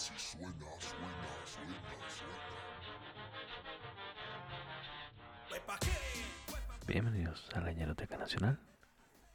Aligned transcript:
Así 0.00 0.14
suena, 0.16 0.48
suena, 0.78 1.28
suena, 1.44 1.76
suena. 5.50 5.78
Bienvenidos 6.86 7.46
a 7.54 7.60
la 7.60 7.72
Ñeroteca 7.72 8.16
Nacional, 8.16 8.58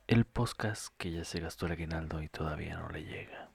el 0.07 0.25
podcast 0.25 0.87
que 0.97 1.11
ya 1.11 1.23
se 1.23 1.39
gastó 1.39 1.67
el 1.67 1.73
aguinaldo 1.73 2.19
y 2.23 2.29
todavía 2.29 2.79
no 2.79 2.89
le 2.89 3.03
llega. 3.03 3.51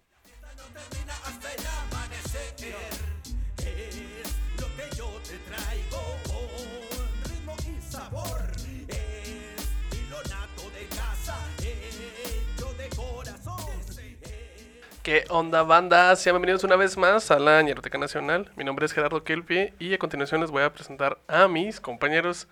¿Qué 15.11 15.25
onda, 15.29 15.65
banda? 15.65 16.15
Sean 16.15 16.35
bienvenidos 16.35 16.63
una 16.63 16.77
vez 16.77 16.97
más 16.97 17.33
a 17.33 17.41
la 17.41 17.61
Ñeroteca 17.63 17.99
Nacional. 17.99 18.49
Mi 18.55 18.63
nombre 18.63 18.87
es 18.87 18.93
Gerardo 18.93 19.25
Kelpi 19.25 19.73
y 19.81 19.93
a 19.93 19.99
continuación 19.99 20.41
les 20.41 20.53
voy 20.53 20.63
a 20.63 20.73
presentar 20.73 21.19
a 21.27 21.49
mis 21.49 21.81
compañeros. 21.81 22.47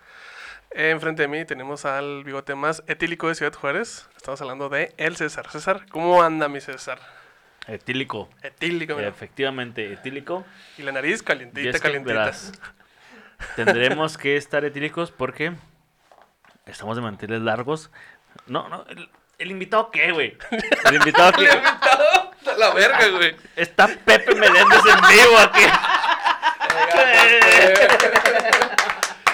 Enfrente 0.71 1.21
de 1.21 1.29
mí 1.29 1.45
tenemos 1.45 1.85
al 1.85 2.25
bigote 2.25 2.55
más 2.55 2.83
etílico 2.87 3.29
de 3.29 3.35
Ciudad 3.35 3.53
Juárez. 3.53 4.09
Estamos 4.17 4.41
hablando 4.41 4.67
de 4.67 4.93
el 4.97 5.15
César. 5.15 5.49
César, 5.49 5.85
¿cómo 5.89 6.21
anda 6.21 6.49
mi 6.49 6.59
César? 6.59 6.99
Etílico. 7.65 8.29
Etílico, 8.41 8.93
mira. 8.93 9.07
Efectivamente, 9.07 9.93
etílico. 9.93 10.45
Y 10.77 10.81
la 10.81 10.91
nariz 10.91 11.23
calientita, 11.23 11.69
es 11.69 11.77
que, 11.77 11.81
calientita. 11.81 12.13
verás, 12.13 12.51
tendremos 13.55 14.17
que 14.17 14.35
estar 14.35 14.65
etílicos 14.65 15.11
porque 15.11 15.53
estamos 16.65 16.97
de 16.97 17.03
manteles 17.03 17.39
largos. 17.39 17.89
No, 18.47 18.67
no, 18.67 18.83
el, 18.89 19.09
el 19.37 19.49
invitado 19.49 19.91
qué, 19.91 20.11
güey. 20.11 20.37
El 20.89 20.95
invitado 20.95 21.29
he 21.29 21.45
que 21.45 21.55
invitado 21.55 22.28
a 22.53 22.57
la 22.57 22.73
verga, 22.73 23.07
güey. 23.09 23.35
está 23.55 23.87
Pepe 23.87 24.35
Meléndez 24.35 24.81
en 24.85 25.01
vivo 25.07 25.37
aquí. 25.37 25.61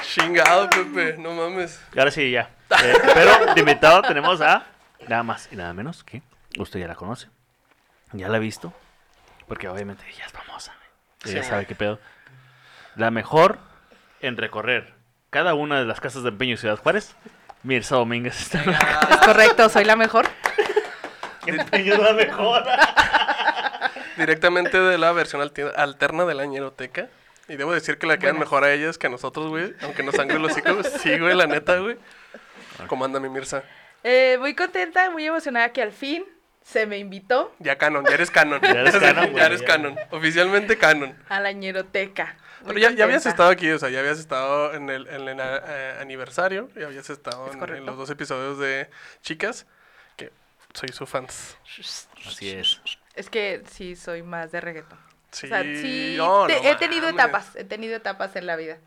Chingado, 0.02 0.70
Pepe. 0.70 1.16
No 1.18 1.32
mames. 1.32 1.80
Y 1.94 2.00
ahora 2.00 2.12
sí, 2.12 2.32
ya. 2.32 2.50
Eh, 2.84 2.94
pero 3.14 3.54
de 3.54 3.60
invitado 3.60 4.02
tenemos 4.02 4.42
a 4.42 4.64
nada 5.08 5.24
más 5.24 5.50
y 5.52 5.56
nada 5.56 5.74
menos 5.74 6.04
que 6.04 6.22
usted 6.58 6.80
ya 6.80 6.88
la 6.88 6.96
conoce. 6.96 7.28
Ya 8.14 8.30
la 8.30 8.38
ha 8.38 8.40
visto. 8.40 8.74
Porque 9.48 9.68
obviamente 9.68 10.04
ella 10.10 10.26
es 10.26 10.32
famosa. 10.32 10.74
Sí, 11.24 11.32
Ella 11.32 11.40
güey. 11.40 11.50
sabe 11.50 11.66
qué 11.66 11.76
pedo. 11.76 12.00
La 12.96 13.12
mejor 13.12 13.60
en 14.22 14.38
recorrer 14.38 14.94
cada 15.30 15.54
una 15.54 15.80
de 15.80 15.86
las 15.86 16.00
casas 16.00 16.24
de 16.24 16.30
empeño 16.30 16.52
de 16.52 16.58
Ciudad 16.58 16.78
Juárez. 16.78 17.16
Mirza 17.64 17.96
Domínguez 17.96 18.40
está 18.40 18.64
en 18.64 18.72
la 18.72 19.08
Es 19.10 19.18
correcto, 19.18 19.70
soy 19.70 19.86
la 19.86 19.96
mejor. 19.96 20.28
Empeño 21.52 21.94
es 21.94 22.00
la 22.00 22.14
mejor. 22.14 22.64
Directamente 24.18 24.80
de 24.80 24.98
la 24.98 25.12
versión 25.12 25.42
alterna 25.42 26.26
de 26.26 26.34
la 26.34 26.46
Ñeroteca. 26.46 27.10
Y 27.48 27.58
debo 27.58 27.74
decir 27.74 27.98
que 27.98 28.08
la 28.08 28.18
quedan 28.18 28.40
mejor 28.40 28.64
a 28.64 28.74
ellas 28.74 28.98
que 28.98 29.08
a 29.08 29.10
nosotros, 29.10 29.50
güey. 29.50 29.74
Aunque 29.82 30.04
nos 30.04 30.16
sangre 30.16 30.40
los 30.40 30.58
hijos. 30.58 30.88
Sí, 31.02 31.20
güey, 31.20 31.36
la 31.36 31.46
neta, 31.46 31.78
güey. 31.78 31.98
¿Cómo 32.88 33.06
anda 33.06 33.20
mi 33.20 33.30
Mirza? 33.30 33.64
Eh, 34.04 34.38
muy 34.40 34.56
contenta, 34.56 35.10
muy 35.10 35.26
emocionada 35.26 35.72
que 35.72 35.82
al 35.82 35.92
fin 35.92 36.26
se 36.64 36.88
me 36.88 36.98
invitó 36.98 37.54
Ya 37.60 37.78
canon, 37.78 38.06
ya 38.06 38.16
eres 38.16 38.32
canon. 38.32 38.60
Ya 38.62 38.82
eres 38.82 38.96
canon, 39.00 39.32
güey, 39.32 39.36
ya 39.36 39.46
eres 39.46 39.62
ya. 39.62 39.68
canon. 39.68 39.96
Oficialmente 40.12 40.78
canon. 40.78 41.16
a 41.30 41.40
la 41.40 41.52
ñeroteca. 41.52 42.38
Muy 42.62 42.74
Pero 42.74 42.80
ya, 42.80 42.96
ya 42.96 43.04
habías 43.04 43.26
estado 43.26 43.50
aquí, 43.50 43.70
o 43.70 43.78
sea, 43.78 43.90
ya 43.90 44.00
habías 44.00 44.18
estado 44.18 44.74
en 44.74 44.90
el, 44.90 45.08
en 45.08 45.28
el 45.28 45.40
eh, 45.40 45.98
aniversario. 46.02 46.70
Ya 46.76 46.88
habías 46.88 47.10
estado 47.10 47.48
Es 47.48 47.56
en, 47.56 47.86
los 47.86 47.98
dos 47.98 48.10
episodios 48.10 48.58
de 48.58 48.90
Chicas. 49.22 49.68
Soy 50.76 50.90
su 50.90 51.06
fans. 51.08 51.58
Así 52.28 52.52
es. 52.52 52.80
Es 53.16 53.30
que 53.30 53.64
sí, 53.72 53.96
soy 53.96 54.22
más 54.22 54.52
de 54.52 54.62
reggaetón. 54.62 55.00
Sí, 55.32 55.48
o 55.48 55.50
sea, 55.50 55.64
sí, 55.64 56.14
no, 56.18 56.46
te- 56.48 56.62
no 56.62 56.70
he 56.70 56.76
tenido 56.76 57.08
mames. 57.08 57.14
etapas, 57.24 57.56
he 57.56 57.64
tenido 57.64 57.96
etapas 57.96 58.36
en 58.36 58.46
la 58.46 58.56
vida. 58.56 58.78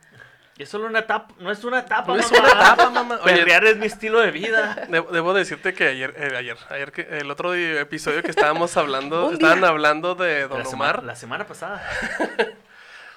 Y 0.57 0.63
es 0.65 0.69
solo 0.69 0.87
una 0.87 1.01
etapa. 1.01 1.33
No 1.39 1.51
es 1.51 1.63
una 1.65 1.81
etapa. 1.81 2.07
No 2.13 2.17
es 2.17 2.31
mamá. 2.33 2.45
una 2.45 2.53
etapa, 2.63 2.91
mamá. 2.91 3.19
Oye, 3.23 3.37
Perrear 3.37 3.65
es 3.67 3.77
mi 3.77 3.87
estilo 3.87 4.21
de 4.21 4.31
vida. 4.31 4.87
Debo, 4.89 5.11
debo 5.13 5.33
decirte 5.35 5.73
que 5.75 5.89
ayer, 5.89 6.15
eh, 6.17 6.37
ayer, 6.37 6.57
ayer 6.71 6.93
que 6.93 7.03
el 7.19 7.31
otro 7.31 7.53
di- 7.53 7.77
episodio 7.77 8.23
que 8.23 8.31
estábamos 8.31 8.77
hablando, 8.77 9.31
estaban 9.33 9.65
hablando 9.65 10.15
de 10.15 10.49
Don 10.49 10.59
La 10.59 10.65
semana, 10.65 10.93
Omar, 10.95 11.05
la 11.05 11.17
semana 11.17 11.47
pasada. 11.47 11.83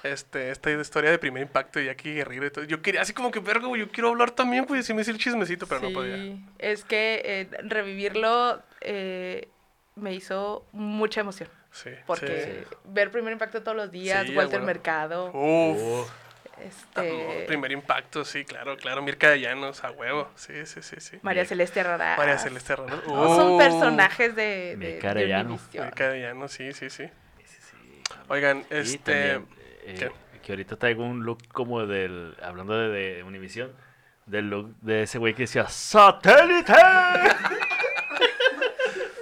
este, 0.02 0.50
esta 0.50 0.70
historia 0.70 1.10
de 1.10 1.18
primer 1.18 1.42
impacto 1.42 1.80
y 1.80 1.88
aquí 1.88 2.14
Guerrero 2.14 2.46
y 2.46 2.50
todo. 2.50 2.64
Yo 2.64 2.82
quería 2.82 3.02
así 3.02 3.12
como 3.12 3.30
que, 3.30 3.40
verga, 3.40 3.66
güey, 3.66 3.80
yo 3.82 3.88
quiero 3.88 4.08
hablar 4.08 4.30
también, 4.32 4.64
pues, 4.66 4.88
y 4.88 4.94
me 4.94 5.02
hice 5.02 5.10
el 5.12 5.18
chismecito, 5.18 5.66
pero 5.66 5.80
no 5.80 5.92
podía. 5.92 6.16
Sí, 6.16 6.44
es 6.58 6.84
que 6.84 7.22
eh, 7.24 7.48
revivirlo 7.62 8.62
eh, 8.80 9.48
me 9.94 10.12
hizo 10.14 10.66
mucha 10.72 11.20
emoción. 11.20 11.48
Sí, 11.70 11.90
Porque 12.06 12.64
sí. 12.68 12.76
ver 12.84 13.10
primer 13.10 13.32
impacto 13.32 13.62
todos 13.62 13.76
los 13.76 13.90
días, 13.90 14.26
Sí, 14.26 14.36
Walter 14.36 14.60
bueno. 14.60 14.66
Mercado, 14.66 15.30
Uf. 15.32 16.06
este, 16.62 17.44
Primer 17.46 17.72
impacto, 17.72 18.26
sí, 18.26 18.44
claro, 18.44 18.76
claro. 18.76 19.00
Mirka 19.00 19.30
de 19.30 19.40
Llanos, 19.40 19.82
a 19.82 19.90
huevo. 19.90 20.28
Sí, 20.34 20.66
sí, 20.66 20.82
sí, 20.82 20.96
sí. 20.98 21.18
María 21.22 21.46
Celeste 21.46 21.80
Herrera. 21.80 22.16
María 22.18 22.36
Celeste. 22.38 22.74
No, 22.76 23.36
son 23.36 23.56
personajes 23.58 24.36
de, 24.36 24.76
de, 24.76 24.92
Mirka 24.92 25.14
de. 25.14 25.34
Univision. 25.34 25.84
Mirka 25.86 26.08
de 26.10 26.20
Llanos, 26.20 26.52
sí, 26.52 26.72
sí, 26.74 26.90
sí. 26.90 27.04
Oigan, 28.28 28.66
Y 28.70 28.74
este... 28.74 29.32
también, 29.32 29.61
eh, 29.82 30.10
que 30.42 30.52
ahorita 30.52 30.76
traigo 30.76 31.04
un 31.04 31.24
look 31.24 31.46
como 31.52 31.86
del. 31.86 32.34
Hablando 32.42 32.76
de, 32.78 32.88
de 33.16 33.22
Univision. 33.22 33.70
Del 34.26 34.48
look 34.50 34.74
de 34.80 35.02
ese 35.02 35.18
güey 35.18 35.34
que 35.34 35.42
decía 35.42 35.68
¡Satélite! 35.68 36.72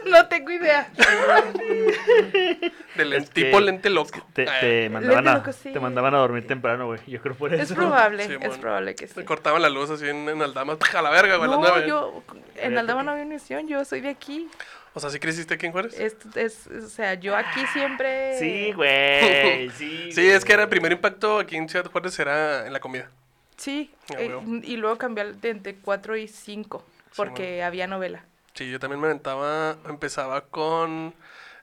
No 0.06 0.26
tengo 0.26 0.50
idea. 0.50 0.90
Del 2.96 3.12
es 3.12 3.30
tipo 3.30 3.58
que 3.58 3.64
lente 3.64 3.90
loco. 3.90 4.26
Te, 4.32 4.46
te 4.60 4.90
mandaban 4.90 5.28
a, 5.28 5.34
loco, 5.34 5.52
sí. 5.52 5.72
te 5.72 5.78
mandaban 5.78 6.14
a 6.14 6.18
dormir 6.18 6.46
temprano, 6.46 6.86
güey. 6.86 6.98
Yo 7.06 7.20
creo 7.20 7.36
por 7.36 7.54
eso. 7.54 7.62
Es 7.62 7.72
probable, 7.72 8.26
Sí, 8.26 8.36
es 8.40 8.58
probable 8.58 8.94
que 8.96 9.06
sí. 9.06 9.14
Se 9.14 9.24
cortaban 9.24 9.62
la 9.62 9.68
luz 9.70 9.88
así 9.90 10.08
en, 10.08 10.28
en 10.28 10.42
Aldama. 10.42 10.76
A 10.96 11.02
la 11.02 11.10
verga, 11.10 11.36
güey, 11.36 11.48
a 11.48 11.52
las 11.52 11.60
No, 11.60 11.68
nueve. 11.68 11.86
yo 11.88 12.22
en 12.56 12.74
Eh, 12.74 12.78
Aldama 12.78 13.02
no 13.04 13.12
había 13.12 13.24
Univision, 13.24 13.68
yo 13.68 13.84
soy 13.84 14.00
de 14.00 14.08
aquí. 14.08 14.48
O 14.92 14.98
sea, 15.00 15.10
¿sí 15.10 15.18
creciste 15.20 15.54
aquí 15.54 15.66
en 15.66 15.72
Juárez? 15.72 15.98
Es, 15.98 16.16
es- 16.34 16.66
o 16.66 16.88
sea, 16.88 17.14
yo 17.14 17.36
aquí 17.36 17.60
siempre. 17.72 18.38
Sí, 18.38 18.72
güey. 18.72 19.70
Sí, 19.76 20.10
Sí, 20.12 20.28
es 20.28 20.44
que 20.44 20.52
era 20.52 20.64
el 20.64 20.68
primer 20.68 20.90
impacto 20.92 21.38
aquí 21.38 21.56
en 21.56 21.68
Ciudad 21.68 21.86
Juárez 21.90 22.18
era 22.18 22.66
en 22.66 22.72
la 22.72 22.80
comida. 22.80 23.10
Sí, 23.56 23.94
Ah, 24.10 24.14
eh, 24.18 24.40
y 24.64 24.76
luego 24.76 24.96
cambié 24.98 25.32
de 25.34 25.50
entre 25.50 25.76
4 25.76 26.16
y 26.16 26.26
5, 26.28 26.84
porque 27.14 27.62
había 27.62 27.86
novela. 27.86 28.24
Sí, 28.54 28.68
yo 28.70 28.80
también 28.80 29.00
me 29.00 29.06
aventaba, 29.06 29.76
empezaba 29.88 30.40
con 30.46 31.14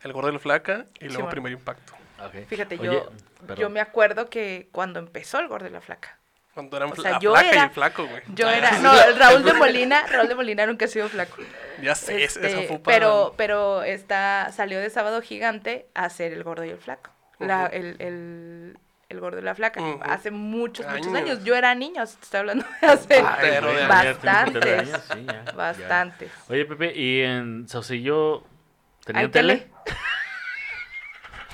El 0.04 0.14
Gordo 0.14 0.30
y 0.30 0.34
la 0.34 0.40
Flaca 0.40 0.86
y 1.00 1.06
luego 1.06 1.24
bueno. 1.24 1.30
Primer 1.32 1.52
Impacto. 1.54 1.94
Fíjate, 2.48 2.76
Oye, 2.80 2.86
yo, 2.86 3.12
perdón. 3.42 3.58
yo 3.58 3.70
me 3.70 3.80
acuerdo 3.82 4.30
que 4.30 4.70
cuando 4.72 5.00
empezó 5.00 5.40
El 5.40 5.48
Gordo 5.48 5.68
y 5.68 5.72
la 5.72 5.82
Flaca, 5.82 6.18
Cuando 6.58 6.76
eran 6.76 6.90
O 6.90 6.96
fla- 6.96 7.02
sea, 7.04 7.12
la 7.12 7.20
yo 7.20 7.32
flaca 7.34 7.46
y 7.48 7.52
era- 7.52 7.64
el 7.66 7.70
flaco, 7.70 8.08
güey. 8.08 8.24
yo 8.34 8.48
Ah, 8.48 8.58
era, 8.58 8.72
no, 8.80 8.92
Raúl 9.16 9.44
de 9.44 9.54
Molina, 9.62 10.04
Raúl 10.08 10.28
de 10.28 10.34
Molina 10.34 10.66
nunca 10.66 10.86
ha 10.86 10.88
sido 10.88 11.08
flaco. 11.08 11.38
Ya 11.84 11.94
sé, 11.94 12.24
Este, 12.24 12.48
esa 12.48 12.62
fue 12.68 12.80
para... 12.80 12.98
pero, 12.98 13.34
pero 13.38 13.84
está, 13.84 14.52
salió 14.52 14.80
de 14.80 14.90
Sábado 14.90 15.22
Gigante 15.22 15.86
a 15.94 16.10
ser 16.10 16.34
el 16.34 16.44
gordo 16.44 16.66
y 16.66 16.70
el 16.72 16.80
flaco. 16.80 17.12
La- 17.38 17.68
el, 17.68 17.96
el, 18.00 18.80
el 19.10 19.20
gordo 19.20 19.38
y 19.38 19.44
la 19.44 19.54
flaca. 19.54 19.80
Hace 20.02 20.32
muchos, 20.32 20.88
muchos 20.88 21.14
Años. 21.14 21.44
Yo 21.44 21.56
era 21.56 21.76
niño, 21.76 22.04
te 22.04 22.12
estoy 22.24 22.40
hablando 22.40 22.66
de 22.82 22.88
hace 22.88 23.14
de 23.14 23.22
bastantes. 23.88 24.80
años, 24.80 25.02
sí, 25.14 25.26
ya, 25.28 25.44
ya. 25.46 25.52
bastantes. 25.52 26.32
Oye, 26.50 26.66
Pepe, 26.66 26.92
¿y 27.00 27.22
en 27.22 27.68
Saucillo 27.68 28.44
tenían 29.06 29.26
¿Hay 29.26 29.32
tele? 29.32 29.58
tele? 29.58 29.72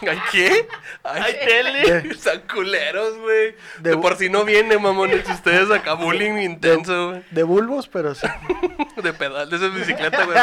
¿Ay, 0.07 0.21
qué? 0.31 0.67
¿Hay 1.03 1.33
tele? 1.33 2.09
Están 2.11 2.41
culeros, 2.41 3.17
güey. 3.19 3.55
De, 3.79 3.91
De- 3.91 3.97
por 3.97 4.17
si 4.17 4.29
no 4.29 4.43
viene, 4.45 4.77
mamones, 4.77 5.27
ustedes 5.29 5.69
acá 5.71 5.93
bullying 5.93 6.37
intenso, 6.37 7.09
güey. 7.11 7.23
De 7.31 7.43
bulbos, 7.43 7.87
pero 7.87 8.13
sí. 8.15 8.27
De 9.01 9.13
pedal, 9.13 9.49
de 9.49 9.55
esa 9.57 9.67
bicicleta, 9.75 10.25
güey. 10.25 10.37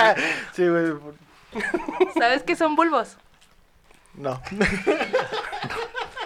sí, 0.53 0.67
güey. 0.69 0.93
¿Sabes 2.19 2.43
qué 2.45 2.55
son 2.57 2.77
bulbos? 2.77 3.17
No. 4.15 4.41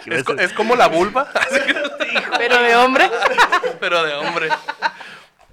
Es, 0.06 0.24
es 0.38 0.52
como 0.52 0.76
la 0.76 0.88
vulva, 0.88 1.30
Pero 2.38 2.62
de 2.62 2.76
hombre. 2.76 3.10
pero 3.80 4.02
de 4.04 4.12
hombre. 4.14 4.48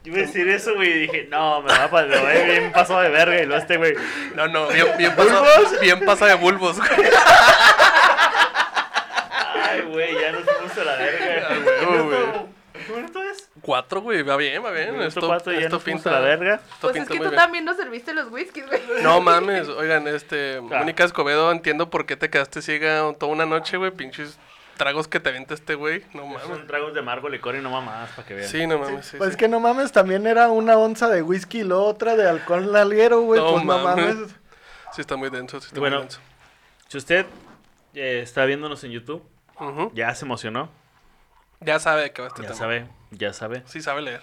Yo 0.03 0.11
iba 0.13 0.17
a 0.17 0.25
decir 0.25 0.47
eso, 0.49 0.73
güey, 0.75 0.89
y 0.89 0.99
dije, 1.01 1.27
no, 1.29 1.61
me 1.61 1.69
va 1.69 1.83
a 1.83 1.89
pasar, 1.91 2.45
bien 2.45 2.71
pasado 2.71 3.01
de 3.01 3.09
verga, 3.09 3.39
y 3.39 3.45
luego 3.45 3.61
este, 3.61 3.77
güey, 3.77 3.93
No, 4.35 4.47
no, 4.47 4.67
bien, 4.69 4.87
bien 4.97 5.15
pasa, 5.15 5.43
bien 5.79 6.05
pasa 6.05 6.25
de 6.25 6.33
bulbos, 6.35 6.77
güey. 6.77 6.89
ay, 9.63 9.81
güey, 9.81 10.13
ya 10.19 10.31
nos 10.31 10.77
a 10.77 10.83
la 10.83 10.95
verga. 10.95 11.49
Huevo, 11.65 12.03
güey. 12.05 12.51
¿Qué 12.87 12.93
minuto 12.93 13.21
es? 13.23 13.49
Cuatro, 13.61 14.01
güey, 14.01 14.23
va 14.23 14.37
bien, 14.37 14.63
va 14.63 14.71
bien. 14.71 14.99
Esto, 15.01 15.27
cuatro 15.27 15.53
ya 15.53 15.59
esto 15.59 15.75
nos 15.75 15.83
pinta 15.83 16.09
la 16.11 16.19
verga. 16.19 16.55
esto 16.55 16.67
Pues 16.81 16.95
es 16.95 17.07
que 17.07 17.17
tú 17.17 17.23
bien. 17.25 17.35
también 17.35 17.63
no 17.65 17.75
serviste 17.75 18.13
los 18.13 18.31
whiskies, 18.31 18.65
güey. 18.65 18.81
No 19.03 19.21
mames, 19.21 19.67
oigan, 19.67 20.07
este, 20.07 20.57
Ah. 20.57 20.61
Mónica 20.79 21.03
Escobedo, 21.03 21.51
entiendo 21.51 21.89
por 21.89 22.05
qué 22.07 22.15
te 22.17 22.29
quedaste 22.29 22.61
ciega 22.61 23.13
toda 23.19 23.31
una 23.31 23.45
noche, 23.45 23.77
güey, 23.77 23.91
pinches 23.91 24.39
tragos 24.81 25.07
que 25.07 25.19
te 25.19 25.29
avienta 25.29 25.53
este 25.53 25.75
güey, 25.75 26.03
no 26.15 26.25
mames. 26.25 26.47
Son 26.47 26.65
tragos 26.65 26.91
de 26.95 27.01
amargo, 27.01 27.29
licor 27.29 27.55
y 27.55 27.61
no 27.61 27.69
mamadas, 27.69 28.09
para 28.13 28.27
que 28.27 28.33
vean. 28.33 28.49
Sí, 28.49 28.65
no 28.65 28.79
mames, 28.79 29.05
sí, 29.05 29.17
pues 29.17 29.33
sí. 29.33 29.37
que 29.37 29.47
no 29.47 29.59
mames, 29.59 29.91
también 29.91 30.25
era 30.25 30.49
una 30.49 30.75
onza 30.75 31.07
de 31.07 31.21
whisky 31.21 31.59
y 31.59 31.63
luego 31.63 31.85
otra 31.85 32.15
de 32.15 32.27
alcohol 32.27 32.75
alguero, 32.75 33.21
güey. 33.21 33.39
No 33.39 33.51
pues 33.51 33.63
no 33.63 33.77
mames. 33.77 34.15
mames. 34.15 34.35
Sí 34.91 35.01
está 35.01 35.17
muy 35.17 35.29
denso, 35.29 35.59
sí 35.61 35.67
está 35.67 35.79
Bueno, 35.79 35.97
muy 35.97 36.05
denso. 36.05 36.19
Si 36.87 36.97
usted 36.97 37.27
eh, 37.93 38.21
está 38.23 38.43
viéndonos 38.45 38.83
en 38.83 38.91
YouTube. 38.91 39.23
Ya 39.93 40.15
se 40.15 40.25
emocionó. 40.25 40.71
Ya 41.59 41.77
sabe 41.77 42.11
qué 42.11 42.23
va 42.23 42.29
este 42.29 42.41
Ya 42.41 42.47
tema. 42.47 42.57
sabe, 42.57 42.87
ya 43.11 43.33
sabe. 43.33 43.61
Sí 43.67 43.83
sabe 43.83 44.01
leer. 44.01 44.21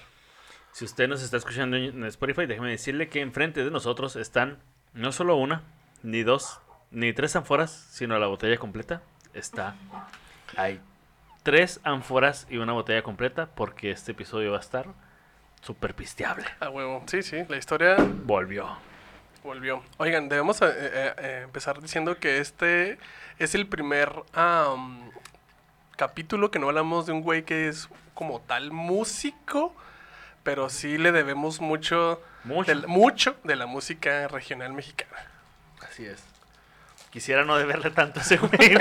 Si 0.73 0.85
usted 0.85 1.07
nos 1.07 1.23
está 1.23 1.37
escuchando 1.37 1.77
en 1.77 2.03
Spotify, 2.07 2.47
déjeme 2.47 2.71
decirle 2.71 3.09
que 3.09 3.21
enfrente 3.21 3.63
de 3.63 3.71
nosotros 3.71 4.17
están 4.17 4.59
no 4.93 5.13
solo 5.13 5.37
una, 5.37 5.63
ni 6.03 6.25
dos, 6.25 6.59
ni 6.91 7.13
tres 7.13 7.37
ánforas, 7.37 7.71
sino 7.93 8.19
la 8.19 8.27
botella 8.27 8.57
completa. 8.59 9.03
Está. 9.35 9.77
Hay 10.57 10.81
tres 11.43 11.81
ánforas 11.85 12.47
y 12.51 12.57
una 12.59 12.73
botella 12.73 13.03
completa 13.03 13.47
porque 13.55 13.91
este 13.91 14.13
episodio 14.13 14.53
va 14.53 14.59
a 14.59 14.61
estar 14.61 14.87
súper 15.63 15.95
pisteable. 15.95 16.45
A 16.61 16.69
huevo. 16.71 17.03
Sí, 17.07 17.23
sí, 17.23 17.45
la 17.49 17.57
historia 17.57 17.97
Volvió. 18.25 18.77
volvió. 19.43 19.83
Oigan, 19.99 20.29
debemos 20.29 20.61
eh, 20.63 20.67
eh, 20.69 21.15
eh, 21.19 21.41
empezar 21.45 21.81
diciendo 21.81 22.19
que 22.19 22.39
este 22.39 22.99
es 23.39 23.55
el 23.55 23.67
primer 23.67 24.13
am, 24.35 25.11
capítulo 25.97 26.51
que 26.51 26.59
no 26.59 26.69
hablamos 26.69 27.07
de 27.07 27.13
un 27.13 27.23
güey 27.23 27.43
que 27.45 27.69
es 27.69 27.89
como 28.15 28.41
tal 28.41 28.71
músico, 28.73 29.75
pero 30.43 30.69
sí 30.71 30.99
le 30.99 31.13
debemos 31.13 31.61
mucho, 31.61 32.23
Mucho. 32.45 32.75
mucho 32.89 33.37
de 33.45 33.57
la 33.57 33.67
música 33.67 34.29
regional 34.29 34.73
mexicana. 34.73 35.17
Así 35.89 36.05
es. 36.05 36.25
Quisiera 37.11 37.45
no 37.45 37.57
deberle 37.57 37.91
tanto 37.91 38.21
a 38.21 38.23
ese 38.23 38.37
güey, 38.37 38.51
pero, 38.59 38.81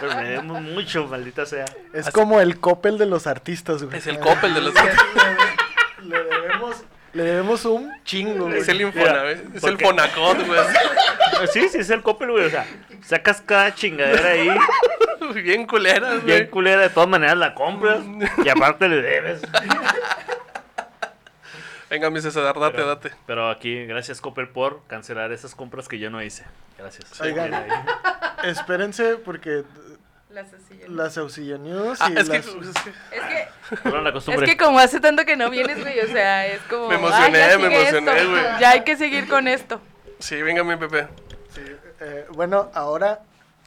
pero 0.00 0.14
me 0.16 0.24
debemos 0.24 0.60
mucho, 0.62 1.06
maldita 1.06 1.46
sea. 1.46 1.64
Es 1.92 2.06
Así- 2.08 2.12
como 2.12 2.40
el 2.40 2.60
Coppel 2.60 2.98
de 2.98 3.06
los 3.06 3.26
artistas, 3.26 3.82
güey. 3.82 3.96
Es 3.98 4.06
el 4.06 4.18
Coppel 4.18 4.52
de 4.54 4.60
los... 4.60 4.74
Le 6.02 6.22
debemos, 6.22 6.84
le 7.14 7.22
debemos 7.22 7.64
un 7.64 7.90
chingo, 8.04 8.44
güey. 8.46 8.58
Es 8.58 8.68
el 8.68 8.76
Mira, 8.76 8.88
Infonavit, 8.88 9.56
es 9.56 9.64
el 9.64 9.78
Fonacot, 9.78 10.46
güey. 10.46 10.60
Sí, 11.52 11.68
sí, 11.70 11.78
es 11.78 11.90
el 11.90 12.02
Coppel, 12.02 12.30
güey. 12.30 12.44
O 12.44 12.50
sea, 12.50 12.66
sacas 13.04 13.40
cada 13.40 13.74
chingadera 13.74 14.28
ahí, 14.30 14.50
Bien 15.42 15.66
culeras, 15.66 16.22
bien 16.24 16.40
güey. 16.40 16.50
culera, 16.50 16.82
de 16.82 16.90
todas 16.90 17.08
maneras 17.08 17.38
la 17.38 17.54
compras 17.54 18.00
y 18.44 18.48
aparte 18.50 18.86
le 18.88 19.00
debes. 19.00 19.40
Venga, 21.94 22.10
mi 22.10 22.20
César, 22.20 22.42
date, 22.42 22.70
Pero, 22.76 22.86
date. 22.88 23.10
pero 23.24 23.48
aquí, 23.48 23.86
gracias 23.86 24.20
Coppel 24.20 24.48
por 24.48 24.82
cancelar 24.88 25.30
esas 25.30 25.54
compras 25.54 25.86
que 25.86 26.00
yo 26.00 26.10
no 26.10 26.20
hice. 26.20 26.44
Gracias. 26.76 27.20
Oigan. 27.20 27.44
Mira 27.44 27.58
ahí. 28.42 28.50
Espérense 28.50 29.14
porque 29.18 29.62
Las 30.30 30.48
sillas. 30.68 30.88
las 30.88 31.16
Auxilio 31.18 31.56
News 31.58 32.00
Ah, 32.00 32.10
y 32.12 32.18
es 32.18 32.28
que, 32.28 32.38
las- 32.38 32.46
es 32.48 32.52
que 32.52 32.90
Es 33.16 33.22
que, 34.24 34.32
es 34.34 34.42
que 34.50 34.56
como 34.56 34.80
hace 34.80 34.98
tanto 34.98 35.24
que 35.24 35.36
no 35.36 35.50
vienes, 35.50 35.80
güey, 35.80 36.00
o 36.00 36.06
sea, 36.08 36.48
es 36.48 36.60
como... 36.62 36.88
Me 36.88 36.96
"Ay, 36.96 37.00
emocioné, 37.00 37.38
ya 37.38 37.58
me 37.58 37.66
emocioné, 37.80 38.26
güey. 38.26 38.42
Ya 38.58 38.70
hay 38.70 38.82
que 38.82 38.96
seguir 38.96 39.28
con 39.28 39.46
esto. 39.46 39.80
Sí, 40.18 40.42
venga, 40.42 40.64
mi 40.64 40.74
Pepe. 40.74 41.06
sí, 41.54 41.60
eh, 42.00 42.26
bueno, 42.32 42.72
ahora 42.74 43.20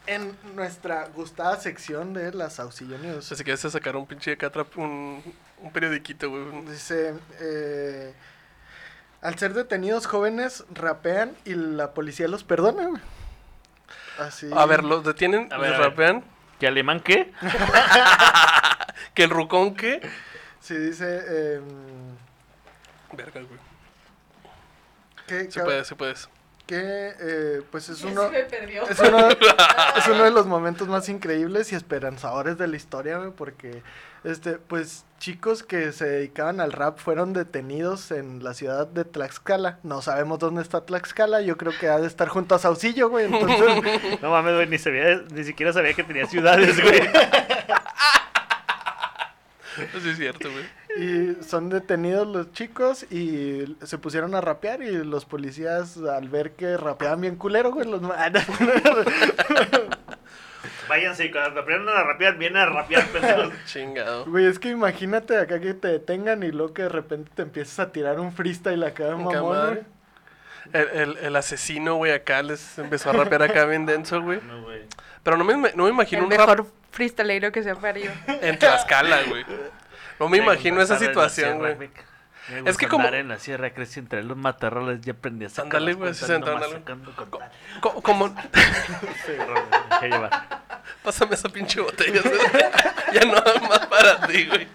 en 0.05 0.37
nuestra 0.53 1.07
gustada 1.15 1.55
sección 1.61 2.13
de 2.13 2.33
las 2.33 2.59
Auxilio 2.59 2.97
News. 2.97 3.25
Si 3.25 3.41
quieres 3.43 3.61
sacar 3.61 3.95
un 3.95 4.05
pinche 4.05 4.33
atrás, 4.33 4.67
un, 4.75 5.23
un 5.61 5.71
periodiquito, 5.71 6.29
güey. 6.29 6.65
Dice, 6.65 7.13
eh, 7.39 8.13
al 9.21 9.37
ser 9.39 9.53
detenidos 9.53 10.05
jóvenes 10.07 10.63
rapean 10.73 11.35
y 11.45 11.55
la 11.55 11.93
policía 11.93 12.27
los 12.27 12.43
perdona, 12.43 12.87
güey. 12.87 13.01
Así. 14.19 14.49
A 14.55 14.65
ver, 14.65 14.83
los 14.83 15.03
detienen, 15.03 15.51
A 15.53 15.57
ver, 15.57 15.69
los 15.71 15.79
a 15.79 15.81
ver. 15.81 15.89
rapean. 15.91 16.23
¿Qué 16.59 16.67
alemán 16.67 16.99
qué? 17.01 17.31
Que 19.13 19.23
el 19.23 19.29
rucón, 19.29 19.75
¿qué? 19.75 20.01
Sí, 20.59 20.75
dice, 20.75 21.21
eh, 21.27 21.61
Verga, 23.13 23.41
güey. 23.41 23.59
que, 25.27 25.51
Se 25.51 25.59
que- 25.59 25.63
puede, 25.65 25.85
se 25.85 25.95
puede. 25.95 26.13
que, 26.67 27.13
eh, 27.19 27.61
pues 27.71 27.89
es 27.89 28.03
uno... 28.03 28.23
se 28.25 28.29
me 28.29 28.43
perdió. 28.43 28.83
Es 28.87 28.99
uno, 28.99 29.27
es 29.97 30.07
uno 30.07 30.23
de 30.23 30.31
los 30.31 30.45
momentos 30.45 30.87
más 30.87 31.09
increíbles 31.09 31.71
y 31.71 31.75
esperanzadores 31.75 32.57
de 32.57 32.67
la 32.67 32.75
historia, 32.75 33.17
güey, 33.17 33.31
porque, 33.31 33.81
este, 34.31 34.53
pues, 34.53 35.05
chicos 35.19 35.63
que 35.63 35.91
se 35.91 36.05
dedicaban 36.05 36.59
al 36.61 36.71
rap 36.71 36.99
fueron 36.99 37.33
detenidos 37.33 38.11
en 38.11 38.43
la 38.43 38.53
ciudad 38.53 38.87
de 38.87 39.03
Tlaxcala. 39.05 39.79
No 39.83 40.01
sabemos 40.01 40.39
dónde 40.39 40.61
está 40.61 40.85
Tlaxcala, 40.85 41.41
yo 41.41 41.57
creo 41.57 41.73
que 41.79 41.87
ha 41.89 41.99
de 41.99 42.07
estar 42.07 42.27
junto 42.27 42.55
a 42.55 42.59
Saucillo, 42.59 43.09
güey, 43.09 43.25
entonces, 43.25 44.19
No 44.21 44.29
mames, 44.29 44.55
güey, 44.55 44.67
ni, 44.67 44.77
sabía- 44.77 45.23
ni 45.33 45.43
siquiera 45.43 45.73
sabía 45.73 45.93
que 45.93 46.03
tenía 46.03 46.25
ciudades, 46.27 46.81
güey. 46.81 47.01
Sí, 50.01 50.09
es 50.09 50.17
cierto, 50.17 50.49
güey. 50.51 50.65
y 50.99 51.35
son 51.43 51.69
detenidos 51.69 52.25
los 52.27 52.51
chicos 52.51 53.03
y 53.11 53.77
se 53.83 53.99
pusieron 53.99 54.33
a 54.33 54.41
rapear 54.41 54.81
y 54.81 54.91
los 55.03 55.25
policías 55.25 55.97
al 55.97 56.29
ver 56.29 56.53
que 56.53 56.77
rapeaban 56.77 57.21
bien 57.21 57.35
culero, 57.35 57.71
güey, 57.71 57.87
los... 57.87 58.01
Váyanse, 60.87 61.25
y 61.25 61.31
cuando 61.31 61.61
aprenden 61.61 61.89
a 61.95 62.03
rapear, 62.03 62.37
vienen 62.37 62.61
a 62.61 62.65
rapear, 62.67 63.05
pendejos. 63.11 63.53
Chingado. 63.65 64.25
Güey, 64.25 64.45
es 64.45 64.59
que 64.59 64.69
imagínate 64.69 65.37
acá 65.37 65.59
que 65.59 65.73
te 65.73 65.87
detengan 65.89 66.43
y 66.43 66.51
luego 66.51 66.73
que 66.73 66.83
de 66.83 66.89
repente 66.89 67.31
te 67.35 67.41
empiezas 67.41 67.79
a 67.79 67.91
tirar 67.91 68.19
un 68.19 68.31
freestyle 68.33 68.83
acá, 68.83 69.15
mamón. 69.15 69.79
El, 70.73 70.87
el, 70.89 71.17
el 71.17 71.35
asesino, 71.35 71.95
güey, 71.95 72.11
acá 72.11 72.41
les 72.43 72.77
empezó 72.77 73.09
a 73.09 73.13
rapear 73.13 73.43
acá 73.43 73.65
bien 73.65 73.85
denso, 73.85 74.21
güey. 74.21 74.39
No, 74.45 74.63
güey. 74.63 74.81
Pero 75.23 75.37
no 75.37 75.43
me, 75.45 75.55
no 75.73 75.83
me 75.85 75.89
imagino 75.89 76.19
El 76.21 76.25
un 76.25 76.31
rap 76.31 76.49
mejor 76.49 76.67
freestylero 76.91 77.51
que 77.51 77.63
se 77.63 77.69
ha 77.71 77.75
parido. 77.75 78.11
en 78.27 78.57
Tlaxcala, 78.59 79.23
güey. 79.29 79.45
No 80.19 80.27
me 80.29 80.37
imagino 80.39 80.81
esa 80.81 80.97
situación, 80.99 81.59
güey. 81.59 81.73
Es 82.49 82.65
Es 82.65 82.77
que 82.77 82.87
como- 82.87 83.05
en 83.09 83.27
la 83.27 83.39
sierra 83.39 83.69
crecí 83.71 83.99
entre 83.99 84.23
los 84.23 84.37
matorrales 84.37 85.05
y 85.05 85.09
aprendí 85.09 85.45
a 85.45 85.49
sacar 85.49 85.65
Ándale, 85.81 85.93
güey. 85.95 86.13
Co- 87.81 88.01
Como, 88.01 88.33
Pásame 91.03 91.35
esa 91.35 91.49
pinche 91.49 91.79
botella. 91.81 92.21
ya 93.13 93.21
no 93.25 93.35
hay 93.37 93.67
más 93.69 93.85
para 93.87 94.27
ti, 94.27 94.45
güey. 94.45 94.67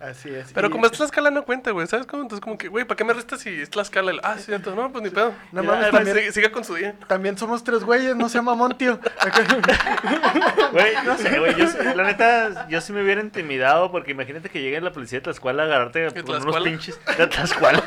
Así 0.00 0.30
es. 0.34 0.52
Pero 0.52 0.66
y- 0.66 0.70
como 0.72 0.84
es 0.86 0.92
Tlaxcala 0.92 1.30
no 1.30 1.44
cuenta, 1.44 1.70
güey, 1.70 1.86
¿sabes 1.86 2.06
cómo? 2.06 2.24
Entonces 2.24 2.42
como 2.42 2.58
que, 2.58 2.66
güey, 2.66 2.84
¿para 2.84 2.96
qué 2.96 3.04
me 3.04 3.12
restas 3.12 3.38
si 3.40 3.50
es 3.62 3.70
Tlaxcala? 3.70 4.12
Ah, 4.24 4.36
sí, 4.36 4.52
entonces, 4.52 4.74
no, 4.82 4.90
pues 4.90 5.04
ni 5.04 5.10
pedo. 5.10 5.32
No 5.52 5.62
mames, 5.62 5.90
también- 5.92 6.16
siga, 6.16 6.32
siga 6.32 6.50
con 6.52 6.64
su 6.64 6.74
día. 6.74 6.96
También 7.06 7.38
somos 7.38 7.62
tres 7.62 7.84
güeyes, 7.84 8.16
no 8.16 8.28
sea 8.28 8.42
mamón, 8.42 8.76
tío. 8.76 8.98
Güey, 10.72 10.94
no 11.04 11.16
sé, 11.18 11.38
güey. 11.38 11.54
Yo, 11.56 11.66
la 11.94 12.02
neta, 12.04 12.66
yo 12.68 12.80
sí 12.80 12.92
me 12.92 13.02
hubiera 13.04 13.20
intimidado 13.20 13.92
porque 13.92 14.10
imagínate 14.10 14.48
que 14.48 14.60
llegue 14.60 14.80
la 14.80 14.90
policía 14.92 15.18
de 15.18 15.22
Tlaxcuala 15.24 15.62
a 15.62 15.66
agarrarte 15.66 16.08
con 16.24 16.42
unos 16.42 16.62
pinches 16.64 16.98
de 17.18 17.26
Tlaxcuala. 17.28 17.82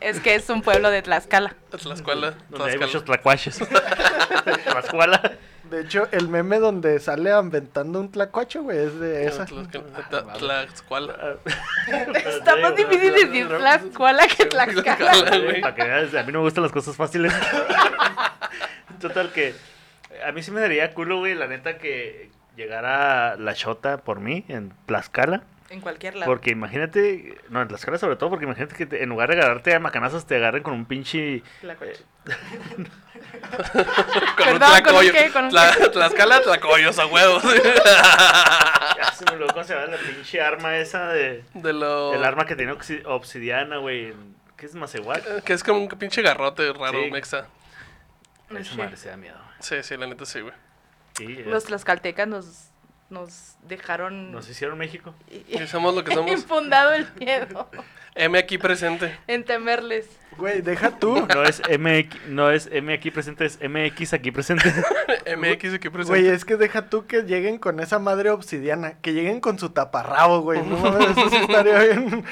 Es 0.00 0.20
que 0.20 0.34
es 0.36 0.48
un 0.48 0.62
pueblo 0.62 0.90
de 0.90 1.02
Tlaxcala. 1.02 1.56
Tlaxcala. 1.70 2.34
Donde 2.50 2.70
hay 2.70 2.78
Tlaxcala. 2.78 2.86
muchos 2.86 3.04
tlacuaches. 3.04 3.58
Tlaxcuala. 4.64 5.32
De 5.76 5.82
hecho, 5.82 6.08
el 6.10 6.28
meme 6.28 6.58
donde 6.58 6.98
sale 7.00 7.30
aventando 7.32 8.00
un 8.00 8.10
tlacuacho, 8.10 8.62
güey, 8.62 8.78
es 8.78 8.98
de 8.98 9.26
esa. 9.26 9.44
Tlaxcala. 9.44 10.08
Tla- 10.08 10.38
Tlaxcuala. 10.38 11.36
Está 12.24 12.56
más 12.56 12.74
difícil 12.76 13.12
decir 13.12 13.46
Tlaxcuala 13.48 14.26
que 14.26 14.46
Tlaxcala. 14.46 14.96
Tlaxcala, 14.96 15.38
güey. 15.44 15.60
Para 15.60 15.74
que 15.74 15.82
veas, 15.84 16.14
a 16.14 16.22
mí 16.22 16.32
no 16.32 16.38
me 16.38 16.44
gustan 16.44 16.62
las 16.62 16.72
cosas 16.72 16.96
fáciles. 16.96 17.30
Total 19.00 19.30
que 19.32 19.54
a 20.26 20.32
mí 20.32 20.42
sí 20.42 20.50
me 20.50 20.60
daría 20.62 20.94
culo, 20.94 21.18
güey, 21.18 21.34
la 21.34 21.46
neta 21.46 21.76
que 21.76 22.30
llegara 22.56 23.36
la 23.36 23.52
chota 23.54 23.98
por 23.98 24.20
mí 24.20 24.44
en 24.48 24.72
Tlaxcala. 24.86 25.42
En 25.76 25.80
cualquier 25.82 26.14
lado. 26.16 26.30
Porque 26.30 26.50
imagínate, 26.50 27.38
no, 27.50 27.60
en 27.60 27.68
Tlaxcala 27.68 27.98
sobre 27.98 28.16
todo, 28.16 28.30
porque 28.30 28.46
imagínate 28.46 28.74
que 28.74 28.86
te- 28.86 29.02
en 29.02 29.08
lugar 29.10 29.28
de 29.28 29.36
agarrarte 29.36 29.74
a 29.74 29.78
macanazos 29.78 30.26
te 30.26 30.36
agarren 30.36 30.62
con 30.62 30.72
un 30.74 30.86
pinche... 30.86 31.42
Tlacuache. 31.60 32.02
Con 34.36 34.44
Perdón, 34.44 34.54
un 34.54 34.58
¿con 34.58 34.74
un 34.74 34.82
tlacoyo. 34.82 35.12
qué? 35.12 35.30
¿Con 35.30 35.44
un 35.44 35.50
Tla- 35.50 35.92
Tlaxcala, 35.92 36.40
tlacoyos 36.40 36.98
a 36.98 37.06
huevos. 37.06 37.42
Ya 38.96 39.12
se 39.12 39.24
me 39.26 39.32
olvidó 39.32 39.48
cómo 39.52 39.64
se 39.64 39.74
llama 39.74 39.86
la 39.88 39.98
pinche 39.98 40.40
arma 40.40 40.76
esa 40.78 41.08
de... 41.08 41.44
De 41.54 41.72
lo... 41.72 42.14
El 42.14 42.24
arma 42.24 42.46
que 42.46 42.56
tenía 42.56 42.72
obsi- 42.74 43.02
obsidiana, 43.04 43.76
güey. 43.78 44.14
¿Qué 44.56 44.64
es 44.66 44.74
más 44.74 44.94
igual? 44.94 45.22
Que 45.44 45.52
es 45.52 45.62
como 45.62 45.80
un 45.80 45.88
pinche 45.88 46.22
garrote 46.22 46.72
raro, 46.72 47.02
Sí. 47.04 47.10
mexa. 47.10 47.46
Esa 48.58 48.74
madre 48.76 48.96
se 48.96 49.08
da 49.10 49.16
miedo. 49.18 49.36
Sí, 49.60 49.76
sí, 49.82 49.96
la 49.96 50.06
neta 50.06 50.24
sí, 50.24 50.40
güey. 50.40 50.54
Sí, 51.18 51.26
Los 51.44 51.64
tlaxcaltecas 51.64 52.26
nos, 52.28 52.70
nos 53.10 53.56
dejaron 53.62 54.32
nos 54.32 54.48
hicieron 54.48 54.78
México. 54.78 55.14
Y 55.48 55.58
somos 55.66 55.94
lo 55.94 56.04
que 56.04 56.12
somos. 56.14 56.30
infundado 56.30 56.92
el 56.92 57.06
miedo 57.18 57.68
M 58.14 58.38
aquí 58.38 58.58
presente. 58.58 59.16
en 59.26 59.44
temerles. 59.44 60.08
Güey, 60.38 60.60
deja 60.60 60.90
tú. 60.98 61.26
No 61.34 61.42
es 61.44 61.60
MX, 61.60 62.28
no 62.28 62.50
es 62.50 62.68
M 62.72 62.92
aquí 62.92 63.10
presente, 63.10 63.44
es 63.46 63.58
MX 63.60 64.14
aquí 64.14 64.30
presente. 64.30 64.68
MX 65.36 65.74
aquí 65.74 65.88
presente. 65.90 66.04
Güey, 66.20 66.26
es 66.28 66.44
que 66.44 66.56
deja 66.56 66.88
tú 66.88 67.06
que 67.06 67.22
lleguen 67.22 67.58
con 67.58 67.80
esa 67.80 67.98
madre 67.98 68.30
obsidiana. 68.30 68.94
Que 69.00 69.12
lleguen 69.12 69.40
con 69.40 69.58
su 69.58 69.70
taparrabo, 69.70 70.40
güey. 70.40 70.62
No 70.62 70.76
mames, 70.78 71.10
eso 71.10 71.30
sí 71.30 71.36
estaría 71.36 71.78
bien. 71.84 72.24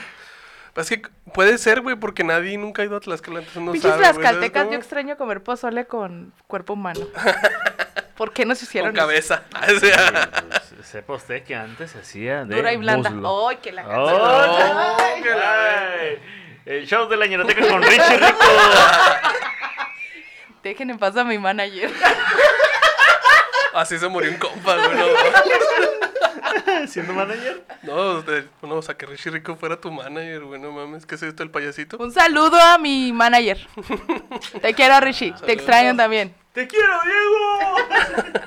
Pues 0.75 0.91
es 0.91 0.99
que 0.99 1.09
puede 1.33 1.57
ser, 1.57 1.83
güey, 1.83 1.97
porque 1.97 2.25
nadie 2.25 2.59
nunca 2.59 2.83
ha 2.83 2.85
ido 2.85 2.97
a 2.97 3.01
Tlaxcala, 3.01 3.39
entonces 3.39 3.63
no 3.63 3.73
Pinches 3.73 3.91
sabe, 3.91 4.03
güey, 4.03 4.13
¿sabes 4.13 4.21
tlaxcaltecas, 4.21 4.71
yo 4.71 4.77
extraño 4.77 5.17
comer 5.17 5.43
pozole 5.43 5.85
con 5.87 6.33
cuerpo 6.49 6.73
humano. 6.73 7.07
¿Por 8.17 8.33
qué 8.33 8.45
nos 8.47 8.59
Con 8.59 8.67
hicieron 8.69 8.91
eso? 8.91 8.97
cabeza. 9.07 9.43
Sea, 9.81 10.31
Pues, 10.49 10.63
Sepa 10.87 11.15
usted 11.15 11.43
que 11.43 11.55
antes 11.57 11.91
se 11.93 11.99
hacía 11.99 12.45
de 12.45 12.55
Dura 12.57 12.73
y 12.73 12.77
blanda. 12.77 13.11
muslo. 13.11 13.49
¡Ay, 13.49 13.57
que 13.57 13.73
la 13.73 13.83
¡Oh! 13.89 14.07
canción! 14.07 15.23
que 15.23 15.31
la- 15.31 15.91
Ay, 16.01 16.23
El 16.67 16.87
show 16.87 17.09
de 17.09 17.17
la 17.17 17.27
ñeroteca 17.27 17.67
con 17.67 17.83
Richie 17.83 18.17
Rico. 18.19 18.39
Dejen 20.63 20.91
en 20.91 20.99
paz 20.99 21.17
a 21.17 21.25
mi 21.25 21.39
manager. 21.39 21.91
Así 23.75 23.99
se 23.99 24.09
murió 24.09 24.31
un 24.31 24.37
compa, 24.39 24.77
güey. 24.77 24.99
Siendo 26.89 27.13
manager. 27.13 27.65
no, 27.83 28.23
de- 28.23 28.49
no, 28.63 28.77
o 28.77 28.83
sea, 28.83 28.97
que 28.97 29.07
Richie 29.07 29.31
Rico 29.31 29.57
fuera 29.57 29.81
tu 29.81 29.91
manager, 29.91 30.45
güey. 30.45 30.61
No 30.61 30.73
mames, 30.73 31.07
¿qué 31.07 31.15
es 31.15 31.23
esto, 31.23 31.43
el 31.43 31.51
payasito? 31.51 31.97
Un 31.99 32.13
saludo 32.13 32.61
a 32.61 32.79
mi 32.79 33.13
manager. 33.13 33.67
Te 34.61 34.75
quiero, 34.75 35.01
Richie. 35.01 35.35
Te 35.45 35.53
extraño 35.53 35.97
también. 35.97 36.35
¡Te 36.53 36.69
quiero, 36.69 36.93
Diego! 37.05 37.77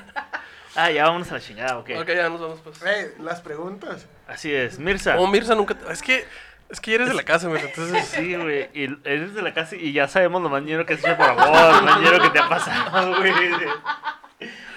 ah, 0.76 0.90
ya 0.90 1.04
vámonos 1.04 1.30
a 1.30 1.34
la 1.34 1.40
chingada, 1.40 1.78
ok. 1.78 1.90
Ok, 2.00 2.08
ya 2.08 2.28
nos 2.28 2.40
vamos, 2.40 2.60
pues. 2.64 2.82
Eh, 2.86 3.14
las 3.20 3.40
preguntas. 3.40 4.06
Así 4.26 4.52
es, 4.54 4.78
Mirza. 4.78 5.18
Oh, 5.18 5.26
Mirza 5.26 5.54
nunca. 5.54 5.76
Es 5.90 6.02
que. 6.02 6.24
Es 6.70 6.80
que 6.80 6.90
ya 6.90 6.96
eres 6.96 7.08
de 7.08 7.14
la 7.14 7.22
casa, 7.22 7.48
Mirza. 7.48 7.66
Entonces. 7.66 8.06
Sí, 8.06 8.34
güey. 8.34 8.70
Y 8.74 8.84
eres 9.04 9.34
de 9.34 9.42
la 9.42 9.54
casa 9.54 9.76
y 9.76 9.92
ya 9.92 10.08
sabemos 10.08 10.42
lo 10.42 10.48
mañero 10.48 10.86
que 10.86 10.94
has 10.94 11.00
hecho 11.00 11.16
por 11.16 11.28
amor, 11.28 11.76
lo 11.76 11.82
mañero 11.82 12.22
que 12.22 12.30
te 12.30 12.38
ha 12.38 12.48
pasado, 12.48 13.16
güey. 13.16 13.32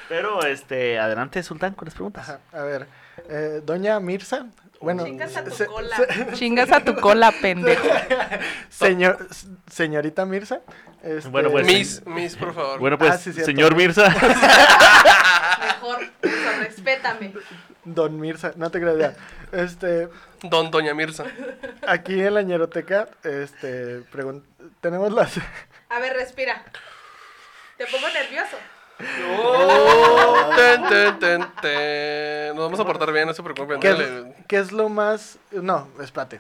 Pero, 0.10 0.44
este, 0.46 1.00
adelante, 1.00 1.42
Sultán, 1.42 1.74
con 1.74 1.86
las 1.86 1.94
preguntas. 1.94 2.28
Ajá, 2.28 2.40
a 2.52 2.64
ver, 2.64 2.88
eh, 3.32 3.62
doña 3.64 4.00
Mirza. 4.00 4.48
Bueno, 4.82 5.06
Chingas 5.06 5.38
a 5.38 5.44
tu 5.44 5.52
se- 5.52 5.66
cola. 5.68 5.96
se- 5.96 6.32
Chingas 6.34 6.72
a 6.72 6.84
tu 6.84 6.96
cola, 6.96 7.32
pendejo. 7.32 7.88
señor, 8.70 9.28
señorita 9.72 10.26
Mirza. 10.26 10.62
este, 11.04 11.30
Bueno, 11.30 11.52
pues, 11.52 11.66
Miss, 11.68 12.06
Miss, 12.08 12.36
por 12.36 12.54
favor. 12.54 12.80
Bueno, 12.80 12.98
pues, 12.98 13.12
Ah, 13.12 13.18
sí, 13.18 13.32
cierto. 13.32 13.46
señor 13.52 13.76
Mirza. 13.76 14.10
Mejor, 15.60 16.02
eso, 16.22 16.52
respétame. 16.60 17.34
Don 17.86 18.20
Mirza, 18.20 18.54
no 18.56 18.70
te 18.72 18.80
creas 18.80 18.98
ya. 18.98 19.16
Este, 19.52 20.10
Don 20.44 20.72
Doña 20.72 20.94
Mirza. 20.94 21.26
aquí 21.88 22.20
en 22.20 22.34
la 22.34 22.42
ñeroteca, 22.42 23.08
este, 23.24 24.02
pregun- 24.12 24.44
tenemos 24.82 25.12
las... 25.12 25.34
A 25.90 26.00
ver, 26.00 26.14
respira. 26.14 26.64
Te 27.78 27.86
pongo 27.88 28.08
nervioso. 28.10 28.58
Ten, 30.56 30.88
ten, 30.88 31.20
ten, 31.20 31.48
ten. 31.62 32.56
Nos 32.56 32.66
vamos 32.66 32.80
a 32.80 32.86
portar 32.86 33.12
bien, 33.12 33.28
no 33.28 33.34
se 33.34 33.44
preocupen. 33.44 33.80
¿Qué 33.80 33.90
dale. 33.90 34.04
es, 34.04 34.46
qué 34.48 34.58
es 34.58 34.72
lo 34.72 34.90
más...? 34.90 35.38
No, 35.52 35.88
espérate. 36.00 36.40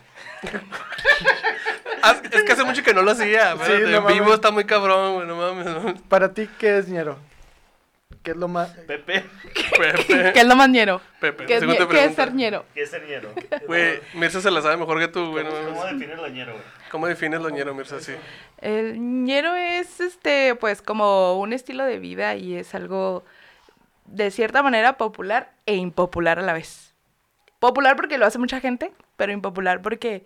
Ah, 2.03 2.15
es 2.31 2.43
que 2.43 2.51
hace 2.51 2.63
mucho 2.63 2.83
que 2.83 2.93
no 2.93 3.03
lo 3.03 3.11
hacía. 3.11 3.55
Sí, 3.65 3.73
no 3.87 3.97
en 3.97 4.07
vivo 4.07 4.33
está 4.33 4.51
muy 4.51 4.65
cabrón, 4.65 5.15
güey. 5.15 5.27
No 5.27 5.35
mames. 5.35 6.01
Para 6.09 6.33
ti, 6.33 6.49
¿qué 6.57 6.79
es 6.79 6.87
ñero? 6.87 7.17
¿Qué 8.23 8.31
es 8.31 8.37
lo 8.37 8.47
más...? 8.47 8.69
Pepe. 8.69 9.25
Pepe. 9.77 10.31
¿Qué 10.33 10.39
es 10.41 10.45
lo 10.45 10.55
más 10.55 10.69
ñero? 10.69 11.01
Pepe, 11.19 11.45
¿Qué 11.45 11.55
es, 11.57 11.63
ñe- 11.63 11.87
qué 11.87 12.05
es 12.05 12.15
ser 12.15 12.33
ñero? 12.33 12.65
¿Qué 12.73 12.83
es 12.83 12.93
el 12.93 13.07
ñero? 13.07 13.33
Güey, 13.65 13.99
Mirza 14.13 14.41
se 14.41 14.51
la 14.51 14.61
sabe 14.61 14.77
mejor 14.77 14.99
que 14.99 15.07
tú, 15.07 15.31
güey. 15.31 15.43
¿Cómo, 15.45 15.57
cómo 15.69 15.85
definir 15.85 16.11
el 16.11 16.33
ñero, 16.33 16.51
güey? 16.53 16.63
¿Cómo 16.91 17.07
defines 17.07 17.41
lo 17.41 17.49
ñero, 17.49 17.73
Mirza? 17.73 17.99
Sí. 17.99 18.13
El 18.59 19.23
ñero 19.23 19.55
es, 19.55 19.99
este, 20.01 20.55
pues, 20.55 20.81
como 20.81 21.39
un 21.39 21.53
estilo 21.53 21.83
de 21.85 21.97
vida 21.97 22.35
y 22.35 22.55
es 22.57 22.75
algo, 22.75 23.23
de 24.05 24.29
cierta 24.29 24.61
manera, 24.61 24.97
popular 24.97 25.51
e 25.65 25.75
impopular 25.75 26.37
a 26.37 26.43
la 26.43 26.53
vez. 26.53 26.93
Popular 27.59 27.95
porque 27.95 28.17
lo 28.17 28.25
hace 28.25 28.37
mucha 28.39 28.59
gente, 28.59 28.91
pero 29.17 29.31
impopular 29.31 29.81
porque 29.81 30.25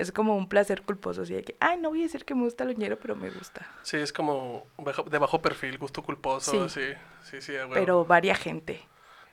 es 0.00 0.12
como 0.12 0.36
un 0.36 0.48
placer 0.48 0.82
culposo, 0.82 1.22
así 1.22 1.34
de 1.34 1.44
que, 1.44 1.56
ay, 1.60 1.78
no 1.78 1.90
voy 1.90 2.00
a 2.00 2.02
decir 2.04 2.24
que 2.24 2.34
me 2.34 2.42
gusta 2.42 2.64
ñero, 2.64 2.98
pero 2.98 3.16
me 3.16 3.30
gusta. 3.30 3.66
Sí, 3.82 3.96
es 3.98 4.12
como 4.12 4.66
bajo- 4.78 5.04
de 5.04 5.18
bajo 5.18 5.40
perfil, 5.42 5.78
gusto 5.78 6.02
culposo. 6.02 6.68
Sí, 6.68 6.80
Sí. 6.80 6.94
sí, 7.30 7.42
sí. 7.42 7.52
Pero 7.72 8.04
varia 8.04 8.34
gente 8.34 8.82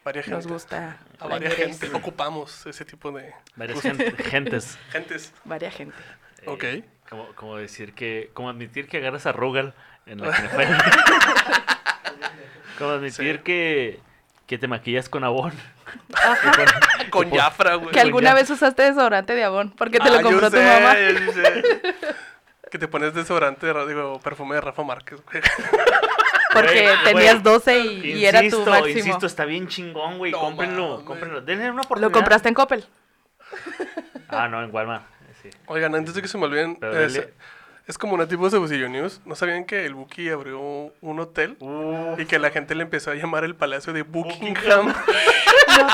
Varia 0.03 0.23
gente. 0.23 0.35
nos 0.35 0.47
gusta. 0.47 0.97
A 1.19 1.27
ñerez. 1.39 1.55
gente 1.55 1.89
ocupamos 1.93 2.65
ese 2.65 2.85
tipo 2.85 3.11
de 3.11 3.33
Varias 3.55 3.81
gen- 3.81 4.15
gentes. 4.17 4.77
gentes. 4.91 5.33
Varia 5.45 5.71
gente. 5.71 5.97
Eh, 6.41 6.45
Ok. 6.47 6.63
Como, 7.09 7.27
como 7.35 7.55
decir 7.57 7.93
que, 7.93 8.29
como 8.33 8.49
admitir 8.49 8.87
que 8.87 8.97
agarras 8.97 9.25
a 9.25 9.31
Rugal 9.31 9.73
en 10.05 10.19
la 10.21 10.33
Kinefire. 10.35 10.67
como 12.77 12.91
admitir 12.91 13.37
Sí. 13.37 13.43
que, 13.43 13.99
que 14.47 14.57
te 14.57 14.67
maquillas 14.67 15.09
con 15.09 15.23
abón. 15.23 15.53
Con 17.11 17.31
Jafra, 17.31 17.75
güey. 17.75 17.91
Que 17.91 17.99
alguna 18.01 18.33
vez 18.33 18.49
usaste 18.49 18.83
desodorante 18.83 19.33
de 19.35 19.43
Avon, 19.43 19.71
porque 19.71 19.99
te 19.99 20.09
Ah, 20.09 20.11
lo 20.13 20.17
yo 20.17 20.23
compró 20.23 20.49
tu 20.51 20.57
sé, 20.57 20.63
mamá. 20.65 20.95
yo 20.99 21.31
sé. 21.33 21.63
Que 22.71 22.77
te 22.77 22.89
pones 22.89 23.13
desodorante, 23.13 23.65
de 23.65 23.87
digo, 23.87 24.19
perfume 24.19 24.55
de 24.55 24.61
Rafa 24.61 24.83
Márquez, 24.83 25.21
güey. 25.23 25.41
Porque 26.53 26.81
Güey, 26.83 27.03
tenías 27.05 27.41
güey, 27.41 27.53
12 27.53 27.79
y, 27.79 28.11
y 28.13 28.25
era 28.25 28.39
tu 28.39 28.45
Insisto, 28.45 28.69
máximo. 28.71 28.97
Insisto, 28.97 29.25
está 29.25 29.45
bien 29.45 29.67
chingón, 29.67 30.17
güey. 30.17 30.31
No 30.33 30.39
cómprenlo, 30.39 30.89
mames. 30.89 31.05
cómprenlo. 31.05 31.41
Denle 31.41 31.71
una 31.71 31.81
oportunidad. 31.83 32.09
¿Lo 32.09 32.13
compraste 32.13 32.49
en 32.49 32.55
Coppel? 32.55 32.85
Ah, 34.29 34.47
no, 34.49 34.63
en 34.63 34.73
Walmart. 34.73 35.05
Sí. 35.41 35.49
Oigan, 35.67 35.93
antes 35.95 36.13
de 36.13 36.21
que 36.21 36.27
se 36.27 36.37
me 36.37 36.45
olviden, 36.45 36.75
Pero 36.75 37.07
es, 37.87 37.97
como 37.97 38.13
una 38.13 38.27
tipo 38.27 38.49
de 38.49 38.57
Bucillo 38.57 38.89
News. 38.89 39.21
¿No 39.25 39.35
sabían 39.35 39.65
que 39.65 39.85
el 39.85 39.93
Buki 39.93 40.29
abrió 40.29 40.59
un 41.01 41.19
hotel? 41.19 41.55
Uh, 41.59 42.15
Y 42.19 42.25
que 42.25 42.37
la 42.39 42.49
gente 42.51 42.75
le 42.75 42.83
empezó 42.83 43.11
a 43.11 43.15
llamar 43.15 43.43
el 43.43 43.55
Palacio 43.55 43.93
de 43.93 44.03
Buckingham. 44.03 44.93
No, 45.77 45.87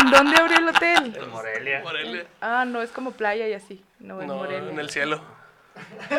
¿En 0.00 0.10
dónde 0.10 0.36
abrió 0.40 0.56
el 0.58 0.68
hotel? 0.68 1.14
en 1.20 1.28
Morelia. 1.30 1.80
Morelia. 1.82 2.26
Ah, 2.40 2.64
no, 2.66 2.80
es 2.80 2.90
como 2.90 3.10
playa 3.10 3.46
y 3.46 3.52
así. 3.52 3.84
No, 3.98 4.20
en 4.22 4.28
No, 4.28 4.36
Morelia. 4.36 4.70
en 4.70 4.78
el 4.78 4.88
cielo. 4.88 5.20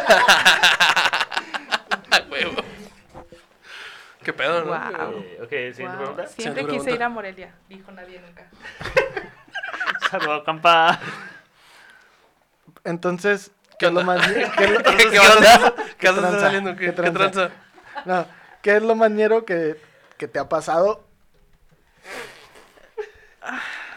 A 2.12 2.22
huevo. 2.30 2.62
¿Qué 4.24 4.34
pedo, 4.34 4.60
no? 4.62 4.68
Guau. 4.68 5.14
Eh, 5.20 5.40
ok, 5.42 5.50
siguiente 5.50 5.84
Wow, 5.86 5.98
pregunta. 5.98 6.28
Siempre 6.28 6.36
Siguiente 6.36 6.62
quise 6.62 6.70
pregunta. 6.84 6.92
ir 6.96 7.04
a 7.04 7.10
Morelia, 7.10 7.56
dijo 7.70 7.92
nadie 7.92 8.20
nunca. 8.22 8.50
Saludos, 10.12 10.44
campa. 10.44 11.00
Entonces, 12.84 13.52
¿Qué 13.80 13.80
¿qué 13.80 13.86
es 13.88 13.94
lo 13.94 14.04
más... 14.04 14.28
qué 14.28 14.64
es 14.64 14.72
lo- 14.72 14.84
¿Qué, 16.76 16.92
tranza? 16.92 17.50
No, 18.06 18.26
¿qué 18.62 18.76
es 18.78 18.84
lo 18.84 18.96
más 18.96 19.12
ñero 19.12 19.46
que, 19.46 19.80
que 20.18 20.28
te 20.28 20.40
ha 20.40 20.50
pasado? 20.50 21.04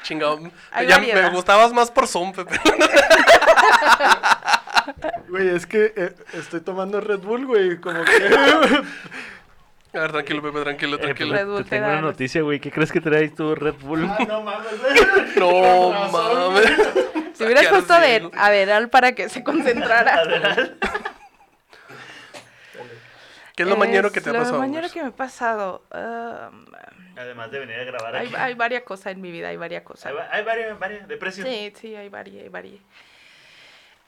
Chingado. 0.02 0.38
Hay 0.70 0.86
Ya 0.86 0.98
me 0.98 1.30
gustabas 1.30 1.72
más 1.72 1.90
por 1.90 2.06
Zoom, 2.06 2.32
Pepe. 2.32 2.58
Güey, 5.28 5.48
es 5.48 5.66
que 5.66 5.92
eh, 5.96 6.14
estoy 6.32 6.60
tomando 6.60 7.00
Red 7.00 7.20
Bull, 7.20 7.46
güey, 7.46 7.80
como 7.80 8.04
que... 8.04 8.12
A 9.92 9.98
ver, 10.00 10.12
tranquilo, 10.12 10.42
Pepe, 10.42 10.60
tranquilo, 10.62 10.96
Eh, 10.96 11.00
tranquilo. 11.00 11.46
Bull 11.46 11.56
te 11.58 11.64
te 11.64 11.70
tengo 11.76 11.86
una 11.88 12.00
noticia, 12.00 12.42
güey. 12.42 12.60
¿Qué 12.60 12.70
crees 12.70 12.92
que 12.92 13.00
traes 13.00 13.34
tú, 13.34 13.54
Red 13.54 13.74
Bull? 13.80 14.06
no 14.06 14.42
mames, 14.42 14.72
No 15.36 15.90
mames. 16.12 16.72
Si 17.34 17.44
hubieras 17.44 17.66
puesto 17.68 17.94
de 17.94 18.06
ciego. 18.06 18.30
Aderal 18.36 18.88
para 18.90 19.12
que 19.12 19.28
se 19.28 19.42
concentrara. 19.42 20.22
¿Qué 23.56 23.64
es 23.64 23.68
lo 23.68 23.76
mañero 23.76 24.10
que 24.10 24.20
te 24.20 24.30
ha 24.30 24.32
lo 24.32 24.38
pasado? 24.40 24.58
mañero 24.58 24.82
Mars? 24.82 24.92
que 24.92 25.02
me 25.02 25.08
ha 25.08 25.12
pasado. 25.12 25.82
um, 25.92 26.64
Además 27.16 27.50
de 27.50 27.58
venir 27.58 27.76
a 27.80 27.84
grabar 27.84 28.16
hay, 28.16 28.26
aquí. 28.28 28.36
hay 28.38 28.54
varias 28.54 28.82
cosas 28.84 29.12
en 29.12 29.20
mi 29.20 29.30
vida, 29.30 29.48
hay 29.48 29.56
varias 29.58 29.82
cosas. 29.82 30.06
Hay, 30.12 30.18
hay 30.30 30.44
varias, 30.44 30.78
varias, 30.78 31.06
de 31.08 31.16
precio. 31.18 31.44
Sí, 31.44 31.72
sí, 31.78 31.94
hay 31.94 32.08
varias, 32.08 32.44
hay 32.44 32.48
varias. 32.48 32.80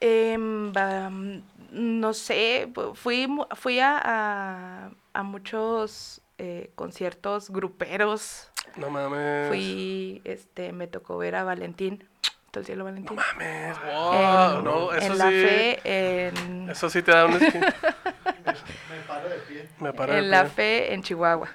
Em, 0.01 0.73
mm, 0.73 1.43
no 1.71 2.13
sé, 2.15 2.73
fui, 2.95 3.29
fui 3.55 3.79
a, 3.81 4.01
a, 4.03 4.91
a 5.13 5.23
muchos 5.23 6.23
eh, 6.39 6.71
conciertos 6.75 7.51
gruperos. 7.51 8.51
No 8.77 8.91
mames. 8.91 9.49
Fui, 9.49 10.21
este, 10.25 10.73
me 10.73 10.87
tocó 10.87 11.19
ver 11.19 11.37
a 11.37 11.45
Valentín, 11.45 12.09
todo 12.51 12.61
el 12.61 12.67
cielo 12.67 12.85
Valentín. 12.85 13.17
Mames, 13.17 13.77
wow. 13.81 14.59
en, 14.59 14.65
no, 14.65 14.93
eso 14.93 15.07
en 15.07 15.13
sí. 15.13 15.19
la 15.19 15.31
fe, 15.31 16.29
en, 16.29 16.71
Eso 16.71 16.91
sí 16.91 17.03
te 17.03 17.13
da 17.13 17.27
un 17.27 17.35
esquí. 17.35 17.59
Me 18.91 19.01
paro 19.07 19.29
de 19.29 19.37
pie. 19.39 19.69
Me 19.79 19.93
paré. 19.93 20.19
en 20.19 20.31
la 20.31 20.47
fe 20.47 20.95
en 20.95 21.03
Chihuahua. 21.03 21.49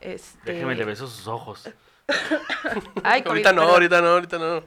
Este, 0.00 0.52
Déjeme 0.52 0.74
le 0.74 0.84
beso 0.84 1.06
sus 1.06 1.26
ojos. 1.26 1.70
ay, 3.02 3.22
Ahorita 3.26 3.52
no, 3.52 3.62
ahorita 3.62 4.00
no, 4.00 4.08
ahorita 4.08 4.38
no. 4.38 4.62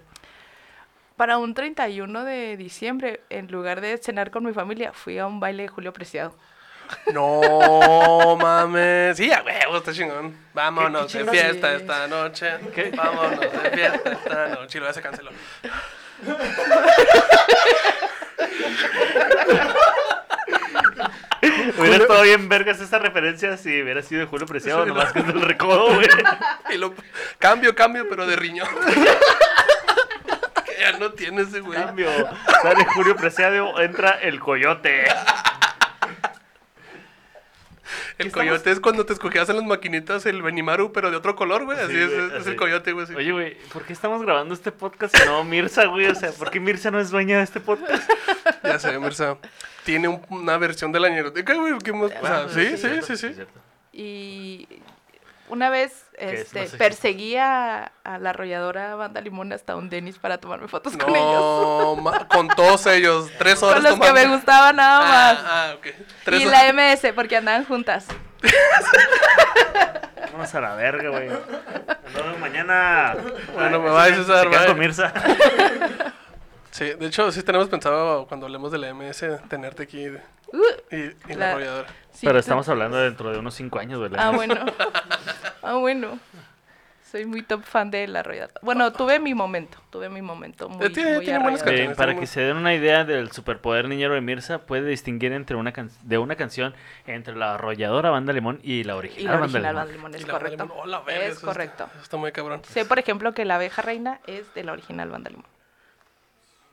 Para 1.15 1.37
un 1.37 1.53
31 1.53 2.23
de 2.23 2.55
diciembre, 2.55 3.21
en 3.29 3.51
lugar 3.51 3.81
de 3.81 3.97
cenar 3.97 4.31
con 4.31 4.45
mi 4.45 4.53
familia, 4.53 4.93
fui 4.93 5.17
a 5.17 5.27
un 5.27 5.39
baile 5.39 5.63
de 5.63 5.69
Julio 5.69 5.91
Preciado. 5.91 6.33
No 7.13 8.37
mames. 8.39 9.17
Sí, 9.17 9.31
a 9.31 9.41
huevo, 9.43 9.77
está 9.77 9.93
chingón. 9.93 10.35
Vámonos 10.53 11.11
qué 11.11 11.23
de 11.23 11.31
fiesta 11.31 11.73
esta 11.73 12.07
noche. 12.07 12.51
¿Qué? 12.73 12.91
Vámonos 12.95 13.39
de 13.39 13.49
fiesta 13.71 14.11
esta 14.11 14.47
noche. 14.49 14.77
Y 14.77 14.81
luego 14.81 14.89
ya 14.89 14.93
se 14.93 15.01
canceló. 15.01 15.31
Hubiera 21.77 21.97
estado 21.97 22.21
bien 22.23 22.49
vergas 22.49 22.79
esa 22.81 22.99
referencia 22.99 23.55
si 23.57 23.81
hubiera 23.81 24.01
sido 24.01 24.21
de 24.21 24.27
Julio 24.27 24.45
Preciado, 24.45 24.83
Sí, 24.83 24.89
nomás 24.89 25.07
no. 25.07 25.13
que 25.13 25.19
es 25.19 25.27
del 25.27 25.41
recodo, 25.41 25.93
güey. 25.95 26.07
Y 26.71 26.77
lo 26.77 26.93
cambio, 27.37 27.73
cambio, 27.75 28.07
pero 28.09 28.27
de 28.27 28.35
riñón. 28.35 28.67
que 30.65 30.81
ya 30.81 30.91
no 30.99 31.11
tiene 31.11 31.43
ese 31.43 31.61
güey. 31.61 31.79
Cambio. 31.79 32.09
Sale 32.61 32.85
Julio 32.93 33.15
Preciado, 33.15 33.79
entra 33.79 34.19
el 34.21 34.39
coyote. 34.39 35.05
El 38.19 38.31
coyote 38.31 38.69
es 38.71 38.79
cuando 38.79 39.05
te 39.05 39.13
escogías 39.13 39.49
en 39.49 39.55
las 39.55 39.65
maquinitas 39.65 40.25
el 40.25 40.41
Benimaru, 40.41 40.91
pero 40.91 41.09
de 41.09 41.17
otro 41.17 41.35
color, 41.35 41.65
güey. 41.65 41.79
Así 41.79 41.93
Sí, 41.93 41.97
es, 41.99 42.07
güey, 42.13 42.27
es 42.27 42.33
así. 42.33 42.49
el 42.49 42.55
coyote, 42.55 42.91
güey. 42.91 43.07
sí. 43.07 43.15
Oye, 43.15 43.31
güey, 43.31 43.57
¿por 43.73 43.83
qué 43.85 43.93
estamos 43.93 44.21
grabando 44.21 44.53
este 44.53 44.71
podcast 44.71 45.15
y 45.17 45.25
no 45.25 45.43
Mirza, 45.43 45.85
güey? 45.85 46.05
O 46.07 46.15
sea, 46.15 46.31
¿por 46.31 46.51
qué 46.51 46.59
Mirza 46.59 46.91
no 46.91 46.99
es 46.99 47.09
dueña 47.09 47.37
de 47.37 47.43
este 47.43 47.59
podcast? 47.59 48.09
Ya 48.63 48.77
sé, 48.77 48.99
Mirza. 48.99 49.37
Tiene 49.85 50.07
un- 50.09 50.21
una 50.29 50.57
versión 50.57 50.91
de 50.91 50.99
la 50.99 51.09
ñeroteca, 51.09 51.53
güey. 51.55 51.77
¿Qué 51.79 51.93
más? 51.93 52.11
O 52.21 52.25
sea, 52.25 52.41
Ah, 52.41 52.47
sí, 52.53 52.77
sí, 52.77 52.89
sí, 53.01 53.17
sí. 53.17 53.35
Y 53.93 54.67
Una 55.49 55.69
vez 55.69 56.05
es 56.13 56.53
este, 56.53 56.77
perseguí 56.77 57.35
a, 57.35 57.91
a 58.03 58.17
la 58.19 58.29
arrolladora 58.29 58.95
Banda 58.95 59.19
Limón 59.19 59.51
hasta 59.51 59.75
un 59.75 59.89
Denis 59.89 60.19
para 60.19 60.37
tomarme 60.37 60.67
fotos 60.67 60.95
con 60.95 61.15
ellos. 61.15 61.99
Con 62.29 62.47
todos 62.49 62.85
ellos. 62.85 63.31
Tres 63.39 63.61
horas 63.63 63.83
Con 63.83 63.99
los 63.99 63.99
que 63.99 64.13
me 64.13 64.27
gustaban 64.27 64.75
nada 64.75 64.99
más. 65.01 65.37
Ah, 65.41 65.45
ah, 65.47 65.73
ok. 65.75 65.87
Tres 66.23 66.41
y 66.41 66.45
horas. 66.45 66.73
la 66.73 66.93
MS, 66.93 67.13
porque 67.15 67.37
andaban 67.37 67.65
juntas. 67.65 68.05
Vamos 70.31 70.53
a 70.55 70.61
la 70.61 70.75
verga, 70.75 71.09
güey. 71.09 71.27
Nos 71.29 72.13
vemos 72.13 72.39
mañana. 72.39 73.15
Bueno, 73.53 73.79
me 73.79 73.89
va, 73.89 74.05
César, 74.05 74.43
Se 74.43 74.49
quedan 74.49 74.63
bye. 74.63 74.67
con 74.67 74.79
Mirza. 74.79 75.13
Sí, 76.79 76.93
de 76.97 77.05
hecho, 77.07 77.31
sí 77.31 77.43
tenemos 77.43 77.67
pensado 77.69 78.25
cuando 78.27 78.45
hablemos 78.45 78.71
de 78.71 78.77
la 78.77 78.89
MS 78.93 79.39
tenerte 79.49 79.83
aquí 79.83 80.05
de- 80.05 80.21
Uh, 80.51 80.95
y, 80.95 80.95
y 81.31 81.33
la 81.33 81.37
La- 81.37 81.51
arrolladora. 81.51 81.89
sí, 82.11 82.21
Pero 82.25 82.33
tú- 82.33 82.39
estamos 82.39 82.67
hablando 82.69 82.97
dentro 82.97 83.31
de 83.31 83.37
unos 83.37 83.53
5 83.53 83.77
años, 83.79 83.99
¿verdad? 83.99 84.19
Ah, 84.21 84.31
bueno. 84.31 84.55
Ah, 85.61 85.73
bueno. 85.73 86.17
Soy 87.11 87.25
muy 87.25 87.41
top 87.43 87.63
fan 87.63 87.91
de 87.91 88.07
la 88.07 88.21
arrolladora. 88.21 88.53
Bueno, 88.63 88.93
tuve 88.93 89.19
mi 89.19 89.33
momento. 89.35 89.77
Tuve 89.89 90.09
mi 90.09 90.21
momento 90.21 90.69
muy, 90.69 90.85
Eh, 90.85 90.89
tiene- 90.89 91.15
muy 91.15 91.25
tiene 91.25 91.39
buenas 91.39 91.61
canciones, 91.63 91.97
para 91.97 92.15
que 92.15 92.25
se 92.27 92.39
den 92.41 92.55
una 92.57 92.73
idea 92.73 93.03
del 93.03 93.31
superpoder 93.31 93.87
niñero 93.89 94.13
de 94.13 94.21
Mirza, 94.21 94.59
puede 94.59 94.87
distinguir 94.89 95.33
entre 95.33 95.55
una 95.57 95.71
can- 95.73 95.91
de 96.03 96.17
una 96.17 96.35
canción 96.35 96.73
entre 97.07 97.35
la 97.35 97.55
arrolladora 97.55 98.09
Banda 98.09 98.31
Limón 98.31 98.59
y 98.63 98.83
la 98.85 98.93
Y 98.93 98.97
original, 98.97 99.25
la 99.25 99.31
Banda 99.39 99.43
original 99.45 99.61
Limón. 99.61 99.75
Banda 99.75 99.93
Limón 99.93 100.15
es 100.15 100.21
Y 100.21 100.25
la 100.25 100.33
Banda 100.33 100.39
correcto. 100.45 100.63
Limón, 100.63 100.77
oh, 100.81 100.85
la 100.87 100.99
verga, 101.01 101.21
es 101.25 101.27
eso 101.31 101.33
está- 101.39 101.47
correcto. 101.47 101.89
eso 101.95 102.03
está 102.03 102.17
muy 102.17 102.31
cabrón. 102.31 102.61
Sé, 102.63 102.85
por 102.85 102.99
ejemplo, 102.99 103.33
que 103.33 103.43
la 103.45 103.55
abeja 103.55 103.81
reina 103.81 104.19
es 104.27 104.51
de 104.53 104.63
la 104.63 104.71
original 104.71 105.09
Banda 105.09 105.29
Limón. 105.29 105.45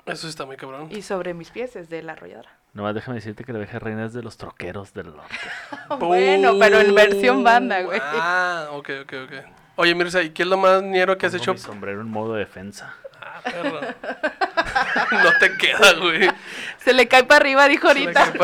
Eso 0.07 0.23
sí 0.23 0.29
está 0.29 0.47
muy 0.47 0.57
cabrón. 0.57 0.89
Y 0.91 1.03
sobre 1.03 1.35
mis 1.35 1.51
pies 1.51 1.75
es 1.77 1.89
de 1.89 2.03
la 2.03 2.13
arrolladora. 2.13 2.51
Nomás 2.75 2.95
déjame 2.95 3.17
decirte 3.17 3.43
que 3.45 3.53
la 3.53 3.59
abeja 3.59 3.79
reina 3.79 4.05
es 4.05 4.13
de 4.13 4.23
los 4.23 4.37
troqueros 4.37 4.95
del 4.95 5.15
norte. 5.17 5.35
bueno, 5.99 6.57
pero 6.59 6.81
en 6.81 6.95
versión 6.95 7.43
banda, 7.43 7.83
güey. 7.83 7.99
Ah, 8.03 8.69
ok, 8.73 8.91
ok, 9.03 9.13
ok. 9.25 9.33
Oye, 9.77 9.95
Mirza, 9.95 10.23
¿y 10.23 10.31
qué 10.31 10.45
es 10.45 10.49
lo 10.49 10.57
más 10.57 10.83
ñero 10.83 11.19
que 11.19 11.27
has 11.27 11.33
Pongo 11.33 11.43
hecho? 11.43 11.53
mi 11.55 11.59
sombrero 11.59 12.01
en 12.01 12.09
modo 12.09 12.35
defensa. 12.35 12.95
Ah, 13.21 13.41
perro. 13.43 13.81
no 15.23 15.39
te 15.41 15.57
queda, 15.59 15.93
güey. 15.95 16.31
Se 16.79 16.93
le 16.93 17.09
cae 17.09 17.25
para 17.25 17.41
arriba, 17.41 17.67
dijo 17.69 17.89
ahorita. 17.89 18.33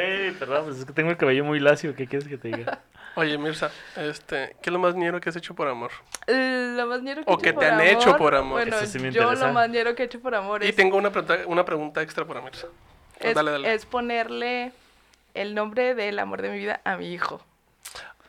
Güey, 0.00 0.30
perdón, 0.32 0.64
pues 0.66 0.78
es 0.78 0.84
que 0.84 0.92
tengo 0.92 1.10
el 1.10 1.16
cabello 1.16 1.44
muy 1.44 1.60
lacio. 1.60 1.94
¿Qué 1.94 2.06
quieres 2.06 2.26
que 2.28 2.36
te 2.38 2.48
diga? 2.48 2.78
Oye, 3.16 3.36
Mirza, 3.38 3.70
este, 3.96 4.54
¿qué 4.62 4.70
es 4.70 4.72
lo 4.72 4.78
más 4.78 4.94
ñero 4.94 5.20
que 5.20 5.28
has 5.30 5.36
hecho 5.36 5.54
por 5.54 5.66
amor? 5.68 5.90
Eh, 6.28 6.74
Lo 6.76 6.86
más 6.86 7.02
ñero 7.02 7.24
que 7.24 7.30
O 7.30 7.34
he 7.34 7.36
hecho 7.38 7.42
que 7.42 7.48
te 7.52 7.54
por 7.54 7.64
han 7.64 7.80
hecho 7.80 8.16
por 8.16 8.34
amor. 8.36 8.60
Bueno, 8.62 8.76
Eso 8.76 8.86
sí 8.86 8.98
me 9.00 9.10
yo 9.10 9.22
interesa. 9.22 9.48
lo 9.48 9.52
más 9.52 9.68
ñero 9.68 9.94
que 9.96 10.02
he 10.04 10.06
hecho 10.06 10.20
por 10.20 10.34
amor 10.34 10.62
Y 10.62 10.68
es, 10.68 10.76
tengo 10.76 10.96
una 10.96 11.10
pregunta, 11.10 11.38
una 11.46 11.64
pregunta 11.64 12.02
extra 12.02 12.24
para 12.24 12.40
Mirza. 12.40 12.68
es, 13.18 13.34
dale, 13.34 13.50
dale. 13.50 13.74
es 13.74 13.84
ponerle 13.84 14.72
el 15.34 15.54
nombre 15.56 15.94
del 15.96 16.20
amor 16.20 16.40
de 16.40 16.50
mi 16.50 16.58
vida 16.58 16.80
a 16.84 16.96
mi 16.96 17.12
hijo. 17.12 17.44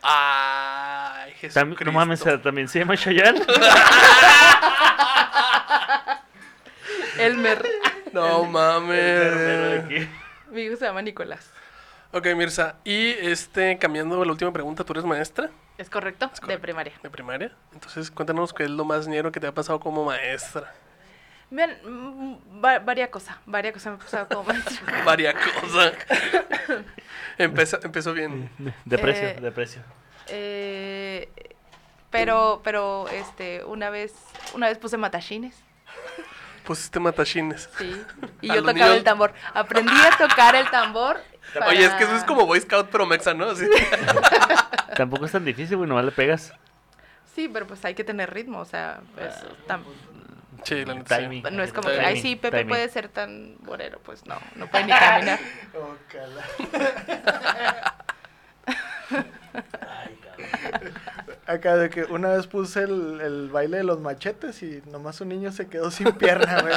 Ay, 0.02 1.32
Jesús. 1.34 1.56
Tam- 1.62 1.76
no 1.84 1.92
mames, 1.92 2.24
también 2.42 2.66
se 2.66 2.80
llama 2.80 2.96
Chayanne. 2.96 3.40
Elmer. 7.18 7.62
No 8.12 8.42
El 8.44 8.50
mames. 8.50 8.96
de 8.98 9.78
aquí. 9.84 10.08
mi 10.50 10.62
hijo 10.62 10.76
se 10.76 10.86
llama 10.86 11.02
Nicolás. 11.02 11.48
Ok, 12.12 12.26
Mirza, 12.36 12.76
y 12.84 13.10
este, 13.10 13.78
cambiando 13.78 14.22
la 14.24 14.30
última 14.32 14.52
pregunta, 14.52 14.84
¿tú 14.84 14.92
eres 14.92 15.04
maestra 15.04 15.50
¿Es 15.78 15.88
correcto? 15.88 16.26
De 16.28 16.40
correcto. 16.40 16.62
primaria. 16.62 16.92
de 17.02 17.10
primaria? 17.10 17.52
Entonces, 17.72 18.10
cuéntanos 18.10 18.52
qué 18.52 18.64
es 18.64 18.70
lo 18.70 18.84
más 18.84 19.08
ñero 19.08 19.32
que 19.32 19.40
te 19.40 19.46
ha 19.46 19.52
pasado 19.54 19.80
como 19.80 20.04
maestra. 20.04 20.72
Vean, 21.50 21.76
mm, 21.84 22.62
va- 22.64 22.78
varias 22.78 23.08
cosas. 23.08 23.36
Varias 23.46 23.72
cosas 23.74 23.86
me 23.86 23.92
han 23.94 23.98
pasado 23.98 24.28
como 24.28 24.44
maestra. 24.44 25.02
Varias 25.04 25.34
cosas. 25.60 25.92
Empezó, 27.38 27.78
empezó 27.82 28.12
bien. 28.12 28.50
De 28.84 28.98
precio, 28.98 29.28
Eh, 29.28 29.38
de 29.40 29.52
precio. 29.52 29.82
Eh, 30.28 31.30
pero, 32.10 32.60
pero, 32.62 33.08
este, 33.08 33.64
una 33.64 33.90
vez, 33.90 34.14
una 34.54 34.68
vez 34.68 34.78
puse 34.78 34.96
matachines. 34.98 35.54
Pusiste 36.64 37.00
matachines. 37.00 37.68
Sí. 37.78 38.02
Y 38.42 38.48
yo 38.48 38.56
tocaba 38.62 38.72
niños- 38.74 38.96
el 38.98 39.04
tambor. 39.04 39.32
Aprendí 39.52 39.92
a 39.92 40.16
tocar 40.28 40.54
el 40.54 40.70
tambor. 40.70 41.20
Oye, 41.68 41.84
es 41.84 41.92
que 41.94 42.04
eso 42.04 42.16
es 42.16 42.24
como 42.24 42.46
Boy 42.46 42.60
Scout, 42.60 42.88
pero 42.90 43.06
mexa, 43.06 43.34
¿no? 43.34 43.50
Así. 43.50 43.66
Tampoco 44.96 45.26
es 45.26 45.32
tan 45.32 45.44
difícil, 45.44 45.76
güey, 45.76 45.88
nomás 45.88 46.04
le 46.04 46.12
pegas. 46.12 46.52
Sí, 47.34 47.48
pero 47.52 47.66
pues 47.66 47.84
hay 47.84 47.94
que 47.94 48.04
tener 48.04 48.32
ritmo, 48.32 48.60
o 48.60 48.64
sea, 48.64 49.00
pues, 49.14 49.34
tam- 49.66 49.82
Sí, 50.64 50.84
la 50.84 50.94
neta. 50.94 51.18
sí. 51.18 51.42
No 51.50 51.62
es 51.62 51.72
como 51.72 51.88
que, 51.88 51.98
ay, 51.98 52.20
sí, 52.20 52.36
Pepe 52.36 52.58
timing. 52.58 52.68
puede 52.68 52.88
ser 52.88 53.08
tan 53.08 53.56
borero, 53.60 53.98
pues 54.04 54.24
no, 54.26 54.36
no 54.56 54.66
puede 54.68 54.84
ni 54.84 54.92
caminar. 54.92 55.38
Acá 61.46 61.76
de 61.76 61.90
que 61.90 62.04
una 62.04 62.28
vez 62.30 62.46
puse 62.46 62.82
el, 62.84 63.20
el 63.20 63.48
baile 63.50 63.78
de 63.78 63.84
los 63.84 64.00
machetes 64.00 64.62
y 64.62 64.82
nomás 64.90 65.20
un 65.20 65.28
niño 65.28 65.52
se 65.52 65.68
quedó 65.68 65.90
sin 65.90 66.12
pierna, 66.12 66.60
güey. 66.62 66.74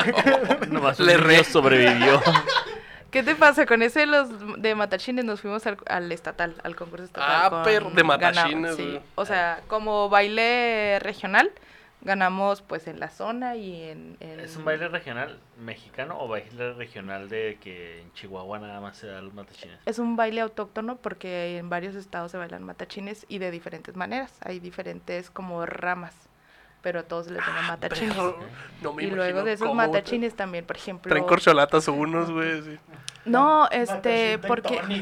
Nomás 0.70 1.00
un 1.00 1.06
Le 1.06 1.16
niño 1.18 1.28
re- 1.28 1.44
sobrevivió. 1.44 2.22
¿Qué 3.12 3.24
te 3.24 3.36
pasa? 3.36 3.66
Con 3.66 3.82
ese 3.82 4.02
de 4.02 4.06
los 4.08 4.30
de 4.62 4.76
matachines 4.76 5.24
nos 5.24 5.42
fuimos 5.42 5.66
al, 5.68 5.78
al 5.88 6.12
estatal, 6.12 6.56
al 6.64 6.76
concurso 6.76 7.06
estatal. 7.06 7.42
Ah, 7.46 7.50
con- 7.50 7.64
pero 7.64 7.90
de 7.90 7.96
ganamos, 8.04 8.16
matachines, 8.18 8.76
sí. 8.76 9.00
O 9.16 9.26
sea, 9.26 9.62
como 9.68 10.10
baile 10.10 11.00
regional, 11.00 11.52
ganamos 12.02 12.62
pues 12.62 12.88
en 12.88 13.00
la 13.00 13.10
zona 13.10 13.56
y 13.56 13.84
en... 13.90 14.18
en- 14.20 14.40
¿Es 14.42 14.58
un 14.58 14.66
baile 14.66 14.90
regional 14.90 15.40
mexicano 15.58 16.18
o 16.20 16.28
baile 16.28 16.74
regional 16.74 17.30
de 17.30 17.58
que 17.62 18.02
en 18.02 18.12
Chihuahua 18.14 18.60
nada 18.60 18.80
más 18.82 18.98
se 18.98 19.08
da 19.08 19.22
los 19.22 19.34
matachines? 19.34 19.80
Es 19.86 19.98
un 19.98 20.16
baile 20.16 20.42
autóctono 20.42 20.98
porque 20.98 21.58
en 21.58 21.70
varios 21.70 21.96
estados 21.96 22.32
se 22.32 22.38
bailan 22.38 22.64
matachines 22.64 23.26
y 23.30 23.38
de 23.40 23.50
diferentes 23.50 23.96
maneras. 23.96 24.34
Hay 24.42 24.60
diferentes 24.60 25.30
como 25.32 25.66
ramas, 25.66 26.14
pero 26.86 27.00
a 27.00 27.04
todos 27.04 27.32
les 27.32 27.44
llaman 27.44 27.66
matachines. 27.66 28.14
Pero 28.14 28.38
no 28.84 28.94
me 28.94 29.06
y 29.06 29.10
luego 29.10 29.42
de 29.42 29.54
esos 29.54 29.74
matachines 29.74 30.36
también, 30.36 30.66
por 30.66 30.76
ejemplo... 30.76 31.10
Traen 31.10 31.26
corcholatas 31.26 31.88
unos, 31.88 32.30
güey. 32.30 32.62
sí. 32.62 32.78
No, 33.26 33.68
este, 33.72 34.38
porque... 34.38 34.80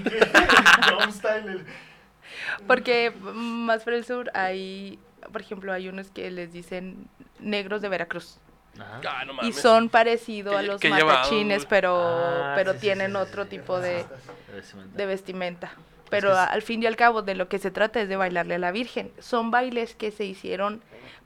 Porque 2.67 3.11
más 3.21 3.83
por 3.83 3.93
el 3.93 4.05
sur 4.05 4.31
hay, 4.33 4.97
por 5.33 5.41
ejemplo, 5.41 5.73
hay 5.73 5.89
unos 5.89 6.09
que 6.09 6.31
les 6.31 6.53
dicen 6.53 7.09
negros 7.39 7.81
de 7.81 7.89
Veracruz. 7.89 8.39
Ajá. 8.79 9.01
Ah, 9.05 9.25
no 9.25 9.33
Y 9.45 9.51
son 9.51 9.89
parecidos 9.89 10.55
a 10.55 10.61
los 10.61 10.81
matachines, 10.81 11.65
pero, 11.65 11.97
Ah, 12.01 12.53
pero 12.55 12.73
sí, 12.73 12.79
tienen 12.79 13.11
sí, 13.11 13.17
sí, 13.17 13.23
otro 13.23 13.43
sí. 13.43 13.49
tipo 13.49 13.79
de, 13.79 14.05
Vestimenta. 14.53 14.97
de 14.97 15.05
vestimenta. 15.05 15.71
Pero 16.09 16.35
al 16.35 16.61
fin 16.61 16.81
y 16.81 16.85
al 16.85 16.95
cabo 16.95 17.23
de 17.23 17.35
lo 17.35 17.49
que 17.49 17.59
se 17.59 17.71
trata 17.71 17.99
es 17.99 18.07
de 18.07 18.15
bailarle 18.15 18.55
a 18.55 18.59
la 18.59 18.71
Virgen. 18.71 19.11
Son 19.19 19.51
bailes 19.51 19.95
que 19.95 20.11
se 20.11 20.25
hicieron 20.25 20.81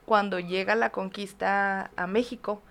cuando 0.08 0.38
llega 0.40 0.74
la 0.74 0.88
conquista 0.88 1.90
a 1.94 2.06
México 2.06 2.62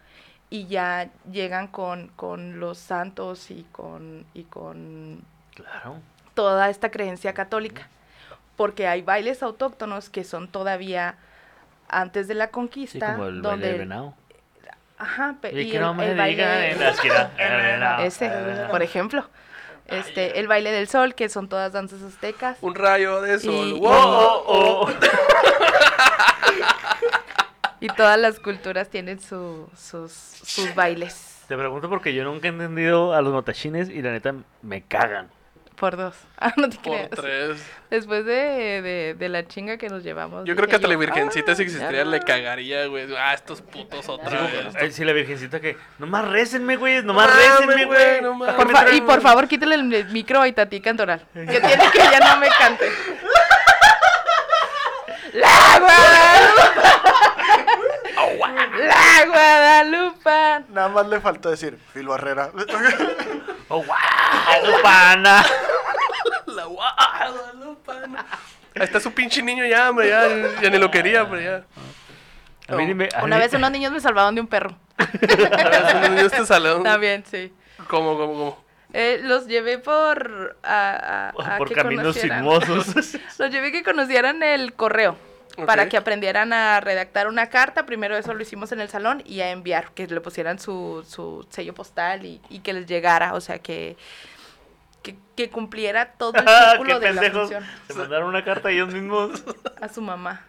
y 0.50 0.66
ya 0.66 1.10
llegan 1.32 1.68
con, 1.68 2.08
con 2.16 2.60
los 2.60 2.80
santos 2.80 3.52
y 3.52 3.64
con, 3.72 4.26
y 4.34 4.44
con 4.46 5.22
Claro. 5.54 5.98
toda 6.34 6.70
esta 6.72 6.90
creencia 6.90 7.34
católica. 7.36 7.88
Porque 8.56 8.88
hay 8.88 9.04
bailes 9.04 9.44
autóctonos 9.44 10.10
que 10.10 10.24
son 10.24 10.48
todavía 10.48 11.16
antes 11.90 12.28
de 12.28 12.34
la 12.34 12.46
Sí, 12.46 12.52
conquista. 12.54 13.12
como 13.14 13.26
el 13.28 13.42
donde, 13.44 13.50
baile 13.68 13.68
del 13.68 13.78
venado. 13.88 14.14
Ajá, 14.98 15.36
pe- 15.40 15.54
Y 15.54 15.60
y 15.60 15.70
que 15.70 15.78
el, 15.78 15.84
no 15.84 15.94
me 15.94 16.10
el 16.10 16.18
baile 16.18 16.36
digan 16.44 16.64
en 16.64 16.80
la 16.80 16.90
esquina. 16.90 17.32
el 18.00 18.08
ese, 18.08 18.32
por 18.72 18.82
ejemplo. 18.82 19.30
Este, 19.86 20.40
el 20.40 20.48
baile 20.48 20.72
del 20.72 20.88
sol, 20.88 21.14
que 21.14 21.30
son 21.30 21.48
todas 21.50 21.72
danzas 21.72 22.02
aztecas. 22.02 22.58
Un 22.62 22.74
rayo 22.74 23.22
de 23.22 23.40
sol. 23.40 23.68
Y- 23.68 23.74
¡Wow! 23.80 23.92
Oh, 23.94 24.44
oh, 24.48 24.82
oh. 24.82 24.90
Y 27.80 27.88
todas 27.90 28.20
las 28.20 28.40
culturas 28.40 28.90
tienen 28.90 29.20
su- 29.20 29.70
sus, 29.76 30.12
sus 30.12 30.74
bailes. 30.76 31.44
Te 31.48 31.56
pregunto 31.56 31.90
porque 31.90 32.14
yo 32.14 32.24
nunca 32.24 32.48
he 32.48 32.50
entendido 32.50 33.14
a 33.14 33.22
los 33.22 33.34
matachines 33.34 33.90
y 33.90 34.02
la 34.02 34.12
neta 34.12 34.34
me 34.62 34.82
cagan. 34.82 35.30
Por 35.76 35.96
dos. 35.96 36.16
Ah, 36.40 36.54
no 36.58 36.70
te 36.70 36.78
Por 36.78 36.94
creas. 36.96 37.10
tres. 37.12 37.64
Después 37.92 38.26
de, 38.26 38.82
de, 38.82 39.16
de 39.18 39.30
la 39.30 39.48
chinga 39.48 39.78
que 39.78 39.90
nos 39.90 40.04
llevamos. 40.04 40.44
Yo 40.46 40.56
creo 40.56 40.68
que 40.68 40.76
hasta 40.76 40.88
la 40.88 40.96
virgencita, 40.98 41.56
si 41.56 41.62
"Ah, 41.62 41.66
existiera, 41.66 42.04
ya". 42.04 42.06
le 42.06 42.20
cagaría, 42.20 42.88
güey. 42.88 43.08
Ah, 43.16 43.34
estos 43.36 43.62
putos 43.62 44.10
otra 44.10 44.42
vez. 44.42 44.76
Ay, 44.76 44.92
sí, 44.92 45.06
la 45.06 45.14
virgencita 45.14 45.60
que. 45.60 45.78
Nomás 46.00 46.28
récenme, 46.28 46.78
güey. 46.78 47.04
Nomás 47.04 47.28
Mames, 47.30 47.46
récenme, 47.60 47.86
güey, 47.86 47.86
güey. 47.86 48.22
no. 48.22 48.40
Por 48.56 48.94
y 48.94 49.02
por 49.02 49.22
favor, 49.22 49.48
quítale 49.48 49.76
el 49.76 50.06
micro 50.10 50.42
a 50.42 50.48
Itatí 50.48 50.82
Cantoral. 50.82 51.26
Que 51.34 51.46
tiene 51.46 51.92
que 51.92 52.00
ya 52.00 52.20
no 52.34 52.40
me 52.40 52.48
cante. 52.50 52.86
¡La 55.34 55.80
Guadalupe! 55.80 56.87
¡La 59.18 59.26
Guadalupe! 59.26 60.66
Nada 60.70 60.90
más 60.90 61.08
le 61.08 61.20
faltó 61.22 61.50
decir, 61.50 61.78
Fil 61.94 62.08
Barrera. 62.08 62.52
Oh, 63.70 63.84
guau, 63.84 64.82
pana. 64.82 65.44
La 66.46 66.64
Guadalupana. 66.66 68.26
Ahí 68.76 68.84
está 68.84 69.02
su 69.02 69.12
pinche 69.12 69.42
niño 69.44 69.66
ya, 69.66 69.90
hombre. 69.90 70.08
Ya, 70.08 70.26
ya 70.62 70.70
ni 70.70 70.78
lo 70.78 70.90
quería, 70.90 71.30
pero 71.30 71.42
ya. 71.42 71.64
A 72.74 72.78
mí 72.78 72.86
ni 72.86 72.94
me- 72.94 73.10
a 73.14 73.24
Una 73.26 73.36
mí- 73.36 73.42
vez 73.42 73.54
unos 73.54 73.70
niños 73.72 73.92
me 73.92 74.00
salvaron 74.00 74.36
de 74.36 74.40
un 74.42 74.48
perro. 74.48 74.74
A 74.98 75.06
ver, 75.06 75.86
si 75.92 76.10
no, 76.10 76.18
este 76.22 76.46
salón. 76.46 76.84
También, 76.84 77.26
sí. 77.30 77.52
¿Cómo, 77.90 78.18
cómo, 78.18 78.34
cómo? 78.34 78.66
Eh, 78.94 79.20
los 79.24 79.48
llevé 79.48 79.80
por... 79.80 80.58
A, 80.64 81.32
a- 81.36 81.56
a 81.56 81.58
Por 81.58 81.68
que 81.68 81.76
caminos 81.76 82.16
conocieran- 82.16 82.38
sinuosos. 82.40 83.16
Los 83.38 83.52
llevé 83.52 83.74
que 83.74 83.84
conocieran 83.84 84.42
el 84.44 84.74
correo. 84.76 85.18
Para 85.66 85.90
que 85.90 85.98
aprendieran 85.98 86.54
a 86.54 86.80
redactar 86.80 87.28
una 87.28 87.48
carta. 87.50 87.86
Primero 87.86 88.16
eso 88.16 88.34
lo 88.34 88.42
hicimos 88.42 88.72
en 88.72 88.80
el 88.80 88.90
salón 88.90 89.24
y 89.26 89.42
a 89.42 89.50
enviar. 89.52 89.92
Que 89.92 90.08
le 90.08 90.22
pusieran 90.22 90.60
su, 90.60 91.04
su 91.08 91.46
sello 91.50 91.74
postal 91.74 92.26
y, 92.26 92.40
y 92.50 92.60
que 92.60 92.74
les 92.74 92.86
llegara. 92.86 93.34
O 93.34 93.42
sea, 93.42 93.60
que, 93.60 93.98
que, 95.04 95.16
que 95.36 95.50
cumpliera 95.50 96.14
todo 96.14 96.34
el 96.36 96.44
Ah, 96.48 96.70
círculo 96.72 97.00
¡Qué 97.00 97.08
de 97.08 97.14
la 97.14 97.32
función 97.32 97.66
Se 97.88 97.94
mandaron 97.96 98.30
una 98.30 98.44
carta 98.44 98.70
ellos 98.70 98.94
mismos. 98.94 99.44
a 99.82 99.88
su 99.90 100.02
mamá. 100.02 100.46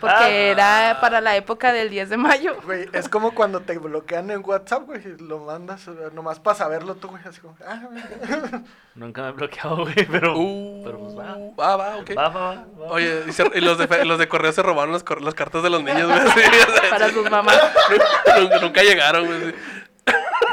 Porque 0.00 0.14
Ah. 0.16 0.28
era 0.30 0.98
para 1.00 1.20
la 1.20 1.36
época 1.36 1.72
del 1.72 1.90
10 1.90 2.08
de 2.10 2.16
mayo. 2.16 2.56
Güey, 2.64 2.88
es 2.92 3.08
como 3.08 3.34
cuando 3.34 3.60
te 3.60 3.78
bloquean 3.78 4.30
en 4.30 4.42
WhatsApp, 4.44 4.84
güey, 4.86 5.00
y 5.06 5.22
lo 5.22 5.38
mandas 5.40 5.86
nomás 6.12 6.40
para 6.40 6.56
saberlo 6.56 6.94
tú, 6.96 7.08
güey, 7.08 7.22
así 7.26 7.40
como, 7.40 7.56
ah, 7.66 7.80
güey. 7.90 8.02
Nunca 8.94 9.22
me 9.22 9.28
he 9.28 9.32
bloqueado, 9.32 9.76
güey, 9.78 9.94
pero... 10.10 10.36
Uh, 10.38 10.82
pero 10.84 10.98
pues 10.98 11.16
va. 11.18 11.36
va, 11.58 11.76
va, 11.76 11.96
ok. 11.96 12.10
Va, 12.16 12.28
va, 12.28 12.40
va, 12.54 12.54
va. 12.80 12.86
Oye, 12.90 13.22
y, 13.28 13.32
se- 13.32 13.50
y 13.54 13.60
los, 13.60 13.78
de, 13.78 14.04
los 14.04 14.18
de 14.18 14.28
correo 14.28 14.52
se 14.52 14.62
robaron 14.62 14.92
las, 14.92 15.02
cor- 15.04 15.22
las 15.22 15.34
cartas 15.34 15.62
de 15.62 15.70
los 15.70 15.82
niños, 15.82 16.06
güey. 16.08 16.20
sí, 16.20 16.40
o 16.68 16.72
sea, 16.80 16.90
Para 16.90 17.08
sus 17.10 17.30
mamás. 17.30 17.58
nunca, 18.40 18.58
nunca 18.60 18.82
llegaron, 18.82 19.26
güey. 19.26 19.40
sí. 19.52 19.54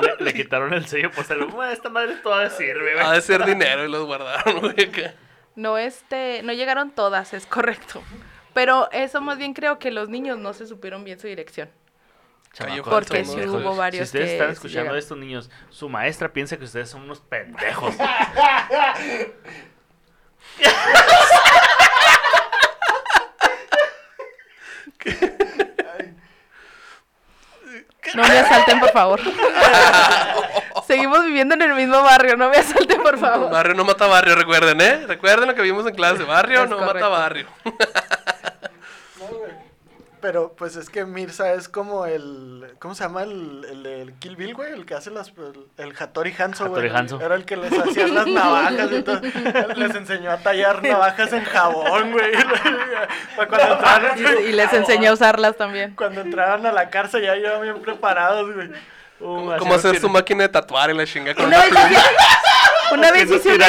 Le, 0.01 0.23
le 0.23 0.33
quitaron 0.33 0.73
el 0.73 0.85
sello 0.87 1.11
postal. 1.11 1.43
"Bueno, 1.45 1.71
Esta 1.73 1.89
madre 1.89 2.15
todavía 2.23 2.49
sirve, 2.51 2.93
güey. 2.93 3.05
Ha 3.05 3.11
de 3.11 3.21
ser 3.21 3.43
dinero 3.45 3.83
y 3.83 3.89
los 3.89 4.05
guardaron, 4.05 4.59
güey. 4.61 4.75
que- 4.91 5.11
No, 5.55 5.77
este, 5.77 6.41
no 6.43 6.53
llegaron 6.53 6.91
todas, 6.91 7.33
es 7.33 7.45
correcto. 7.45 8.01
Pero 8.59 8.91
eso 8.91 9.21
más 9.21 9.37
bien 9.37 9.53
creo 9.53 9.79
que 9.79 9.89
los 9.89 10.09
niños 10.09 10.37
no 10.37 10.51
se 10.51 10.67
supieron 10.67 11.05
bien 11.05 11.17
su 11.17 11.27
dirección. 11.27 11.69
Chamacos, 12.51 12.93
Porque 12.93 13.23
sí 13.23 13.39
hubo 13.47 13.73
varios 13.73 14.09
Si 14.09 14.17
ustedes 14.17 14.25
que 14.25 14.33
están 14.33 14.49
escuchando 14.49 14.79
llegaron. 14.81 14.99
esto, 14.99 15.15
niños, 15.15 15.49
su 15.69 15.87
maestra 15.87 16.33
piensa 16.33 16.57
que 16.57 16.65
ustedes 16.65 16.89
son 16.89 17.03
unos 17.03 17.21
pendejos. 17.21 17.95
No 28.15 28.23
me 28.23 28.39
asalten, 28.39 28.79
por 28.79 28.91
favor. 28.91 29.21
Seguimos 30.87 31.23
viviendo 31.25 31.53
en 31.55 31.61
el 31.61 31.75
mismo 31.75 32.01
barrio, 32.01 32.35
no 32.35 32.49
me 32.49 32.57
asalten, 32.57 33.01
por 33.01 33.17
favor. 33.19 33.51
Barrio 33.51 33.75
no 33.75 33.85
mata 33.85 34.07
barrio, 34.07 34.35
recuerden, 34.35 34.81
¿eh? 34.81 35.05
Recuerden 35.07 35.47
lo 35.47 35.55
que 35.55 35.61
vimos 35.61 35.85
en 35.85 35.93
clase. 35.93 36.23
Barrio 36.23 36.63
Es 36.63 36.69
no 36.69 36.79
mata 36.79 37.07
barrio. 37.07 37.47
Pero 40.21 40.53
pues 40.57 40.75
es 40.75 40.89
que 40.89 41.05
Mirza 41.05 41.53
es 41.53 41.69
como 41.69 42.05
el. 42.05 42.73
¿Cómo 42.79 42.93
se 42.93 43.03
llama 43.03 43.23
el, 43.23 43.65
el, 43.69 43.83
del 43.83 44.13
Kill 44.15 44.35
Bill, 44.35 44.53
güey? 44.53 44.73
El 44.73 44.85
que 44.85 44.93
hace 44.93 45.11
las. 45.11 45.29
El, 45.29 45.67
el 45.77 45.93
Hattori 45.97 46.33
Hanzo, 46.37 46.67
güey. 46.67 46.87
Hattori 46.87 46.97
Hanzo. 46.99 47.21
Era 47.21 47.35
el 47.35 47.45
que 47.45 47.55
les 47.55 47.71
hacía 47.71 48.07
las 48.07 48.27
navajas 48.27 48.91
y 48.91 49.01
todo. 49.01 49.21
Les 49.75 49.95
enseñó 49.95 50.31
a 50.31 50.37
tallar 50.37 50.83
navajas 50.83 51.31
en 51.33 51.43
jabón, 51.45 52.11
güey. 52.11 52.31
Para 53.35 53.47
cuando 53.47 53.73
entraban, 53.75 54.19
Y, 54.19 54.49
y 54.49 54.51
les 54.51 54.73
enseñé 54.73 55.07
a 55.07 55.13
usarlas 55.13 55.55
también. 55.55 55.95
cuando 55.95 56.21
entraban 56.21 56.65
a 56.65 56.71
la 56.71 56.89
cárcel 56.89 57.23
ya 57.23 57.35
iban 57.37 57.61
bien 57.61 57.81
preparados, 57.81 58.53
güey. 58.53 58.69
Uh, 59.21 59.57
Como 59.57 59.73
hacer 59.73 59.99
su 59.99 60.07
máquina 60.09 60.43
de 60.43 60.49
tatuar 60.49 60.89
y 60.89 60.93
la 60.93 61.05
chinga 61.05 61.35
con 61.35 61.45
Una 61.45 61.59
una 61.69 61.89
vez 61.89 62.03
una 62.91 63.11
vez 63.11 63.29
hice 63.29 63.51
un 63.51 63.61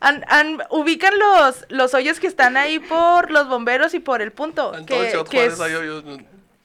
Han- 0.00 0.24
han- 0.28 0.62
ubican 0.70 1.12
los, 1.18 1.66
los 1.68 1.92
hoyos 1.94 2.20
que 2.20 2.26
están 2.26 2.56
ahí 2.56 2.78
por 2.78 3.30
los 3.30 3.48
bomberos 3.48 3.92
y 3.94 4.00
por 4.00 4.22
el 4.22 4.32
punto. 4.32 4.74
En 4.74 4.86
todo 4.86 4.98
Que, 5.24 5.24
que 5.30 5.44
es, 5.46 5.60
hay 5.60 5.74
hoyos. 5.74 6.04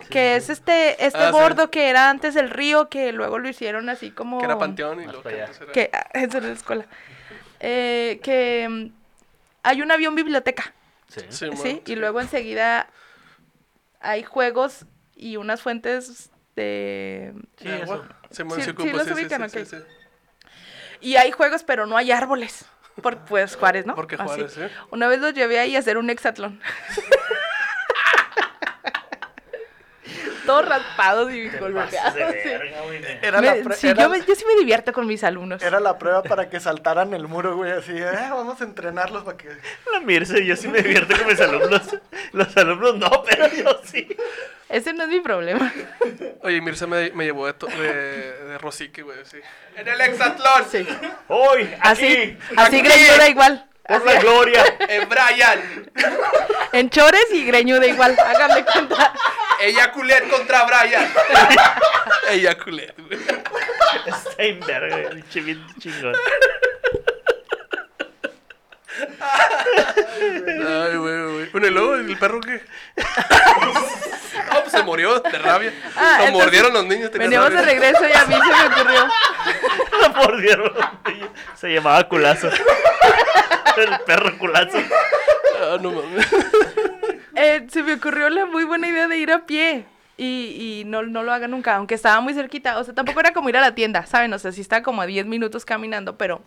que 0.10 0.36
es 0.38 0.50
este, 0.50 1.06
este 1.06 1.20
Ah, 1.20 1.28
sí. 1.28 1.32
bordo 1.34 1.70
que 1.70 1.90
era 1.90 2.10
antes 2.10 2.34
del 2.34 2.50
río, 2.50 2.88
que 2.90 3.12
luego 3.12 3.38
lo 3.40 3.50
hicieron 3.50 3.90
así 3.90 4.12
como... 4.12 4.40
Que 4.40 4.46
era 4.46 4.58
panteón 4.58 5.02
y 5.02 5.06
lo 5.08 5.22
que 5.22 5.30
allá. 5.30 5.46
antes 5.46 5.62
era- 5.62 5.72
que 5.74 5.90
ah, 5.94 6.08
eso 6.14 6.38
era 6.38 6.48
la 6.48 6.54
escuela. 6.54 6.86
Eh, 7.60 8.20
que 8.24 8.68
mm, 8.70 8.86
hay 9.64 9.82
un 9.82 9.92
avión 9.92 10.16
biblioteca, 10.16 10.74
Sí. 11.08 11.22
Sí, 11.30 11.50
¿sí? 11.62 11.82
Y 11.86 11.96
luego 11.96 12.20
enseguida 12.22 12.88
hay 14.00 14.24
juegos 14.24 14.86
y 15.16 15.38
unas 15.38 15.62
fuentes 15.62 16.30
de... 16.56 17.34
Sí, 17.58 17.68
agua. 17.68 17.84
eso. 17.84 18.06
Sí, 18.32 18.44
mo- 18.44 18.56
Sí, 18.56 18.62
sí, 18.62 18.66
sí 18.66 18.72
ocupa, 18.72 18.92
los 18.94 19.04
sí, 19.04 19.14
sí, 19.14 19.14
ubican. 19.14 19.50
Y 21.02 21.16
hay 21.18 21.32
juegos, 21.32 21.64
pero 21.64 21.86
no 21.86 21.98
hay 21.98 22.12
árboles. 22.12 22.66
Por, 23.02 23.18
pues 23.26 23.56
Juárez, 23.56 23.86
¿no? 23.86 23.96
Porque 23.96 24.16
Así. 24.16 24.24
Juárez, 24.26 24.54
¿sí? 24.54 24.62
Una 24.92 25.08
vez 25.08 25.20
los 25.20 25.34
llevé 25.34 25.60
ahí 25.60 25.76
a 25.76 25.80
hacer 25.80 25.98
un 25.98 26.10
hexatlón. 26.10 26.62
Todos 30.46 30.68
raspados 30.68 31.32
y 31.32 31.50
golpeados. 31.50 32.16
Era, 33.22 33.42
Me- 33.42 33.48
la 33.48 33.56
pr- 33.58 33.74
sí, 33.76 33.88
era- 33.88 34.04
yo, 34.04 34.10
me- 34.10 34.22
yo 34.26 34.36
sí 34.36 34.44
me 34.46 34.56
divierto 34.60 34.94
con 34.94 35.06
mis 35.08 35.24
alumnos. 35.24 35.62
era 35.64 35.80
la 35.80 35.98
prueba 35.98 36.24
para 36.24 36.50
que 36.50 36.60
saltaran 36.60 37.14
el 37.14 37.28
muro, 37.28 37.56
güey. 37.56 37.72
Así, 37.72 37.94
eh, 37.98 38.06
vamos 38.30 38.60
a 38.62 38.64
entrenarlos 38.64 39.24
para 39.24 39.38
que. 39.38 39.50
La 39.92 40.00
Mirce, 40.00 40.46
yo 40.46 40.56
sí 40.56 40.68
me 40.68 40.82
divierto 40.82 41.18
con 41.18 41.28
mis 41.28 41.40
alumnos. 41.40 41.82
Los 42.34 42.56
alumnos 42.58 42.96
no, 42.98 43.24
pero 43.24 43.48
yo 43.54 43.80
sí. 43.84 44.08
Ese 44.70 44.94
no 44.94 45.04
es 45.04 45.10
mi 45.10 45.20
problema. 45.22 45.72
Oye, 46.42 46.60
Mirza 46.62 46.88
me, 46.88 47.12
me 47.12 47.26
llevó 47.26 47.46
de, 47.48 47.54
to- 47.54 47.68
de, 47.68 48.44
de 48.44 48.58
Rosique, 48.58 49.04
güey, 49.04 49.18
sí. 49.24 49.38
En 49.76 49.88
el 49.88 50.02
hexatlón. 50.02 50.66
Sí. 50.70 50.88
Hoy, 51.28 51.70
Así, 51.82 52.06
aquí, 52.06 52.38
así 52.58 52.80
aquí. 52.80 52.88
greñuda 52.88 53.30
igual. 53.30 53.66
Por 53.88 54.06
la 54.06 54.20
gloria. 54.20 54.64
En 54.88 55.10
Brian. 55.10 55.92
En 56.72 56.90
chores 56.90 57.26
y 57.32 57.46
greñuda 57.46 57.86
igual. 57.88 58.16
Háganme 58.20 58.64
cuenta. 58.66 59.14
Eyaculet 59.60 60.30
contra 60.30 60.64
Brian. 60.66 61.12
Eyaculet, 62.30 62.94
güey. 62.98 63.20
Está 64.06 64.44
en 64.44 64.60
verga, 64.60 65.10
pinche 65.10 65.42
bien 65.42 65.66
chingón. 65.80 66.16
Ay, 70.68 70.96
güey, 70.98 71.24
güey. 71.34 71.50
Bueno, 71.52 71.68
y 71.68 71.72
luego, 71.72 71.96
¿el 71.96 72.18
perro 72.18 72.40
qué? 72.42 72.62
Ah, 74.50 74.60
pues 74.60 74.72
se 74.74 74.84
murió 74.84 75.20
de 75.22 75.38
rabia. 75.40 75.74
Ah, 75.96 76.18
Lo 76.20 76.26
entonces, 76.26 76.34
mordieron 76.34 76.74
los 76.74 76.86
niños. 76.86 77.10
Veníamos 77.12 77.50
de 77.52 77.56
rabia. 77.56 77.72
regreso 77.74 78.08
y 78.08 78.12
a 78.12 78.26
mí 78.26 78.36
se 78.36 78.68
me 78.70 78.76
ocurrió. 78.76 79.08
Lo 80.02 80.10
mordieron. 80.10 80.72
Se 81.56 81.74
llamaba 81.74 82.08
culazo. 82.08 82.50
El 83.78 84.00
perro 84.06 84.38
culazo. 84.38 84.78
Ah, 85.62 85.78
no 85.82 85.92
mames. 85.94 86.28
Eh, 87.36 87.66
se 87.72 87.82
me 87.84 87.94
ocurrió 87.94 88.30
la 88.30 88.46
muy 88.46 88.66
buena 88.66 88.88
idea 88.88 89.08
de 89.08 89.18
ir 89.18 89.32
a 89.32 89.46
pie. 89.46 89.86
Y, 90.18 90.82
y 90.82 90.84
no, 90.86 91.04
no 91.04 91.24
lo 91.24 91.32
haga 91.34 91.48
nunca, 91.48 91.76
aunque 91.76 91.96
estaba 91.96 92.20
muy 92.22 92.34
cerquita. 92.34 92.78
O 92.78 92.84
sea, 92.84 92.94
tampoco 92.94 93.20
era 93.22 93.32
como 93.34 93.48
ir 93.50 93.58
a 93.58 93.62
la 93.62 93.74
tienda, 93.74 94.06
¿saben? 94.06 94.34
O 94.34 94.40
sea, 94.40 94.52
sí 94.52 94.62
está 94.62 94.84
como 94.84 95.02
a 95.02 95.06
10 95.06 95.26
minutos 95.26 95.64
caminando, 95.66 96.18
pero 96.18 96.42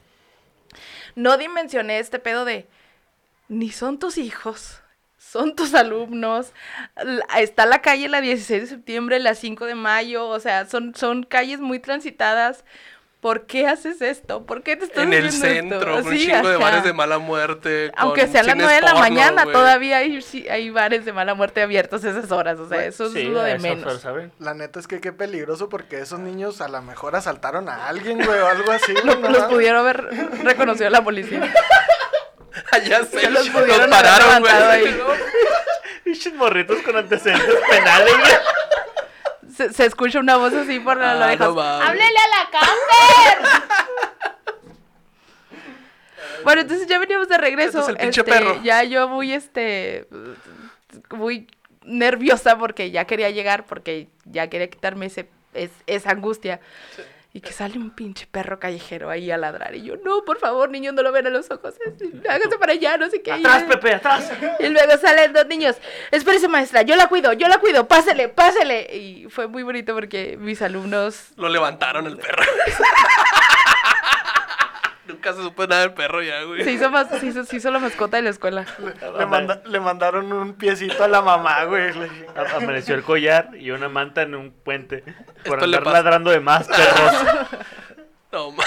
no 1.14 1.36
dimensioné 1.36 1.98
este 1.98 2.18
pedo 2.18 2.44
de 2.44 2.66
ni 3.48 3.70
son 3.70 3.98
tus 3.98 4.18
hijos, 4.18 4.82
son 5.18 5.56
tus 5.56 5.74
alumnos. 5.74 6.52
Está 7.38 7.66
la 7.66 7.80
calle 7.80 8.08
la 8.08 8.20
16 8.20 8.62
de 8.62 8.66
septiembre, 8.66 9.18
la 9.18 9.34
5 9.34 9.66
de 9.66 9.74
mayo, 9.74 10.28
o 10.28 10.40
sea, 10.40 10.66
son, 10.66 10.94
son 10.94 11.22
calles 11.22 11.60
muy 11.60 11.78
transitadas. 11.80 12.64
¿Por 13.20 13.46
qué 13.46 13.66
haces 13.66 14.00
esto? 14.00 14.46
¿Por 14.46 14.62
qué 14.62 14.76
te 14.76 14.84
estás 14.84 15.02
En 15.02 15.12
el 15.12 15.26
haciendo 15.26 15.74
esto? 15.76 15.86
centro, 15.86 15.94
con 16.02 16.06
un 16.06 16.12
Sí, 16.18 16.26
chingo 16.26 16.48
de 16.48 16.56
bares 16.56 16.84
de 16.84 16.92
mala 16.92 17.18
muerte. 17.18 17.90
Aunque 17.96 18.20
con 18.22 18.30
sean 18.32 18.46
las 18.46 18.54
9 18.56 18.72
de 18.74 18.80
la 18.80 18.86
porno, 18.92 19.00
mañana, 19.00 19.44
todavía 19.44 19.96
hay, 19.96 20.22
sí, 20.22 20.48
hay 20.48 20.70
bares 20.70 21.04
de 21.04 21.12
mala 21.12 21.34
muerte 21.34 21.60
abiertos 21.60 22.04
a 22.04 22.10
esas 22.10 22.30
horas. 22.30 22.60
O 22.60 22.68
sea, 22.68 22.84
eso 22.84 23.10
Sí, 23.10 23.22
es 23.22 23.24
lo 23.26 23.40
a 23.40 23.44
de 23.44 23.58
menos. 23.58 24.06
La 24.38 24.54
neta 24.54 24.78
es 24.78 24.86
que 24.86 25.00
qué 25.00 25.12
peligroso 25.12 25.68
porque 25.68 25.98
esos 26.00 26.20
niños 26.20 26.60
a 26.60 26.68
lo 26.68 26.80
mejor 26.82 27.16
asaltaron 27.16 27.68
a 27.68 27.88
alguien, 27.88 28.24
güey, 28.24 28.38
o 28.38 28.46
algo 28.46 28.70
así. 28.70 28.92
Lo- 28.94 29.02
no 29.16 29.28
los 29.28 29.30
mames. 29.40 29.42
pudieron 29.54 29.80
haber 29.80 30.00
reconocido 30.44 30.88
la 30.90 31.02
policía. 31.02 31.52
Ah, 32.72 32.78
sé. 32.80 33.20
Se 33.20 33.30
los 33.30 33.46
Los, 33.46 33.50
pudieron 33.50 33.88
pararon, 33.88 34.40
güey. 34.40 34.96
Pinches 36.04 36.34
morritos 36.34 36.78
con 36.82 36.96
antecedentes 36.96 37.54
penales, 37.70 38.14
güey. 38.18 38.32
Se, 39.58 39.72
se 39.72 39.86
escucha 39.86 40.20
una 40.20 40.36
voz 40.36 40.52
así 40.54 40.78
por 40.78 40.96
la 40.98 41.12
Ah, 41.20 41.26
oreja. 41.26 41.44
no. 41.48 41.60
¡Háblele 41.60 42.04
a 42.04 42.28
la 42.28 42.50
cárcel! 42.50 43.60
bueno, 46.44 46.60
entonces 46.62 46.86
ya 46.86 46.98
veníamos 47.00 47.28
de 47.28 47.38
regreso. 47.38 47.78
Entonces 47.80 47.88
el 47.88 47.96
pinche 48.00 48.20
este, 48.20 48.32
perro. 48.32 48.62
Ya 48.62 48.84
yo 48.84 49.08
muy, 49.08 49.32
este, 49.32 50.06
muy 51.10 51.48
nerviosa 51.82 52.56
porque 52.56 52.90
ya 52.92 53.04
quería 53.04 53.30
llegar, 53.30 53.66
porque 53.66 54.08
ya 54.26 54.48
quería 54.48 54.70
quitarme 54.70 55.06
ese, 55.06 55.28
es- 55.54 55.70
esa 55.86 56.10
angustia. 56.10 56.60
Y 57.32 57.40
que 57.40 57.52
sale 57.52 57.76
un 57.78 57.90
pinche 57.90 58.26
perro 58.26 58.58
callejero 58.58 59.10
ahí 59.10 59.30
a 59.30 59.36
ladrar. 59.36 59.74
Y 59.74 59.82
yo, 59.82 59.96
no, 59.96 60.24
por 60.24 60.38
favor, 60.38 60.70
niños, 60.70 60.94
no 60.94 61.02
lo 61.02 61.12
ven 61.12 61.26
a 61.26 61.30
los 61.30 61.50
ojos. 61.50 61.74
Hágase 62.28 62.58
para 62.58 62.72
allá, 62.72 62.96
no 62.96 63.08
sé 63.10 63.20
qué. 63.20 63.32
Atrás, 63.32 63.64
Pepe, 63.64 63.94
atrás. 63.94 64.32
y 64.58 64.68
luego 64.68 64.96
salen 64.96 65.34
dos 65.34 65.46
niños. 65.46 65.76
Espérese, 66.10 66.48
maestra, 66.48 66.82
yo 66.82 66.96
la 66.96 67.06
cuido, 67.08 67.34
yo 67.34 67.46
la 67.48 67.58
cuido, 67.58 67.86
pásele, 67.86 68.28
pásele. 68.28 68.96
Y 68.96 69.26
fue 69.28 69.46
muy 69.46 69.62
bonito 69.62 69.94
porque 69.94 70.36
mis 70.38 70.62
alumnos. 70.62 71.28
Lo 71.36 71.48
levantaron 71.50 72.06
el 72.06 72.16
perro. 72.16 72.42
Nunca 75.28 75.42
se 75.42 75.42
supo 75.48 75.66
nada 75.66 75.82
del 75.82 75.92
perro 75.92 76.22
ya, 76.22 76.42
güey. 76.44 76.64
Se 76.64 76.72
hizo, 76.72 76.90
más, 76.90 77.08
se 77.08 77.26
hizo, 77.26 77.44
se 77.44 77.56
hizo 77.56 77.70
la 77.70 77.78
mascota 77.78 78.16
de 78.16 78.22
la 78.22 78.30
escuela. 78.30 78.64
Le, 79.18 79.26
manda- 79.26 79.62
le 79.66 79.80
mandaron 79.80 80.32
un 80.32 80.54
piecito 80.54 81.04
a 81.04 81.08
la 81.08 81.20
mamá, 81.22 81.64
güey. 81.64 81.92
le- 81.92 82.10
A- 82.36 82.56
Amaneció 82.56 82.94
el 82.94 83.02
collar 83.02 83.50
y 83.54 83.70
una 83.70 83.88
manta 83.88 84.22
en 84.22 84.34
un 84.34 84.50
puente. 84.52 85.02
Por 85.44 85.58
Esto 85.58 85.64
andar 85.64 85.86
ladrando 85.86 86.30
de 86.30 86.40
más 86.40 86.66
perros. 86.66 87.12
No, 88.30 88.50
mames. 88.50 88.66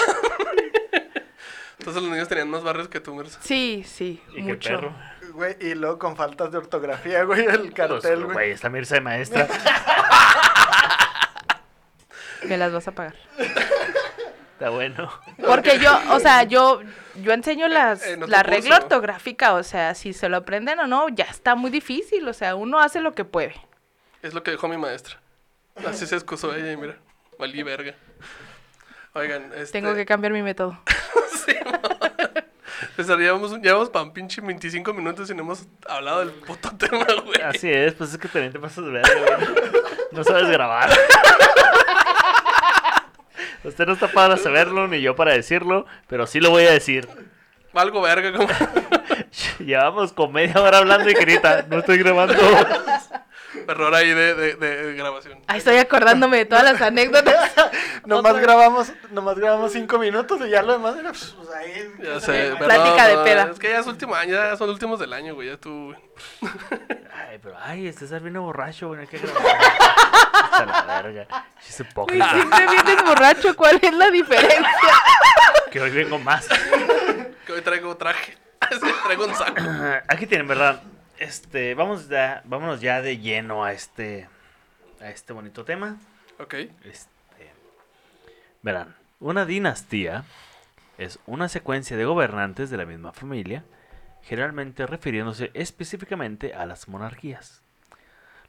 Entonces 1.78 2.02
los 2.02 2.10
niños 2.10 2.26
tenían 2.28 2.50
más 2.50 2.64
barrios 2.64 2.88
que 2.88 2.98
tú, 2.98 3.14
Mirza. 3.14 3.38
Sí, 3.42 3.84
sí, 3.86 4.20
Y 4.32 4.34
que 4.36 4.42
mucho. 4.42 4.70
perro. 4.70 4.92
Güey, 5.34 5.56
y 5.60 5.74
luego 5.76 6.00
con 6.00 6.16
faltas 6.16 6.50
de 6.50 6.58
ortografía, 6.58 7.22
güey, 7.22 7.44
el 7.46 7.60
Pues, 7.60 7.74
cartel, 7.74 8.24
güey, 8.24 8.34
güey. 8.34 8.50
está 8.50 8.68
Mirza 8.70 8.96
de 8.96 9.00
maestra. 9.02 9.46
Me 12.44 12.56
las 12.56 12.72
vas 12.72 12.88
a 12.88 12.92
pagar. 12.92 13.14
Está 14.62 14.70
bueno. 14.70 15.10
Porque 15.44 15.80
yo, 15.80 15.90
o 16.12 16.20
sea, 16.20 16.44
yo, 16.44 16.82
yo 17.16 17.32
enseño 17.32 17.66
las, 17.66 18.06
otro 18.06 18.28
la 18.28 18.44
regla 18.44 18.76
curso. 18.76 18.84
ortográfica, 18.84 19.54
o 19.54 19.64
sea, 19.64 19.96
si 19.96 20.12
se 20.12 20.28
lo 20.28 20.36
aprenden 20.36 20.78
o 20.78 20.86
no, 20.86 21.08
ya 21.08 21.24
está 21.24 21.56
muy 21.56 21.72
difícil, 21.72 22.28
o 22.28 22.32
sea, 22.32 22.54
uno 22.54 22.78
hace 22.78 23.00
lo 23.00 23.12
que 23.12 23.24
puede. 23.24 23.56
Es 24.22 24.34
lo 24.34 24.44
que 24.44 24.52
dijo 24.52 24.68
mi 24.68 24.76
maestra. 24.76 25.18
Así 25.84 26.06
se 26.06 26.14
excusó 26.14 26.54
ella 26.54 26.70
y 26.70 26.76
mira, 26.76 26.96
valí 27.40 27.60
verga. 27.64 27.96
Oigan, 29.14 29.50
este... 29.56 29.80
Tengo 29.80 29.96
que 29.96 30.06
cambiar 30.06 30.32
mi 30.32 30.42
método. 30.42 30.78
César, 32.94 33.18
llevamos, 33.18 33.60
llevamos 33.60 33.90
para 33.90 34.12
pinche 34.12 34.40
25 34.40 34.94
minutos 34.94 35.28
y 35.28 35.34
no 35.34 35.42
hemos 35.42 35.66
hablado 35.88 36.20
del 36.20 36.30
puto 36.30 36.70
tema, 36.76 37.04
güey. 37.24 37.42
Así 37.42 37.68
es, 37.68 37.94
pues 37.94 38.12
es 38.12 38.18
que 38.18 38.28
también 38.28 38.52
te 38.52 38.60
pasas 38.60 38.84
de 38.84 38.92
verga, 38.92 39.10
güey. 39.12 39.72
No 40.12 40.22
sabes 40.22 40.48
grabar. 40.48 40.88
Usted 43.64 43.86
no 43.86 43.92
está 43.92 44.08
para 44.08 44.36
saberlo, 44.36 44.88
ni 44.88 45.00
yo 45.00 45.14
para 45.14 45.32
decirlo, 45.32 45.86
pero 46.08 46.26
sí 46.26 46.40
lo 46.40 46.50
voy 46.50 46.64
a 46.64 46.72
decir. 46.72 47.08
Algo 47.72 48.02
verga, 48.02 48.32
como... 48.32 48.48
Llevamos 49.58 50.12
con 50.12 50.32
media 50.32 50.60
hora 50.60 50.78
hablando 50.78 51.08
y 51.08 51.14
grita, 51.14 51.64
no 51.68 51.78
estoy 51.78 51.98
grabando. 51.98 52.34
Error 53.68 53.94
ahí 53.94 54.10
de, 54.12 54.34
de, 54.34 54.54
de 54.56 54.94
grabación. 54.94 55.38
Ahí 55.46 55.58
estoy 55.58 55.76
acordándome 55.76 56.38
de 56.38 56.44
todas 56.46 56.64
las 56.64 56.80
anécdotas. 56.82 57.52
Nomás 58.06 58.32
Otra- 58.32 58.42
grabamos, 58.42 58.92
nomás 59.10 59.36
grabamos 59.36 59.72
cinco 59.72 59.98
minutos 59.98 60.40
y 60.44 60.50
ya 60.50 60.62
lo 60.62 60.72
demás 60.72 60.96
era, 60.98 61.10
pues, 61.10 61.36
pues, 61.36 61.48
ahí. 61.54 61.92
Ya 62.02 62.18
sé, 62.20 62.52
Plática 62.58 62.96
perdón, 63.06 63.24
de 63.24 63.30
peda. 63.30 63.48
Es 63.52 63.58
que 63.60 63.70
ya 63.70 63.78
es 63.78 63.86
último 63.86 64.14
año, 64.14 64.32
ya 64.34 64.56
son 64.56 64.70
últimos 64.70 64.98
del 64.98 65.12
año, 65.12 65.34
güey. 65.34 65.48
Ya 65.48 65.56
tú. 65.56 65.94
Ay, 67.28 67.38
pero, 67.40 67.56
ay, 67.62 67.86
este 67.86 68.04
es 68.06 68.22
bien 68.22 68.34
borracho, 68.34 68.88
güey, 68.88 69.02
hay 69.02 69.06
que 69.06 69.18
grabar. 69.18 69.42
Hasta 70.42 70.66
la 70.66 71.02
verga. 71.02 71.46
Siempre 71.60 72.16
vienes 72.16 73.04
borracho, 73.04 73.54
¿cuál 73.56 73.78
es 73.80 73.94
la 73.94 74.10
diferencia? 74.10 74.68
Que 75.70 75.80
hoy 75.80 75.90
vengo 75.90 76.18
más. 76.18 76.46
Que 77.46 77.52
hoy 77.52 77.62
traigo 77.62 77.96
traje. 77.96 78.36
Traigo 79.04 79.26
un 79.26 79.34
saco. 79.34 79.62
Aquí 80.08 80.26
tienen, 80.26 80.48
¿verdad? 80.48 80.80
Este, 81.22 81.76
vamos 81.76 82.08
ya, 82.08 82.42
vámonos 82.46 82.80
ya 82.80 83.00
de 83.00 83.16
lleno 83.16 83.62
a 83.62 83.72
este, 83.72 84.28
a 85.00 85.08
este 85.10 85.32
bonito 85.32 85.64
tema. 85.64 85.96
Ok. 86.40 86.54
Este, 86.82 87.52
verán, 88.60 88.96
una 89.20 89.46
dinastía 89.46 90.24
es 90.98 91.20
una 91.26 91.48
secuencia 91.48 91.96
de 91.96 92.04
gobernantes 92.04 92.70
de 92.70 92.76
la 92.76 92.86
misma 92.86 93.12
familia, 93.12 93.62
generalmente 94.24 94.84
refiriéndose 94.84 95.52
específicamente 95.54 96.54
a 96.54 96.66
las 96.66 96.88
monarquías. 96.88 97.62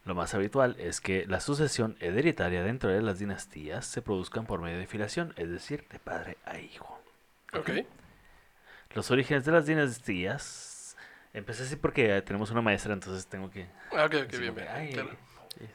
Lo 0.03 0.15
más 0.15 0.33
habitual 0.33 0.75
es 0.79 0.99
que 0.99 1.27
la 1.27 1.41
sucesión 1.41 1.95
hereditaria 1.99 2.63
dentro 2.63 2.89
de 2.89 3.03
las 3.03 3.19
dinastías 3.19 3.85
se 3.85 4.01
produzcan 4.01 4.47
por 4.47 4.61
medio 4.61 4.79
de 4.79 4.87
filiación, 4.87 5.35
es 5.37 5.51
decir, 5.51 5.85
de 5.91 5.99
padre 5.99 6.37
a 6.43 6.57
hijo. 6.57 6.99
Ok. 7.53 7.69
Los 8.95 9.11
orígenes 9.11 9.45
de 9.45 9.51
las 9.51 9.67
dinastías. 9.67 10.72
Empecé 11.33 11.63
así 11.63 11.75
porque 11.75 12.21
tenemos 12.21 12.51
una 12.51 12.61
maestra, 12.61 12.93
entonces 12.93 13.25
tengo 13.27 13.49
que. 13.49 13.67
Ah, 13.91 14.05
ok, 14.05 14.15
ok, 14.23 14.29
así 14.29 14.37
bien, 14.37 14.55
bien. 14.55 14.67
ay, 14.71 14.93
claro. 14.93 15.09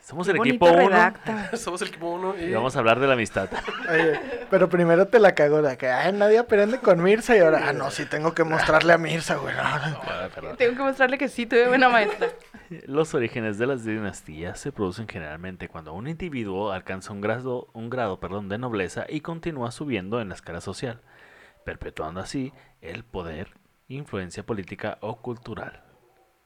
Somos 0.03 0.27
Qué 0.27 0.33
el 0.33 0.39
equipo 0.39 0.67
1 0.67 0.77
redacta. 0.77 1.57
Somos 1.57 1.81
el 1.83 1.89
equipo 1.89 2.11
1 2.11 2.39
y... 2.39 2.43
y 2.45 2.53
vamos 2.53 2.75
a 2.77 2.79
hablar 2.81 2.99
de 3.01 3.07
la 3.07 3.15
amistad. 3.15 3.49
Oye, 3.91 4.21
pero 4.51 4.69
primero 4.69 5.07
te 5.07 5.19
la 5.19 5.35
cagó 5.35 5.63
de 5.63 5.77
que, 5.77 5.89
ay, 5.89 6.13
nadie 6.13 6.39
aprende 6.39 6.79
con 6.79 7.03
Mirza 7.03 7.37
y 7.37 7.41
ahora, 7.41 7.69
ah, 7.69 7.73
no, 7.73 7.91
sí 7.91 8.05
tengo 8.07 8.35
que 8.35 8.45
mostrarle 8.45 8.93
a 8.93 8.99
Mirza, 8.99 9.37
güey. 9.37 9.55
no, 9.57 9.91
no. 9.91 10.31
Perdón. 10.35 10.57
Tengo 10.57 10.77
que 10.77 10.83
mostrarle 10.83 11.19
que 11.19 11.29
sí, 11.29 11.47
tuve 11.47 11.69
buena 11.69 11.89
maestra. 11.89 12.29
Los 12.87 13.15
orígenes 13.15 13.57
de 13.59 13.67
las 13.67 13.85
dinastías 13.85 14.59
se 14.61 14.73
producen 14.73 15.09
generalmente 15.09 15.69
cuando 15.69 15.95
un 15.95 16.07
individuo 16.09 16.73
alcanza 16.73 17.13
un 17.13 17.21
grado, 17.21 17.69
un 17.73 17.89
grado 17.89 18.21
perdón, 18.21 18.49
de 18.49 18.59
nobleza 18.59 19.07
y 19.09 19.21
continúa 19.21 19.71
subiendo 19.71 20.21
en 20.21 20.29
la 20.29 20.35
escala 20.35 20.61
social, 20.61 21.01
perpetuando 21.65 22.21
así 22.21 22.53
el 22.83 23.05
poder, 23.05 23.53
influencia 23.89 24.45
política 24.45 24.99
o 25.01 25.21
cultural. 25.21 25.83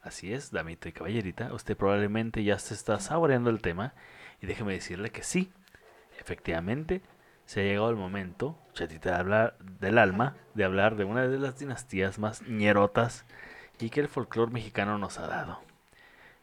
Así 0.01 0.33
es, 0.33 0.51
damita 0.51 0.89
y 0.89 0.93
caballerita, 0.93 1.53
usted 1.53 1.77
probablemente 1.77 2.43
ya 2.43 2.59
se 2.59 2.75
está 2.75 2.99
saboreando 2.99 3.51
el 3.51 3.61
tema 3.61 3.95
y 4.41 4.47
déjeme 4.47 4.73
decirle 4.73 5.11
que 5.11 5.23
sí, 5.23 5.53
efectivamente, 6.19 7.03
se 7.47 7.61
ha 7.61 7.65
llegado 7.65 7.91
el 7.91 7.97
momento, 7.97 8.59
chatita 8.73 9.11
de 9.11 9.17
hablar 9.17 9.57
del 9.59 9.99
alma, 9.99 10.37
de 10.55 10.65
hablar 10.65 10.97
de 10.97 11.05
una 11.05 11.29
de 11.29 11.39
las 11.39 11.59
dinastías 11.59 12.19
más 12.19 12.43
ñerotas 12.43 13.25
y 13.79 13.91
que 13.91 14.01
el 14.01 14.09
folclore 14.09 14.53
mexicano 14.53 14.99
nos 14.99 15.19
ha 15.19 15.27
dado. 15.27 15.61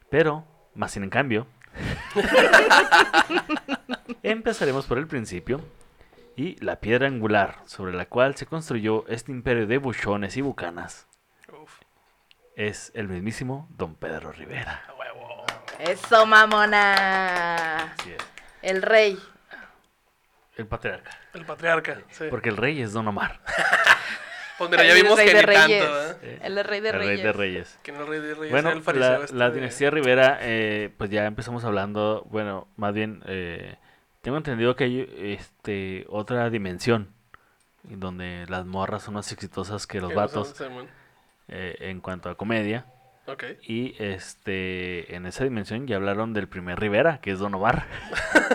Pero, 0.08 0.44
más 0.74 0.92
sin 0.92 1.04
en 1.04 1.10
cambio, 1.10 1.46
empezaremos 4.22 4.86
por 4.86 4.98
el 4.98 5.06
principio 5.06 5.60
y 6.40 6.56
la 6.64 6.76
piedra 6.80 7.06
angular 7.06 7.58
sobre 7.66 7.92
la 7.92 8.06
cual 8.06 8.34
se 8.34 8.46
construyó 8.46 9.04
este 9.08 9.30
imperio 9.30 9.66
de 9.66 9.76
buchones 9.78 10.36
y 10.38 10.40
bucanas 10.40 11.06
Uf, 11.52 11.80
es 12.56 12.92
el 12.94 13.08
mismísimo 13.08 13.68
Don 13.76 13.94
Pedro 13.94 14.32
Rivera. 14.32 14.82
a 14.88 14.94
huevo. 14.94 15.44
Eso, 15.80 16.24
mamona. 16.26 17.92
Así 17.98 18.12
es, 18.12 18.22
El 18.62 18.80
rey. 18.82 19.18
el 20.56 20.66
patriarca. 20.66 21.10
El 21.34 21.44
patriarca, 21.44 22.00
sí. 22.10 22.24
Porque 22.30 22.48
el 22.48 22.56
rey 22.56 22.80
es 22.80 22.92
Don 22.92 23.06
Omar, 23.08 23.40
Pues 24.58 24.70
mira, 24.70 24.84
ya 24.84 24.92
El 24.94 25.02
vimos 25.02 25.16
rey 25.18 25.26
que 25.26 25.34
de 25.34 25.40
ni 25.40 25.46
reyes. 25.46 25.84
¿eh? 25.84 26.16
Eh, 26.22 26.38
El 26.42 26.64
rey 26.64 26.80
de 26.80 26.88
el 26.90 26.94
rey 26.96 27.06
reyes. 27.08 27.22
de 27.24 27.32
reyes. 27.32 27.78
Que 27.82 27.92
no 27.92 28.00
el 28.02 28.06
rey 28.08 28.20
de 28.20 28.34
reyes 28.34 28.50
Bueno, 28.50 28.70
el 28.70 29.00
la, 29.00 29.16
este 29.24 29.34
la 29.34 29.48
de- 29.50 29.54
dinastía 29.56 29.90
Rivera, 29.90 30.38
eh, 30.42 30.90
pues 30.98 31.10
ya 31.10 31.24
empezamos 31.26 31.64
hablando, 31.64 32.26
bueno, 32.30 32.68
más 32.76 32.92
bien, 32.94 33.22
eh, 33.26 33.76
tengo 34.22 34.36
entendido 34.36 34.76
que 34.76 34.84
hay 34.84 35.08
este, 35.16 36.06
otra 36.08 36.50
dimensión, 36.50 37.08
en 37.88 38.00
donde 38.00 38.46
las 38.48 38.66
morras 38.66 39.02
son 39.04 39.14
más 39.14 39.32
exitosas 39.32 39.86
que 39.86 40.00
los 40.00 40.14
vatos 40.14 40.54
eh, 41.48 41.76
en 41.80 42.00
cuanto 42.00 42.28
a 42.28 42.34
comedia. 42.34 42.86
Ok. 43.26 43.44
Y 43.62 43.94
este 44.02 45.14
en 45.14 45.26
esa 45.26 45.44
dimensión 45.44 45.86
ya 45.86 45.96
hablaron 45.96 46.32
del 46.34 46.48
primer 46.48 46.78
Rivera, 46.78 47.20
que 47.20 47.30
es 47.30 47.38
Don 47.38 47.54
Omar. 47.54 47.86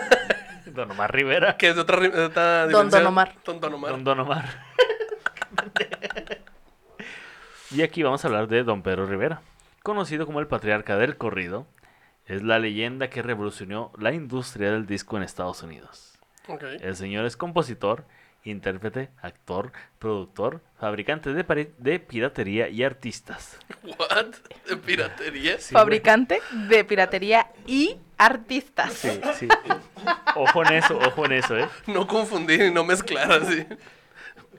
Don 0.66 0.90
Omar 0.90 1.12
Rivera. 1.12 1.56
Que 1.56 1.70
es 1.70 1.74
de 1.74 1.80
otra, 1.82 2.00
de 2.00 2.24
otra 2.24 2.60
Don 2.62 2.68
dimensión. 2.68 3.02
Don 3.02 3.06
Omar. 3.06 3.34
Don 3.44 3.60
Don 3.60 3.74
Omar. 3.74 3.90
Don 3.90 4.04
Don 4.04 4.20
Omar. 4.20 4.44
y 7.70 7.82
aquí 7.82 8.02
vamos 8.02 8.24
a 8.24 8.28
hablar 8.28 8.48
de 8.48 8.62
Don 8.62 8.82
Pedro 8.82 9.06
Rivera, 9.06 9.40
conocido 9.82 10.26
como 10.26 10.40
el 10.40 10.46
patriarca 10.46 10.96
del 10.96 11.16
corrido. 11.16 11.66
Es 12.26 12.42
la 12.42 12.58
leyenda 12.58 13.08
que 13.08 13.22
revolucionó 13.22 13.92
la 13.98 14.12
industria 14.12 14.72
del 14.72 14.86
disco 14.86 15.16
en 15.16 15.22
Estados 15.22 15.62
Unidos. 15.62 16.18
El 16.80 16.96
señor 16.96 17.24
es 17.24 17.36
compositor, 17.36 18.04
intérprete, 18.42 19.10
actor, 19.22 19.72
productor, 19.98 20.60
fabricante 20.78 21.32
de, 21.32 21.72
de 21.78 22.00
piratería 22.00 22.68
y 22.68 22.82
artistas. 22.82 23.58
What? 23.82 24.34
¿De 24.68 24.76
piratería? 24.76 25.58
Sí. 25.60 25.72
Fabricante 25.72 26.40
de 26.68 26.84
piratería 26.84 27.50
y 27.66 27.96
artistas. 28.18 28.92
Sí, 28.92 29.20
sí. 29.34 29.48
Ojo 30.34 30.64
en 30.64 30.74
eso, 30.74 30.98
ojo 30.98 31.26
en 31.26 31.32
eso, 31.32 31.56
¿eh? 31.56 31.68
No 31.86 32.06
confundir 32.06 32.60
y 32.62 32.72
no 32.72 32.84
mezclar 32.84 33.30
así. 33.30 33.66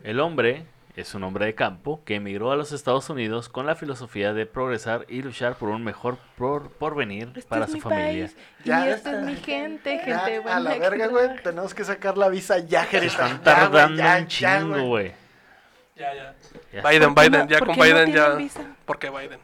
El 0.04 0.20
hombre 0.20 0.66
es 0.98 1.14
un 1.14 1.24
hombre 1.24 1.46
de 1.46 1.56
campo 1.56 2.02
que 2.04 2.16
emigró 2.16 2.52
a 2.52 2.56
los 2.56 2.72
Estados 2.72 3.10
Unidos 3.10 3.50
con 3.50 3.66
la 3.66 3.76
filosofía 3.76 4.34
de 4.34 4.46
progresar 4.46 5.06
y 5.08 5.22
luchar 5.22 5.56
por 5.56 5.70
un 5.70 5.84
mejor 5.84 6.18
por- 6.38 6.72
porvenir 6.72 7.28
Este 7.36 7.44
para 7.48 7.66
es 7.66 7.72
su 7.72 7.78
mi 7.78 7.82
familia. 7.82 8.26
país 8.26 8.38
Ya 8.66 8.88
y 8.88 8.90
esta 8.90 9.20
es 9.20 9.26
mi 9.26 9.36
gente, 9.36 10.02
Ya, 10.06 10.20
gente 10.20 10.40
buena. 10.40 10.58
a 10.58 10.60
la 10.60 10.76
verga, 10.80 11.08
güey, 11.08 11.30
tenemos 11.44 11.74
que 11.74 11.84
sacar 11.84 12.18
la 12.18 12.30
visa 12.30 12.58
ya, 12.60 12.84
Jerita. 12.86 13.14
Están 13.28 13.38
Ya, 13.38 13.44
tardando 13.44 13.96
ya, 14.04 14.18
un 14.18 14.28
ya, 14.28 14.60
chingo, 14.60 14.82
güey. 14.88 15.14
Ya, 15.96 16.14
ya. 16.14 16.36
Ya. 16.74 16.90
Biden, 16.90 17.14
¿Por 17.14 17.24
qué 17.24 17.30
Biden, 17.30 17.42
no- 17.46 17.48
ya 17.50 17.60
con 17.60 17.68
no 17.78 17.84
Biden 17.84 18.08
ya. 18.08 18.24
tienen 18.26 18.38
visa? 18.40 18.62
¿Por 18.86 19.00
qué 19.00 19.10
Biden? 19.10 19.40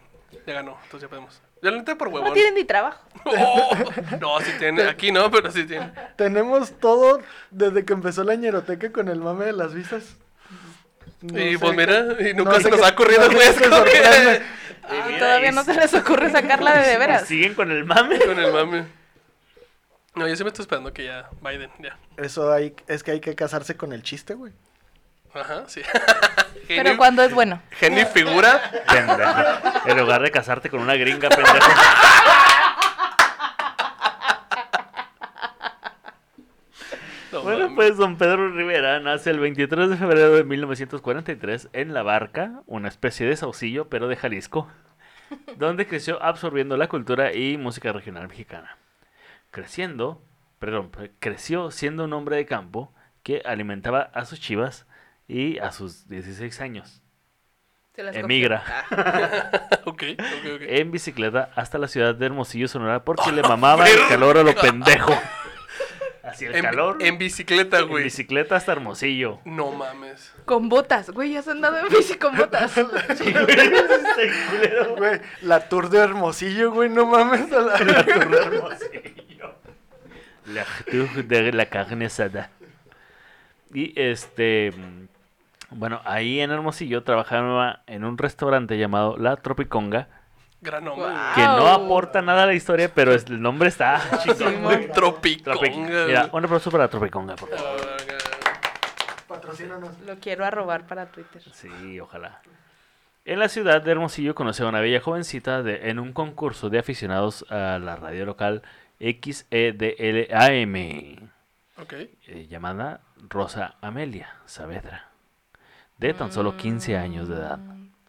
Ya 0.46 0.54
ganó, 0.54 0.78
entonces 0.84 1.02
ya 1.02 1.08
podemos. 1.08 1.42
Ya 1.62 1.72
lo 1.72 1.84
por 1.98 2.10
huevón. 2.10 2.28
No 2.30 2.34
tienen 2.34 2.56
ni 2.56 2.66
trabajo. 2.66 3.00
Oh, 3.26 3.70
no, 4.20 4.40
sí 4.42 4.52
tiene. 4.60 4.84
Aquí 4.84 5.12
no, 5.12 5.32
pero 5.32 5.50
sí 5.50 5.66
tiene. 5.66 5.94
Tenemos 6.18 6.72
todo 6.80 7.22
desde 7.52 7.86
que 7.86 7.94
empezó 7.94 8.26
la 8.26 8.36
ñeroteca 8.36 8.92
con 8.92 9.08
el 9.08 9.22
mame 9.22 9.46
de 9.46 9.54
las 9.54 9.74
visas. 9.74 10.18
No 11.24 11.40
y 11.40 11.54
sé 11.54 11.60
pues 11.60 11.76
mira, 11.78 12.00
y 12.20 12.34
nunca 12.34 12.52
no 12.52 12.60
se 12.60 12.70
nos 12.70 12.80
qué- 12.82 12.86
ha 12.86 12.90
ocurrido, 12.90 13.22
no 13.30 13.30
sé 13.30 13.34
güey. 13.36 13.48
qué 13.48 13.50
es 13.50 13.56
te 13.58 13.70
como 13.70 13.84
que- 13.86 13.92
sorprende. 14.04 14.42
Ah, 14.84 15.08
todavía 15.18 15.52
no 15.54 15.64
se 15.64 15.74
les 15.74 15.94
ocurre 15.94 16.30
sacarla 16.30 16.74
de 16.82 16.88
de 16.90 16.98
veras. 16.98 17.26
Siguen 17.26 17.54
con 17.54 17.72
el 17.72 17.86
mame. 17.86 18.20
Con 18.20 18.38
el 18.38 18.52
mame. 18.52 18.86
No, 20.16 20.28
yo 20.28 20.36
sí 20.36 20.44
me 20.44 20.50
estoy 20.50 20.64
esperando 20.64 20.94
que 20.94 21.06
ya. 21.06 21.30
Biden, 21.42 21.72
ya. 21.80 21.98
Eso 22.18 22.52
hay, 22.52 22.76
es 22.88 23.02
que 23.02 23.12
hay 23.12 23.20
que 23.22 23.34
casarse 23.34 23.76
con 23.78 23.94
el 23.94 24.04
chiste, 24.04 24.34
güey. 24.34 24.52
Ajá, 25.34 25.64
sí. 25.68 25.82
Pero 26.68 26.98
cuando 26.98 27.24
es 27.24 27.34
bueno. 27.34 27.62
Genio 27.72 28.06
figura. 28.08 28.62
Pendejo. 28.88 29.90
En 29.90 29.98
lugar 29.98 30.22
de 30.22 30.30
casarte 30.32 30.70
con 30.70 30.82
una 30.82 30.96
gringa, 30.96 31.30
pendejo. 31.30 31.58
No 37.34 37.42
Bueno. 37.44 37.76
Pues 37.76 37.98
don 37.98 38.18
Pedro 38.18 38.50
Rivera 38.52 39.00
nace 39.00 39.30
el 39.32 39.40
23 39.40 39.90
de 39.90 39.98
febrero 39.98 40.32
de 40.36 40.44
1943 40.44 41.70
en 41.74 41.94
La 41.94 42.04
Barca, 42.04 42.62
una 42.68 42.88
especie 42.88 43.28
de 43.28 43.36
saucillo, 43.36 43.90
pero 43.90 44.08
de 44.08 44.16
Jalisco, 44.16 44.68
donde 45.58 45.88
creció 45.88 46.22
absorbiendo 46.22 46.78
la 46.78 46.88
cultura 46.88 47.34
y 47.34 47.58
música 47.58 47.92
regional 47.92 48.28
mexicana. 48.28 48.78
Creciendo, 49.52 50.22
perdón, 50.60 50.90
pre- 50.92 51.12
creció 51.20 51.72
siendo 51.72 52.06
un 52.06 52.14
hombre 52.14 52.36
de 52.38 52.46
campo 52.46 52.94
que 53.24 53.42
alimentaba 53.46 54.10
a 54.14 54.26
sus 54.26 54.40
chivas 54.40 54.86
y 55.28 55.58
a 55.60 55.72
sus 55.72 56.08
16 56.08 56.60
años 56.62 57.02
emigra 57.96 58.64
ok. 59.86 60.04
en 60.62 60.92
bicicleta 60.92 61.52
hasta 61.56 61.78
la 61.78 61.88
ciudad 61.88 62.16
de 62.16 62.26
Hermosillo, 62.26 62.68
Sonora, 62.68 63.04
porque 63.04 63.32
le 63.32 63.42
mamaba 63.48 63.88
el 63.88 64.00
calor 64.10 64.38
a 64.38 64.44
lo 64.44 64.56
pendejo. 64.56 65.14
Así 66.34 66.46
el 66.46 66.56
En, 66.56 66.62
calor. 66.64 66.98
en 67.00 67.18
bicicleta, 67.18 67.80
en 67.80 67.88
güey. 67.88 68.04
bicicleta 68.06 68.56
hasta 68.56 68.72
Hermosillo. 68.72 69.40
No 69.46 69.72
mames. 69.72 70.34
Con 70.46 70.68
botas, 70.70 71.10
güey, 71.12 71.36
has 71.38 71.48
andado 71.48 71.78
en 71.78 71.88
bici 71.90 72.16
con 72.16 72.36
botas. 72.36 72.72
Sí, 73.18 73.32
güey. 73.32 74.96
Güey, 74.98 75.22
la 75.42 75.68
tour 75.70 75.90
de 75.90 76.00
Hermosillo, 76.00 76.72
güey, 76.72 76.90
no 76.90 77.06
mames. 77.06 77.52
a 77.52 77.62
la- 77.62 77.78
La 77.80 78.06
Tour 78.06 78.30
de 78.30 78.38
Hermosillo. 78.38 79.56
La 80.48 80.66
Tour 80.90 81.24
de 81.26 81.52
la 81.54 81.66
carne 81.68 82.06
asada. 82.06 82.50
Y 83.74 83.94
este. 84.00 84.72
mm, 84.76 85.08
Bueno, 85.72 86.02
ahí 86.06 86.40
en 86.42 86.52
Hermosillo 86.52 87.04
trabajaba 87.04 87.82
en 87.88 88.04
un 88.04 88.18
restaurante 88.18 88.78
llamado 88.78 89.18
La 89.18 89.36
Tropiconga, 89.38 90.08
Gran 90.64 90.86
nombre. 90.86 91.08
Que 91.36 91.42
no 91.44 91.68
aporta 91.68 92.22
nada 92.22 92.44
a 92.44 92.46
la 92.46 92.54
historia, 92.54 92.90
pero 92.94 93.14
es- 93.14 93.26
el 93.26 93.42
nombre 93.42 93.68
está 93.70 94.02
chingón. 94.24 94.88
Tropiconga. 94.94 95.60
Tropic- 95.60 96.06
Mira, 96.08 96.30
un 96.32 96.46
aplauso 96.46 96.72
para 96.72 96.88
Tropiconga, 96.88 97.36
por 97.36 97.50
favor. 97.50 97.82
Patrocínanos. 99.28 100.00
Lo 100.06 100.16
quiero 100.20 100.46
arrobar 100.46 100.86
para 100.88 101.08
Twitter. 101.08 101.42
Sí, 101.54 102.00
ojalá. 102.00 102.42
En 103.26 103.40
la 103.40 103.50
ciudad 103.50 103.82
de 103.82 103.92
Hermosillo 103.92 104.36
conoció 104.36 104.66
a 104.66 104.70
una 104.70 104.82
bella 104.82 105.00
jovencita 105.00 105.64
de, 105.64 105.90
en 105.90 106.00
un 106.00 106.12
concurso 106.14 106.70
de 106.70 106.80
aficionados 106.80 107.46
a 107.50 107.80
la 107.80 107.96
radio 107.96 108.26
local 108.26 108.64
E 109.00 109.20
XEDLAM, 109.22 111.30
Ok. 111.82 111.94
eh, 111.94 112.48
llamada 112.50 113.02
Rosa 113.30 113.76
Amelia 113.82 114.30
Saavedra, 114.46 115.08
de 115.98 116.14
tan 116.14 116.32
solo 116.32 116.58
15 116.58 116.98
años 116.98 117.28
de 117.30 117.36
edad. 117.36 117.60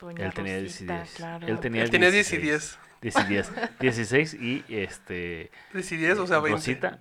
Doña 0.04 0.26
Él 0.26 0.32
tenía 0.34 0.60
Rosita, 0.60 0.96
10. 1.02 1.14
claro. 1.14 1.46
Él 1.46 1.60
tenía, 1.60 1.82
Él 1.82 1.90
tenía 1.90 2.10
10 2.10 2.32
y 2.32 2.36
16. 2.38 2.78
10. 3.02 3.14
10 3.14 3.16
y 3.16 3.28
10. 3.28 3.52
16 3.80 4.34
y 4.40 4.64
este. 4.68 5.50
10 5.72 5.92
y 5.92 5.96
10, 5.96 6.18
o 6.18 6.26
sea, 6.26 6.38
20. 6.38 6.56
Rosita. 6.56 6.98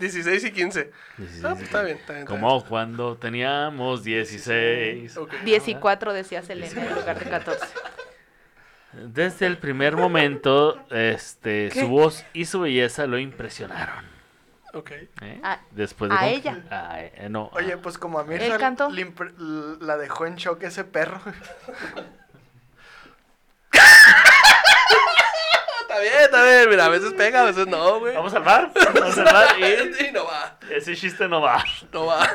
16 0.00 0.44
y 0.46 0.50
15. 0.52 0.90
16 1.18 1.44
Ah, 1.44 1.48
y 1.50 1.54
pues 1.54 1.64
está 1.64 1.78
15. 1.80 1.84
bien, 1.84 1.96
está 1.98 2.12
bien. 2.12 2.22
está 2.22 2.24
Como 2.24 2.64
cuando 2.64 3.16
teníamos 3.16 4.04
16. 4.04 5.14
bien. 5.14 5.24
Ok. 5.24 5.32
10 5.44 5.68
y 5.68 5.74
4 5.76 6.12
decía 6.12 6.42
Selena 6.42 6.82
en 6.86 6.94
lugar 6.94 7.18
de 7.18 7.30
14. 7.30 7.66
Desde 8.92 9.46
el 9.46 9.58
primer 9.58 9.96
momento, 9.96 10.86
este, 10.90 11.68
¿Qué? 11.72 11.80
su 11.80 11.88
voz 11.88 12.24
y 12.32 12.44
su 12.44 12.60
belleza 12.60 13.06
lo 13.08 13.18
impresionaron. 13.18 14.04
Ok. 14.74 14.90
¿eh? 14.90 15.40
A- 15.42 15.60
Después 15.70 16.10
de 16.10 16.16
a 16.16 16.28
ella. 16.28 16.58
a- 16.70 17.00
eh, 17.00 17.28
no, 17.30 17.48
Oye, 17.52 17.74
a- 17.74 17.78
pues 17.82 17.96
como 17.96 18.18
a 18.18 18.24
mí 18.24 18.36
la 18.38 19.96
dejó 19.96 20.26
en 20.26 20.34
shock 20.36 20.62
ese 20.64 20.84
perro. 20.84 21.20
Está 25.80 26.00
bien, 26.00 26.12
está 26.24 26.42
bien. 26.44 26.68
Mira, 26.70 26.86
a 26.86 26.88
veces 26.88 27.12
pega, 27.14 27.42
a 27.42 27.44
veces 27.44 27.66
no, 27.66 28.00
güey. 28.00 28.14
Vamos 28.14 28.34
al 28.34 28.42
bar. 28.42 28.72
Vamos 28.94 29.16
al 29.18 29.24
bar. 29.24 29.46
Y 29.60 30.10
no 30.12 30.24
va. 30.24 30.56
Ese 30.70 30.96
chiste 30.96 31.28
no 31.28 31.40
va. 31.40 31.62
No 31.92 32.06
va. 32.06 32.28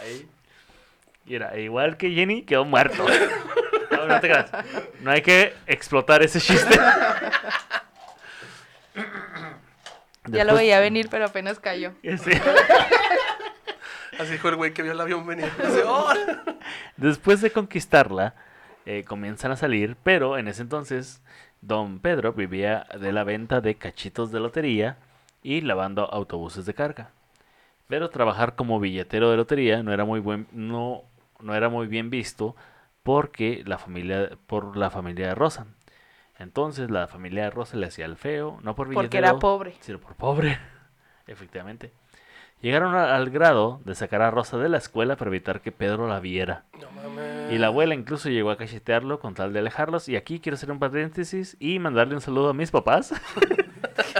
Ahí. 0.00 0.28
Mira, 1.24 1.56
igual 1.58 1.96
que 1.96 2.10
Jenny, 2.10 2.42
quedó 2.42 2.64
muerto. 2.64 3.06
No, 3.90 4.06
no 4.06 4.20
te 4.20 4.28
creas. 4.28 4.50
No 5.00 5.10
hay 5.10 5.22
que 5.22 5.54
explotar 5.66 6.22
ese 6.22 6.40
chiste. 6.40 6.78
Ya 10.30 10.44
lo 10.44 10.52
Después- 10.52 10.58
veía 10.60 10.80
venir, 10.80 11.08
pero 11.10 11.26
apenas 11.26 11.58
cayó. 11.60 11.92
Sí. 12.02 12.30
Así 14.18 14.32
dijo 14.32 14.48
el 14.48 14.56
güey 14.56 14.72
que 14.72 14.82
vio 14.82 14.92
el 14.92 15.00
avión 15.00 15.26
venir. 15.26 15.48
Dice, 15.58 15.82
"Oh". 15.86 16.08
Después 16.96 17.40
de 17.40 17.50
conquistarla, 17.52 18.34
eh, 18.86 19.04
comienzan 19.04 19.52
a 19.52 19.56
salir, 19.56 19.96
pero 20.02 20.38
en 20.38 20.48
ese 20.48 20.62
entonces 20.62 21.22
don 21.60 22.00
Pedro 22.00 22.32
vivía 22.32 22.86
de 23.00 23.12
la 23.12 23.22
venta 23.24 23.60
de 23.60 23.76
cachitos 23.76 24.32
de 24.32 24.40
lotería 24.40 24.96
y 25.42 25.60
lavando 25.60 26.12
autobuses 26.12 26.66
de 26.66 26.74
carga. 26.74 27.10
Pero 27.86 28.10
trabajar 28.10 28.54
como 28.56 28.80
billetero 28.80 29.30
de 29.30 29.36
lotería 29.36 29.82
no 29.82 29.92
era 29.92 30.04
muy 30.04 30.20
buen, 30.20 30.46
no, 30.52 31.02
no 31.40 31.54
era 31.54 31.68
muy 31.68 31.86
bien 31.86 32.10
visto 32.10 32.56
porque 33.02 33.62
la 33.66 33.78
familia, 33.78 34.30
por 34.46 34.76
la 34.76 34.90
familia 34.90 35.28
de 35.28 35.34
Rosa. 35.34 35.66
Entonces 36.38 36.90
la 36.90 37.08
familia 37.08 37.44
de 37.44 37.50
Rosa 37.50 37.76
le 37.76 37.86
hacía 37.86 38.04
el 38.06 38.16
feo, 38.16 38.58
no 38.62 38.74
por 38.76 38.88
billetero, 38.88 39.02
Porque 39.08 39.18
era 39.18 39.38
pobre. 39.38 39.74
sino 39.80 39.98
por 39.98 40.14
pobre, 40.14 40.58
efectivamente. 41.26 41.92
Llegaron 42.60 42.96
al 42.96 43.30
grado 43.30 43.80
de 43.84 43.94
sacar 43.94 44.20
a 44.20 44.32
Rosa 44.32 44.58
de 44.58 44.68
la 44.68 44.78
escuela 44.78 45.14
para 45.16 45.28
evitar 45.30 45.60
que 45.60 45.70
Pedro 45.70 46.08
la 46.08 46.18
viera. 46.18 46.64
No 46.80 46.90
mames. 46.90 47.52
Y 47.52 47.58
la 47.58 47.68
abuela 47.68 47.94
incluso 47.94 48.28
llegó 48.30 48.50
a 48.50 48.56
cachetearlo 48.56 49.20
con 49.20 49.34
tal 49.34 49.52
de 49.52 49.60
alejarlos. 49.60 50.08
Y 50.08 50.16
aquí 50.16 50.40
quiero 50.40 50.56
hacer 50.56 50.72
un 50.72 50.80
paréntesis 50.80 51.56
y 51.60 51.78
mandarle 51.78 52.16
un 52.16 52.20
saludo 52.20 52.48
a 52.50 52.54
mis 52.54 52.72
papás. 52.72 53.14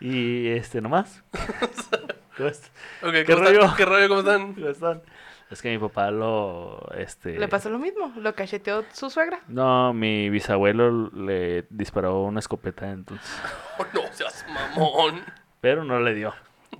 y 0.00 0.48
este 0.48 0.80
nomás. 0.80 1.22
¿Cómo 2.36 2.48
est- 2.48 2.66
Ok, 3.02 3.12
¿Qué 3.12 3.24
¿cómo 3.26 3.38
rollo? 3.44 3.60
están? 3.60 3.76
¿Qué 3.76 3.84
rollo? 3.84 4.08
¿Cómo 4.08 4.20
están? 4.20 4.54
cómo 4.54 4.68
están? 4.68 5.02
Es 5.50 5.62
que 5.62 5.70
mi 5.70 5.78
papá 5.78 6.10
lo... 6.12 6.80
Este, 6.96 7.36
Le 7.38 7.48
pasó 7.48 7.70
lo 7.70 7.78
mismo, 7.78 8.12
lo 8.16 8.34
cacheteó 8.34 8.84
su 8.92 9.10
suegra. 9.10 9.40
No, 9.48 9.92
mi 9.92 10.30
bisabuelo 10.30 11.10
le 11.10 11.66
disparó 11.70 12.22
una 12.22 12.38
escopeta 12.40 12.90
entonces. 12.90 13.28
Oh, 13.78 13.86
no 13.94 14.12
seas 14.12 14.44
mamón. 14.48 15.24
Pero 15.60 15.84
no 15.84 15.98
le 16.00 16.14
dio. 16.14 16.34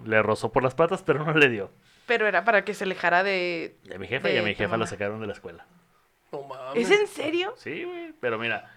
Le 0.04 0.22
rozó 0.22 0.52
por 0.52 0.62
las 0.62 0.74
patas, 0.74 1.02
pero 1.02 1.24
no 1.24 1.32
le 1.34 1.48
dio. 1.48 1.70
Pero 2.06 2.26
era 2.28 2.44
para 2.44 2.64
que 2.64 2.74
se 2.74 2.84
alejara 2.84 3.22
de... 3.22 3.76
Y 3.84 3.92
a 3.94 3.98
mi 3.98 4.06
jefa 4.06 4.28
y 4.28 4.32
a 4.32 4.34
De 4.36 4.42
mi 4.42 4.54
jefa 4.54 4.72
lo 4.76 4.78
mamá. 4.80 4.86
sacaron 4.86 5.20
de 5.20 5.26
la 5.26 5.32
escuela. 5.32 5.66
No 6.30 6.42
mames. 6.42 6.90
¿Es 6.90 7.00
en 7.00 7.06
serio? 7.08 7.54
Sí, 7.56 7.84
güey. 7.84 8.12
Pero 8.20 8.38
mira, 8.38 8.70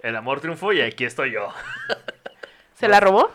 el 0.00 0.16
amor 0.16 0.40
triunfó 0.40 0.72
y 0.72 0.80
aquí 0.82 1.04
estoy 1.04 1.32
yo. 1.32 1.48
¿Se 2.74 2.88
la 2.88 3.00
robó? 3.00 3.30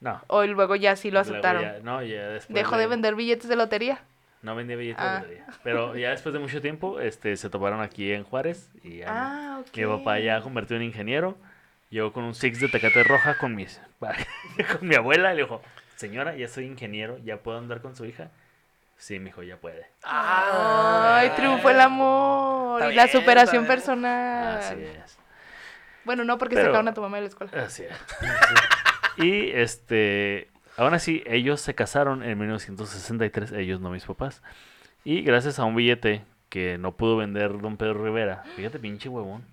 No. 0.00 0.20
¿O 0.26 0.44
luego 0.44 0.76
ya 0.76 0.94
sí 0.96 1.10
lo 1.10 1.20
aceptaron? 1.20 1.62
ya- 1.62 1.78
no, 1.82 2.02
ya 2.02 2.28
después. 2.28 2.54
¿Dejó 2.54 2.76
de 2.76 2.86
vender 2.86 3.14
billetes 3.14 3.48
de 3.48 3.56
lotería? 3.56 4.00
No 4.42 4.54
vendía 4.54 4.76
billetes 4.76 5.02
Ah. 5.04 5.14
de 5.14 5.20
lotería. 5.20 5.46
Pero 5.64 5.96
ya 5.96 6.10
después 6.10 6.32
de 6.32 6.38
mucho 6.38 6.60
tiempo, 6.60 7.00
este, 7.00 7.36
se 7.36 7.50
toparon 7.50 7.80
aquí 7.80 8.12
en 8.12 8.24
Juárez. 8.24 8.70
Y 8.84 8.98
ya 8.98 9.06
Ah, 9.08 9.58
ok. 9.60 9.76
mi 9.76 9.84
papá 9.86 10.18
ya 10.20 10.40
convirtió 10.40 10.76
en 10.76 10.82
ingeniero. 10.84 11.36
Llegó 11.90 12.12
con 12.12 12.24
un 12.24 12.34
six 12.34 12.60
de 12.60 12.68
tecate 12.68 13.02
roja 13.04 13.38
con 13.38 13.54
mis 13.54 13.80
con 14.78 14.88
mi 14.88 14.94
abuela 14.94 15.32
y 15.32 15.36
le 15.36 15.42
dijo, 15.44 15.62
señora, 15.96 16.34
ya 16.36 16.48
soy 16.48 16.66
ingeniero, 16.66 17.18
ya 17.24 17.38
puedo 17.38 17.58
andar 17.58 17.80
con 17.80 17.94
su 17.96 18.04
hija. 18.04 18.28
Sí, 18.98 19.18
mijo, 19.18 19.42
ya 19.42 19.56
puede. 19.56 19.86
Ay, 20.02 21.30
triunfó 21.36 21.70
el 21.70 21.80
amor 21.80 22.90
y 22.92 22.94
la 22.94 23.08
superación 23.08 23.64
bien. 23.64 23.66
personal. 23.74 24.56
Así 24.58 24.74
es. 24.82 25.18
Bueno, 26.04 26.24
no, 26.24 26.38
porque 26.38 26.54
Pero- 26.54 26.68
sacaron 26.68 26.88
a 26.88 26.94
tu 26.94 27.00
mamá 27.02 27.16
de 27.18 27.22
la 27.22 27.28
escuela. 27.28 27.52
Así 27.64 27.82
es. 27.84 27.92
Y 29.18 29.50
este, 29.52 30.50
aún 30.76 30.94
así, 30.94 31.22
ellos 31.26 31.60
se 31.60 31.74
casaron 31.74 32.22
en 32.22 32.38
1963, 32.38 33.52
ellos 33.52 33.80
no 33.80 33.90
mis 33.90 34.04
papás. 34.04 34.42
Y 35.04 35.22
gracias 35.22 35.58
a 35.58 35.64
un 35.64 35.76
billete 35.76 36.24
que 36.48 36.78
no 36.78 36.92
pudo 36.92 37.16
vender 37.16 37.60
don 37.60 37.76
Pedro 37.76 38.04
Rivera, 38.04 38.44
fíjate, 38.56 38.78
pinche 38.78 39.08
huevón. 39.08 39.44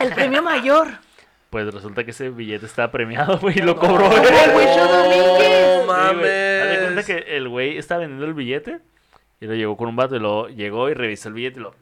El 0.00 0.12
premio 0.12 0.42
mayor. 0.42 0.88
Pues 1.50 1.72
resulta 1.72 2.04
que 2.04 2.10
ese 2.10 2.30
billete 2.30 2.66
estaba 2.66 2.90
premiado, 2.90 3.38
güey, 3.40 3.58
y 3.58 3.62
lo 3.62 3.76
cobró 3.76 4.08
¡Como 4.10 4.16
él. 4.16 4.24
el 4.50 4.56
Huicho 4.56 4.88
Domínguez! 4.88 5.86
No 5.86 6.10
Sí, 6.10 6.16
güey. 6.16 6.60
Haz 6.60 6.68
de 6.68 6.76
cuenta 6.76 6.90
mames. 6.90 7.06
que 7.06 7.36
el 7.36 7.48
güey 7.48 7.78
estaba 7.78 8.00
vendiendo 8.00 8.26
el 8.26 8.34
billete 8.34 8.78
y 9.40 9.46
lo 9.46 9.54
llegó 9.54 9.76
con 9.76 9.88
un 9.88 9.96
vato 9.96 10.16
y 10.16 10.20
lo 10.20 10.48
llegó 10.48 10.88
y 10.90 10.94
revisó 10.94 11.28
el 11.28 11.34
billete 11.34 11.60
y 11.60 11.62
lo. 11.62 11.74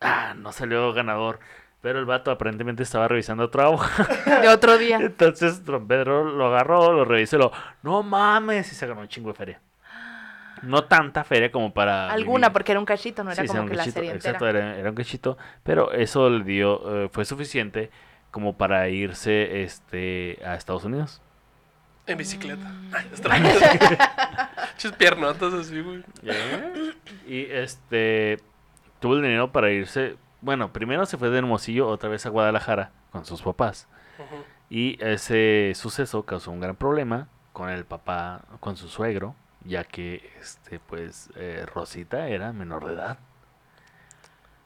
Ah, 0.00 0.34
no 0.36 0.52
salió 0.52 0.92
ganador. 0.92 1.38
Pero 1.84 1.98
el 1.98 2.06
vato 2.06 2.30
aparentemente 2.30 2.82
estaba 2.82 3.08
revisando 3.08 3.44
otra 3.44 3.68
hoja. 3.68 4.08
De 4.40 4.48
otro 4.48 4.78
día. 4.78 4.96
Entonces 4.96 5.66
don 5.66 5.86
Pedro 5.86 6.24
lo 6.24 6.46
agarró, 6.46 6.94
lo 6.94 7.04
revisó 7.04 7.36
y 7.36 7.40
lo. 7.40 7.52
No 7.82 8.02
mames, 8.02 8.72
y 8.72 8.74
se 8.74 8.86
ganó 8.86 9.02
un 9.02 9.08
chingo 9.08 9.28
de 9.28 9.34
feria. 9.34 9.60
No 10.62 10.84
tanta 10.84 11.24
feria 11.24 11.52
como 11.52 11.74
para. 11.74 12.10
Alguna, 12.10 12.48
vivir. 12.48 12.52
porque 12.54 12.72
era 12.72 12.78
un 12.80 12.86
cachito, 12.86 13.22
no 13.22 13.32
era 13.32 13.42
Sí, 13.42 13.48
como 13.48 13.60
un 13.60 13.68
que 13.68 13.74
la 13.74 13.84
serie 13.84 14.12
entera. 14.12 14.30
Exacto, 14.30 14.48
era, 14.48 14.78
era 14.78 14.88
un 14.88 14.96
cachito. 14.96 15.36
Pero 15.62 15.92
eso 15.92 16.30
le 16.30 16.42
dio. 16.42 17.04
eh, 17.04 17.08
fue 17.12 17.26
suficiente 17.26 17.90
como 18.30 18.56
para 18.56 18.88
irse 18.88 19.62
este, 19.62 20.38
a 20.42 20.54
Estados 20.54 20.84
Unidos. 20.84 21.20
En 22.06 22.16
bicicleta. 22.16 22.66
Mm. 22.66 22.92
Chis 24.78 24.92
piernotas 24.92 25.52
así, 25.52 25.82
güey. 25.82 26.02
Y 27.26 27.42
este 27.50 28.40
tuvo 29.00 29.16
el 29.16 29.22
dinero 29.22 29.52
para 29.52 29.70
irse. 29.70 30.16
Bueno, 30.44 30.72
primero 30.72 31.06
se 31.06 31.16
fue 31.16 31.30
de 31.30 31.38
Hermosillo 31.38 31.88
otra 31.88 32.10
vez 32.10 32.26
a 32.26 32.28
Guadalajara 32.28 32.90
con 33.10 33.24
sus 33.24 33.40
papás. 33.42 33.88
Y 34.68 35.02
ese 35.02 35.72
suceso 35.74 36.24
causó 36.24 36.50
un 36.50 36.60
gran 36.60 36.76
problema 36.76 37.28
con 37.52 37.70
el 37.70 37.84
papá, 37.86 38.42
con 38.60 38.76
su 38.76 38.88
suegro, 38.88 39.34
ya 39.64 39.84
que, 39.84 40.30
este, 40.40 40.80
pues, 40.80 41.30
eh, 41.36 41.64
Rosita 41.72 42.28
era 42.28 42.52
menor 42.52 42.84
de 42.86 42.92
edad. 42.94 43.18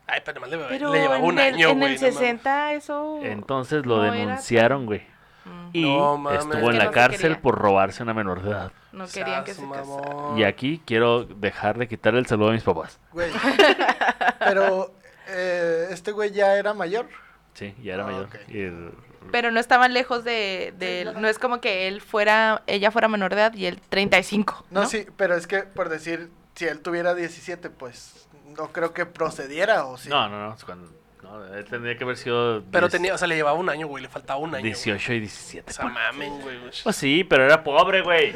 Ay, 0.09 0.20
pero 0.24 0.45
le, 0.47 0.59
Pero 0.59 0.93
le 0.93 1.01
llevaba 1.01 1.18
en 1.18 1.24
un 1.24 1.39
el, 1.39 1.55
año, 1.55 1.68
en 1.68 1.79
güey. 1.79 1.95
el 1.95 2.01
no 2.01 2.07
mames. 2.07 2.14
60 2.18 2.72
eso... 2.72 3.20
Entonces 3.22 3.87
lo 3.87 3.99
no 3.99 4.11
denunciaron, 4.11 4.87
güey. 4.87 5.03
Mm, 5.45 5.68
Y 5.74 5.83
No 5.83 6.16
mames. 6.18 6.41
estuvo 6.41 6.68
Es 6.68 6.68
en 6.70 6.79
la 6.79 6.91
cárcel 6.91 7.39
por 7.39 7.57
robarse 7.59 8.03
a 8.03 8.05
una 8.05 8.14
menor 8.14 8.43
de 8.43 8.51
edad. 8.51 8.72
No 8.93 9.07
querían 9.07 9.45
que 9.45 9.55
se 9.55 9.62
casara. 9.68 10.37
Y 10.39 10.45
aquí 10.45 10.83
quiero 10.87 11.24
dejar 11.24 11.79
de 11.79 11.87
quitarle 11.89 12.20
el 12.20 12.26
saludo 12.26 12.49
a 12.49 12.53
mis 12.53 12.62
papás. 12.64 12.99
Güey. 13.12 13.31
Pero 14.41 14.93
eh, 15.29 15.89
este 15.91 16.12
güey 16.12 16.31
ya 16.33 16.57
era 16.57 16.74
mayor. 16.74 17.07
Sí, 17.55 17.74
ya 17.83 17.95
era 17.95 18.05
Ah, 18.05 18.07
mayor. 18.07 18.24
ok. 18.26 18.37
Y 18.49 18.61
el- 18.62 18.93
Pero 19.33 19.51
no 19.51 19.61
estaban 19.61 19.93
lejos 19.93 20.24
de, 20.24 20.72
de 20.79 21.03
él. 21.03 21.20
No 21.20 21.29
es 21.29 21.39
como 21.39 21.61
que 21.61 21.89
él 21.89 22.01
fuera, 22.01 22.62
ella 22.66 22.91
fuera 22.91 23.09
menor 23.09 23.35
de 23.35 23.41
edad 23.41 23.55
y 23.55 23.66
él 23.66 23.81
35. 23.89 24.64
No, 24.70 24.83
¿no? 24.83 24.89
sí, 24.89 25.07
pero 25.16 25.35
es 25.35 25.47
que 25.47 25.62
por 25.64 25.89
decir, 25.89 26.31
si 26.55 26.64
él 26.66 26.81
tuviera 26.81 27.14
17, 27.14 27.68
pues 27.70 28.29
no 28.57 28.72
creo 28.72 28.93
que 28.95 29.07
procediera 29.07 29.85
o 29.87 29.99
sí. 29.99 30.09
No, 30.09 30.29
no, 30.29 30.49
no. 30.49 30.55
es 30.55 30.64
cuando- 30.64 30.91
no, 31.22 31.45
él 31.55 31.64
tendría 31.66 31.99
que 31.99 32.05
haber 32.05 32.16
sido. 32.16 32.62
Pero 32.70 32.87
10 32.87 32.93
tenía, 32.93 33.14
o 33.14 33.18
sea, 33.18 33.29
le 33.29 33.35
llevaba 33.37 33.59
un 33.59 33.68
año, 33.68 33.87
güey. 33.87 34.03
Le 34.03 34.09
faltaba 34.09 34.39
un 34.39 34.51
año. 34.55 34.62
güey. 34.62 34.72
18 34.72 35.12
y 35.14 35.20
17. 35.20 35.70
O 35.70 35.74
sea, 35.74 35.85
mamen, 35.87 36.41
güey. 36.41 36.59
Pues 36.83 36.97
sí, 36.97 37.22
pero 37.24 37.45
era 37.45 37.62
pobre, 37.62 38.01
güey. 38.03 38.35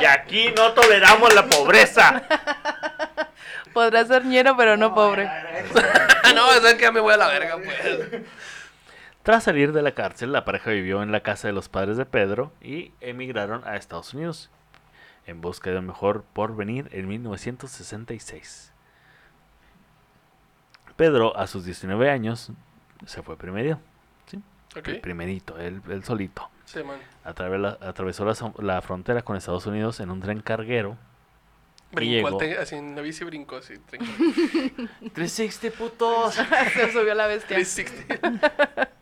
Y 0.00 0.04
aquí 0.04 0.50
no 0.56 0.72
toleramos 0.72 1.34
la 1.34 1.46
pobreza. 1.46 2.22
Podrá 3.76 4.06
ser 4.06 4.24
ñero, 4.24 4.56
pero 4.56 4.78
no 4.78 4.94
pobre. 4.94 5.24
no, 6.34 6.50
es 6.54 6.74
que 6.76 6.80
ya 6.80 6.90
me 6.92 7.00
voy 7.00 7.12
a 7.12 7.18
la 7.18 7.28
verga, 7.28 7.56
pues. 7.58 8.22
Tras 9.22 9.44
salir 9.44 9.72
de 9.74 9.82
la 9.82 9.92
cárcel, 9.92 10.32
la 10.32 10.46
pareja 10.46 10.70
vivió 10.70 11.02
en 11.02 11.12
la 11.12 11.20
casa 11.20 11.46
de 11.48 11.52
los 11.52 11.68
padres 11.68 11.98
de 11.98 12.06
Pedro 12.06 12.52
y 12.62 12.92
emigraron 13.02 13.62
a 13.68 13.76
Estados 13.76 14.14
Unidos 14.14 14.48
en 15.26 15.42
busca 15.42 15.68
de 15.68 15.78
un 15.78 15.84
mejor 15.88 16.24
porvenir 16.32 16.88
en 16.90 17.06
1966. 17.06 18.72
Pedro, 20.96 21.36
a 21.36 21.46
sus 21.46 21.66
19 21.66 22.08
años, 22.10 22.52
se 23.04 23.22
fue 23.22 23.36
primero. 23.36 23.78
El 24.74 25.00
primerito, 25.02 25.58
él, 25.58 25.82
él 25.90 26.02
solito. 26.02 26.48
Sí, 26.64 26.82
man. 26.82 26.96
La- 27.60 27.76
atravesó 27.82 28.24
la, 28.24 28.34
so- 28.34 28.54
la 28.58 28.80
frontera 28.80 29.20
con 29.20 29.36
Estados 29.36 29.66
Unidos 29.66 30.00
en 30.00 30.10
un 30.10 30.20
tren 30.20 30.40
carguero. 30.40 30.96
Brincó, 31.92 32.26
al 32.26 32.32
llegó. 32.34 32.38
te- 32.38 32.58
así 32.58 32.74
en 32.74 32.94
la 32.96 33.02
bici 33.02 33.24
brincó, 33.24 33.56
así. 33.56 33.74
tranquilo. 33.78 34.88
360 35.14 35.76
putos. 35.78 36.34
Se 36.74 36.92
subió 36.92 37.14
la 37.14 37.26
bestia. 37.26 37.56
360. 37.56 38.88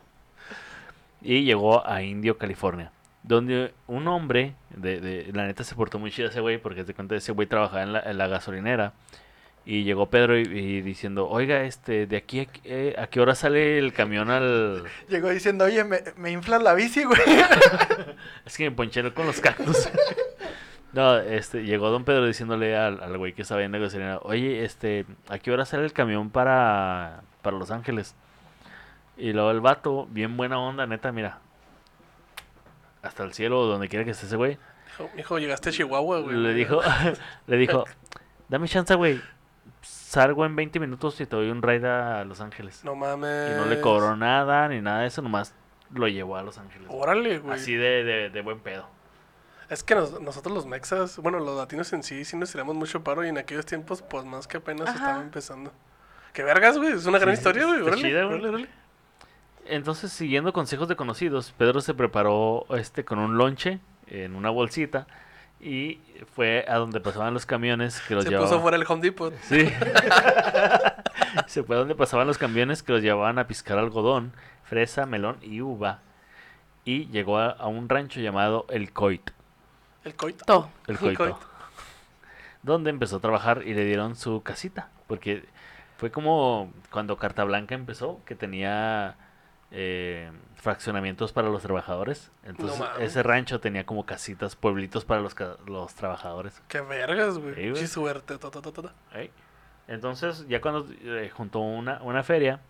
Y 1.23 1.45
llegó 1.45 1.87
a 1.87 2.03
Indio, 2.03 2.37
California. 2.37 2.93
Donde 3.23 3.73
un 3.87 4.07
hombre, 4.09 4.55
de, 4.77 5.01
de- 5.01 5.31
la 5.33 5.47
neta 5.47 5.65
se 5.65 5.75
portó 5.75 5.99
muy 5.99 6.11
chido 6.11 6.29
ese 6.29 6.41
güey, 6.41 6.59
porque 6.59 6.85
te 6.85 6.93
cuenta 6.93 7.17
ese 7.17 7.33
güey 7.33 7.49
trabajaba 7.49 7.83
en 7.83 7.93
la, 7.95 8.01
en 8.01 8.19
la 8.19 8.27
gasolinera. 8.29 8.93
Y 9.65 9.85
llegó 9.85 10.11
Pedro 10.11 10.39
y, 10.39 10.43
y 10.43 10.83
diciendo, 10.83 11.27
oiga, 11.27 11.63
este, 11.63 12.07
de 12.07 12.19
aquí 12.19 12.41
a, 12.41 12.45
qué- 12.45 12.61
eh, 12.65 12.95
a 12.99 13.07
qué 13.07 13.21
hora 13.23 13.35
sale 13.35 13.79
el 13.79 13.95
camión 13.95 14.29
al... 14.31 14.85
Llegó 15.09 15.31
diciendo, 15.31 15.65
oye, 15.65 15.83
me, 15.85 16.01
me 16.17 16.31
inflas 16.33 16.63
la 16.63 16.75
bici, 16.75 17.05
güey. 17.05 17.19
Es 18.45 18.59
que 18.59 18.65
me 18.69 18.77
ponché 18.77 19.11
con 19.15 19.25
los 19.27 19.41
cactus. 19.41 19.89
No, 20.95 21.19
este, 21.19 21.65
llegó 21.65 21.91
don 21.91 22.05
Pedro 22.05 22.25
diciéndole 22.27 22.77
al, 22.77 23.03
al 23.03 23.19
güey 23.19 23.33
que 23.33 23.43
estaba 23.43 23.63
en 23.63 23.73
gasolinera, 23.73 24.19
oye, 24.23 24.65
este, 24.65 25.07
¿a 25.29 25.39
qué 25.39 25.51
hora 25.51 25.65
sale 25.65 25.85
el 25.85 25.93
camión 25.93 26.31
para, 26.31 27.23
para 27.43 27.59
Los 27.59 27.71
Ángeles? 27.73 28.15
Y 29.17 29.33
luego 29.33 29.51
el 29.51 29.61
vato, 29.61 30.07
bien 30.11 30.37
buena 30.37 30.59
onda, 30.59 30.87
neta, 30.87 31.11
mira. 31.11 31.39
Hasta 33.03 33.25
el 33.25 33.33
cielo, 33.35 33.65
donde 33.67 33.89
quiera 33.89 34.05
que 34.05 34.13
esté 34.13 34.27
ese 34.27 34.37
güey. 34.37 34.59
Dijo, 34.87 35.11
mijo, 35.17 35.39
llegaste 35.39 35.71
a 35.71 35.73
Chihuahua, 35.73 36.21
güey. 36.21 36.37
Le 36.37 36.55
dijo, 36.55 36.81
le 37.47 37.57
dijo, 37.57 37.85
dame 38.49 38.69
chance, 38.69 38.95
güey. 38.95 39.21
Salgo 39.83 40.47
en 40.47 40.55
20 40.55 40.79
minutos 40.79 41.21
y 41.21 41.27
te 41.27 41.35
doy 41.35 41.51
un 41.51 41.61
ride 41.61 41.89
a 41.89 42.25
Los 42.25 42.41
Ángeles. 42.41 42.85
No 42.85 42.95
mames. 42.95 43.53
Y 43.53 43.55
no 43.57 43.67
le 43.67 43.81
cobró 43.81 44.17
nada 44.17 44.69
ni 44.69 44.81
nada 44.81 45.01
de 45.01 45.09
eso, 45.09 45.23
nomás 45.23 45.55
lo 45.93 46.07
llevó 46.09 46.37
a 46.37 46.43
Los 46.43 46.59
Ángeles. 46.59 46.89
Órale, 46.91 47.41
güey. 47.41 47.55
Así 47.55 47.75
de, 47.75 48.05
de, 48.05 48.31
de 48.31 48.41
buen 48.43 48.61
pedo. 48.61 48.94
Es 49.71 49.83
que 49.83 49.95
nos- 49.95 50.21
nosotros 50.21 50.55
los 50.55 50.67
mexas, 50.67 51.19
bueno, 51.19 51.39
los 51.41 51.57
latinos 51.57 51.93
en 51.93 52.03
sí, 52.03 52.25
sí 52.25 52.37
nos 52.37 52.53
tiramos 52.53 52.75
mucho 52.75 53.03
paro 53.03 53.25
y 53.25 53.29
en 53.29 53.39
aquellos 53.39 53.65
tiempos, 53.67 54.03
pues 54.03 54.25
más 54.25 54.47
que 54.47 54.59
apenas 54.59 54.89
Ajá. 54.89 54.97
estaba 54.99 55.23
empezando. 55.23 55.73
Qué 56.33 56.43
vergas, 56.43 56.77
güey. 56.79 56.93
Es 56.93 57.07
una 57.07 57.19
gran 57.19 57.35
Sí, 57.35 57.41
historia, 57.41 57.65
güey. 57.67 57.81
Órale, 57.81 58.03
chida, 58.03 58.25
güey. 58.25 58.35
órale, 58.35 58.49
órale. 58.49 58.69
Entonces, 59.67 60.13
siguiendo 60.13 60.53
consejos 60.53 60.89
de 60.89 60.97
conocidos, 60.97 61.55
Pedro 61.57 61.81
se 61.81 61.95
preparó 61.95 62.67
este 62.77 63.05
con 63.05 63.19
un 63.19 63.39
lonche 63.39 63.79
en 64.09 64.35
una 64.37 64.51
bolsita 64.51 65.07
y 65.61 66.01
fue 66.35 66.67
a 66.69 66.75
donde 66.77 67.01
pasaban 67.01 67.33
los 67.33 67.47
camiones 67.47 68.03
que 68.07 68.15
los 68.15 68.25
Se 68.25 68.31
llevaban. 68.31 68.51
puso 68.51 68.61
fuera 68.61 68.77
el 68.77 68.85
Home 68.87 69.01
Depot. 69.01 69.33
Sí. 69.43 69.67
se 71.47 71.63
fue 71.63 71.77
a 71.77 71.79
donde 71.79 71.95
pasaban 71.95 72.27
los 72.27 72.37
camiones 72.39 72.83
que 72.83 72.93
los 72.93 73.01
llevaban 73.03 73.39
a 73.39 73.47
piscar 73.47 73.79
algodón, 73.79 74.33
fresa, 74.65 75.07
melón 75.07 75.39
y 75.43 75.61
uva. 75.63 76.01
Y 76.85 77.07
llegó 77.07 77.39
a, 77.39 77.47
a 77.51 77.67
un 77.67 77.89
rancho 77.89 78.21
llamado 78.21 78.67
El 78.69 78.93
Coit. 78.93 79.31
El 80.05 80.15
coito. 80.15 80.45
To. 80.45 80.71
El 80.87 80.95
El 80.95 80.99
Coito. 80.99 81.19
Coito. 81.19 81.41
Donde 82.63 82.91
empezó 82.91 83.17
a 83.17 83.21
trabajar 83.21 83.63
y 83.65 83.75
le 83.75 83.85
dieron 83.85 84.17
su 84.17 84.43
casita. 84.43 84.89
Porque 85.07 85.45
fue 85.99 86.11
como 86.11 86.73
cuando 86.91 87.17
Carta 87.17 87.45
Blanca 87.45 87.75
empezó, 87.75 88.21
que 88.25 88.35
tenía 88.35 89.17
eh, 89.71 90.31
fraccionamientos 90.57 91.33
para 91.33 91.49
los 91.49 91.63
trabajadores. 91.63 92.31
Entonces 92.45 92.83
ese 93.01 93.23
rancho 93.23 93.61
tenía 93.61 93.85
como 93.85 94.07
casitas, 94.07 94.57
pueblitos 94.57 95.05
para 95.05 95.21
los, 95.21 95.35
los 95.67 95.95
trabajadores. 95.95 96.63
Qué 96.69 96.81
vergas, 96.81 97.39
güey. 97.39 97.55
Sí. 97.55 97.81
Qué 97.81 97.87
suerte. 97.87 98.39
ta, 98.39 98.51
ta, 98.51 98.63
ta, 98.63 98.73
ta, 98.73 98.83
ta. 98.83 98.93
Ey. 99.15 99.31
Entonces, 99.87 100.47
ya 100.49 100.61
cuando 100.61 100.87
eh, 101.03 101.31
juntó 101.35 101.59
una, 101.59 102.03
una 102.03 102.23
feria, 102.23 102.61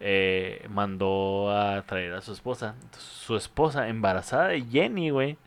eh, 0.00 0.66
mandó 0.68 1.50
a 1.50 1.82
traer 1.82 2.12
a 2.14 2.20
su 2.20 2.32
esposa. 2.32 2.74
Entonces, 2.82 3.02
su 3.02 3.36
esposa, 3.36 3.88
embarazada 3.88 4.48
de 4.48 4.62
Jenny, 4.62 5.10
güey, 5.10 5.38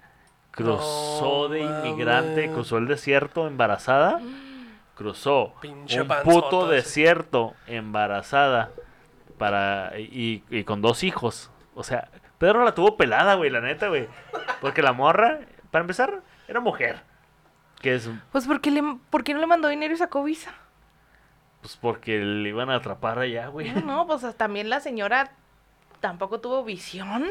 cruzó 0.55 1.49
de 1.49 1.61
inmigrante, 1.61 2.49
cruzó 2.51 2.77
el 2.77 2.87
desierto 2.87 3.47
embarazada, 3.47 4.21
cruzó 4.95 5.53
Pinche 5.61 6.01
un 6.01 6.07
puto 6.23 6.67
sí. 6.67 6.75
desierto 6.75 7.53
embarazada 7.67 8.71
para 9.37 9.99
y, 9.99 10.43
y 10.49 10.63
con 10.63 10.81
dos 10.81 11.03
hijos. 11.03 11.51
O 11.75 11.83
sea, 11.83 12.09
Pedro 12.37 12.63
la 12.63 12.73
tuvo 12.73 12.95
pelada, 12.97 13.35
güey, 13.35 13.49
la 13.49 13.61
neta, 13.61 13.89
güey. 13.89 14.07
Porque 14.61 14.81
la 14.81 14.93
morra, 14.93 15.39
para 15.71 15.81
empezar, 15.83 16.21
era 16.47 16.59
mujer. 16.59 17.01
Que 17.81 17.95
es 17.95 18.09
Pues 18.31 18.47
¿por 18.47 18.61
qué, 18.61 18.71
le, 18.71 18.81
¿por 19.09 19.23
qué 19.23 19.33
no 19.33 19.39
le 19.39 19.47
mandó 19.47 19.67
dinero 19.67 19.93
y 19.93 19.97
sacó 19.97 20.23
visa? 20.23 20.53
Pues 21.61 21.75
porque 21.77 22.19
le 22.19 22.49
iban 22.49 22.69
a 22.69 22.75
atrapar 22.75 23.19
allá, 23.19 23.47
güey. 23.47 23.71
No, 23.71 23.81
no, 23.81 24.07
pues 24.07 24.23
también 24.37 24.69
la 24.69 24.79
señora 24.79 25.31
tampoco 25.99 26.39
tuvo 26.39 26.63
visión. 26.63 27.25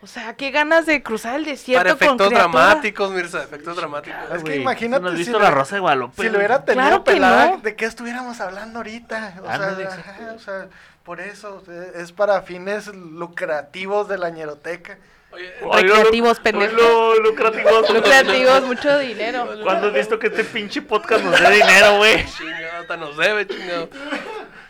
O 0.00 0.06
sea, 0.06 0.34
qué 0.36 0.52
ganas 0.52 0.86
de 0.86 1.02
cruzar 1.02 1.34
el 1.36 1.44
desierto 1.44 1.82
Para 1.82 1.90
con 1.96 2.04
efectos 2.06 2.28
criatura. 2.28 2.52
dramáticos, 2.60 3.10
Mirza. 3.10 3.42
Efectos 3.42 3.76
dramáticos. 3.76 4.18
Es 4.32 4.44
que 4.44 4.56
imagínate 4.56 5.02
¿no 5.02 5.08
has 5.08 5.14
si 5.14 5.18
visto 5.18 5.38
le- 5.38 5.44
la 5.44 5.50
Rosa 5.50 5.74
de 5.74 5.80
Guadalupe? 5.80 6.22
Si 6.22 6.28
lo 6.28 6.38
hubiera 6.38 6.64
tenido 6.64 6.84
Claro 6.86 7.04
que 7.04 7.12
pelada, 7.12 7.50
no. 7.50 7.58
¿de 7.58 7.74
qué 7.74 7.84
estuviéramos 7.84 8.40
hablando 8.40 8.78
ahorita? 8.78 9.34
O, 9.42 9.48
Ándale, 9.48 9.86
sea, 9.86 9.94
ajá, 9.94 10.32
o 10.36 10.38
sea, 10.38 10.68
por 11.02 11.20
eso, 11.20 11.64
eh, 11.68 11.92
es 11.96 12.12
para 12.12 12.42
fines 12.42 12.86
lucrativos 12.94 14.06
de 14.08 14.18
la 14.18 14.30
ñeroteca. 14.30 14.98
Oye, 15.32 15.52
Recreativos, 15.72 16.38
pendejos. 16.40 16.74
Lo, 16.80 17.18
lucrativos. 17.20 17.90
Lucrativos, 17.94 18.62
mucho 18.62 18.98
dinero. 19.00 19.48
¿Cuándo 19.64 19.88
has 19.88 19.94
visto 19.94 20.18
que 20.18 20.28
este 20.28 20.44
pinche 20.44 20.80
podcast 20.80 21.24
nos 21.24 21.38
dé 21.40 21.50
dinero, 21.50 21.96
güey? 21.98 22.24
chingado, 22.38 22.80
hasta 22.82 22.96
nos 22.96 23.16
debe, 23.16 23.46
chingado. 23.48 23.88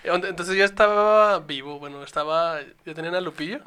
Entonces 0.05 0.57
yo 0.57 0.65
estaba 0.65 1.39
vivo, 1.41 1.79
bueno, 1.79 2.03
estaba... 2.03 2.61
¿Ya 2.87 2.95
tenían 2.95 3.15
a 3.15 3.21
Lupillo? 3.21 3.61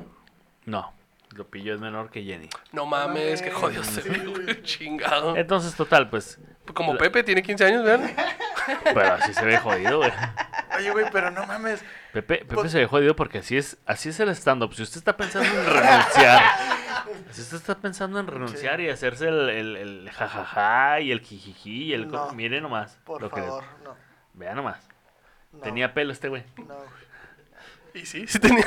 No, 0.65 0.91
Lupillo 1.33 1.73
es 1.73 1.79
menor 1.79 2.09
que 2.09 2.23
Jenny. 2.23 2.49
No 2.71 2.85
mames, 2.85 3.41
que 3.41 3.51
jodido 3.51 3.83
se 3.83 4.01
ve, 4.01 4.17
güey, 4.25 4.61
chingado. 4.63 5.35
Entonces, 5.37 5.73
total, 5.75 6.09
pues. 6.09 6.39
Como 6.73 6.93
la- 6.93 6.99
Pepe, 6.99 7.23
tiene 7.23 7.41
15 7.43 7.65
años, 7.65 7.83
vean. 7.83 8.13
Pero 8.83 9.13
así 9.13 9.33
se 9.33 9.43
ve 9.45 9.57
jodido, 9.57 9.97
güey. 9.97 10.11
Oye, 10.77 10.91
güey, 10.91 11.05
pero 11.11 11.31
no 11.31 11.45
mames. 11.45 11.83
Pepe, 12.13 12.37
Pepe 12.37 12.55
Pues- 12.55 12.71
se 12.71 12.77
ve 12.79 12.85
jodido 12.85 13.15
porque 13.15 13.39
así 13.39 13.57
es, 13.57 13.77
así 13.85 14.09
es 14.09 14.19
el 14.19 14.29
stand-up. 14.29 14.73
Si 14.75 14.83
usted 14.83 14.97
está 14.99 15.17
pensando 15.17 15.49
en 15.49 15.65
renunciar, 15.65 16.43
si 17.31 17.41
usted 17.41 17.57
está 17.57 17.75
pensando 17.75 18.19
en 18.19 18.27
renunciar 18.27 18.79
y 18.79 18.89
hacerse 18.89 19.27
el, 19.27 19.49
el, 19.49 19.75
el 19.75 20.09
jajaja 20.11 20.99
y 21.01 21.11
el 21.11 21.21
jijiji 21.21 21.85
y 21.85 21.93
el... 21.93 22.07
No. 22.07 22.31
Mire 22.33 22.61
nomás. 22.61 22.99
Por 23.03 23.21
lo 23.21 23.29
que 23.31 23.41
favor, 23.41 23.63
no. 23.83 23.95
Vea 24.33 24.53
nomás. 24.53 24.87
no, 25.51 25.59
Tenía 25.59 25.93
pelo 25.93 26.13
este 26.13 26.29
güey. 26.29 26.43
No, 26.57 26.75
güey. 26.75 26.87
Y 27.95 28.05
sí, 28.05 28.25
sí 28.27 28.39
tenía. 28.39 28.63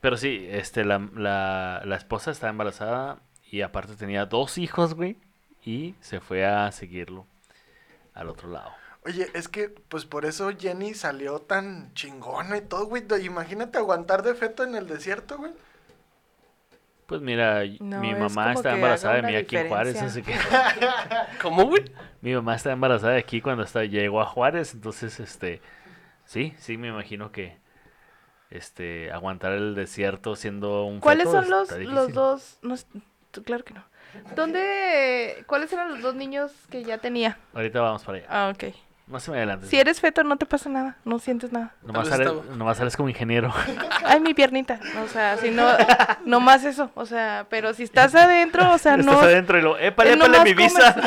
Pero 0.00 0.16
sí, 0.16 0.46
este, 0.50 0.84
la, 0.84 1.08
la, 1.14 1.82
la 1.84 1.96
esposa 1.96 2.30
estaba 2.30 2.50
embarazada 2.50 3.18
y 3.50 3.62
aparte 3.62 3.96
tenía 3.96 4.26
dos 4.26 4.58
hijos, 4.58 4.94
güey. 4.94 5.16
Y 5.64 5.94
se 6.00 6.20
fue 6.20 6.46
a 6.46 6.70
seguirlo 6.72 7.26
al 8.14 8.28
otro 8.28 8.48
lado. 8.50 8.70
Oye, 9.04 9.28
es 9.34 9.48
que, 9.48 9.68
pues 9.68 10.04
por 10.04 10.24
eso 10.24 10.50
Jenny 10.58 10.94
salió 10.94 11.40
tan 11.40 11.92
chingona 11.94 12.56
y 12.58 12.60
todo, 12.62 12.86
güey. 12.86 13.04
Imagínate 13.24 13.78
aguantar 13.78 14.22
de 14.22 14.34
feto 14.34 14.64
en 14.64 14.74
el 14.74 14.86
desierto, 14.86 15.38
güey. 15.38 15.52
Pues 17.06 17.22
mira, 17.22 17.62
No, 17.80 18.00
mi 18.00 18.10
es 18.10 18.18
mamá 18.18 18.48
como 18.48 18.58
está 18.58 18.74
embarazada 18.74 19.14
de 19.14 19.22
mí 19.22 19.34
aquí 19.34 19.56
en 19.56 19.68
Juárez, 19.68 20.02
así 20.02 20.22
que 20.22 20.34
¿Cómo, 21.42 21.64
güey? 21.64 21.84
mi 22.20 22.34
mamá 22.34 22.54
está 22.54 22.70
embarazada 22.72 23.14
de 23.14 23.20
aquí 23.20 23.40
cuando 23.40 23.62
hasta 23.62 23.84
llegó 23.84 24.20
a 24.20 24.26
Juárez, 24.26 24.74
entonces 24.74 25.18
este 25.18 25.62
sí, 26.26 26.52
sí 26.58 26.76
me 26.76 26.88
imagino 26.88 27.32
que 27.32 27.56
este 28.50 29.12
aguantar 29.12 29.52
el 29.52 29.74
desierto 29.74 30.36
siendo 30.36 30.84
un 30.84 31.00
¿Cuáles 31.00 31.26
feto 31.26 31.42
son 31.42 31.50
los, 31.50 31.70
los 31.70 32.12
dos? 32.12 32.58
No, 32.62 32.76
claro 33.44 33.64
que 33.64 33.74
no. 33.74 33.84
¿Dónde? 34.34 35.44
¿Cuáles 35.46 35.72
eran 35.72 35.90
los 35.90 36.00
dos 36.00 36.14
niños 36.14 36.52
que 36.70 36.82
ya 36.82 36.98
tenía? 36.98 37.38
Ahorita 37.54 37.80
vamos 37.80 38.02
para 38.04 38.18
allá. 38.18 38.26
Ah, 38.30 38.52
ok. 38.54 38.74
No 39.06 39.20
se 39.20 39.30
me 39.30 39.38
adelantes. 39.38 39.70
Si 39.70 39.78
eres 39.78 40.00
feto, 40.00 40.22
no 40.22 40.36
te 40.36 40.44
pasa 40.44 40.68
nada. 40.68 40.96
No 41.04 41.18
sientes 41.18 41.50
nada. 41.50 41.74
Nomás 41.82 42.08
sales, 42.08 42.30
nomás 42.56 42.76
sales 42.76 42.94
como 42.94 43.08
ingeniero. 43.08 43.52
Ay, 44.04 44.20
mi 44.20 44.34
piernita. 44.34 44.80
O 45.02 45.08
sea, 45.08 45.38
si 45.38 45.50
no, 45.50 45.66
no 46.26 46.40
más 46.40 46.64
eso. 46.64 46.90
O 46.94 47.06
sea, 47.06 47.46
pero 47.48 47.72
si 47.72 47.84
estás 47.84 48.14
adentro, 48.14 48.70
o 48.70 48.76
sea, 48.76 48.96
no. 48.98 49.12
Estás 49.12 49.24
adentro 49.24 49.58
y 49.58 49.62
lo, 49.62 49.78
épale, 49.78 50.10
eh, 50.10 50.14
épale 50.14 50.28
nomás 50.28 50.44
mi 50.44 50.54
visa. 50.54 50.94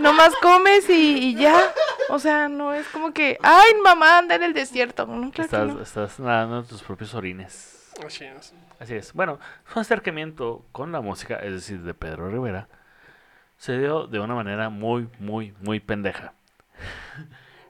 Nomás 0.00 0.34
comes 0.42 0.88
y, 0.90 1.28
y 1.30 1.34
ya. 1.36 1.72
O 2.08 2.18
sea, 2.18 2.48
no 2.48 2.72
es 2.74 2.86
como 2.88 3.12
que, 3.12 3.38
ay, 3.42 3.72
mamá 3.84 4.18
anda 4.18 4.34
en 4.34 4.42
el 4.42 4.52
desierto. 4.54 5.06
No, 5.06 5.30
claro 5.30 5.32
que 5.32 5.42
Estás, 5.42 5.74
no. 5.74 5.82
estás 5.82 6.20
nadando 6.20 6.58
en 6.60 6.66
tus 6.66 6.82
propios 6.82 7.14
orines. 7.14 7.92
Así 8.04 8.24
es. 8.24 8.54
Así 8.78 8.94
es. 8.94 9.12
Bueno, 9.12 9.38
su 9.72 9.78
acercamiento 9.78 10.64
con 10.72 10.90
la 10.92 11.00
música, 11.00 11.36
es 11.36 11.52
decir, 11.52 11.82
de 11.82 11.92
Pedro 11.94 12.30
Rivera, 12.30 12.68
se 13.58 13.78
dio 13.78 14.06
de 14.06 14.18
una 14.20 14.34
manera 14.34 14.70
muy, 14.70 15.08
muy, 15.18 15.54
muy 15.60 15.80
pendeja. 15.80 16.32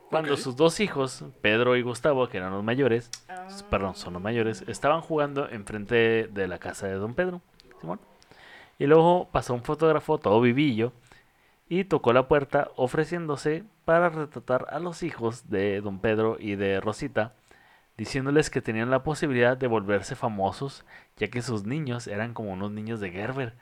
Cuando 0.08 0.36
sus 0.36 0.56
dos 0.56 0.80
hijos, 0.80 1.24
Pedro 1.40 1.76
y 1.76 1.82
Gustavo, 1.82 2.28
que 2.28 2.38
eran 2.38 2.52
los 2.52 2.64
mayores, 2.64 3.10
s- 3.48 3.64
perdón, 3.70 3.94
son 3.94 4.12
los 4.14 4.22
mayores, 4.22 4.64
estaban 4.66 5.00
jugando 5.02 5.48
enfrente 5.48 6.28
de 6.28 6.48
la 6.48 6.58
casa 6.58 6.86
de 6.88 6.94
don 6.94 7.14
Pedro, 7.14 7.40
Simón. 7.80 8.00
Y 8.78 8.86
luego 8.86 9.28
pasó 9.30 9.54
un 9.54 9.62
fotógrafo 9.62 10.18
todo 10.18 10.40
vivillo 10.40 10.92
y 11.70 11.84
tocó 11.84 12.12
la 12.12 12.26
puerta 12.26 12.68
ofreciéndose 12.74 13.62
para 13.84 14.08
retratar 14.08 14.66
a 14.70 14.80
los 14.80 15.04
hijos 15.04 15.48
de 15.50 15.80
don 15.80 16.00
Pedro 16.00 16.36
y 16.38 16.56
de 16.56 16.80
Rosita, 16.80 17.32
diciéndoles 17.96 18.50
que 18.50 18.60
tenían 18.60 18.90
la 18.90 19.04
posibilidad 19.04 19.56
de 19.56 19.68
volverse 19.68 20.16
famosos, 20.16 20.84
ya 21.16 21.28
que 21.28 21.42
sus 21.42 21.64
niños 21.64 22.08
eran 22.08 22.34
como 22.34 22.52
unos 22.52 22.72
niños 22.72 22.98
de 22.98 23.12
Gerber. 23.12 23.54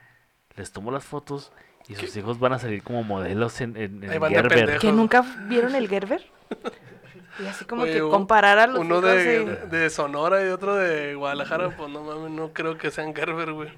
Les 0.55 0.71
tomó 0.71 0.89
las 0.89 1.05
fotos 1.05 1.53
y 1.87 1.93
sus 1.93 2.17
hijos 2.17 2.39
van 2.39 2.53
a 2.53 2.59
salir 2.59 2.81
como 2.81 3.03
modelos 3.03 3.61
en, 3.61 3.75
Gerber. 3.75 4.79
¿Que 4.79 4.91
nunca 4.91 5.23
vieron 5.47 5.75
el 5.75 5.87
Gerber? 5.87 6.25
Y 7.39 7.45
así 7.45 7.63
como 7.63 7.83
Oye, 7.83 7.93
que 7.93 7.99
comparar 8.01 8.57
a 8.57 8.65
los 8.65 8.79
Uno 8.79 8.97
hijos 8.97 9.13
de, 9.13 9.45
de... 9.45 9.55
de 9.67 9.89
Sonora 9.91 10.43
y 10.43 10.49
otro 10.49 10.75
de 10.75 11.13
Guadalajara, 11.13 11.77
pues 11.77 11.89
no 11.89 12.03
mames, 12.03 12.31
no 12.31 12.53
creo 12.53 12.75
que 12.77 12.89
sean 12.89 13.15
Gerber, 13.15 13.53
güey. 13.53 13.69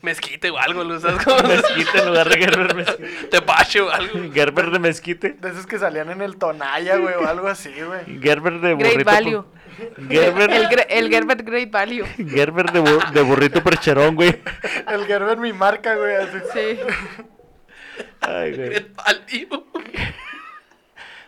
Mezquite 0.00 0.50
o 0.50 0.58
algo, 0.58 0.84
¿lo 0.84 1.00
sabes 1.00 1.22
cómo? 1.24 1.42
Mezquite 1.48 1.98
en 1.98 2.06
lugar 2.06 2.28
de 2.28 2.36
Gerber 2.38 2.74
Mezquite. 2.74 3.08
Tepache 3.30 3.80
o 3.80 3.90
algo. 3.90 4.32
Gerber 4.32 4.70
de 4.70 4.78
Mezquite. 4.78 5.30
De 5.32 5.48
esos 5.50 5.66
que 5.66 5.78
salían 5.78 6.10
en 6.10 6.22
el 6.22 6.36
Tonaya, 6.36 6.96
güey, 6.96 7.14
o 7.14 7.26
algo 7.26 7.48
así, 7.48 7.72
güey. 7.82 8.20
Gerber 8.20 8.60
de 8.60 8.74
Great 8.76 8.92
burrito. 8.94 9.10
Value. 9.10 9.44
per- 9.44 10.08
Gerber, 10.08 10.50
El, 10.50 10.66
el 10.88 11.08
Gerber 11.10 11.42
Great 11.44 11.70
Value. 11.70 12.06
Gerber 12.28 12.70
de, 12.72 12.80
bu- 12.80 13.10
de 13.12 13.22
burrito 13.22 13.62
percherón, 13.62 14.14
güey. 14.16 14.40
El 14.88 15.04
Gerber 15.06 15.36
mi 15.38 15.52
marca, 15.52 15.94
güey, 15.96 16.14
así. 16.16 16.38
Sí. 16.52 16.80
Ay, 18.20 18.54
güey. 18.56 18.80
Palio. 18.94 19.64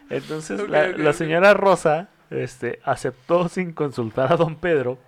Entonces 0.09 0.61
Ok, 0.61 0.69
la, 0.69 0.89
la 0.89 1.13
señora 1.13 1.55
Rosa 1.55 2.09
este, 2.31 2.81
aceptó 2.85 3.49
sin 3.49 3.73
consultar 3.73 4.33
a 4.33 4.37
don 4.37 4.57
Pedro. 4.57 4.99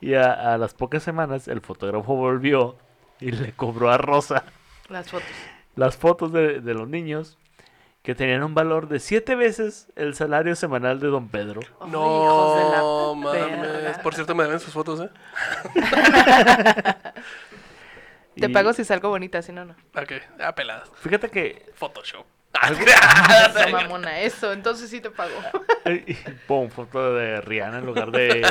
Y 0.00 0.14
a, 0.14 0.54
a 0.54 0.58
las 0.58 0.74
pocas 0.74 1.02
semanas 1.02 1.48
el 1.48 1.60
fotógrafo 1.60 2.14
volvió 2.14 2.76
y 3.20 3.30
le 3.32 3.52
cobró 3.52 3.90
a 3.90 3.98
Rosa 3.98 4.44
Las 4.88 5.10
fotos. 5.10 5.28
las 5.74 5.96
fotos 5.96 6.32
de, 6.32 6.60
de 6.60 6.74
los 6.74 6.88
niños 6.88 7.38
que 8.02 8.14
tenían 8.14 8.44
un 8.44 8.54
valor 8.54 8.86
de 8.88 9.00
siete 9.00 9.34
veces 9.34 9.88
el 9.96 10.14
salario 10.14 10.54
semanal 10.54 11.00
de 11.00 11.08
don 11.08 11.28
Pedro. 11.28 11.60
No, 11.88 12.24
hijos 12.24 12.56
de 12.56 13.32
la 13.42 13.82
mames. 13.82 13.98
Por 13.98 14.14
cierto, 14.14 14.34
me 14.34 14.44
deben 14.44 14.60
sus 14.60 14.72
fotos, 14.72 15.00
¿eh? 15.00 15.10
Te 18.38 18.46
Y 18.46 18.48
pago 18.50 18.72
si 18.74 18.84
salgo 18.84 19.08
bonita, 19.08 19.40
si 19.42 19.50
no, 19.52 19.64
no. 19.64 19.74
Ok, 19.96 20.12
ya 20.38 20.54
peladas. 20.54 20.90
Fíjate 20.96 21.30
que 21.30 21.70
Photoshop. 21.74 22.26
Eso, 22.62 23.68
mamona, 23.72 24.20
eso. 24.20 24.52
Entonces 24.52 24.88
sí 24.90 25.00
te 25.00 25.10
pago. 25.10 25.32
pum, 26.46 26.68
foto 26.70 27.14
de 27.14 27.40
Rihanna 27.40 27.78
en 27.78 27.86
lugar 27.86 28.10
de. 28.10 28.42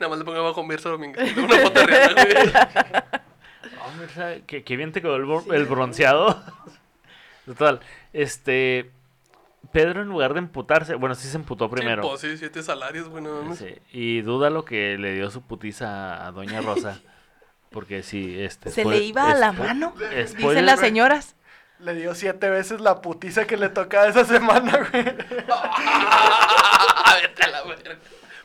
Nada 0.00 0.08
más 0.10 0.18
le 0.18 0.24
pongo 0.24 0.38
abajo 0.38 0.62
Mirza 0.64 0.88
Domínguez. 0.88 1.36
Una 1.36 1.58
foto 1.58 1.80
de 1.80 1.86
Rihanna, 1.86 2.24
güey. 2.24 2.52
Hombre, 3.86 4.08
¿sabe? 4.14 4.42
qué, 4.46 4.64
qué 4.64 4.76
bien 4.76 4.92
te 4.92 5.00
quedó 5.00 5.16
el, 5.16 5.54
el 5.54 5.64
bronceado. 5.66 6.42
Total, 7.46 7.80
este. 8.12 8.90
Pedro, 9.72 10.02
en 10.02 10.08
lugar 10.08 10.34
de 10.34 10.40
emputarse, 10.40 10.94
bueno, 10.94 11.14
sí 11.14 11.26
se 11.26 11.36
emputó 11.36 11.70
primero. 11.70 12.02
Sí, 12.02 12.08
pues, 12.08 12.20
sí, 12.20 12.36
siete 12.36 12.62
salarios, 12.62 13.08
güey, 13.08 13.24
no. 13.24 13.54
Sí, 13.56 13.74
y 13.92 14.20
duda 14.20 14.50
lo 14.50 14.64
que 14.64 14.98
le 14.98 15.14
dio 15.14 15.30
su 15.30 15.42
putiza 15.42 16.26
a 16.26 16.32
Doña 16.32 16.60
Rosa. 16.60 17.00
Porque 17.70 18.02
sí, 18.02 18.40
este. 18.40 18.70
Se 18.70 18.84
le 18.84 18.98
iba 18.98 19.30
a 19.30 19.34
la 19.34 19.52
mano. 19.52 19.94
spoiler, 19.96 20.26
Dicen 20.26 20.66
las 20.66 20.80
señoras. 20.80 21.34
Le 21.80 21.94
dio 21.94 22.14
siete 22.14 22.48
veces 22.48 22.80
la 22.80 23.00
putiza 23.00 23.46
que 23.46 23.56
le 23.56 23.68
tocaba 23.68 24.06
esa 24.06 24.24
semana, 24.24 24.88
güey. 24.90 25.04
Ah, 25.50 27.16
vete 27.20 27.42
a 27.42 27.48
la 27.48 27.64
verga. 27.64 27.98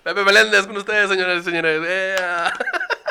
Pepe 0.04 0.24
Meléndez 0.24 0.66
con 0.68 0.78
ustedes, 0.78 1.10
señores 1.10 1.42
y 1.42 1.44
señores. 1.44 1.82
Eh, 1.86 2.16
ah. 2.22 2.54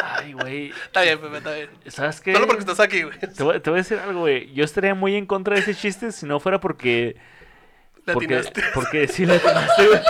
Ay, 0.03 0.33
güey. 0.33 0.71
Está 0.71 1.03
bien, 1.03 1.19
Pepe, 1.19 1.37
está 1.39 1.53
bien. 1.53 1.71
¿Sabes 1.87 2.21
qué? 2.21 2.33
Solo 2.33 2.47
porque 2.47 2.61
estás 2.61 2.81
aquí, 2.81 3.03
güey. 3.03 3.19
Te 3.19 3.43
voy, 3.43 3.61
te 3.61 3.71
voy 3.71 3.79
a 3.79 3.83
decir 3.83 3.99
algo, 3.99 4.21
güey. 4.21 4.53
Yo 4.53 4.65
estaría 4.65 4.95
muy 4.95 5.17
en 5.17 5.27
contra 5.27 5.55
de 5.55 5.61
ese 5.61 5.75
chiste 5.75 6.13
si 6.13 6.27
no 6.27 6.41
fuera 6.41 6.61
porque. 6.61 7.17
Porque, 8.13 8.43
porque 8.75 9.07
sí 9.07 9.27
le 9.27 9.37
atinaste, 9.37 9.87
güey. 9.87 10.01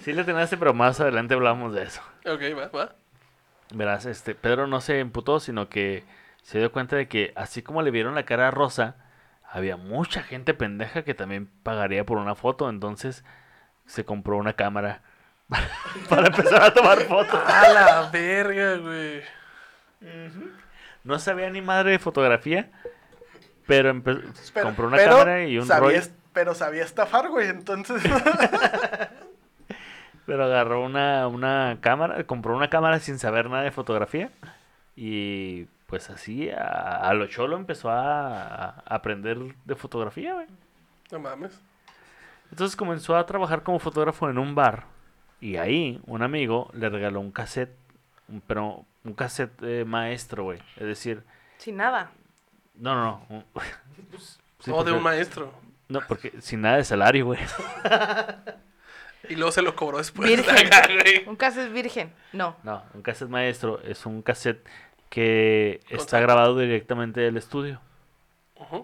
Sí 0.00 0.12
le 0.12 0.22
atinaste, 0.22 0.56
pero 0.56 0.74
más 0.74 1.00
adelante 1.00 1.34
hablamos 1.34 1.74
de 1.74 1.84
eso. 1.84 2.02
Ok, 2.26 2.40
va, 2.58 2.68
va. 2.68 2.96
Verás, 3.72 4.04
este, 4.06 4.34
Pedro 4.34 4.66
no 4.66 4.80
se 4.80 4.98
emputó, 4.98 5.38
sino 5.38 5.68
que 5.68 6.04
se 6.42 6.58
dio 6.58 6.72
cuenta 6.72 6.96
de 6.96 7.06
que 7.06 7.32
así 7.36 7.62
como 7.62 7.82
le 7.82 7.90
vieron 7.90 8.14
la 8.14 8.24
cara 8.24 8.48
a 8.48 8.50
Rosa, 8.50 8.96
había 9.48 9.76
mucha 9.76 10.22
gente 10.22 10.54
pendeja 10.54 11.02
que 11.02 11.14
también 11.14 11.48
pagaría 11.62 12.04
por 12.04 12.18
una 12.18 12.34
foto, 12.34 12.68
entonces 12.68 13.24
se 13.86 14.04
compró 14.04 14.36
una 14.36 14.54
cámara 14.54 15.02
para 16.08 16.26
empezar 16.26 16.62
a 16.62 16.74
tomar 16.74 17.00
fotos. 17.02 17.40
A 17.46 17.68
la 17.68 18.10
verga, 18.10 18.76
güey. 18.76 19.22
No 21.04 21.18
sabía 21.18 21.50
ni 21.50 21.60
madre 21.60 21.92
de 21.92 21.98
fotografía, 21.98 22.70
pero 23.66 24.00
Pero- 24.02 24.22
compró 24.62 24.88
una 24.88 24.96
pero 24.96 25.10
cámara 25.12 25.44
y 25.44 25.58
un 25.58 25.66
sabía 25.66 26.00
rollo, 26.00 26.12
Pero 26.32 26.54
sabía 26.54 26.84
estafar, 26.84 27.28
güey, 27.28 27.48
entonces... 27.48 28.02
pero 30.26 30.44
agarró 30.44 30.84
una, 30.84 31.26
una 31.26 31.78
cámara, 31.80 32.22
compró 32.24 32.56
una 32.56 32.70
cámara 32.70 33.00
sin 33.00 33.18
saber 33.18 33.50
nada 33.50 33.64
de 33.64 33.72
fotografía 33.72 34.30
y 34.94 35.64
pues 35.86 36.10
así 36.10 36.48
a, 36.50 36.96
a 37.08 37.12
lo 37.14 37.26
cholo 37.26 37.56
empezó 37.56 37.90
a, 37.90 38.68
a 38.68 38.74
aprender 38.86 39.38
de 39.64 39.74
fotografía, 39.74 40.34
güey. 40.34 40.46
No 41.10 41.18
mames. 41.18 41.60
Entonces 42.50 42.76
comenzó 42.76 43.16
a 43.16 43.26
trabajar 43.26 43.62
como 43.62 43.78
fotógrafo 43.78 44.28
en 44.30 44.38
un 44.38 44.54
bar. 44.54 44.84
Y 45.42 45.56
ahí 45.56 46.00
un 46.06 46.22
amigo 46.22 46.70
le 46.72 46.88
regaló 46.88 47.20
un 47.20 47.32
cassette. 47.32 47.76
un- 48.28 48.40
pero 48.40 48.86
un 49.04 49.12
cassette 49.14 49.52
eh, 49.62 49.84
maestro, 49.84 50.44
güey. 50.44 50.58
Es 50.76 50.86
decir, 50.86 51.22
Sin 51.58 51.76
nada. 51.76 52.10
no, 52.76 52.94
no, 52.94 53.02
no. 53.28 53.36
un- 53.36 53.44
Sí, 54.60 54.70
no, 54.70 54.82
de 54.84 54.92
un 54.92 55.02
maestro. 55.02 55.52
No, 55.88 56.00
porque 56.08 56.40
sin 56.40 56.60
nada 56.62 56.76
de 56.78 56.84
salario, 56.84 57.26
güey. 57.26 57.40
Y 59.28 59.36
luego 59.36 59.52
se 59.52 59.62
lo 59.62 59.76
cobró 59.76 59.98
después. 59.98 60.28
Virgen. 60.28 61.28
Un 61.28 61.36
caso 61.36 61.60
es 61.62 61.72
virgen. 61.72 62.12
No. 62.32 62.56
No, 62.64 62.82
un 62.92 63.02
cassette 63.02 63.28
maestro 63.28 63.80
es 63.82 64.04
un 64.04 64.20
cassette 64.20 64.66
que 65.10 65.80
está 65.90 66.18
grabado 66.18 66.58
directamente 66.58 67.20
del 67.20 67.36
estudio. 67.36 67.80
Ujú. 68.56 68.78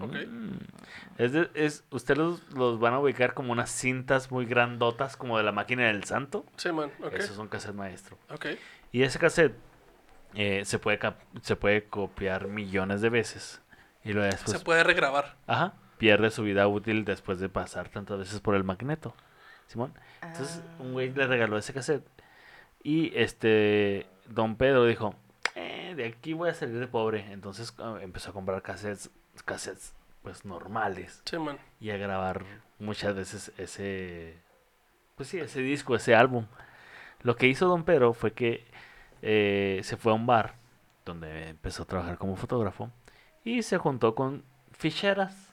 Ok. 0.00 0.14
Mm. 0.28 0.58
Es, 1.18 1.32
de- 1.32 1.50
es, 1.54 1.84
ustedes 1.90 2.16
los, 2.18 2.52
los 2.52 2.78
van 2.80 2.94
a 2.94 3.00
ubicar 3.00 3.34
como 3.34 3.52
unas 3.52 3.70
cintas 3.70 4.30
muy 4.30 4.46
grandotas, 4.46 5.16
como 5.16 5.36
de 5.36 5.42
la 5.44 5.52
máquina 5.52 5.86
del 5.88 6.04
santo. 6.04 6.46
Sí, 6.56 6.70
man. 6.72 6.90
Ok. 7.02 7.12
Eso 7.14 7.32
es 7.32 7.38
un 7.38 7.48
cassette 7.48 7.74
maestro. 7.74 8.16
Ok. 8.30 8.46
Y 8.92 9.02
ese 9.02 9.18
cassette 9.18 9.54
eh, 10.34 10.64
se, 10.64 10.78
puede 10.78 10.98
se 11.42 11.56
puede 11.56 11.84
copiar 11.84 12.46
millones 12.48 13.00
de 13.00 13.10
veces. 13.10 13.60
Y 14.04 14.12
luego 14.12 14.30
después, 14.30 14.56
Se 14.58 14.64
puede 14.64 14.84
regrabar. 14.84 15.36
ajá, 15.46 15.74
pierde 15.98 16.30
su 16.30 16.44
vida 16.44 16.66
útil 16.68 17.04
después 17.04 17.40
de 17.40 17.48
pasar 17.48 17.88
tantas 17.88 18.18
veces 18.18 18.40
por 18.40 18.54
el 18.54 18.62
magneto. 18.64 19.14
Simón. 19.66 19.92
Entonces, 20.22 20.62
un 20.78 20.92
güey 20.92 21.12
le 21.12 21.26
regaló 21.26 21.58
ese 21.58 21.74
cassette. 21.74 22.06
Y 22.82 23.12
este, 23.18 24.06
don 24.28 24.56
Pedro 24.56 24.84
dijo, 24.86 25.14
"Eh, 25.56 25.94
de 25.96 26.06
aquí 26.06 26.32
voy 26.32 26.48
a 26.50 26.54
salir 26.54 26.78
de 26.78 26.86
pobre. 26.86 27.32
Entonces 27.32 27.74
ah, 27.78 27.98
empezó 28.00 28.30
a 28.30 28.32
comprar 28.32 28.62
cassettes, 28.62 29.10
cassettes, 29.44 29.92
pues 30.22 30.44
normales. 30.44 31.22
Sí, 31.24 31.38
man. 31.38 31.58
Y 31.80 31.90
a 31.90 31.96
grabar 31.96 32.44
muchas 32.78 33.14
veces 33.14 33.52
ese, 33.58 34.38
pues 35.16 35.28
sí, 35.28 35.38
ese 35.38 35.60
disco, 35.60 35.94
ese 35.94 36.14
álbum. 36.14 36.46
Lo 37.22 37.36
que 37.36 37.46
hizo 37.46 37.66
Don 37.66 37.84
Pedro 37.84 38.12
fue 38.12 38.32
que 38.32 38.66
eh, 39.22 39.80
se 39.82 39.96
fue 39.96 40.12
a 40.12 40.14
un 40.14 40.26
bar 40.26 40.54
donde 41.04 41.48
empezó 41.50 41.82
a 41.82 41.86
trabajar 41.86 42.18
como 42.18 42.36
fotógrafo 42.36 42.90
y 43.44 43.62
se 43.62 43.78
juntó 43.78 44.14
con 44.14 44.44
ficheras, 44.72 45.52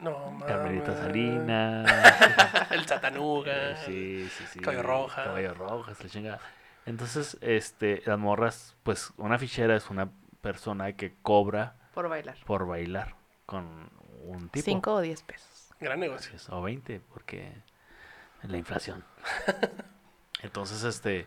No, 0.00 0.18
mames. 0.32 0.44
Carmelita 0.44 0.96
Salinas, 0.96 2.70
El 2.70 2.86
Satanuga. 2.86 3.52
eh, 3.72 3.76
sí, 3.84 4.28
sí, 4.30 4.44
sí, 4.50 4.60
Caballo 4.60 4.82
Roja. 4.82 5.24
Caballo 5.24 5.54
Roja, 5.54 5.92
la 6.02 6.08
chingada. 6.08 6.40
Entonces, 6.86 7.38
este, 7.42 8.02
las 8.06 8.18
morras, 8.18 8.76
pues 8.82 9.12
una 9.16 9.38
fichera 9.38 9.76
es 9.76 9.88
una 9.90 10.08
persona 10.40 10.94
que 10.94 11.14
cobra 11.22 11.76
Por 11.94 12.08
bailar. 12.08 12.36
por 12.44 12.66
bailar 12.66 13.14
con 13.52 13.88
un 14.24 14.48
tipo. 14.48 14.64
5 14.64 14.94
o 14.94 15.00
10 15.00 15.22
pesos. 15.22 15.70
Gran 15.78 16.00
negocio. 16.00 16.32
O 16.50 16.62
20, 16.62 17.00
porque 17.12 17.52
la 18.42 18.56
inflación. 18.56 19.04
Entonces, 20.42 20.82
este, 20.84 21.26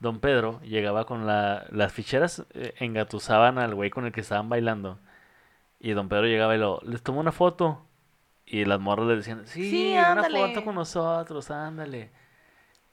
don 0.00 0.20
Pedro 0.20 0.60
llegaba 0.62 1.06
con 1.06 1.26
la, 1.26 1.64
las 1.70 1.92
ficheras, 1.92 2.44
eh, 2.54 2.74
engatusaban 2.78 3.58
al 3.58 3.74
güey 3.74 3.90
con 3.90 4.04
el 4.04 4.12
que 4.12 4.20
estaban 4.20 4.48
bailando. 4.48 4.98
Y 5.80 5.92
don 5.92 6.08
Pedro 6.08 6.26
llegaba 6.26 6.54
y 6.54 6.58
lo, 6.58 6.80
les 6.84 7.02
tomó 7.02 7.20
una 7.20 7.32
foto. 7.32 7.86
Y 8.44 8.64
las 8.64 8.80
morras 8.80 9.06
le 9.06 9.16
decían, 9.16 9.46
sí, 9.46 9.70
Sí, 9.70 9.92
una 9.92 10.12
ándale". 10.12 10.38
foto 10.48 10.64
con 10.64 10.74
nosotros, 10.74 11.50
ándale. 11.50 12.10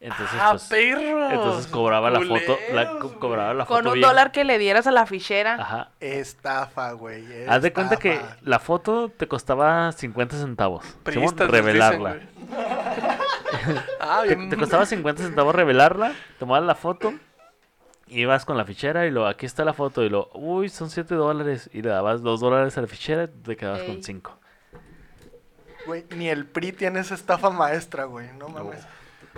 Entonces, 0.01 0.39
ah, 0.39 0.51
pues, 0.51 0.63
perros. 0.67 1.29
entonces 1.33 1.67
cobraba 1.69 2.09
la 2.09 2.21
foto, 2.21 2.57
la, 2.71 2.87
co- 2.91 2.99
Culeros, 2.99 3.17
cobraba 3.19 3.53
la 3.53 3.65
Con 3.65 3.77
foto 3.79 3.89
un 3.89 3.93
bien. 3.95 4.07
dólar 4.07 4.31
que 4.31 4.45
le 4.45 4.57
dieras 4.57 4.87
a 4.87 4.91
la 4.91 5.05
fichera. 5.05 5.55
Ajá. 5.55 5.89
Estafa, 5.99 6.93
güey. 6.93 7.25
Haz 7.49 7.61
de 7.61 7.73
cuenta 7.73 7.97
que 7.97 8.21
la 8.41 8.59
foto 8.59 9.09
te 9.09 9.27
costaba 9.27 9.91
50 9.91 10.37
centavos. 10.37 10.85
Dicen, 11.05 11.37
revelarla. 11.37 12.17
ah, 13.99 14.23
Te, 14.25 14.55
costaba 14.55 14.85
50 14.85 15.21
centavos 15.23 15.53
revelarla, 15.53 16.13
tomabas 16.39 16.63
la 16.63 16.75
foto, 16.75 17.13
ibas 18.07 18.45
con 18.45 18.55
la 18.55 18.63
fichera 18.63 19.05
y 19.05 19.11
lo, 19.11 19.27
aquí 19.27 19.45
está 19.45 19.65
la 19.65 19.73
foto 19.73 20.03
y 20.03 20.09
lo, 20.09 20.29
uy, 20.33 20.69
son 20.69 20.89
7 20.89 21.13
dólares 21.15 21.69
y 21.73 21.81
le 21.81 21.89
dabas 21.89 22.21
2 22.21 22.39
dólares 22.39 22.77
a 22.77 22.81
la 22.81 22.87
fichera 22.87 23.25
y 23.25 23.27
te 23.27 23.57
quedabas 23.57 23.81
con 23.81 23.95
Ey. 23.95 24.03
5. 24.03 24.39
Güey, 25.85 26.05
ni 26.15 26.29
el 26.29 26.45
PRI 26.45 26.71
tiene 26.71 26.99
esa 27.01 27.15
estafa 27.15 27.49
maestra, 27.49 28.05
güey. 28.05 28.27
No 28.37 28.47
mames. 28.47 28.85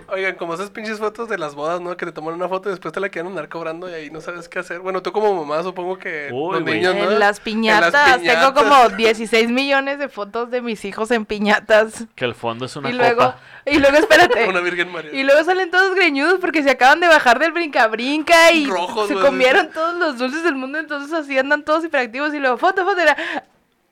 Oigan, 0.09 0.35
como 0.35 0.53
esas 0.53 0.69
pinches 0.69 0.99
fotos 0.99 1.29
de 1.29 1.37
las 1.37 1.55
bodas, 1.55 1.79
¿no? 1.81 1.95
Que 1.97 2.05
te 2.05 2.11
toman 2.11 2.33
una 2.33 2.47
foto 2.49 2.69
y 2.69 2.71
después 2.71 2.93
te 2.93 2.99
la 2.99 3.09
quieren 3.09 3.31
andar 3.31 3.47
cobrando 3.49 3.89
y 3.89 3.93
ahí 3.93 4.09
no 4.09 4.21
sabes 4.21 4.49
qué 4.49 4.59
hacer. 4.59 4.79
Bueno, 4.79 5.01
tú 5.01 5.11
como 5.11 5.33
mamá 5.33 5.63
supongo 5.63 5.97
que 5.97 6.29
Uy, 6.31 6.53
los 6.53 6.61
güey. 6.63 6.75
niños, 6.75 6.95
¿no? 6.95 7.11
En 7.11 7.19
las 7.19 7.39
piñatas. 7.39 7.91
Tengo 8.21 8.21
piñatas. 8.21 8.51
como 8.53 8.89
16 8.89 9.49
millones 9.49 9.99
de 9.99 10.09
fotos 10.09 10.51
de 10.51 10.61
mis 10.61 10.83
hijos 10.85 11.11
en 11.11 11.25
piñatas. 11.25 12.05
Que 12.15 12.25
el 12.25 12.35
fondo 12.35 12.65
es 12.65 12.75
una 12.75 12.89
y 12.89 12.93
luego, 12.93 13.17
copa. 13.21 13.39
y 13.65 13.79
luego, 13.79 13.97
espérate. 13.97 14.45
Una 14.49 14.59
Virgen 14.61 14.91
María. 14.91 15.13
Y 15.13 15.23
luego 15.23 15.43
salen 15.43 15.71
todos 15.71 15.95
greñudos 15.95 16.39
porque 16.39 16.63
se 16.63 16.71
acaban 16.71 16.99
de 16.99 17.07
bajar 17.07 17.39
del 17.39 17.51
brinca-brinca 17.51 18.51
y 18.51 18.65
Rojos, 18.67 19.07
se 19.07 19.15
comieron 19.15 19.71
todos 19.71 19.95
los 19.97 20.17
dulces 20.17 20.43
del 20.43 20.55
mundo, 20.55 20.79
entonces 20.79 21.13
así 21.13 21.37
andan 21.37 21.63
todos 21.63 21.83
hiperactivos 21.85 22.33
y 22.33 22.39
luego 22.39 22.57
foto, 22.57 22.83
foto. 22.85 22.99
era- 23.01 23.15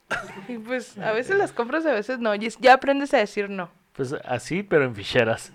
Y 0.48 0.58
pues 0.58 0.98
a 0.98 1.12
veces 1.12 1.38
las 1.38 1.52
compras, 1.52 1.86
a 1.86 1.94
veces 1.94 2.20
no. 2.20 2.34
Y 2.34 2.50
ya 2.60 2.74
aprendes 2.74 3.14
a 3.14 3.18
decir 3.18 3.50
no. 3.50 3.70
Pues 4.00 4.16
así, 4.26 4.64
pero 4.64 4.86
en 4.86 4.96
ficheras. 4.96 5.52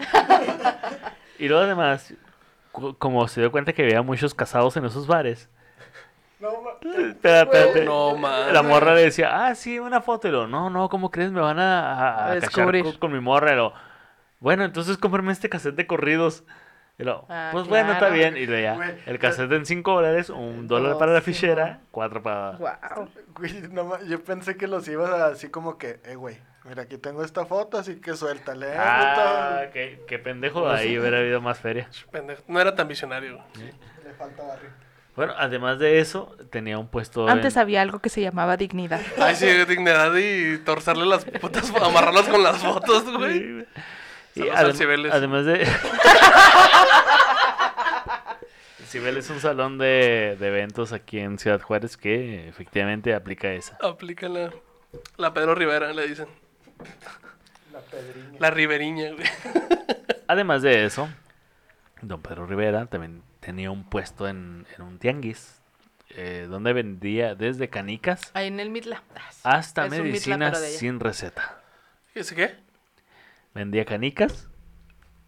y 1.39 1.49
luego 1.49 1.65
además, 1.65 2.13
como 2.99 3.27
se 3.27 3.41
dio 3.41 3.51
cuenta 3.51 3.73
que 3.73 3.85
había 3.85 4.03
muchos 4.03 4.35
casados 4.35 4.77
en 4.77 4.85
esos 4.85 5.07
bares. 5.07 5.49
Espera, 7.09 7.45
espérate. 7.45 7.87
No, 7.87 8.15
mames. 8.19 8.53
La 8.53 8.63
morra 8.63 8.95
le 8.95 9.01
decía, 9.01 9.47
ah, 9.47 9.55
sí, 9.55 9.79
una 9.79 10.03
foto. 10.03 10.29
Y 10.29 10.31
lo, 10.31 10.47
no, 10.47 10.69
no, 10.69 10.91
¿cómo 10.91 11.11
crees? 11.11 11.33
Me 11.33 11.41
van 11.41 11.59
a, 11.59 11.93
a, 11.95 11.95
A 11.95 12.33
a 12.33 12.35
cachar 12.35 12.41
descubrir. 12.43 12.85
con, 12.85 12.93
con 12.99 13.13
mi 13.15 13.21
morra. 13.21 13.55
Y 13.55 13.57
lo, 13.57 13.73
bueno, 14.41 14.63
entonces 14.65 14.99
cómprame 14.99 15.33
este 15.33 15.49
cassette 15.49 15.77
de 15.77 15.87
corridos. 15.87 16.45
Y 16.99 17.05
lo, 17.05 17.25
Ah, 17.31 17.49
pues 17.51 17.67
bueno, 17.67 17.93
está 17.93 18.11
bien. 18.11 18.37
Y 18.37 18.45
lo 18.45 18.59
ya, 18.59 18.75
Güey, 18.75 18.91
el 19.07 19.19
cassette 19.19 19.53
en 19.53 19.65
5 19.65 19.91
dólares, 19.91 20.29
un 20.29 20.69
dólar 20.69 20.99
para 20.99 21.15
la 21.15 21.21
sí, 21.21 21.33
fichera, 21.33 21.81
cuatro 21.91 22.23
para... 22.23 22.59
Wow. 22.59 23.09
Güey, 23.37 23.63
no 23.71 24.05
yo 24.05 24.23
pensé 24.23 24.59
que 24.59 24.67
los 24.69 24.87
ibas 24.87 25.11
así 25.19 25.49
como 25.49 25.79
que, 25.79 25.99
eh, 26.05 26.17
güey, 26.17 26.37
mira, 26.65 26.83
aquí 26.83 26.99
tengo 26.99 27.23
esta 27.25 27.45
foto, 27.47 27.79
así 27.79 27.97
que 28.01 28.15
suéltale. 28.17 28.69
eh, 28.69 28.77
Ah, 28.79 29.63
qué, 29.73 30.03
qué 30.07 30.19
pendejo, 30.19 30.69
ahí 30.69 30.99
hubiera 30.99 31.19
habido 31.19 31.41
más 31.41 31.59
feria. 31.61 31.89
Pendejo. 32.11 32.43
No 32.49 32.61
era 32.61 32.75
tan 32.75 32.89
visionario. 32.89 33.41
Le 34.05 34.13
falta 34.15 34.43
barrio. 34.43 34.71
Bueno, 35.17 35.33
además 35.37 35.79
de 35.79 36.01
eso, 36.01 36.37
tenía 36.51 36.77
un 36.77 36.89
puesto 36.89 37.29
Antes 37.29 37.55
en- 37.55 37.63
había 37.63 37.83
algo 37.83 38.01
que 38.01 38.09
se 38.09 38.21
llamaba 38.21 38.57
dignidad. 38.57 39.01
Ay, 39.17 39.37
sí, 39.37 39.47
dignidad 39.65 40.13
y 40.17 40.59
torcerle 40.59 41.07
las 41.07 41.25
putas, 41.25 41.71
amarrarlas 41.81 42.29
con 42.29 42.43
las 42.43 42.59
fotos, 42.59 43.05
güey. 43.17 43.65
Y 44.35 44.41
adem- 44.41 44.75
Cibeles. 44.75 45.13
además 45.13 45.45
de... 45.47 45.65
Cibeles 48.89 49.25
es 49.27 49.31
un 49.31 49.41
salón 49.41 49.79
de, 49.79 50.37
de 50.39 50.49
eventos 50.49 50.93
aquí 50.93 51.19
en 51.19 51.39
Ciudad 51.39 51.61
Juárez 51.61 51.97
que 51.97 52.49
efectivamente 52.49 53.15
aplica 53.15 53.53
esa. 53.53 53.77
Aplícala. 53.83 54.51
La 55.17 55.33
Pedro 55.35 55.55
Rivera, 55.55 55.93
le 55.93 56.07
dicen. 56.07 56.27
La 57.73 57.81
pedriña. 57.81 58.39
La 58.39 58.51
Riveriña, 58.51 59.13
güey. 59.13 59.27
Además 60.29 60.63
de 60.63 60.85
eso, 60.85 61.09
don 62.03 62.23
Pedro 62.23 62.47
Rivera 62.47 62.87
también 62.87 63.23
tenía 63.41 63.71
un 63.71 63.85
puesto 63.85 64.29
en, 64.29 64.67
en 64.77 64.83
un 64.83 64.99
tianguis 64.99 65.61
eh, 66.11 66.47
donde 66.49 66.73
vendía 66.73 67.35
desde 67.35 67.69
canicas 67.69 68.31
Ahí 68.35 68.47
en 68.47 68.61
el 68.61 68.71
Mitla. 68.71 69.03
hasta 69.43 69.87
Es 69.87 69.93
un 69.93 69.99
Mitla, 69.99 70.13
medicinas 70.13 70.63
sin 70.77 71.01
receta. 71.01 71.61
¿Y 72.15 72.21
ese 72.21 72.37
qué? 72.37 72.55
Vendía 73.53 73.85
canicas 73.85 74.49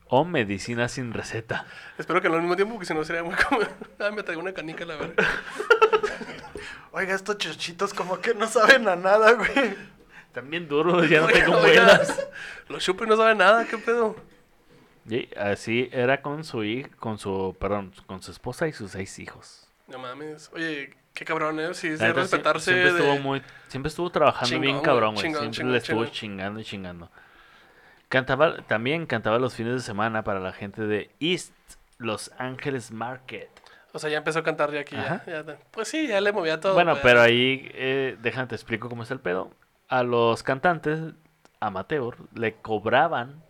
o 0.09 0.25
medicinas 0.25 0.93
sin 0.93 1.13
receta. 1.13 1.67
Espero 1.99 2.23
que 2.23 2.29
no 2.29 2.37
al 2.37 2.43
mismo 2.43 2.55
tiempo, 2.55 2.75
porque 2.75 2.87
si 2.87 2.95
no 2.95 3.03
sería 3.05 3.23
muy 3.25 3.35
como... 3.35 3.61
Ah, 3.99 4.11
me 4.11 4.23
traigo 4.23 4.41
una 4.41 4.53
canica, 4.53 4.85
la 4.85 4.97
verga. 4.97 5.25
Oiga, 6.93 7.15
estos 7.15 7.39
chochitos 7.39 7.93
como 7.93 8.21
que 8.21 8.35
no 8.35 8.47
saben 8.47 8.87
a 8.89 8.95
nada, 8.95 9.33
güey. 9.33 9.77
También 10.37 10.69
duros, 10.69 11.09
ya 11.09 11.21
no 11.21 11.27
Oiga, 11.29 11.39
tengo 11.45 11.59
oiga, 11.59 11.83
muelas. 11.85 12.29
Los 12.69 12.85
chupa 12.85 13.05
y 13.05 13.07
no 13.09 13.17
sabe 13.17 13.35
nada, 13.35 13.65
¿qué 13.67 13.79
pedo? 13.79 14.15
Y 15.09 15.29
así 15.35 15.89
era 15.93 16.21
con 16.21 16.45
su 16.45 16.63
hij- 16.63 16.91
con 16.97 17.17
su, 17.19 17.57
perdón, 17.59 17.93
con 18.07 18.23
su 18.23 18.33
esposa 18.33 18.69
y 18.69 18.73
sus 18.75 18.91
seis 18.91 19.19
hijos. 19.19 19.67
No 19.89 19.99
mames. 19.99 20.51
Oye, 20.53 20.95
qué 21.15 21.25
cabrón, 21.25 21.59
¿eh? 21.59 21.73
Sí, 21.73 21.89
La 21.91 21.97
sí, 21.97 22.05
sie- 22.05 22.13
respetarse 22.13 22.73
siempre 22.73 22.93
de... 22.93 22.99
estuvo 22.99 23.19
muy, 23.23 23.41
siempre 23.69 23.89
estuvo 23.89 24.11
trabajando 24.11 24.49
Chingón, 24.49 24.63
bien 24.63 24.81
cabrón, 24.81 25.15
güey. 25.15 25.23
Siempre 25.23 25.51
chingón, 25.51 25.73
le 25.73 25.79
estuvo 25.79 26.05
chingón. 26.05 26.13
chingando 26.13 26.61
y 26.61 26.65
chingando. 26.65 27.11
Cantaba, 28.09 28.59
también 28.67 29.07
cantaba 29.07 29.39
los 29.39 29.55
fines 29.55 29.73
de 29.75 29.81
semana 29.81 30.23
para 30.23 30.39
la 30.39 30.53
gente 30.53 30.83
de 30.83 31.11
East 31.19 31.53
Los 31.99 32.31
Ángeles 32.39 32.91
Market. 32.93 33.49
O 33.93 33.99
sea, 33.99 34.11
ya 34.11 34.19
empezó 34.19 34.41
a 34.41 34.43
cantar 34.43 34.71
ya 34.73 34.81
aquí. 34.81 34.95
Ya- 34.97 35.25
Pues 35.71 35.89
sí, 35.89 36.07
ya 36.09 36.21
le 36.21 36.31
movía 36.33 36.61
todo. 36.61 36.75
bueno, 36.75 36.93
pues. 36.93 37.03
pero 37.03 37.23
ahí, 37.23 37.71
eh, 37.75 38.17
déjame 38.21 38.47
te 38.49 38.55
explico 38.55 38.89
cómo 38.91 39.03
es 39.03 39.11
el 39.11 39.21
pedo. 39.21 39.51
A 39.89 40.03
los 40.03 40.43
cantantes 40.43 41.01
amateur 41.61 42.17
le 42.35 42.55
cobraban 42.57 43.43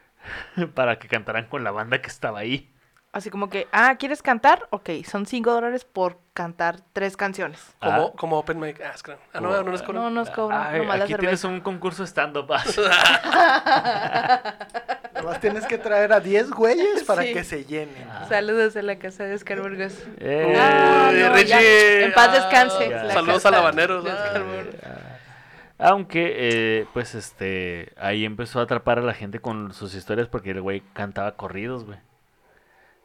para 0.74 0.98
que 0.98 1.08
cantaran 1.08 1.46
con 1.46 1.62
la 1.64 1.70
banda 1.70 2.00
que 2.00 2.08
estaba 2.08 2.38
ahí. 2.40 2.70
Así 3.12 3.30
como 3.30 3.48
que, 3.48 3.68
ah, 3.70 3.94
¿quieres 3.96 4.22
cantar? 4.22 4.66
Ok, 4.70 4.90
son 5.08 5.24
5 5.24 5.52
dólares 5.52 5.84
por 5.84 6.18
cantar 6.32 6.80
tres 6.92 7.16
canciones. 7.16 7.60
Como, 7.78 8.06
Ah. 8.08 8.12
como 8.16 8.38
open 8.40 8.58
mic. 8.58 8.80
Ah. 8.84 8.92
Ah, 9.32 9.40
no, 9.40 9.50
no 9.52 9.62
nos 9.70 9.82
cobran. 9.82 10.02
No 10.02 10.10
nos 10.10 10.30
cobran, 10.30 10.66
Ay, 10.66 10.80
nomás 10.80 10.98
la 10.98 11.04
aquí 11.04 11.14
tienes 11.14 11.44
un 11.44 11.60
concurso 11.60 12.02
stand-up. 12.04 12.50
ah. 12.52 12.64
Nomás 15.14 15.40
tienes 15.40 15.64
que 15.66 15.78
traer 15.78 16.12
a 16.12 16.18
10 16.18 16.50
güeyes 16.50 17.04
para 17.04 17.22
Sí. 17.22 17.32
que 17.32 17.44
se 17.44 17.64
llenen. 17.64 18.04
Saludos 18.28 18.74
a 18.76 18.82
la 18.82 18.98
casa 18.98 19.22
de 19.24 19.34
Oscar 19.34 19.60
Burgos. 19.60 19.94
Eh, 20.18 20.56
Ah, 20.58 21.10
Uy, 21.12 21.20
no, 21.20 21.32
Richie. 21.34 21.48
ya. 21.48 21.60
En 22.06 22.12
paz 22.14 22.32
descanse. 22.32 22.92
Ah, 22.94 23.04
la 23.04 23.12
saludos 23.14 23.34
casa 23.36 23.48
al 23.50 23.54
habanero, 23.54 24.02
de 24.02 24.10
¿no? 24.10 24.16
Oscar 24.16 24.42
Burgos. 24.42 24.74
Aunque, 25.84 26.34
eh, 26.36 26.86
pues, 26.94 27.14
este, 27.14 27.92
ahí 27.98 28.24
empezó 28.24 28.60
a 28.60 28.62
atrapar 28.62 28.98
a 28.98 29.02
la 29.02 29.14
gente 29.14 29.40
con 29.40 29.72
sus 29.74 29.94
historias 29.94 30.28
porque 30.28 30.52
el 30.52 30.62
güey 30.62 30.80
cantaba 30.94 31.36
corridos, 31.36 31.84
güey. 31.84 31.98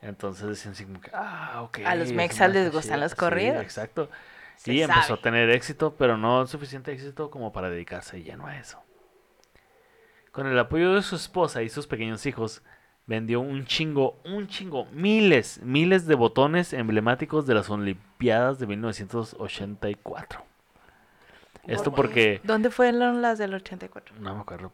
Entonces 0.02 0.48
decían 0.48 0.72
así 0.74 0.86
como 0.86 1.02
que, 1.02 1.12
ah, 1.14 1.62
ok. 1.64 1.80
A 1.86 1.96
los 1.96 2.14
mexas 2.14 2.52
les 2.52 2.72
gustan 2.72 3.00
chida". 3.00 3.04
los 3.06 3.14
Sí, 3.14 3.18
corridos. 3.18 3.62
exacto. 3.62 4.10
Se 4.56 4.74
y 4.74 4.82
empezó 4.82 5.16
a 5.16 5.22
tener 5.22 5.50
éxito, 5.50 5.96
pero 5.98 6.18
no 6.18 6.46
suficiente 6.48 6.92
éxito 6.94 7.30
como 7.30 7.52
para 7.52 7.70
dedicarse 7.70 8.24
lleno 8.24 8.48
a 8.48 8.58
eso. 8.58 8.82
Con 10.32 10.48
el 10.48 10.58
apoyo 10.60 10.94
de 10.94 11.02
su 11.02 11.16
esposa 11.16 11.64
y 11.64 11.70
sus 11.70 11.88
pequeños 11.88 12.26
hijos, 12.26 12.64
vendió 13.06 13.42
un 13.42 13.66
chingo, 13.66 14.20
un 14.24 14.48
chingo, 14.48 14.86
miles, 14.92 15.62
miles 15.64 16.06
de 16.06 16.16
botones 16.16 16.74
emblemáticos 16.74 17.46
de 17.48 17.56
las 17.56 17.70
Olimpiadas 17.70 18.60
de 18.60 18.68
1984. 18.68 20.46
Esto 21.70 21.92
porque... 21.94 22.42
¿Dónde 22.44 22.70
fueron 22.70 23.22
las 23.22 23.38
del 23.38 23.54
84? 23.54 24.16
No 24.20 24.36
me 24.36 24.42
acuerdo. 24.42 24.72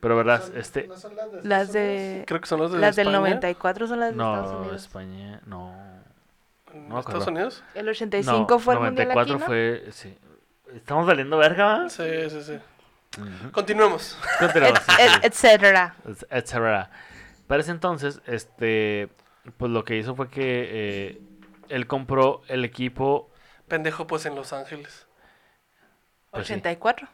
Pero 0.00 0.16
verdad, 0.16 0.42
este... 0.56 0.86
¿No 0.86 0.96
son 0.96 1.16
las 1.16 1.32
de 1.32 1.36
Las 1.42 1.62
Estados 1.68 1.72
de... 1.72 2.24
Creo 2.26 2.40
que 2.40 2.46
son 2.46 2.60
los 2.60 2.72
de 2.72 2.78
Las 2.78 2.96
del 2.96 3.06
España. 3.08 3.20
94 3.20 3.86
son 3.86 4.00
las 4.00 4.08
de 4.08 4.12
Estados 4.14 4.52
No, 4.52 4.58
Unidos. 4.58 4.82
España, 4.82 5.40
no. 5.46 5.74
¿En 6.74 6.88
No 6.88 7.00
¿Estados. 7.00 7.26
Unidos? 7.26 7.64
El 7.74 7.88
85 7.88 8.46
no, 8.48 8.58
fue 8.58 8.74
el 8.74 8.80
mundial 8.80 9.10
aquí, 9.10 9.14
94 9.32 9.38
¿no? 9.38 9.46
fue... 9.46 9.84
Sí. 9.92 10.18
Estamos 10.74 11.06
valiendo 11.06 11.38
verga, 11.38 11.64
¿va? 11.64 11.88
Sí, 11.88 12.02
sí, 12.28 12.42
sí. 12.42 12.58
Ujú. 13.20 13.52
Continuemos. 13.52 14.18
Continuamos, 14.40 14.80
Et- 14.80 14.84
sí, 14.84 14.92
sí. 14.96 15.02
et- 15.16 15.24
etcétera. 15.24 15.94
etcétera. 16.30 16.90
Para 17.46 17.60
ese 17.60 17.70
entonces, 17.70 18.20
este, 18.26 19.08
pues 19.56 19.70
lo 19.70 19.84
que 19.84 19.96
hizo 19.96 20.14
fue 20.16 20.28
que 20.28 20.68
eh, 20.70 21.20
él 21.68 21.86
compró 21.86 22.42
el 22.48 22.64
equipo. 22.64 23.30
Pendejo, 23.68 24.06
pues 24.06 24.26
en 24.26 24.34
Los 24.34 24.52
Ángeles. 24.52 25.03
Pues 26.34 26.46
sí. 26.46 26.52
84. 26.54 27.08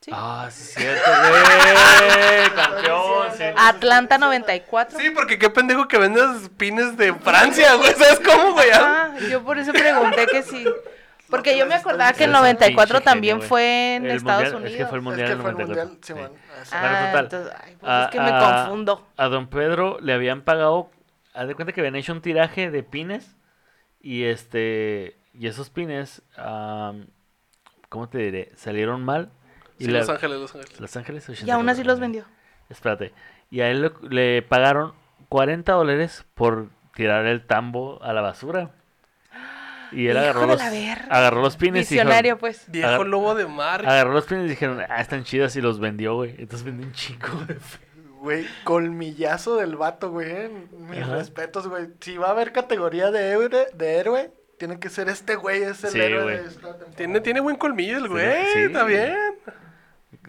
Sí. 0.00 0.10
Ah, 0.14 0.48
sí, 0.50 0.62
es 0.62 0.74
cierto, 0.74 1.10
güey. 1.10 2.50
Campeón, 2.54 3.28
sí. 3.36 3.42
Atlanta 3.56 4.18
94. 4.18 4.98
Sí, 4.98 5.10
porque 5.10 5.38
qué 5.38 5.48
pendejo 5.50 5.88
que 5.88 5.98
vendas 5.98 6.50
pines 6.58 6.96
de 6.98 7.14
Francia, 7.14 7.74
güey. 7.76 7.92
¿Sabes 7.94 8.20
cómo, 8.20 8.52
güey? 8.52 8.68
Ah, 8.74 9.14
yo 9.30 9.42
por 9.42 9.58
eso 9.58 9.72
pregunté 9.72 10.26
que 10.26 10.42
sí. 10.42 10.64
Porque 11.30 11.56
yo 11.58 11.66
me 11.66 11.74
acordaba 11.74 12.12
que 12.12 12.26
un 12.26 12.32
94 12.32 12.98
pinche 12.98 13.04
también 13.04 13.40
fue 13.42 13.96
en 13.96 14.04
El 14.04 14.16
Estados 14.18 14.52
mundial- 14.52 14.56
Unidos. 14.62 14.72
Es 14.72 14.76
que 14.78 14.86
fue 14.86 14.98
el 14.98 15.00
Es 15.00 15.04
mundial 15.04 15.26
que 15.28 15.32
del 15.34 15.42
fue 15.42 15.50
el 15.50 15.56
94. 15.56 16.14
mundial, 16.14 16.40
sí. 16.62 16.70
Ah, 16.70 17.12
entonces, 17.18 17.52
ay, 17.64 17.76
pues 17.80 17.90
A- 17.90 18.04
es 18.04 18.10
que 18.10 18.20
me 18.20 18.30
confundo. 18.38 19.08
A 19.16 19.24
don 19.28 19.48
Pedro 19.48 19.98
le 20.00 20.12
habían 20.12 20.42
pagado, 20.42 20.90
haz 21.32 21.48
de 21.48 21.54
cuenta 21.56 21.72
que 21.72 21.80
habían 21.80 21.96
hecho 21.96 22.12
un 22.12 22.20
tiraje 22.20 22.70
de 22.70 22.82
pines 22.84 23.36
y 24.00 24.24
este 24.24 25.16
y 25.32 25.48
esos 25.48 25.70
pines, 25.70 26.22
¿cómo 27.94 28.08
te 28.08 28.18
diré? 28.18 28.50
Salieron 28.56 29.04
mal. 29.04 29.30
Y 29.78 29.84
Sí, 29.84 29.90
la- 29.92 30.00
Los 30.00 30.08
Ángeles, 30.08 30.40
Los 30.40 30.54
Ángeles. 30.56 30.80
Los 30.80 30.96
Ángeles 30.96 31.28
Y 31.44 31.50
aún 31.50 31.68
así 31.68 31.82
84, 31.82 31.84
los 31.84 32.00
vendió. 32.00 32.24
Espérate. 32.68 33.12
Y 33.52 33.60
a 33.60 33.70
él 33.70 33.82
le, 33.82 33.92
le 34.10 34.42
pagaron 34.42 34.94
40 35.28 35.72
dólares 35.74 36.26
por 36.34 36.70
tirar 36.96 37.24
el 37.26 37.46
tambo 37.46 38.02
a 38.02 38.12
la 38.12 38.20
basura. 38.20 38.72
Y 39.92 40.08
él 40.08 40.16
agarró 40.16 40.40
de 40.40 40.46
los, 40.48 40.60
agarró 41.08 41.40
los 41.40 41.56
pines 41.56 41.92
y 41.92 41.94
dijo- 42.00 42.36
pues. 42.38 42.64
Viejo 42.66 42.88
Agar- 42.88 43.06
lobo 43.06 43.36
de 43.36 43.46
mar. 43.46 43.86
agarró 43.86 44.12
los 44.12 44.24
pines 44.24 44.46
y 44.46 44.48
dijeron, 44.48 44.80
ah, 44.88 45.00
están 45.00 45.22
chidas 45.22 45.54
y 45.54 45.60
los 45.60 45.78
vendió, 45.78 46.16
güey. 46.16 46.34
Entonces 46.38 46.64
vendió 46.64 46.84
un 46.86 46.92
chico, 46.92 47.28
güey. 47.46 47.58
Güey, 48.20 48.46
colmillazo 48.64 49.56
del 49.56 49.76
vato, 49.76 50.10
güey. 50.10 50.30
eh. 50.30 50.50
Mis 50.78 51.00
Ajá. 51.02 51.14
respetos, 51.16 51.68
güey. 51.68 51.88
Si 52.00 52.16
va 52.16 52.28
a 52.28 52.30
haber 52.30 52.52
categoría 52.52 53.10
de 53.12 53.28
héroe, 53.30 53.66
de 53.72 53.94
héroe 53.98 54.32
tiene 54.58 54.78
que 54.78 54.88
ser 54.88 55.08
este 55.08 55.36
güey, 55.36 55.62
es 55.62 55.82
el 55.84 55.90
Sí, 55.90 56.00
héroe 56.00 56.22
güey. 56.22 56.36
de 56.36 56.42
esta 56.46 56.60
temporada. 56.68 56.96
Tiene, 56.96 57.20
tiene 57.20 57.40
buen 57.40 57.56
colmillo 57.56 57.98
el 57.98 58.08
güey. 58.08 58.46
sí. 58.52 58.58
Está 58.60 58.84
bien. 58.84 59.16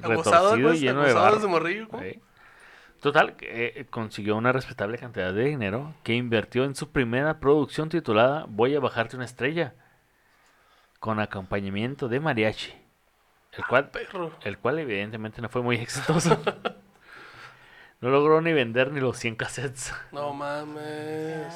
Abusado, 0.01 0.57
pues, 0.61 0.81
lleno 0.81 1.03
de 1.03 1.11
abusado 1.11 1.39
de 1.39 1.47
morrillo. 1.47 1.87
Total, 3.01 3.35
eh, 3.41 3.85
consiguió 3.89 4.35
una 4.35 4.51
respetable 4.51 4.97
cantidad 4.97 5.31
de 5.31 5.43
dinero 5.45 5.93
que 6.03 6.13
invirtió 6.15 6.63
en 6.63 6.75
su 6.75 6.91
primera 6.91 7.39
producción 7.39 7.87
titulada 7.89 8.45
Voy 8.49 8.75
a 8.75 8.79
bajarte 8.79 9.15
una 9.15 9.25
estrella, 9.25 9.75
con 10.99 11.19
acompañamiento 11.19 12.07
de 12.07 12.19
mariachi, 12.19 12.73
el 13.53 13.65
cual, 13.67 13.89
Perro. 13.91 14.31
el 14.43 14.57
cual 14.57 14.79
evidentemente 14.79 15.39
no 15.41 15.49
fue 15.49 15.61
muy 15.61 15.75
exitoso. 15.81 16.41
no 18.01 18.09
logró 18.09 18.41
ni 18.41 18.53
vender 18.53 18.91
ni 18.91 18.99
los 18.99 19.17
100 19.19 19.35
cassettes. 19.35 19.93
No 20.11 20.33
mames. 20.33 21.53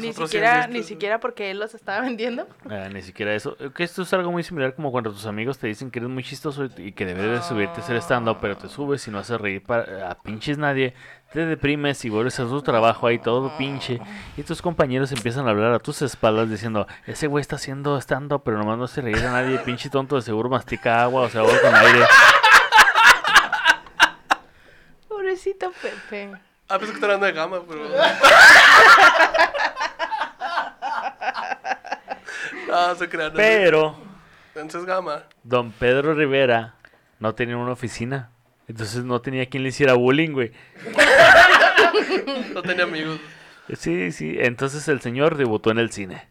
Ni 0.00 0.12
siquiera, 0.12 0.66
ni 0.66 0.82
siquiera 0.82 1.20
porque 1.20 1.50
él 1.52 1.60
los 1.60 1.72
estaba 1.74 2.00
vendiendo. 2.00 2.48
Ah, 2.68 2.88
ni 2.92 3.00
siquiera 3.00 3.32
eso. 3.34 3.56
Que 3.74 3.84
esto 3.84 4.02
es 4.02 4.12
algo 4.12 4.32
muy 4.32 4.42
similar 4.42 4.74
como 4.74 4.90
cuando 4.90 5.12
tus 5.12 5.24
amigos 5.26 5.58
te 5.58 5.68
dicen 5.68 5.90
que 5.90 6.00
eres 6.00 6.10
muy 6.10 6.24
chistoso 6.24 6.64
y- 6.76 6.92
que 6.92 7.06
debes 7.06 7.30
de 7.30 7.42
subirte 7.42 7.80
a 7.80 7.84
hacer 7.84 7.96
stand-up, 7.98 8.38
pero 8.40 8.56
te 8.56 8.68
subes 8.68 9.06
y 9.06 9.10
no 9.12 9.18
haces 9.20 9.40
reír 9.40 9.62
para, 9.62 10.10
a 10.10 10.20
pinches 10.20 10.58
nadie. 10.58 10.94
Te 11.32 11.46
deprimes 11.46 12.04
y 12.04 12.08
vuelves 12.08 12.40
a 12.40 12.44
tu 12.44 12.60
trabajo 12.60 13.06
ahí 13.06 13.18
todo 13.20 13.56
pinche. 13.56 14.00
Y 14.36 14.42
tus 14.42 14.60
compañeros 14.60 15.12
empiezan 15.12 15.46
a 15.46 15.50
hablar 15.50 15.72
a 15.72 15.78
tus 15.78 16.02
espaldas 16.02 16.50
diciendo, 16.50 16.88
ese 17.06 17.28
güey 17.28 17.40
está 17.40 17.54
haciendo 17.56 17.96
stand-up, 18.00 18.42
pero 18.44 18.58
nomás 18.58 18.78
no 18.78 18.84
hace 18.84 19.00
reír 19.00 19.18
a 19.18 19.30
nadie. 19.32 19.58
Pinche 19.58 19.90
tonto 19.90 20.16
de 20.16 20.22
seguro 20.22 20.48
mastica 20.48 21.02
agua 21.02 21.22
o 21.22 21.28
se 21.28 21.38
ahoga 21.38 21.60
con 21.62 21.74
aire. 21.74 22.00
Pobrecito 25.08 25.72
Pepe. 25.82 26.32
Ah, 26.70 26.78
pensé 26.78 26.92
que 26.92 26.98
estaba 26.98 27.14
hablando 27.14 27.26
de 27.26 27.32
gama, 27.32 27.60
pero. 27.68 27.88
no, 32.68 32.94
se 32.94 33.08
crean. 33.08 33.32
Pero 33.34 33.96
Entonces 34.54 34.84
gama. 34.84 35.24
don 35.42 35.72
Pedro 35.72 36.14
Rivera 36.14 36.74
no 37.18 37.34
tenía 37.34 37.56
una 37.56 37.72
oficina. 37.72 38.30
Entonces 38.68 39.02
no 39.04 39.20
tenía 39.20 39.46
quien 39.46 39.64
le 39.64 39.70
hiciera 39.70 39.94
bullying, 39.94 40.30
güey. 40.32 40.52
No 42.54 42.62
tenía 42.62 42.84
amigos. 42.84 43.18
Sí, 43.76 44.12
sí. 44.12 44.36
Entonces 44.38 44.86
el 44.88 45.00
señor 45.00 45.36
debutó 45.36 45.70
en 45.70 45.78
el 45.78 45.90
cine. 45.90 46.28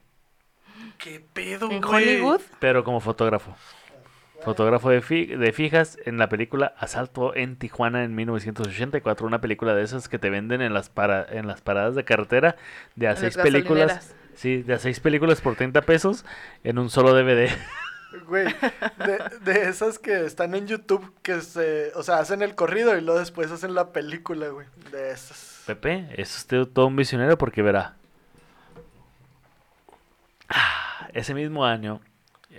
¿Qué 0.97 1.19
pedo, 1.33 1.69
En 1.71 1.81
güey? 1.81 2.03
Hollywood. 2.15 2.41
pero 2.59 2.83
como 2.83 2.99
fotógrafo. 3.01 3.55
Fotógrafo 4.43 4.89
de, 4.89 5.01
fi- 5.01 5.25
de 5.25 5.51
fijas 5.51 5.97
en 6.05 6.17
la 6.17 6.29
película 6.29 6.73
Asalto 6.77 7.35
en 7.35 7.57
Tijuana 7.57 8.03
en 8.03 8.15
1984, 8.15 9.27
una 9.27 9.41
película 9.41 9.75
de 9.75 9.83
esas 9.83 10.07
que 10.07 10.17
te 10.19 10.29
venden 10.29 10.61
en 10.61 10.73
las 10.73 10.89
para, 10.89 11.25
en 11.29 11.45
las 11.47 11.61
paradas 11.61 11.95
de 11.95 12.05
carretera 12.05 12.55
de 12.95 13.07
a 13.07 13.11
En 13.11 13.17
seis 13.17 13.35
las 13.35 13.43
películas. 13.45 14.15
Sí, 14.35 14.61
de 14.63 14.73
a 14.75 14.79
seis 14.79 14.99
películas 15.01 15.41
por 15.41 15.55
30 15.55 15.81
pesos 15.81 16.23
en 16.63 16.79
un 16.79 16.89
solo 16.89 17.13
DVD. 17.13 17.49
Güey, 18.27 18.45
de, 19.05 19.19
de 19.53 19.69
esas 19.69 19.99
que 19.99 20.25
están 20.25 20.55
en 20.55 20.65
YouTube, 20.67 21.13
que 21.21 21.41
se, 21.41 21.91
o 21.95 22.01
sea, 22.01 22.17
hacen 22.19 22.41
el 22.41 22.55
corrido 22.55 22.97
y 22.97 23.01
luego 23.01 23.19
después 23.19 23.51
hacen 23.51 23.75
la 23.75 23.91
película, 23.91 24.47
güey. 24.47 24.65
De 24.91 25.11
esas. 25.11 25.63
Pepe, 25.67 26.07
es 26.15 26.35
usted 26.37 26.65
todo 26.65 26.87
un 26.87 26.95
visionario 26.95 27.37
porque 27.37 27.61
verá. 27.61 27.97
Ah, 30.49 31.07
ese 31.13 31.33
mismo 31.33 31.65
año, 31.65 32.01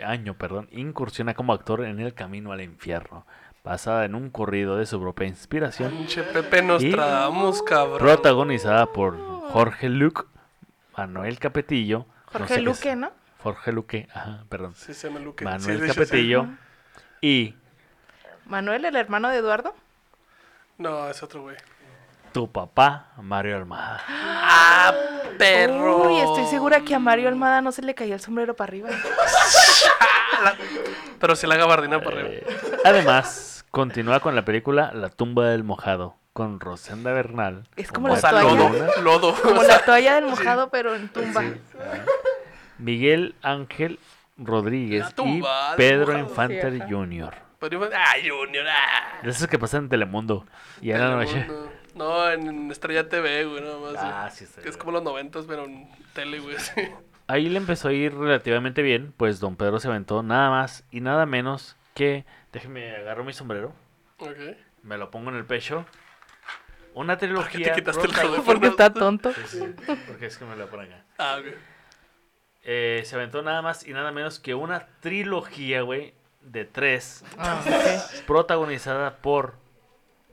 año, 0.05 0.35
perdón, 0.35 0.69
incursiona 0.71 1.35
como 1.35 1.53
actor 1.53 1.85
en 1.85 2.01
El 2.01 2.15
Camino 2.15 2.53
al 2.53 2.61
Infierno, 2.63 3.27
basada 3.65 4.05
en 4.05 4.15
un 4.15 4.31
corrido 4.31 4.77
de 4.77 4.87
su 4.87 5.01
propia 5.01 5.27
inspiración. 5.27 5.91
Pinche 5.93 6.23
Pepe 6.23 6.63
nos 6.63 6.83
Y- 6.83 6.91
tradamos, 6.93 7.63
cabrón. 7.63 7.99
protagonizada 7.99 8.87
por 8.87 9.19
Jorge 9.51 9.89
Luque, 9.89 10.23
Manuel 10.97 11.39
Capetillo. 11.39 12.07
no 12.33 12.39
Jorge 12.39 12.55
sé 12.55 12.61
Luque, 12.63 12.97
¿no? 12.97 13.11
Jorge 13.43 13.73
Luque, 13.73 14.09
ajá, 14.15 14.45
perdón. 14.49 14.75
Sí, 14.75 14.95
se 14.95 15.11
me 15.11 15.19
luque. 15.19 15.45
Manuel 15.45 15.79
Sí, 15.81 15.87
sí. 15.89 15.93
Capetillo 15.93 16.47
y 17.21 17.55
Manuel, 18.47 18.85
el 18.85 18.97
hermano 18.97 19.29
de 19.29 19.39
Eduardo. 19.39 19.75
No, 20.79 21.09
es 21.11 21.23
otro 21.23 21.43
güey. 21.43 21.57
Tu 22.33 22.51
papá, 22.51 23.09
Mario 23.21 23.57
Almada. 23.57 24.01
¡Ah, 24.09 24.93
perro! 25.39 26.09
Uy, 26.09 26.21
estoy 26.21 26.47
segura 26.47 26.81
que 26.83 26.95
a 26.95 26.99
Mario 26.99 27.29
Almada 27.29 27.61
no 27.61 27.73
se 27.73 27.83
le 27.83 27.95
caía 27.95 28.15
el 28.15 28.21
sombrero 28.21 28.55
para 28.55 28.71
arriba. 28.71 28.89
Pero 31.19 31.37
si 31.37 31.47
la 31.47 31.57
gabardina 31.57 32.01
para 32.01 32.21
arriba. 32.21 32.35
Eh, 32.35 32.47
además, 32.85 33.65
continúa 33.71 34.21
con 34.21 34.35
la 34.35 34.45
película 34.45 34.91
La 34.95 35.11
tumba 35.11 35.49
del 35.51 35.65
mojado 35.65 36.17
con 36.33 36.61
Rosenda 36.61 37.13
Bernal. 37.13 37.69
Es 37.77 37.91
como 37.93 38.09
como 38.09 38.21
la 38.21 38.31
toalla. 38.31 39.01
lodo. 39.03 39.35
Como 39.43 39.61
o 39.61 39.65
sea, 39.65 39.77
la 39.79 39.85
toalla 39.85 40.15
del 40.15 40.27
mojado, 40.27 40.71
pero 40.71 40.95
en 40.95 41.09
tumba. 41.09 41.43
Miguel 42.79 43.35
Ángel 43.43 43.99
Rodríguez 44.39 45.07
y 45.25 45.43
Pedro. 45.77 46.19
Infante 46.19 46.71
Sí. 46.71 46.81
Jr. 46.89 47.35
pero 47.59 47.91
¡Ah, 47.95 48.15
Junior! 48.27 48.65
¡Ah! 48.69 49.19
De 49.23 49.31
esos 49.31 49.47
que 49.49 49.59
pasan 49.59 49.85
en 49.85 49.89
Telemundo. 49.91 50.47
Y 50.81 50.93
en 50.93 51.01
la 51.01 51.11
noche. 51.17 51.47
No, 51.95 52.31
en 52.31 52.71
Estrella 52.71 53.09
TV, 53.09 53.45
güey, 53.47 53.63
nada 53.63 53.79
más. 53.79 53.95
Ah, 53.99 54.31
sí, 54.31 54.45
está 54.45 54.63
Que 54.63 54.69
es 54.69 54.77
como 54.77 54.93
los 54.93 55.03
noventas, 55.03 55.45
pero 55.47 55.65
en 55.65 55.89
tele, 56.15 56.39
güey. 56.41 56.57
sí. 56.59 56.73
Ahí 57.27 57.49
le 57.49 57.59
empezó 57.59 57.89
a 57.89 57.93
ir 57.93 58.15
relativamente 58.15 58.83
bien, 58.83 59.13
pues 59.17 59.39
don 59.41 59.57
Pedro 59.57 59.79
se 59.79 59.89
aventó 59.89 60.23
nada 60.23 60.51
más 60.51 60.85
y 60.91 61.01
nada 61.01 61.27
menos 61.27 61.77
que, 61.95 62.25
déjeme 62.53 62.97
agarro 62.97 63.25
mi 63.25 63.33
sombrero, 63.33 63.73
Ok. 64.19 64.37
me 64.83 64.99
lo 64.99 65.11
pongo 65.13 65.31
en 65.31 65.37
el 65.37 65.45
pecho, 65.45 65.85
una 66.95 67.15
¿Por 67.15 67.21
qué 67.21 67.27
trilogía. 67.29 67.67
te 67.73 67.75
quitaste 67.81 68.03
el 68.03 68.09
prota- 68.09 68.23
teléfono? 68.23 68.45
Porque 68.45 68.67
está 68.67 68.93
tonto. 68.93 69.33
Sí, 69.33 69.41
sí, 69.47 69.61
porque 70.09 70.27
es 70.27 70.39
que 70.39 70.45
me 70.45 70.57
lo 70.57 70.69
ponen 70.69 70.93
acá. 70.93 71.05
Ah, 71.19 71.37
ok. 71.41 71.55
Eh, 72.63 73.03
se 73.07 73.15
aventó 73.15 73.43
nada 73.43 73.63
más 73.63 73.87
y 73.87 73.93
nada 73.93 74.11
menos 74.11 74.41
que 74.41 74.55
una 74.55 74.89
trilogía, 75.01 75.83
güey, 75.83 76.15
de 76.43 76.65
tres, 76.65 77.25
Ah, 77.39 77.63
ok. 77.65 78.25
protagonizada 78.27 79.17
por 79.19 79.55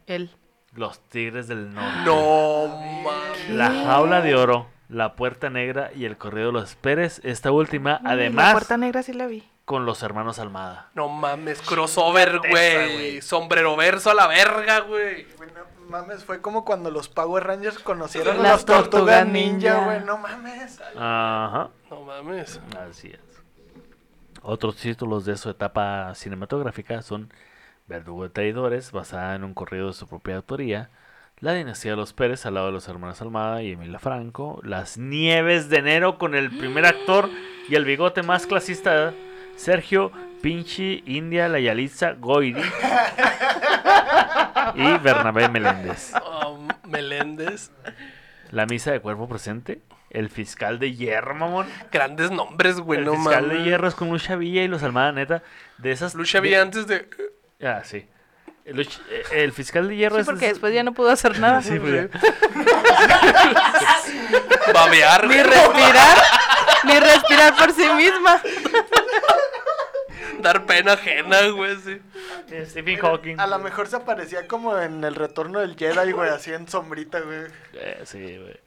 Él. 0.08 0.32
Los 0.78 1.00
Tigres 1.10 1.48
del 1.48 1.74
Norte. 1.74 2.00
No, 2.06 2.68
mames. 3.04 3.50
La 3.50 3.70
Jaula 3.70 4.22
de 4.22 4.36
Oro, 4.36 4.68
La 4.90 5.16
Puerta 5.16 5.50
Negra 5.50 5.92
y 5.96 6.06
El 6.06 6.18
Correo 6.18 6.48
de 6.48 6.54
los 6.54 6.76
Pérez. 6.76 7.20
Esta 7.24 7.52
última, 7.52 7.98
Uy, 8.02 8.06
La 8.08 8.12
además, 8.12 8.52
puerta 8.54 8.78
negra 8.78 9.04
sí 9.04 9.12
la 9.14 9.28
vi. 9.28 9.44
con 9.66 9.86
los 9.86 10.02
hermanos 10.04 10.40
Almada. 10.40 10.90
No 10.96 11.10
mames, 11.10 11.62
crossover, 11.62 12.40
güey. 12.50 13.22
Sombrero 13.22 13.76
verso 13.76 14.12
a 14.12 14.14
la 14.14 14.28
verga, 14.28 14.80
güey. 14.82 15.28
No 15.56 15.90
mames, 15.90 16.24
fue 16.24 16.42
como 16.42 16.64
cuando 16.64 16.92
los 16.92 17.10
Power 17.10 17.46
Rangers 17.46 17.80
conocieron 17.80 18.36
a 18.40 18.44
Las 18.44 18.52
las 18.52 18.66
tortugas 18.66 19.26
Ninja. 19.28 19.84
güey. 19.86 20.04
No 20.04 20.18
mames. 20.18 20.80
Ajá. 20.96 21.70
No 21.90 22.02
mames. 22.02 22.62
Así 22.90 23.08
es. 23.10 23.20
Otros 24.44 24.76
títulos 24.78 25.26
de 25.26 25.36
su 25.36 25.50
etapa 25.50 26.14
cinematográfica 26.16 27.02
son 27.02 27.34
Verdugo 27.88 28.24
de 28.24 28.30
Traidores, 28.30 28.92
basada 28.92 29.36
en 29.36 29.44
un 29.44 29.54
corrido 29.54 29.88
de 29.88 29.94
su 29.94 30.08
propia 30.08 30.36
autoría, 30.36 30.90
La 31.40 31.54
Dinastía 31.54 31.92
de 31.92 31.98
los 31.98 32.14
Pérez, 32.14 32.46
al 32.46 32.56
lado 32.56 32.68
de 32.68 32.74
los 32.74 32.88
hermanos 32.90 33.22
Almada 33.22 33.64
y 33.64 33.72
Emilia 33.72 34.00
Franco, 34.00 34.60
Las 34.64 34.98
Nieves 34.98 35.70
de 35.70 35.78
Enero, 35.78 36.18
con 36.18 36.36
el 36.36 36.50
primer 36.58 36.86
actor 36.86 37.30
y 37.70 37.76
el 37.76 37.86
bigote 37.86 38.24
más 38.24 38.46
clasista, 38.46 39.14
Sergio 39.56 40.12
Pinchi 40.42 41.04
India 41.06 41.48
La 41.48 41.60
Yalitza 41.60 42.12
Goiri 42.14 42.62
y 44.76 44.98
Bernabé 45.00 45.48
Meléndez. 45.50 46.14
Um, 46.46 46.68
Meléndez. 46.90 47.72
La 48.52 48.66
misa 48.66 48.92
de 48.92 49.00
cuerpo 49.00 49.28
presente. 49.30 49.82
El 50.10 50.30
fiscal 50.30 50.80
de 50.80 50.94
hierro, 50.94 51.36
mamón. 51.36 51.68
Grandes 51.92 52.32
nombres, 52.32 52.80
güey, 52.80 53.00
el 53.00 53.06
no 53.06 53.16
fiscal 53.16 53.50
de 53.50 53.64
hierro 53.64 53.88
es 53.90 53.96
con 53.96 54.10
Lucha 54.10 54.36
Villa 54.38 54.64
y 54.64 54.68
los 54.70 54.82
Almada, 54.84 55.12
neta. 55.12 55.44
De 55.80 55.92
esas. 55.92 56.16
Lucha 56.16 56.38
de- 56.40 56.48
Villa 56.48 56.62
antes 56.62 56.88
de. 56.88 57.10
Ah, 57.62 57.82
sí. 57.84 58.08
El, 58.66 58.82
eh, 58.82 58.88
el 59.32 59.52
fiscal 59.54 59.88
de 59.88 59.96
hierro 59.96 60.16
Sí, 60.16 60.22
es. 60.22 60.26
porque 60.28 60.48
después 60.50 60.74
ya 60.74 60.84
no 60.84 60.94
pudo 60.94 61.10
hacer 61.10 61.40
nada. 61.40 61.62
Sí, 61.62 61.80
ya. 61.80 62.10
Babear, 64.74 65.28
Ni 65.28 65.42
respirar, 65.42 66.18
ni 66.84 67.00
respirar 67.00 67.56
por 67.56 67.72
sí 67.74 67.88
misma. 67.94 68.42
Dar 70.42 70.66
pena 70.66 70.94
ajena, 70.94 71.48
güey, 71.48 71.76
sí. 71.78 72.00
Eh, 72.52 72.66
Stephen 72.70 72.98
Hawking. 73.00 73.40
A 73.40 73.48
lo 73.48 73.60
mejor 73.60 73.88
se 73.88 73.96
aparecía 73.96 74.48
como 74.48 74.78
en 74.78 75.04
el 75.04 75.16
retorno 75.16 75.60
del 75.60 75.76
Jedi, 75.76 76.12
güey, 76.12 76.30
así 76.30 76.54
en 76.54 76.68
sombrita, 76.68 77.20
güey. 77.22 77.46
Eh, 77.74 78.02
sí, 78.06 78.38
güey. 78.38 78.60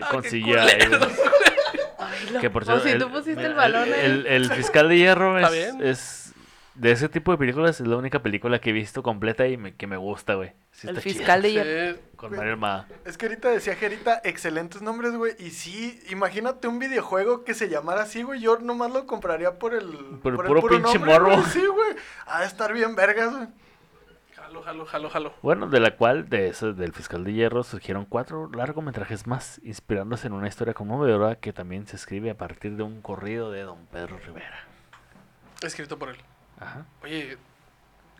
Ah, 0.00 0.08
Con 0.10 0.22
qué 0.22 0.30
CGI, 0.30 0.42
culero. 0.42 0.98
güey. 0.98 2.40
Que 2.40 2.50
por 2.50 2.62
O 2.62 2.66
cierto, 2.66 2.84
si 2.84 2.90
el, 2.90 2.98
tú 2.98 3.10
pusiste 3.10 3.44
el 3.44 3.54
balón 3.54 3.88
el, 3.92 4.26
el 4.26 4.50
fiscal 4.52 4.88
de 4.88 4.96
hierro 4.96 5.38
es, 5.38 5.74
es- 5.80 6.29
De 6.80 6.92
ese 6.92 7.10
tipo 7.10 7.30
de 7.30 7.36
películas 7.36 7.78
es 7.80 7.86
la 7.86 7.96
única 7.96 8.22
película 8.22 8.58
que 8.58 8.70
he 8.70 8.72
visto 8.72 9.02
completa 9.02 9.46
y 9.46 9.58
me- 9.58 9.74
que 9.74 9.86
me 9.86 9.98
gusta, 9.98 10.34
güey. 10.34 10.52
Sí 10.72 10.88
El 10.88 10.94
chida. 10.94 11.02
fiscal 11.02 11.42
de 11.42 11.52
hierro. 11.52 11.94
Sí. 11.96 12.00
Con 12.16 12.34
Mario 12.34 12.52
Armada. 12.52 12.88
Es 13.04 13.18
que 13.18 13.26
ahorita 13.26 13.50
decía 13.50 13.74
Gerita, 13.76 14.20
excelentes 14.24 14.80
nombres, 14.80 15.12
güey. 15.14 15.34
Y 15.38 15.50
sí, 15.50 16.02
imagínate 16.08 16.68
un 16.68 16.78
videojuego 16.78 17.44
que 17.44 17.52
se 17.52 17.68
llamara 17.68 18.02
así, 18.02 18.22
güey. 18.22 18.40
Yo 18.40 18.58
nomás 18.60 18.90
lo 18.92 19.06
compraría 19.06 19.58
por 19.58 19.74
el, 19.74 19.88
Por 20.22 20.32
el 20.32 20.40
puro 20.40 20.62
pinche 20.62 20.94
nombre, 20.98 21.12
morbo. 21.12 21.30
güey, 21.32 21.42
Sí, 21.44 21.66
güey. 21.66 21.96
Ha 22.26 22.40
de 22.40 22.46
estar 22.46 22.72
bien 22.72 22.94
vergas, 22.96 23.30
güey. 23.30 23.48
Jalo, 24.36 24.62
jalo, 24.62 24.86
jalo, 24.86 25.10
jalo. 25.10 25.34
Bueno, 25.42 25.66
de 25.68 25.80
la 25.80 25.96
cual, 25.96 26.30
de 26.30 26.48
eso, 26.48 26.72
del 26.72 26.92
fiscal 26.94 27.24
de 27.24 27.34
hierro, 27.34 27.62
surgieron 27.62 28.06
cuatro 28.06 28.50
largometrajes 28.52 29.26
más, 29.26 29.60
inspirándose 29.64 30.28
en 30.28 30.32
una 30.32 30.48
historia 30.48 30.72
conmovedora 30.72 31.36
que 31.36 31.52
también 31.52 31.86
se 31.86 31.96
escribe 31.96 32.30
a 32.30 32.38
partir 32.38 32.76
de 32.76 32.82
un 32.84 33.02
corrido 33.02 33.50
de 33.52 33.62
don 33.64 33.84
Pedro 33.92 34.18
Rivera. 34.18 34.64
Escrito 35.62 35.98
por 35.98 36.08
él. 36.08 36.16
Ajá. 36.60 36.84
Oye, 37.02 37.38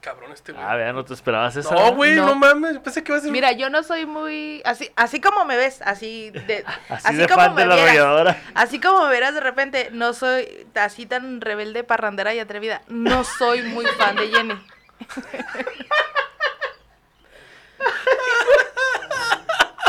cabrón 0.01 0.33
este 0.33 0.53
güey. 0.53 0.65
Ah, 0.65 0.75
vea, 0.77 0.93
no 0.93 1.05
te 1.05 1.13
esperabas 1.15 1.55
eso. 1.57 1.73
no, 1.75 1.93
güey, 1.95 2.17
no. 2.17 2.27
No. 2.27 2.35
mames. 2.35 2.75
Yo 2.75 2.83
pensé 2.83 3.05
que 3.05 3.13
iba 3.13 3.19
a 3.19 3.21
ser. 3.21 3.31
Mira, 3.31 3.53
yo 3.53 3.69
no 3.71 3.83
soy 3.83 4.07
muy 4.07 4.63
así, 4.65 4.91
así 4.97 5.21
como 5.21 5.45
me 5.45 5.57
ves, 5.57 5.83
así 5.83 6.31
de, 6.31 6.65
Así, 6.89 7.17
de 7.17 7.29
fan 7.29 7.55
de 7.55 7.67
la 7.67 7.75
vieras, 7.75 7.91
arrolladora. 7.97 8.43
así 8.55 8.81
como 8.81 9.05
me 9.05 9.11
verás 9.11 9.35
de 9.35 9.41
repente, 9.41 9.91
no 9.93 10.15
soy 10.15 10.67
así 10.75 11.05
tan 11.07 11.41
rebelde, 11.41 11.85
parrandera 11.85 12.35
y 12.35 12.39
atrevida. 12.39 12.83
No 12.89 13.25
soy 13.25 13.63
muy 13.63 13.85
fan 13.87 14.17
de 14.17 14.29
Jenny. 14.29 14.55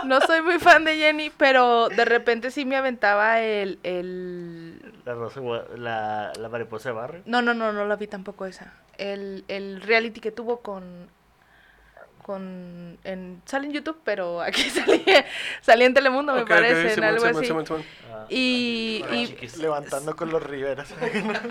No 0.04 0.20
soy 0.22 0.42
muy 0.42 0.60
fan 0.60 0.84
de 0.84 0.98
Jenny, 0.98 1.30
pero 1.30 1.88
de 1.90 2.06
repente 2.06 2.52
sí 2.52 2.66
me 2.66 2.76
aventaba 2.76 3.40
el, 3.40 3.80
el... 3.84 4.81
La, 5.06 5.14
rosa 5.16 5.42
la, 5.76 6.32
la 6.40 6.50
mariposa 6.50 6.90
de 6.90 6.96
barrio. 6.96 7.22
No, 7.26 7.42
no, 7.42 7.54
no, 7.54 7.74
no 7.74 7.86
la 7.86 7.96
vi 7.96 8.08
tampoco 8.08 8.46
esa. 8.46 8.74
El, 8.98 9.46
el 9.48 9.82
reality 9.82 10.20
que 10.20 10.32
tuvo 10.32 10.60
con... 10.62 11.10
con 12.22 13.00
en, 13.04 13.42
sale 13.46 13.68
en 13.68 13.74
YouTube, 13.74 14.00
pero 14.04 14.42
aquí 14.42 14.62
salía, 14.70 15.26
salía 15.62 15.88
en 15.88 15.94
Telemundo, 15.94 16.36
me 16.36 16.46
parece, 16.46 16.90
en 16.90 16.96
Simón, 16.96 17.10
algo 17.10 17.26
así. 17.26 17.46
Simón, 17.46 17.66
Simón. 17.66 17.84
Ah, 18.12 18.26
Y. 18.30 19.04
Levantando 19.60 20.16
con 20.16 20.30
los 20.30 20.44
Riveras. 20.44 20.94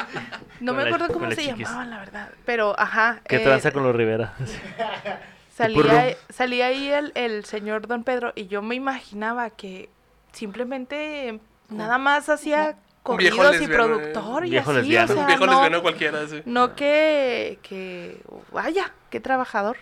no 0.61 0.73
me 0.73 0.83
acuerdo 0.85 1.09
cómo 1.09 1.31
se 1.33 1.47
llamaban, 1.47 1.91
la 1.91 1.99
verdad. 1.99 2.29
Pero, 2.45 2.79
ajá. 2.79 3.21
¿Qué 3.27 3.37
eh, 3.37 3.41
tranza 3.41 3.73
con 3.73 3.83
los 3.83 3.97
Rivera? 3.97 4.35
purrum. 4.39 5.89
salía, 5.91 6.17
salía 6.29 6.67
ahí 6.67 6.89
el, 6.89 7.13
el 7.17 7.45
señor 7.45 7.87
Don 7.87 8.05
Pedro 8.05 8.33
y 8.37 8.47
yo 8.47 8.63
me 8.63 8.77
imaginaba 8.77 9.51
que 9.51 9.91
simplemente 10.33 11.41
nada 11.69 11.99
más 11.99 12.29
hacía 12.29 12.77
Un 13.05 13.17
viejo 13.17 13.37
corridos 13.39 13.61
y 13.63 13.65
eh. 13.65 13.69
productor 13.69 14.47
y 14.47 14.51
Viejo 14.51 14.71
así, 14.71 14.81
lesbiano. 14.81 15.05
o 15.13 15.15
sea, 15.15 15.21
Un 15.23 15.27
viejo 15.27 15.47
no, 15.47 15.53
lesbiano 15.53 15.83
cualquiera, 15.83 16.27
sí. 16.29 16.43
no 16.45 16.75
que, 16.77 17.59
que, 17.63 18.21
vaya, 18.53 18.93
qué 19.11 19.21
trabajador. 19.21 19.77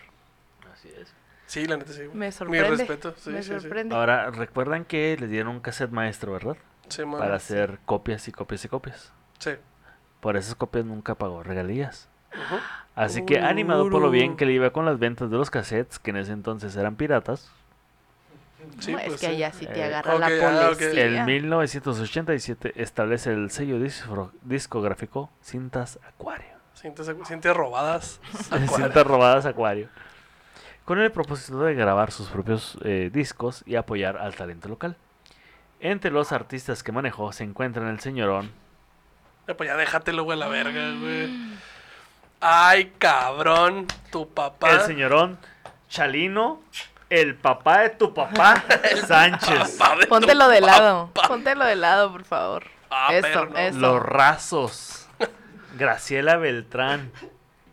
Así 0.73 0.89
es. 0.97 1.13
Sí, 1.45 1.65
la 1.65 1.77
neta 1.77 1.91
sí. 1.91 2.03
Me 2.13 2.27
Mi 2.27 2.31
sorprende. 2.31 2.69
respeto. 2.69 3.13
Sí, 3.17 3.29
me 3.31 3.43
sí, 3.43 3.51
sí. 3.53 3.59
sorprende. 3.59 3.95
Ahora, 3.95 4.29
recuerdan 4.31 4.85
que 4.85 5.17
les 5.19 5.29
dieron 5.29 5.49
un 5.49 5.59
cassette 5.59 5.91
maestro, 5.91 6.31
¿verdad? 6.31 6.57
Sí, 6.87 7.03
man. 7.05 7.19
Para 7.19 7.35
hacer 7.35 7.79
copias 7.85 8.27
y 8.27 8.31
copias 8.31 8.63
y 8.65 8.67
copias. 8.69 9.11
Sí. 9.39 9.51
Por 10.21 10.37
esas 10.37 10.55
copias 10.55 10.85
nunca 10.85 11.15
pagó 11.15 11.43
regalías. 11.43 12.07
Así 12.95 13.25
que 13.25 13.39
animado 13.39 13.89
por 13.89 14.01
lo 14.01 14.11
bien 14.11 14.29
Uru. 14.29 14.37
que 14.37 14.45
le 14.45 14.53
iba 14.53 14.69
con 14.71 14.85
las 14.85 14.99
ventas 14.99 15.29
de 15.31 15.37
los 15.37 15.49
cassettes, 15.49 15.97
que 15.99 16.11
en 16.11 16.17
ese 16.17 16.31
entonces 16.33 16.75
eran 16.75 16.95
piratas, 16.95 17.51
Sí, 18.79 18.91
No, 18.91 18.97
pues 18.99 19.13
es 19.13 19.19
que 19.21 19.27
sí. 19.27 19.33
allá 19.33 19.51
sí 19.53 19.65
te 19.65 19.79
Eh, 19.79 19.83
agarra 19.83 20.15
la 20.19 20.27
ah, 20.27 20.71
policía. 20.75 21.05
en 21.05 21.25
1987 21.25 22.73
establece 22.81 23.31
el 23.31 23.51
sello 23.51 23.77
disfro- 23.77 24.31
discográfico 24.41 25.29
Cintas 25.43 25.99
Acuario. 26.07 26.47
Sientes, 26.73 27.09
sientes 27.25 27.53
robadas. 27.55 28.19
Cintas 28.75 29.05
robadas 29.05 29.45
Acuario. 29.45 29.89
Con 30.85 30.99
el 30.99 31.11
propósito 31.11 31.59
de 31.61 31.73
grabar 31.75 32.11
sus 32.11 32.29
propios 32.29 32.77
eh, 32.83 33.09
discos 33.13 33.63
y 33.65 33.75
apoyar 33.75 34.17
al 34.17 34.35
talento 34.35 34.69
local. 34.69 34.95
Entre 35.81 36.11
los 36.11 36.31
artistas 36.31 36.83
que 36.83 36.91
manejó 36.91 37.31
se 37.31 37.43
encuentran 37.43 37.87
el 37.87 37.99
señorón 37.99 38.51
Eh, 39.47 39.53
Pues 39.55 39.69
ya 39.69 39.75
déjatelo, 39.77 40.23
güey, 40.23 40.37
a 40.37 40.39
la 40.39 40.47
verga, 40.47 40.91
güey. 40.99 41.29
Ay, 42.41 42.93
cabrón. 42.97 43.87
Tu 44.11 44.27
papá. 44.29 44.71
el 44.71 44.81
señorón 44.81 45.37
Chalino, 45.89 46.61
el 47.09 47.35
papá 47.35 47.79
de 47.79 47.89
tu 47.91 48.13
papá, 48.13 48.63
Sánchez. 49.07 49.77
Papá 49.77 49.95
de 49.97 50.07
Póntelo 50.07 50.47
de 50.47 50.61
lado. 50.61 51.11
papá. 51.13 51.27
Póntelo 51.27 51.65
de 51.65 51.75
lado, 51.75 52.11
por 52.11 52.23
favor. 52.23 52.63
Ah, 52.91 53.09
eso, 53.13 53.47
eso. 53.55 53.77
Los 53.79 54.01
Razos, 54.01 55.07
Graciela 55.77 56.37
Beltrán, 56.37 57.11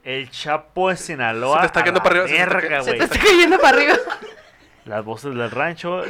el 0.05 0.31
Chapo 0.31 0.91
de 0.91 0.97
Sinaloa. 0.97 1.63
Se 1.63 1.69
te 1.69 1.79
está 1.81 1.93
la 1.93 2.03
para 2.03 2.23
arriba, 2.23 2.83
se 2.83 2.93
te 2.93 3.05
está 3.05 3.15
Se 3.15 3.19
te 3.21 3.27
cayendo 3.27 3.59
para 3.59 3.77
arriba. 3.77 3.95
Las 4.85 5.05
voces 5.05 5.35
del 5.35 5.51
rancho, 5.51 6.05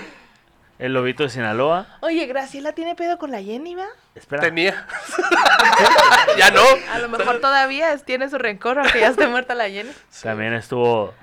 el 0.78 0.92
lobito 0.92 1.22
de 1.22 1.30
Sinaloa. 1.30 1.86
Oye, 2.02 2.26
Graciela 2.26 2.72
tiene 2.72 2.94
pedo 2.94 3.16
con 3.16 3.30
la 3.30 3.40
Jenny, 3.40 3.74
¿va? 3.74 3.86
Espera, 4.14 4.42
Tenía. 4.42 4.86
ya 6.36 6.50
no. 6.50 6.60
A 6.92 6.98
lo 6.98 7.08
mejor 7.08 7.40
todavía 7.40 7.96
tiene 7.98 8.28
su 8.28 8.36
rencor, 8.36 8.78
aunque 8.78 9.00
ya 9.00 9.08
esté 9.08 9.26
muerta 9.28 9.54
la 9.54 9.70
Jenny. 9.70 9.90
también 10.22 10.52
estuvo 10.52 11.14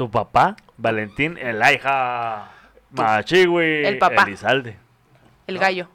tu, 0.00 0.10
papá, 0.10 0.56
Valentín, 0.78 1.36
el 1.36 1.60
hija 1.74 2.48
Machigui, 2.90 3.84
El 3.84 3.98
papá. 3.98 4.22
Elizalde. 4.22 4.78
El 5.46 5.58
gallo. 5.58 5.88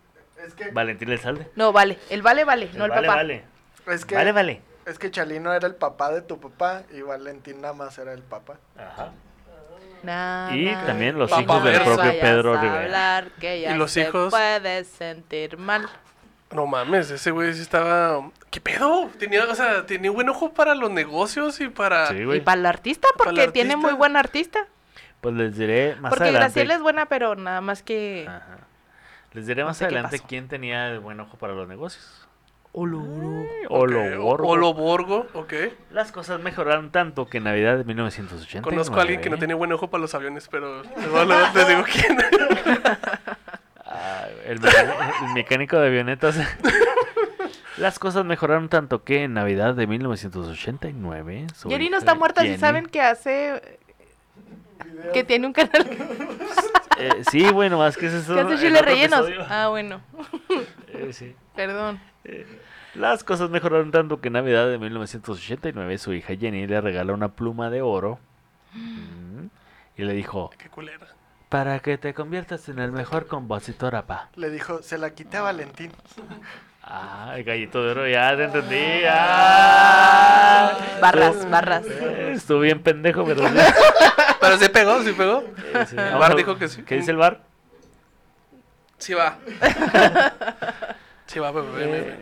Es 0.45 0.53
que, 0.53 0.69
Valentín 0.69 1.09
Elizalde. 1.09 1.49
No, 1.55 1.71
vale. 1.73 1.97
El 2.11 2.21
vale, 2.21 2.43
vale, 2.43 2.69
no 2.75 2.85
el 2.85 2.91
vale, 2.91 3.07
papá. 3.07 3.15
vale. 3.17 3.43
es 3.87 4.05
que, 4.05 4.13
Vale, 4.15 4.31
vale. 4.31 4.61
es 4.85 4.99
que 4.99 5.09
Chalino 5.09 5.51
era 5.53 5.65
el 5.65 5.73
papá 5.73 6.11
de 6.11 6.21
tu 6.21 6.39
papá 6.39 6.83
y 6.93 7.01
Valentín 7.01 7.61
nada 7.61 7.73
más 7.73 7.97
era 7.97 8.13
el 8.13 8.21
papá. 8.21 8.57
Ajá. 8.77 9.11
Y 10.53 10.71
también 10.85 11.17
los 11.17 11.31
Papá 11.31 11.41
hijos 11.41 11.63
del 11.63 11.81
propio 11.81 12.11
Pedro 12.21 12.61
Rivera. 12.61 12.81
hablar, 12.83 13.31
que 13.39 13.61
ya 13.61 13.71
¿Y 13.71 13.75
los 13.75 13.89
se 13.91 14.01
hijos? 14.01 14.29
puede 14.29 14.83
sentir 14.83 15.57
mal. 15.57 15.89
No 16.55 16.65
mames, 16.65 17.11
ese 17.11 17.31
güey 17.31 17.53
sí 17.53 17.61
estaba. 17.61 18.31
¿Qué 18.49 18.61
pedo? 18.61 19.09
Tenía, 19.19 19.43
o 19.43 19.55
sea, 19.55 19.85
tenía 19.85 20.09
buen 20.09 20.29
ojo 20.29 20.53
para 20.53 20.73
los 20.73 20.89
negocios 20.89 21.59
y 21.59 21.67
para. 21.67 22.07
Sí, 22.07 22.15
Y 22.17 22.39
para 22.39 22.59
el 22.59 22.65
artista, 22.65 23.09
el 23.11 23.17
porque 23.17 23.47
tiene 23.49 23.73
artista. 23.73 23.77
muy 23.89 23.97
buen 23.97 24.15
artista. 24.15 24.67
Pues 25.19 25.35
les 25.35 25.57
diré 25.57 25.95
más 25.95 26.11
porque 26.11 26.25
adelante. 26.25 26.45
Graciela 26.45 26.75
es 26.75 26.81
buena, 26.81 27.07
pero 27.07 27.35
nada 27.35 27.59
más 27.59 27.83
que... 27.83 28.25
Ajá. 28.27 28.57
Les 29.33 29.47
diré 29.47 29.63
No 29.63 29.67
más 29.69 29.81
adelante 29.81 30.19
quién 30.25 30.47
tenía 30.47 30.87
el 30.89 30.99
buen 30.99 31.19
ojo 31.19 31.35
para 31.37 31.53
los 31.53 31.67
negocios. 31.67 32.25
Oloro. 32.71 33.45
O 33.69 33.85
lo 33.87 33.99
Ok, 34.01 34.15
gordo. 34.17 34.47
Oloborgo, 34.47 35.27
ok. 35.33 35.53
Las 35.91 36.11
cosas 36.11 36.39
mejoraron 36.41 36.91
tanto 36.91 37.25
que 37.27 37.37
en 37.39 37.45
Navidad 37.45 37.77
de 37.77 37.85
1980. 37.85 38.61
Conozco 38.69 38.97
a 38.99 39.01
alguien 39.01 39.19
que 39.19 39.29
no 39.29 39.37
tenía 39.37 39.55
buen 39.55 39.71
ojo 39.71 39.89
para 39.89 40.01
los 40.01 40.13
aviones, 40.13 40.47
pero 40.49 40.83
les 40.83 41.67
digo 41.67 41.83
quién. 41.91 42.17
el, 44.45 44.59
meca- 44.59 45.11
el 45.27 45.33
mecánico 45.33 45.77
de 45.79 45.87
avionetas. 45.87 46.37
Las 47.77 47.99
cosas 47.99 48.23
mejoraron 48.23 48.69
tanto 48.69 49.03
que 49.03 49.23
en 49.23 49.33
Navidad 49.33 49.73
de 49.75 49.85
1989. 49.87 51.47
su 51.53 51.69
Jenny 51.69 51.85
no 51.89 51.97
hija 51.97 51.97
está 51.99 52.15
muerta, 52.15 52.41
si 52.41 52.47
Jenny- 52.47 52.59
saben 52.59 52.85
que 52.85 53.01
hace... 53.01 53.61
Que 55.13 55.23
tiene 55.23 55.47
un 55.47 55.53
canal 55.53 55.85
Eh, 56.97 57.23
sí, 57.29 57.43
bueno, 57.51 57.77
más 57.77 57.97
que 57.97 58.05
es 58.05 58.13
eso. 58.13 58.33
que 58.35 58.39
hace 58.39 58.57
chile 58.57 58.81
rellenos. 58.81 59.27
episodio. 59.27 59.45
Ah, 59.49 59.67
bueno. 59.67 59.99
Eh, 60.93 61.11
sí. 61.11 61.35
Perdón. 61.53 61.99
Las 62.93 63.25
cosas 63.25 63.49
mejoraron 63.49 63.91
tanto 63.91 64.21
que 64.21 64.27
en 64.27 64.33
Navidad 64.35 64.69
de 64.69 64.77
1989 64.77 65.97
su 65.97 66.13
hija 66.13 66.37
Jenny 66.37 66.65
le 66.67 66.79
regala 66.79 67.11
una 67.11 67.33
pluma 67.33 67.69
de 67.69 67.81
oro. 67.81 68.17
Mm, 68.71 69.47
Y 69.97 70.03
le 70.03 70.13
dijo, 70.13 70.51
Qué 70.57 70.69
culera. 70.69 71.05
Para 71.49 71.79
que 71.79 71.97
te 71.97 72.13
conviertas 72.13 72.67
en 72.69 72.79
el 72.79 72.91
mejor 72.91 73.27
compositor, 73.27 73.95
apa. 73.95 74.29
Le 74.35 74.49
dijo, 74.49 74.81
se 74.81 74.97
la 74.97 75.11
quité 75.11 75.37
a 75.37 75.41
Valentín. 75.43 75.91
Ah, 76.83 77.33
el 77.35 77.43
gallito 77.43 77.83
de 77.83 77.91
oro, 77.91 78.07
ya 78.07 78.35
te 78.35 78.43
entendí. 78.45 79.03
ah. 79.09 80.71
Barras, 81.01 81.49
barras. 81.49 81.85
eh, 81.87 82.33
Estuvo 82.35 82.59
bien 82.59 82.81
pendejo, 82.81 83.23
pero... 83.25 83.43
Pero 84.41 84.57
sí 84.59 84.69
pegó, 84.69 85.01
sí 85.01 85.11
pegó. 85.13 85.43
Eh, 85.73 85.85
sí. 85.89 85.95
El 85.97 86.03
Vamos 86.05 86.19
bar 86.19 86.35
dijo 86.35 86.55
que 86.57 86.67
sí. 86.67 86.83
¿Qué 86.83 86.95
dice 86.95 87.09
el 87.11 87.17
bar? 87.17 87.41
Sí 88.99 89.13
va. 89.13 89.37
Sí 91.25 91.39
va, 91.39 91.51
bebé. 91.51 91.71
bebé, 91.71 91.87
bebé. 92.01 92.19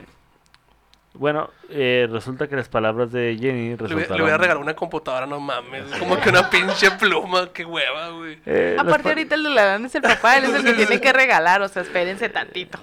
Bueno, 1.14 1.50
eh, 1.70 2.08
resulta 2.12 2.48
que 2.48 2.56
las 2.56 2.70
palabras 2.70 3.12
de 3.12 3.38
Jenny 3.40 3.76
resultaron... 3.76 4.18
le 4.18 4.24
voy 4.24 4.32
a 4.32 4.38
regalar 4.38 4.62
una 4.62 4.76
computadora, 4.76 5.28
no 5.28 5.40
mames. 5.40 5.92
Es 5.92 5.98
como 6.00 6.20
que 6.20 6.30
una 6.30 6.50
pinche 6.50 6.90
pluma, 6.92 7.50
qué 7.54 7.64
hueva, 7.66 8.10
güey. 8.10 8.40
Eh, 8.48 8.76
Aparte 8.80 9.04
pa- 9.04 9.10
ahorita 9.10 9.36
el 9.36 9.44
de 9.44 9.50
la 9.52 9.76
es 9.76 9.94
el 9.96 10.02
papá, 10.02 10.38
él 10.38 10.46
es 10.46 10.56
el 10.56 10.64
que 10.64 10.74
tiene 10.86 11.00
que 11.00 11.14
regalar, 11.14 11.62
o 11.62 11.68
sea, 11.68 11.84
espérense 11.84 12.30
tantito. 12.30 12.80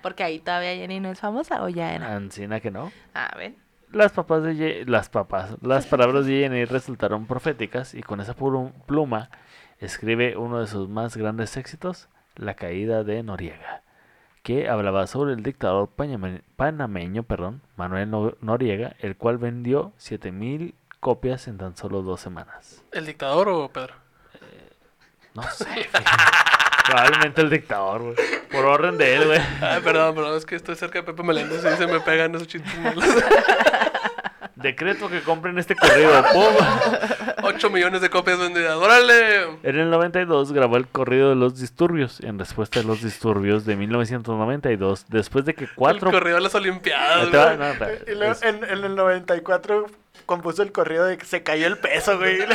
Porque 0.00 0.22
ahí 0.22 0.38
todavía 0.38 0.76
Jenny 0.76 1.00
no 1.00 1.10
es 1.10 1.18
famosa 1.18 1.62
o 1.64 1.68
ya 1.68 1.92
era. 1.92 2.14
Ancina 2.14 2.60
que 2.60 2.70
no. 2.70 2.92
Ah, 3.14 3.32
ven. 3.36 3.56
Las 3.90 4.12
papas 4.12 4.44
de 4.44 4.54
Ye- 4.54 4.84
las 4.86 5.08
papas, 5.08 5.56
las 5.62 5.86
palabras 5.86 6.26
de 6.26 6.38
Jenny 6.42 6.64
resultaron 6.66 7.26
proféticas 7.26 7.94
y 7.94 8.02
con 8.02 8.20
esa 8.20 8.36
plu- 8.36 8.72
pluma 8.86 9.30
escribe 9.80 10.36
uno 10.36 10.60
de 10.60 10.68
sus 10.68 10.88
más 10.88 11.16
grandes 11.16 11.56
éxitos, 11.56 12.08
La 12.36 12.54
caída 12.54 13.02
de 13.02 13.22
Noriega, 13.24 13.82
que 14.46 14.68
hablaba 14.68 15.08
sobre 15.08 15.32
el 15.32 15.42
dictador 15.42 15.88
panameño, 16.56 17.24
perdón, 17.24 17.62
Manuel 17.74 18.08
No- 18.08 18.34
Noriega, 18.40 18.94
el 19.00 19.16
cual 19.16 19.38
vendió 19.38 19.90
7000 19.96 20.72
copias 21.00 21.48
en 21.48 21.58
tan 21.58 21.76
solo 21.76 22.02
dos 22.02 22.20
semanas. 22.20 22.80
¿El 22.92 23.06
dictador 23.06 23.48
o 23.48 23.68
Pedro? 23.68 23.94
No 25.34 25.42
sé. 25.50 25.66
Probablemente 26.86 27.40
el 27.40 27.50
dictador, 27.50 28.02
güey. 28.02 28.14
Por 28.52 28.64
orden 28.66 28.96
de 28.96 29.16
él, 29.16 29.24
güey. 29.26 29.40
Ay, 29.60 29.80
perdón, 29.82 30.14
perdón, 30.14 30.36
es 30.38 30.46
que 30.46 30.54
estoy 30.54 30.76
cerca 30.76 31.00
de 31.00 31.02
Pepe 31.02 31.24
Meléndez 31.24 31.64
y 31.64 31.76
se 31.76 31.88
me 31.88 31.98
pegan 31.98 32.32
esos 32.36 32.46
chistes 32.46 32.78
malos. 32.78 33.04
Decreto 34.54 35.08
que 35.08 35.22
compren 35.22 35.58
este 35.58 35.74
corrido. 35.74 36.24
¡Pum! 36.32 36.54
8 37.46 37.70
millones 37.70 38.00
de 38.00 38.10
copias 38.10 38.38
vendidas. 38.38 38.76
¡Órale! 38.76 39.58
En 39.62 39.76
el 39.78 39.90
92 39.90 40.52
grabó 40.52 40.76
el 40.76 40.86
corrido 40.88 41.30
de 41.30 41.36
los 41.36 41.58
disturbios. 41.60 42.20
En 42.20 42.38
respuesta 42.38 42.80
a 42.80 42.82
los 42.82 43.02
disturbios 43.02 43.64
de 43.64 43.76
1992, 43.76 45.06
después 45.08 45.44
de 45.44 45.54
que 45.54 45.68
cuatro. 45.74 46.08
El 46.10 46.14
corrido 46.14 46.36
de 46.36 46.42
las 46.42 46.54
Olimpiadas, 46.54 47.30
güey. 47.30 47.56
no, 47.58 47.64
espera, 47.66 47.92
Y 48.06 48.14
luego 48.14 48.32
es- 48.32 48.42
en, 48.42 48.64
en 48.64 48.84
el 48.84 48.94
94 48.96 49.86
compuso 50.26 50.62
el 50.62 50.72
corrido 50.72 51.04
de 51.04 51.18
que 51.18 51.24
se 51.26 51.42
cayó 51.42 51.66
el 51.66 51.78
peso, 51.78 52.18
güey. 52.18 52.38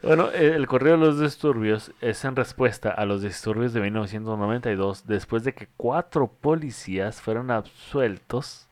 Bueno, 0.00 0.28
eh, 0.32 0.52
el 0.54 0.66
corrido 0.68 0.96
de 0.96 1.04
los 1.04 1.18
disturbios 1.20 1.90
es 2.00 2.24
en 2.24 2.36
respuesta 2.36 2.90
a 2.90 3.04
los 3.04 3.20
disturbios 3.20 3.72
de 3.72 3.80
1992, 3.80 5.06
después 5.06 5.42
de 5.42 5.54
que 5.54 5.68
cuatro 5.76 6.28
policías 6.40 7.20
fueron 7.20 7.50
absueltos 7.50 8.68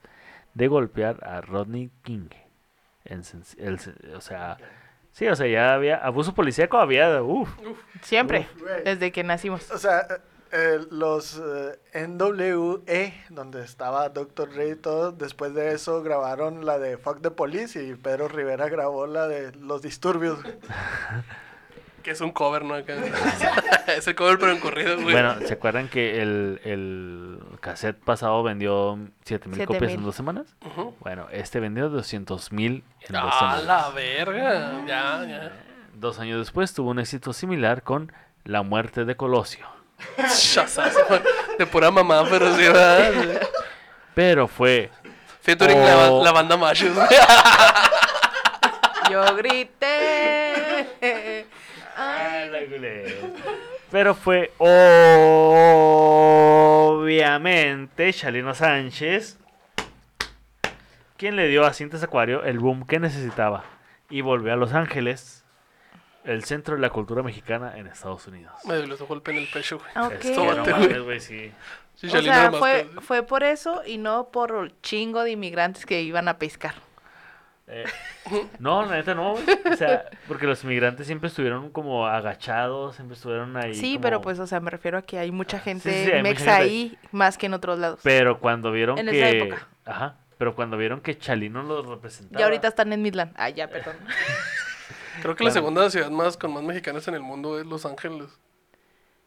de 0.55 0.69
golpear 0.69 1.27
a 1.29 1.41
Rodney 1.41 1.91
King. 2.05 2.29
El 3.07 3.79
o 4.15 4.21
sea, 4.21 4.57
sí, 5.13 5.27
o 5.27 5.37
sea, 5.37 5.47
ya 5.47 5.75
había 5.75 5.97
abuso 5.97 6.35
policíaco, 6.35 6.79
había, 6.79 7.23
uff. 7.23 7.49
Siempre, 8.03 8.49
desde 8.85 9.13
que 9.13 9.25
nacimos. 9.25 9.71
O 9.71 9.79
sea, 9.79 10.01
eh, 10.01 10.21
eh, 10.53 10.79
los 10.91 11.43
eh, 11.43 12.07
NWE, 12.09 13.15
donde 13.31 13.63
estaba 13.65 14.09
Dr. 14.09 14.53
Dre 14.53 14.71
y 14.71 14.77
todo, 14.77 15.13
después 15.13 15.55
de 15.55 15.73
eso 15.73 16.03
grabaron 16.03 16.65
la 16.65 16.79
de 16.79 16.97
Fuck 16.99 17.21
the 17.21 17.31
Police 17.31 17.83
y 17.83 17.95
Pedro 17.95 18.29
Rivera 18.29 18.69
grabó 18.69 19.07
la 19.07 19.27
de 19.27 19.53
Los 19.53 19.83
Disturbios. 19.83 20.39
Que 22.07 22.13
es 22.13 22.21
un 22.21 22.31
cover, 22.31 22.65
¿no? 22.65 22.75
Acá. 22.75 22.95
es 23.89 24.07
el 24.07 24.15
cover, 24.15 24.39
pero 24.39 24.53
en 24.53 24.61
corrido, 24.61 24.95
güey. 24.95 25.11
Bueno, 25.11 25.35
¿se 25.45 25.55
acuerdan 25.55 25.89
que 25.89 26.23
el, 26.23 26.61
el 26.63 27.41
cassette 27.59 27.97
pasado 27.99 28.45
vendió 28.45 28.97
7000 29.25 29.67
copias 29.67 29.83
en 29.83 29.89
7,000. 29.89 30.05
dos 30.05 30.15
semanas? 30.15 30.47
Bueno, 31.01 31.27
este 31.33 31.59
vendió 31.59 31.91
200.000 31.91 32.23
en 32.23 32.85
dos 33.13 33.23
¡A 33.35 33.39
semanas. 33.41 33.65
la 33.65 33.89
verga! 33.91 34.73
Ya, 34.87 35.25
ya. 35.27 35.53
Dos 35.95 36.21
años 36.21 36.39
después 36.39 36.73
tuvo 36.75 36.91
un 36.91 37.01
éxito 37.01 37.33
similar 37.33 37.83
con 37.83 38.13
La 38.45 38.63
muerte 38.63 39.05
de 39.05 39.17
Colosio. 39.17 39.67
De 41.59 41.67
pura 41.67 41.91
mamá, 41.91 42.25
pero 42.31 42.55
sí, 42.55 42.63
¿verdad? 42.63 43.41
Pero 44.15 44.47
fue 44.47 44.93
Featuring 45.41 45.77
Oh. 45.81 46.19
la, 46.19 46.25
la 46.27 46.33
banda 46.33 46.57
Machos. 46.57 46.97
Yo 49.11 49.35
grité. 49.37 50.66
Pero 53.91 54.15
fue 54.15 54.53
obviamente 56.89 58.13
Chalino 58.13 58.55
Sánchez 58.55 59.39
quien 61.17 61.37
le 61.37 61.49
dio 61.49 61.65
a 61.65 61.73
Cintas 61.73 62.03
Acuario 62.03 62.45
el 62.45 62.59
boom 62.59 62.87
que 62.87 62.99
necesitaba 62.99 63.65
y 64.11 64.21
volvió 64.21 64.53
a 64.53 64.57
Los 64.57 64.75
Ángeles, 64.75 65.45
el 66.25 66.45
centro 66.45 66.75
de 66.75 66.81
la 66.81 66.91
cultura 66.91 67.23
mexicana 67.23 67.77
en 67.77 67.87
Estados 67.87 68.27
Unidos. 68.27 68.53
Me 68.65 68.77
dio 68.77 68.87
los 68.87 69.01
golpe 69.03 69.31
en 69.31 69.39
el 69.39 69.49
pecho, 69.49 69.79
güey. 69.79 70.07
ok. 70.07 70.13
Es 70.13 70.19
que 70.21 70.31
no 70.31 70.37
Tómate, 70.37 70.71
mames, 70.71 70.89
güey. 70.89 71.01
güey, 71.01 71.21
sí. 71.21 71.53
Sí, 71.95 72.09
O 72.09 72.23
sea, 72.23 72.53
fue, 72.53 72.87
fue 73.01 73.23
por 73.23 73.43
eso 73.43 73.83
y 73.87 73.97
no 73.97 74.29
por 74.29 74.55
el 74.65 74.75
chingo 74.83 75.23
de 75.25 75.31
inmigrantes 75.31 75.87
que 75.87 76.03
iban 76.03 76.29
a 76.29 76.37
pescar. 76.39 76.75
Eh, 77.69 77.85
no, 78.61 78.85
la 78.87 78.97
neta 78.97 79.15
no, 79.15 79.33
güey. 79.33 79.45
O 79.73 79.77
sea, 79.77 80.05
porque 80.29 80.47
los 80.47 80.63
inmigrantes 80.63 81.07
siempre 81.07 81.29
estuvieron 81.29 81.71
como 81.71 82.07
agachados, 82.07 82.95
siempre 82.97 83.17
estuvieron 83.17 83.57
ahí. 83.57 83.75
Sí, 83.75 83.95
como- 83.95 84.03
pero 84.03 84.21
pues, 84.21 84.39
o 84.39 84.47
sea, 84.47 84.61
me 84.61 84.71
refiero 84.71 84.99
a 84.99 85.03
que 85.03 85.19
hay 85.19 85.33
mucha 85.33 85.59
gente 85.59 85.91
sí, 85.91 86.11
hay 86.13 86.19
mucha 86.19 86.23
mexa 86.23 86.45
gente. 86.59 86.63
ahí 86.63 86.99
más 87.13 87.37
que 87.39 87.47
en 87.47 87.55
otros 87.55 87.79
lados. 87.79 88.01
Pero 88.05 88.39
cuando 88.39 88.71
vieron 88.71 88.99
En 88.99 89.07
que. 89.09 89.19
esa 89.19 89.29
época. 89.31 89.69
Ajá. 89.85 90.17
Pero 90.39 90.55
cuando 90.55 90.77
vieron 90.77 91.01
que 91.01 91.17
Chalino 91.19 91.63
los 91.63 91.87
representaba. 91.87 92.41
Y 92.41 92.45
ahorita 92.45 92.69
están 92.69 92.93
en 92.93 93.03
Midland. 93.03 93.33
Ah, 93.37 93.49
ya, 93.49 93.69
perdón. 93.69 93.97
Creo 95.23 95.35
que 95.35 95.45
la 95.45 95.51
segunda 95.51 95.89
ciudad 95.91 96.11
más 96.11 96.37
con 96.37 96.53
más 96.53 96.63
mexicanos 96.63 97.09
en 97.09 97.15
el 97.15 97.23
mundo 97.23 97.59
es 97.59 97.67
Los 97.67 97.87
Ángeles. 97.87 98.29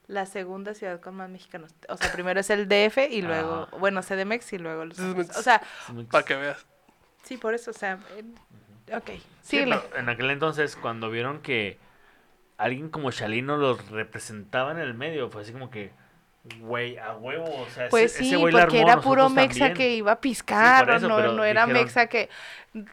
La 0.08 0.26
segunda 0.28 0.74
ciudad 0.76 1.00
con 1.02 1.16
más 1.16 1.30
mexicanos. 1.30 1.72
O 1.88 1.98
sea, 1.98 2.12
primero 2.12 2.40
es 2.40 2.50
el 2.52 2.68
DF 2.68 2.98
y 3.10 3.22
luego, 3.22 3.68
Ah. 3.72 3.76
bueno, 3.80 4.02
CDMX 4.02 4.54
y 4.54 4.58
luego 4.60 4.86
Los. 4.86 5.00
Ángeles. 5.00 5.36
O 5.38 5.42
sea, 5.42 5.62
Para 6.12 6.24
que 6.26 6.36
veas. 6.36 6.66
Sí, 7.30 7.38
por 7.38 7.54
eso, 7.54 7.72
o 7.72 7.74
sea, 7.74 8.00
eh, 8.18 8.96
ok. 8.96 9.10
Sí, 9.42 9.62
pero 9.64 9.84
en 9.96 10.10
aquel 10.10 10.30
entonces, 10.32 10.76
cuando 10.76 11.10
vieron 11.10 11.42
que 11.42 11.78
alguien 12.58 12.90
como 12.90 13.12
Chalino 13.12 13.56
los 13.58 13.90
representaba 13.90 14.72
en 14.72 14.80
el 14.80 14.94
medio, 14.96 15.30
fue 15.30 15.44
así 15.44 15.54
como 15.54 15.70
que. 15.70 15.92
Güey, 16.62 16.98
a 16.98 17.14
huevo. 17.16 17.44
O 17.46 17.66
sea, 17.70 17.84
ese- 17.84 17.90
Pues 17.90 18.16
ese 18.16 18.24
sí, 18.24 18.36
güey 18.36 18.54
la 18.54 18.62
porque 18.62 18.80
armó, 18.80 18.92
era 18.92 19.02
puro 19.02 19.30
mexa 19.30 19.60
también. 19.60 19.74
que 19.78 19.94
iba 19.96 20.14
a 20.14 20.22
piscar, 20.22 20.90
eso, 20.90 21.08
no, 21.08 21.20
no 21.34 21.44
era 21.44 21.66
dijeron- 21.66 21.74
mexa 21.84 22.08
que 22.08 22.30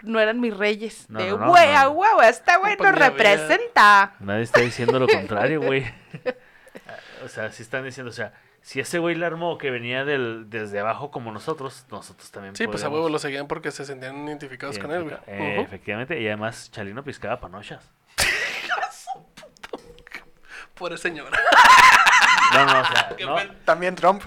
no 0.02 0.18
eran 0.20 0.40
mis 0.40 0.54
reyes. 0.56 1.08
No, 1.08 1.18
de 1.20 1.30
no, 1.30 1.48
güey, 1.48 1.72
no. 1.72 1.78
a 1.78 1.88
huevo, 1.88 2.22
este 2.22 2.56
güey 2.58 2.76
Pues 2.76 2.90
nos 2.92 3.00
había. 3.00 3.08
representa. 3.16 4.14
Nadie 4.20 4.42
está 4.42 4.60
diciendo 4.60 4.98
lo 4.98 5.06
contrario, 5.08 5.60
güey. 5.62 5.84
o 7.24 7.28
sea, 7.28 7.50
sí 7.52 7.62
están 7.62 7.84
diciendo, 7.84 8.10
o 8.10 8.14
sea, 8.14 8.32
si 8.66 8.80
ese 8.80 8.98
güey 8.98 9.14
la 9.14 9.28
armó 9.28 9.58
que 9.58 9.70
venía 9.70 10.04
del, 10.04 10.50
desde 10.50 10.80
abajo 10.80 11.12
como 11.12 11.30
nosotros, 11.30 11.86
nosotros 11.88 12.32
también 12.32 12.56
Sí, 12.56 12.66
pues 12.66 12.82
a 12.82 12.88
huevo 12.88 13.08
lo 13.08 13.20
seguían 13.20 13.46
porque 13.46 13.70
se 13.70 13.84
sentían 13.84 14.26
identificados 14.26 14.76
con 14.80 14.90
él, 14.90 15.04
güey. 15.04 15.16
Efectivamente, 15.60 16.20
y 16.20 16.26
además 16.26 16.68
Chalino 16.72 17.04
piscaba 17.04 17.38
panochas. 17.38 17.88
Pobre 20.74 20.98
señora. 20.98 21.38
No, 22.54 22.66
no, 22.66 22.80
o 22.80 22.84
sea, 22.84 23.14
no, 23.24 23.36
También 23.64 23.94
Trump. 23.94 24.24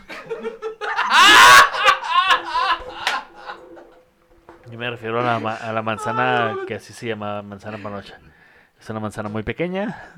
yo 4.72 4.80
me 4.80 4.90
refiero 4.90 5.20
a 5.20 5.24
la, 5.24 5.40
ma- 5.40 5.56
a 5.56 5.74
la 5.74 5.82
manzana 5.82 6.56
que 6.66 6.76
así 6.76 6.94
se 6.94 7.08
llama 7.08 7.42
manzana 7.42 7.78
panocha. 7.78 8.18
Es 8.80 8.90
una 8.90 9.02
manzana 9.02 9.28
muy 9.28 9.44
pequeña. 9.44 10.14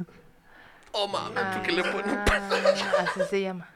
Oh, 0.94 1.08
mames, 1.08 1.44
¿por 1.56 1.62
qué 1.64 1.72
le 1.72 1.84
ponen 1.84 2.18
Ah, 2.28 3.06
así 3.08 3.22
se 3.30 3.42
llama. 3.42 3.68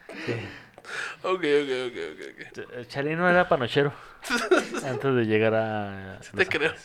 Ok, 1.23 1.33
ok, 1.33 1.71
ok, 1.87 1.97
ok, 2.11 2.21
ok. 2.29 2.53
Ch- 2.53 2.87
Chalino 2.87 3.27
era 3.29 3.47
panochero 3.47 3.91
antes 4.85 5.15
de 5.15 5.25
llegar 5.25 5.55
a... 5.55 6.19
te 6.19 6.37
Los 6.37 6.49
creo. 6.49 6.73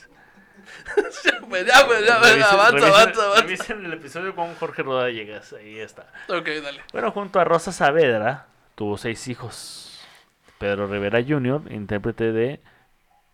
Ya, 1.24 1.46
pues, 1.48 1.66
ya, 1.66 1.86
pues, 1.86 2.06
ya, 2.06 2.18
pues, 2.20 2.36
Revisen- 2.36 2.42
avanza, 2.44 2.76
revisen- 2.78 2.86
avanza, 2.86 3.22
avanza. 3.24 3.42
revisen 3.42 3.84
el 3.84 3.92
episodio 3.94 4.34
con 4.36 4.54
Jorge 4.54 4.82
Rodallegas, 4.82 5.52
ahí 5.52 5.78
está. 5.80 6.06
Ok, 6.28 6.46
dale. 6.62 6.80
Bueno, 6.92 7.10
junto 7.10 7.40
a 7.40 7.44
Rosa 7.44 7.72
Saavedra, 7.72 8.46
tuvo 8.76 8.96
seis 8.96 9.26
hijos. 9.28 10.06
Pedro 10.58 10.86
Rivera 10.86 11.20
Jr., 11.26 11.62
intérprete 11.72 12.32
de 12.32 12.60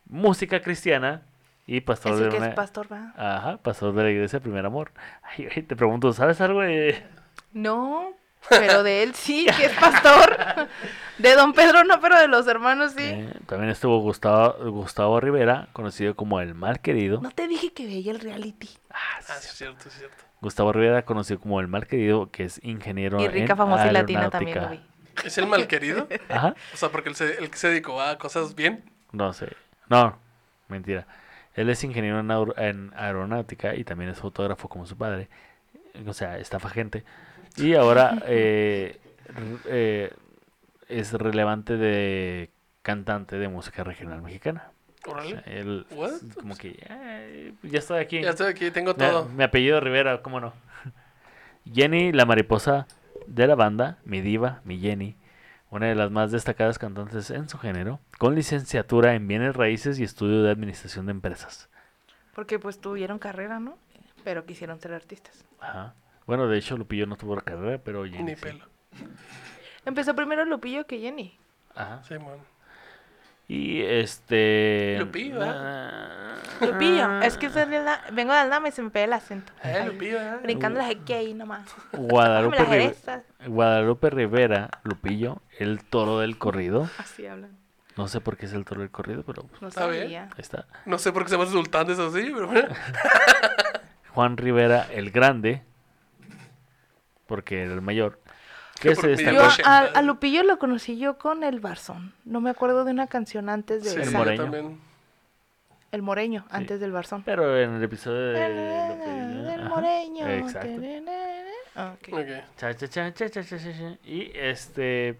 música 0.09 0.61
cristiana 0.63 1.23
y 1.67 1.81
pastor 1.81 2.13
Ese 2.15 2.25
de 2.25 2.29
que 2.31 2.37
una... 2.37 2.49
es 2.49 2.55
pastor, 2.55 2.93
¿va? 2.93 3.13
Ajá, 3.17 3.57
pastor 3.59 3.95
de 3.95 4.03
la 4.05 4.11
iglesia 4.11 4.41
Primer 4.41 4.65
Amor. 4.65 4.93
Ay, 5.23 5.47
te 5.63 5.77
pregunto, 5.77 6.13
¿sabes 6.13 6.41
algo 6.41 6.61
de...? 6.61 7.05
No, 7.53 8.13
pero 8.49 8.83
de 8.83 9.03
él 9.03 9.15
sí, 9.15 9.47
que 9.57 9.67
es 9.67 9.73
pastor. 9.73 10.37
De 11.19 11.35
don 11.35 11.55
Pedro 11.55 11.83
no, 11.85 11.99
pero 11.99 12.19
de 12.21 12.29
los 12.29 12.47
hermanos 12.47 12.93
sí. 12.93 13.03
Eh, 13.03 13.33
también 13.47 13.71
estuvo 13.71 13.99
Gustavo, 14.01 14.71
Gustavo 14.71 15.19
Rivera, 15.19 15.69
conocido 15.73 16.15
como 16.15 16.41
el 16.43 16.55
mal 16.55 16.81
querido. 16.81 17.23
No 17.23 17.31
te 17.31 17.49
dije 17.49 17.73
que 17.73 17.87
veía 17.87 18.13
el 18.13 18.21
reality. 18.21 18.69
Ah, 18.91 18.99
sí, 19.21 19.33
Ah, 19.33 19.39
es 19.39 19.53
cierto, 19.55 19.89
es 19.89 19.95
cierto. 19.95 20.17
Gustavo 20.43 20.73
Rivera, 20.73 21.07
conocido 21.07 21.41
como 21.41 21.59
el 21.61 21.69
mal 21.69 21.87
querido, 21.87 22.31
que 22.31 22.45
es 22.45 22.61
ingeniero 22.63 23.19
Y 23.21 23.29
rica, 23.29 23.53
en 23.55 23.57
famosa 23.57 23.89
y 23.89 23.93
latina 23.93 24.29
también 24.29 24.61
lo 24.61 24.69
vi. 24.69 24.81
¿Es 25.25 25.39
el 25.39 25.47
malquerido? 25.47 26.07
Ajá. 26.29 26.55
O 26.75 26.77
sea, 26.77 26.91
porque 26.91 27.09
él 27.09 27.17
se, 27.17 27.39
él 27.39 27.51
se 27.55 27.69
dedicó 27.69 28.03
a 28.03 28.19
cosas 28.19 28.55
bien. 28.55 28.85
No 29.13 29.33
sé. 29.33 29.49
No, 29.89 30.19
mentira. 30.69 31.07
Él 31.57 31.69
es 31.71 31.83
ingeniero 31.83 32.21
en, 32.21 32.29
aer- 32.29 32.55
en 32.59 32.93
aeronáutica 32.95 33.75
y 33.75 33.83
también 33.83 34.11
es 34.11 34.19
fotógrafo 34.21 34.69
como 34.69 34.87
su 34.87 34.97
padre. 34.97 35.29
O 36.07 36.13
sea, 36.13 36.39
estafa 36.39 36.69
gente. 36.69 37.03
Y 37.57 37.75
ahora 37.75 38.23
eh, 38.27 38.99
eh, 39.65 40.13
es 40.89 41.13
relevante 41.15 41.77
de 41.77 42.51
cantante 42.83 43.37
de 43.39 43.49
música 43.49 43.83
regional 43.83 44.23
mexicana. 44.23 44.71
O 45.07 45.11
Órale. 45.13 45.31
sea, 45.31 45.41
él 45.47 45.87
What? 45.93 46.13
como 46.41 46.57
que 46.57 46.77
"Ay, 46.89 47.55
ya 47.63 47.79
estoy 47.79 47.99
aquí. 48.01 48.21
Ya 48.23 48.31
estoy 48.31 48.49
aquí, 48.49 48.71
tengo 48.71 48.95
todo. 48.95 49.27
Mi 49.27 49.43
apellido 49.45 49.81
Rivera, 49.81 50.21
¿cómo 50.23 50.41
no? 50.41 50.53
Jenny, 51.73 52.13
la 52.13 52.25
mariposa 52.27 52.87
de 53.27 53.47
la 53.47 53.55
banda, 53.55 53.99
mi 54.05 54.21
diva, 54.21 54.61
mi 54.65 54.79
Jenny, 54.79 55.17
una 55.71 55.87
de 55.87 55.95
las 55.95 56.11
más 56.11 56.31
destacadas 56.33 56.79
cantantes 56.79 57.31
en 57.31 57.49
su 57.49 57.59
género, 57.59 58.01
con 58.19 58.35
licenciatura 58.35 59.15
en 59.15 59.27
bienes 59.27 59.57
raíces 59.57 59.99
y 59.99 60.05
estudio 60.05 60.43
de 60.43 60.51
administración 60.51 61.07
de 61.07 61.13
empresas. 61.13 61.69
Porque 62.35 62.59
pues 62.59 62.81
tuvieron 62.81 63.19
carrera, 63.19 63.59
¿no? 63.61 63.79
Pero 64.25 64.45
quisieron 64.45 64.81
ser 64.81 64.93
artistas. 64.93 65.45
Ajá. 65.61 65.95
Bueno, 66.27 66.49
de 66.49 66.59
hecho, 66.59 66.77
Lupillo 66.77 67.07
no 67.07 67.17
tuvo 67.17 67.37
la 67.37 67.43
carrera, 67.43 67.79
pero 67.83 68.05
Jenny 68.05 68.23
Ni 68.25 68.35
sí. 68.37 68.43
pelo. 68.43 68.65
Empezó 69.85 70.15
primero 70.15 70.45
Lupillo 70.45 70.87
que 70.87 70.99
Jenny. 70.99 71.39
Ajá. 71.75 72.03
Sí, 72.03 72.15
man. 72.19 72.39
Y 73.49 73.81
este. 73.83 74.97
Lupillo, 74.99 75.39
ah, 75.43 76.35
Lupillo. 76.61 77.21
Es 77.23 77.37
que 77.39 77.49
soy 77.49 77.67
de 77.67 77.81
la- 77.83 78.01
vengo 78.13 78.33
de 78.33 78.41
Aldama 78.41 78.69
y 78.69 78.73
se 78.73 78.83
me 78.83 78.91
pega 78.91 79.05
el 79.05 79.13
acento. 79.13 79.53
Eh, 79.63 79.85
Lupillo, 79.87 80.21
eh. 80.21 80.39
Brincando 80.43 80.81
las 80.81 80.91
aquí 80.91 81.13
ahí 81.13 81.33
nomás. 81.33 81.65
Guadalupe, 81.93 82.57
Dame 82.59 82.69
las 82.69 82.77
Rive- 82.77 82.95
cerezas. 82.95 83.23
Guadalupe 83.47 84.11
Rivera, 84.11 84.71
Lupillo, 84.83 85.43
el 85.61 85.85
toro 85.85 86.19
del 86.19 86.39
corrido. 86.39 86.91
Así 86.99 87.25
hablan. 87.27 87.57
No 87.97 88.09
sé 88.09 88.21
por 88.21 88.37
qué 88.37 88.47
es 88.47 88.53
el 88.53 88.65
toro 88.65 88.81
del 88.81 88.91
corrido, 88.91 89.23
pero 89.25 89.45
pues, 89.45 89.63
No 89.63 89.69
Está 89.69 89.87
bien. 89.87 90.03
sabía. 90.03 90.23
ahí 90.25 90.29
está. 90.39 90.67
No 90.85 90.99
sé 90.99 91.13
por 91.13 91.23
qué 91.23 91.31
se 91.31 91.37
llama 91.39 91.49
sultán 91.51 91.87
de 91.87 91.93
eso 91.93 92.11
sí, 92.13 92.31
pero 92.35 92.49
bueno. 92.49 92.69
Juan 94.13 94.37
Rivera 94.37 94.87
el 94.93 95.11
Grande, 95.13 95.63
porque 97.27 97.63
era 97.63 97.75
el 97.75 97.81
mayor, 97.81 98.21
se 98.95 99.07
mi 99.07 99.15
destacó 99.15 99.37
Yo 99.37 99.67
a, 99.67 99.79
a 99.79 100.03
Lupillo 100.03 100.43
lo 100.43 100.59
conocí 100.59 100.99
yo 100.99 101.19
con 101.19 101.43
el 101.45 101.61
Barzón. 101.61 102.13
No 102.25 102.41
me 102.41 102.51
acuerdo 102.51 102.85
de 102.85 102.91
una 102.93 103.07
canción 103.07 103.49
antes 103.49 103.85
de 103.85 103.91
Sí, 103.91 103.97
El 103.97 104.03
esa. 104.03 104.13
yo 104.13 104.19
Moreño. 104.19 104.43
también. 104.43 104.81
El 105.93 106.03
Moreño, 106.03 106.45
antes 106.51 106.81
del 106.81 106.93
Barzón. 106.93 107.23
pero 107.25 107.59
en 107.59 107.75
el 107.75 107.83
episodio 107.83 108.19
de 108.33 108.41
Del 108.41 109.61
ajá, 109.61 109.69
Moreño. 109.69 110.27
Exacto. 110.29 110.69
Ok. 111.77 112.09
Ok. 112.13 112.27
Cha, 112.57 112.75
cha, 112.75 112.89
cha, 112.89 113.13
cha, 113.13 113.31
cha, 113.31 113.43
cha, 113.45 113.59
cha, 113.59 113.59
cha. 113.59 113.97
Y 114.05 114.31
este 114.35 115.19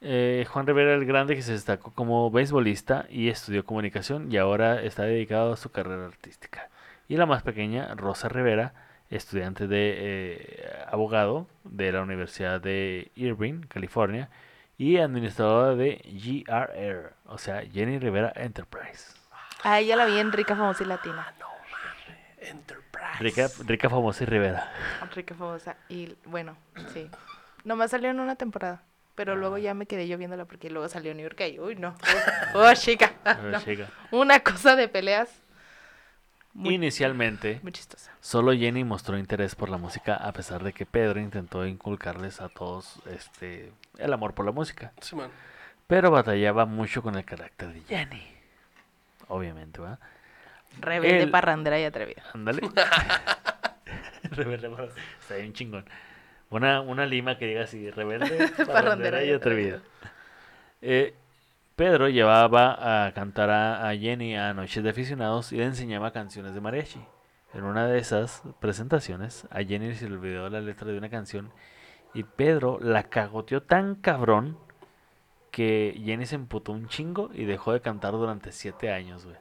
eh, 0.00 0.46
Juan 0.48 0.66
Rivera 0.66 0.94
el 0.94 1.04
Grande 1.04 1.34
que 1.34 1.42
se 1.42 1.52
destacó 1.52 1.92
como 1.92 2.30
beisbolista 2.30 3.06
y 3.10 3.28
estudió 3.28 3.64
comunicación 3.64 4.30
y 4.30 4.36
ahora 4.36 4.82
está 4.82 5.02
dedicado 5.04 5.52
a 5.54 5.56
su 5.56 5.70
carrera 5.70 6.06
artística. 6.06 6.68
Y 7.08 7.16
la 7.16 7.26
más 7.26 7.42
pequeña, 7.42 7.94
Rosa 7.96 8.28
Rivera, 8.28 8.74
estudiante 9.10 9.66
de 9.66 9.94
eh, 9.98 10.70
abogado 10.88 11.46
de 11.64 11.92
la 11.92 12.02
Universidad 12.02 12.60
de 12.60 13.10
Irvine, 13.14 13.66
California, 13.68 14.28
y 14.78 14.98
administradora 14.98 15.74
de 15.74 16.02
GRR, 16.04 17.14
o 17.26 17.38
sea, 17.38 17.62
Jenny 17.62 17.98
Rivera 17.98 18.32
Enterprise. 18.36 19.14
A 19.62 19.80
ella 19.80 19.96
la 19.96 20.06
vi 20.06 20.18
en 20.18 20.32
Rica, 20.32 20.54
Famosa 20.54 20.84
y 20.84 20.86
Latina. 20.86 21.34
Enterprise. 22.38 22.86
Rica, 23.18 23.48
rica 23.64 23.90
famosa 23.90 24.24
y 24.24 24.26
Rivera. 24.26 24.70
Rica, 25.14 25.34
Famosa. 25.34 25.76
Y 25.88 26.16
bueno, 26.24 26.56
sí. 26.92 27.10
Nomás 27.64 27.90
salió 27.90 28.10
en 28.10 28.20
una 28.20 28.36
temporada. 28.36 28.82
Pero 29.14 29.34
luego 29.34 29.56
ya 29.56 29.72
me 29.72 29.86
quedé 29.86 30.06
yo 30.06 30.18
viéndola 30.18 30.44
porque 30.44 30.68
luego 30.68 30.88
salió 30.88 31.14
New 31.14 31.22
York 31.22 31.40
y 31.40 31.58
uy, 31.58 31.74
no. 31.76 31.96
Oh, 32.54 32.72
chica. 32.74 33.12
No. 33.42 33.60
Chica. 33.60 33.88
Una 34.10 34.40
cosa 34.40 34.76
de 34.76 34.88
peleas 34.88 35.30
muy, 36.56 36.74
Inicialmente, 36.74 37.60
muy 37.62 37.72
chistosa. 37.72 38.12
Solo 38.20 38.52
Jenny 38.52 38.82
mostró 38.84 39.18
interés 39.18 39.54
por 39.54 39.68
la 39.68 39.76
música 39.78 40.14
a 40.16 40.32
pesar 40.32 40.62
de 40.64 40.72
que 40.72 40.86
Pedro 40.86 41.20
intentó 41.20 41.66
inculcarles 41.66 42.40
a 42.40 42.48
todos 42.48 43.00
este 43.06 43.72
el 43.98 44.12
amor 44.12 44.34
por 44.34 44.44
la 44.46 44.52
música, 44.52 44.92
Sí, 45.00 45.14
man. 45.16 45.30
pero 45.86 46.10
batallaba 46.10 46.64
mucho 46.66 47.02
con 47.02 47.16
el 47.16 47.24
carácter 47.24 47.72
de 47.72 47.80
Jenny. 47.82 48.22
Obviamente, 49.28 49.80
¿va? 49.80 49.98
Rebelde, 50.80 51.22
El- 51.24 51.30
parrandera 51.30 51.78
y 51.80 51.84
atrevida. 51.84 52.22
Ándale. 52.34 52.60
rebelde, 54.24 54.68
parrandera. 54.70 55.02
está 55.20 55.34
bien 55.36 55.52
chingón. 55.52 55.84
Una, 56.50 56.80
una 56.80 57.06
lima 57.06 57.38
que 57.38 57.46
diga 57.46 57.64
así, 57.64 57.90
rebelde, 57.90 58.48
parrandera 58.66 59.24
y 59.24 59.32
atrevida. 59.32 59.80
Eh, 60.80 61.14
Pedro 61.76 62.08
llevaba 62.08 63.06
a 63.06 63.12
cantar 63.12 63.50
a, 63.50 63.86
a 63.86 63.94
Jenny 63.94 64.34
a 64.34 64.54
noches 64.54 64.82
de 64.82 64.88
aficionados 64.88 65.52
y 65.52 65.58
le 65.58 65.64
enseñaba 65.64 66.10
canciones 66.10 66.54
de 66.54 66.62
mariachi. 66.62 67.04
En 67.52 67.64
una 67.64 67.86
de 67.86 67.98
esas 67.98 68.42
presentaciones, 68.60 69.46
a 69.50 69.62
Jenny 69.62 69.94
se 69.94 70.08
le 70.08 70.14
olvidó 70.14 70.48
la 70.48 70.62
letra 70.62 70.90
de 70.90 70.96
una 70.96 71.10
canción 71.10 71.52
y 72.14 72.22
Pedro 72.22 72.78
la 72.80 73.04
cagoteó 73.04 73.62
tan 73.62 73.94
cabrón 73.94 74.56
que 75.50 76.00
Jenny 76.02 76.24
se 76.24 76.36
emputó 76.36 76.72
un 76.72 76.88
chingo 76.88 77.28
y 77.34 77.44
dejó 77.44 77.74
de 77.74 77.82
cantar 77.82 78.12
durante 78.12 78.52
siete 78.52 78.90
años, 78.90 79.26
güey. 79.26 79.36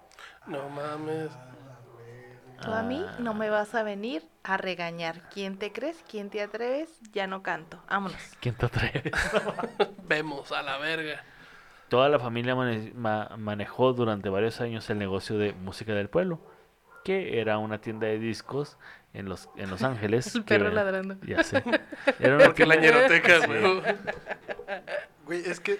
No 0.45 0.67
mames. 0.67 1.31
Tú 2.61 2.73
a 2.73 2.83
mí 2.83 3.05
no 3.19 3.33
me 3.33 3.49
vas 3.49 3.75
a 3.75 3.83
venir 3.83 4.27
a 4.43 4.57
regañar. 4.57 5.21
¿Quién 5.29 5.57
te 5.57 5.71
crees? 5.71 6.03
¿Quién 6.09 6.29
te 6.29 6.41
atreves? 6.41 6.89
Ya 7.13 7.27
no 7.27 7.43
canto. 7.43 7.81
Vámonos. 7.89 8.21
¿Quién 8.41 8.55
te 8.55 8.65
atreve? 8.65 9.11
Vemos 10.03 10.51
a 10.51 10.61
la 10.61 10.77
verga. 10.77 11.23
Toda 11.95 12.09
la 12.09 12.19
familia 12.19 12.55
mane- 12.55 12.91
ma- 12.93 13.29
manejó 13.37 13.93
durante 13.93 14.27
varios 14.27 14.59
años 14.59 14.89
el 14.89 14.97
negocio 14.97 15.37
de 15.37 15.53
música 15.53 15.93
del 15.93 16.09
pueblo, 16.09 16.41
que 17.05 17.39
era 17.39 17.57
una 17.57 17.79
tienda 17.79 18.07
de 18.07 18.19
discos 18.19 18.77
en 19.13 19.29
Los, 19.29 19.47
en 19.55 19.69
los 19.69 19.81
Ángeles. 19.81 20.25
El 20.35 20.43
que 20.43 20.55
perro 20.55 20.65
ven- 20.65 20.75
ladrando. 20.75 21.15
Ya 21.25 21.41
sé. 21.41 21.63
Era 22.19 22.35
una 22.35 22.45
Porque 22.47 22.65
la 22.65 22.77
tienda- 22.77 23.07
ñeroteca, 23.07 23.39
Sí. 23.39 23.47
güey. 23.47 23.81
Güey, 25.25 25.39
es 25.49 25.61
que 25.61 25.79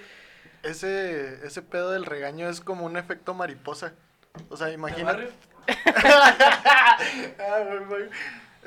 ese, 0.63 1.45
ese 1.45 1.61
pedo 1.61 1.91
del 1.91 2.05
regaño 2.05 2.47
es 2.47 2.61
como 2.61 2.86
un 2.86 2.95
efecto 2.95 3.34
mariposa. 3.34 3.91
O 4.47 4.55
sea, 4.55 4.72
imagínate. 4.72 5.28
Ah. 7.39 7.68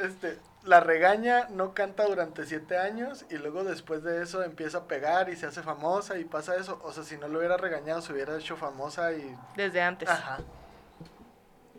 Este, 0.05 0.37
la 0.69 0.81
regaña, 0.81 1.47
no 1.51 1.73
canta 1.75 2.05
durante 2.07 2.45
siete 2.45 2.77
años 2.79 3.25
y 3.31 3.37
luego 3.39 3.65
después 3.65 4.03
de 4.03 4.23
eso 4.23 4.43
empieza 4.43 4.79
a 4.79 4.85
pegar 4.87 5.31
y 5.31 5.37
se 5.37 5.47
hace 5.47 5.63
famosa 5.63 6.19
y 6.19 6.25
pasa 6.25 6.57
eso. 6.57 6.79
O 6.85 6.93
sea, 6.93 7.03
si 7.05 7.17
no 7.17 7.27
lo 7.29 7.39
hubiera 7.39 7.57
regañado, 7.57 8.01
se 8.03 8.13
hubiera 8.13 8.37
hecho 8.37 8.57
famosa 8.57 9.13
y... 9.13 9.35
Desde 9.57 9.81
antes. 9.83 10.09
Ajá. 10.09 10.39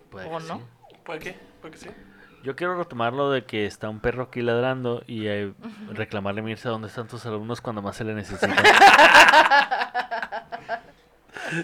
Puede 0.09 0.27
¿O 0.27 0.37
que 0.39 0.43
no? 0.45 0.57
sí. 0.57 0.95
¿Por 1.05 1.19
qué? 1.19 1.39
¿Por 1.61 1.71
qué 1.71 1.77
sí? 1.77 1.89
Yo 2.43 2.55
quiero 2.55 2.77
retomar 2.77 3.13
lo 3.13 3.29
de 3.31 3.45
que 3.45 3.65
está 3.65 3.89
un 3.89 3.99
perro 3.99 4.23
aquí 4.23 4.41
ladrando 4.41 5.03
y 5.05 5.27
eh, 5.27 5.53
reclamarle 5.91 6.39
a 6.41 6.43
Mirza 6.43 6.69
dónde 6.69 6.87
están 6.87 7.07
tus 7.07 7.25
alumnos 7.25 7.59
cuando 7.61 7.81
más 7.81 7.95
se 7.97 8.03
le 8.05 8.13
necesita. 8.13 8.47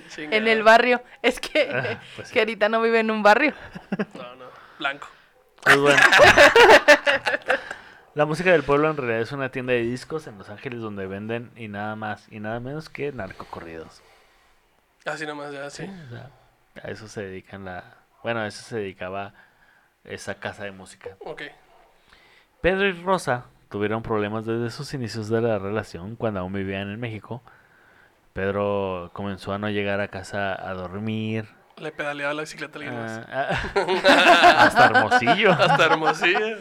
Chingada. 0.10 0.36
En 0.38 0.48
el 0.48 0.64
barrio. 0.64 1.02
Es 1.22 1.40
que, 1.40 1.70
Ah, 1.72 1.99
pues 2.16 2.28
sí. 2.30 2.34
que 2.34 2.40
ahorita 2.40 2.70
no 2.70 2.82
vive 2.82 2.99
en 3.02 3.12
un 3.12 3.22
barrio. 3.22 3.54
No, 4.16 4.36
no. 4.36 4.45
Blanco. 4.80 5.08
Pues 5.66 5.78
bueno. 5.78 6.02
La 8.16 8.26
música 8.26 8.52
del 8.52 8.64
pueblo 8.64 8.90
en 8.90 8.96
realidad 8.96 9.20
es 9.20 9.34
una 9.34 9.50
tienda 9.50 9.74
de 9.74 9.82
discos 9.82 10.26
en 10.28 10.38
Los 10.38 10.50
Ángeles 10.50 10.80
donde 10.80 11.06
venden 11.06 11.52
y 11.58 11.68
nada 11.68 11.98
más 11.98 12.32
y 12.32 12.40
nada 12.40 12.62
menos 12.62 12.88
que 12.88 13.12
narcocorridos. 13.12 14.02
Así 15.04 15.26
nomás, 15.26 15.52
ya, 15.52 15.70
sí. 15.70 15.84
O 15.84 16.10
sea, 16.10 16.32
a 16.82 16.92
eso 16.92 17.10
se 17.10 17.24
dedican 17.24 17.66
la... 17.66 17.98
Bueno, 18.24 18.40
a 18.40 18.48
eso 18.48 18.64
se 18.64 18.78
dedicaba 18.78 19.34
esa 20.06 20.36
casa 20.36 20.64
de 20.64 20.72
música. 20.72 21.18
Ok. 21.26 21.42
Pedro 22.62 22.88
y 22.88 22.94
Rosa 22.94 23.48
tuvieron 23.70 24.02
problemas 24.02 24.46
desde 24.46 24.70
sus 24.70 24.94
inicios 24.94 25.28
de 25.28 25.42
la 25.42 25.60
relación 25.60 26.16
cuando 26.16 26.40
aún 26.40 26.54
vivían 26.54 26.90
en 26.90 27.00
México. 27.00 27.44
Pedro 28.32 29.12
comenzó 29.14 29.52
a 29.52 29.58
no 29.58 29.70
llegar 29.70 30.00
a 30.00 30.08
casa 30.08 30.54
a 30.54 30.74
dormir. 30.74 31.48
Le 31.77 31.91
pedaleaba 31.91 32.34
la 32.34 32.41
bicicleta 32.41 32.80
a 32.80 32.81
alguien 32.81 32.99
más. 33.02 33.22
ah, 33.30 33.49
ah, 33.76 34.56
hasta 34.65 34.85
Hermosillo. 34.85 35.52
Hasta 35.52 35.85
Hermosillo. 35.85 36.57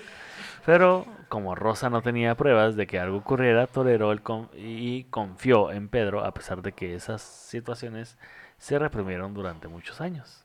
Pero 0.66 1.06
como 1.28 1.54
Rosa 1.54 1.90
no 1.90 2.02
tenía 2.02 2.34
pruebas 2.36 2.74
de 2.74 2.86
que 2.86 2.98
algo 2.98 3.18
ocurriera, 3.18 3.66
toleró 3.66 4.12
el 4.12 4.22
con- 4.22 4.48
y 4.54 5.04
confió 5.04 5.70
en 5.70 5.88
Pedro 5.88 6.24
a 6.24 6.32
pesar 6.34 6.62
de 6.62 6.72
que 6.72 6.94
esas 6.94 7.22
situaciones 7.22 8.16
se 8.58 8.78
reprimieron 8.78 9.34
durante 9.34 9.68
muchos 9.68 10.00
años. 10.00 10.44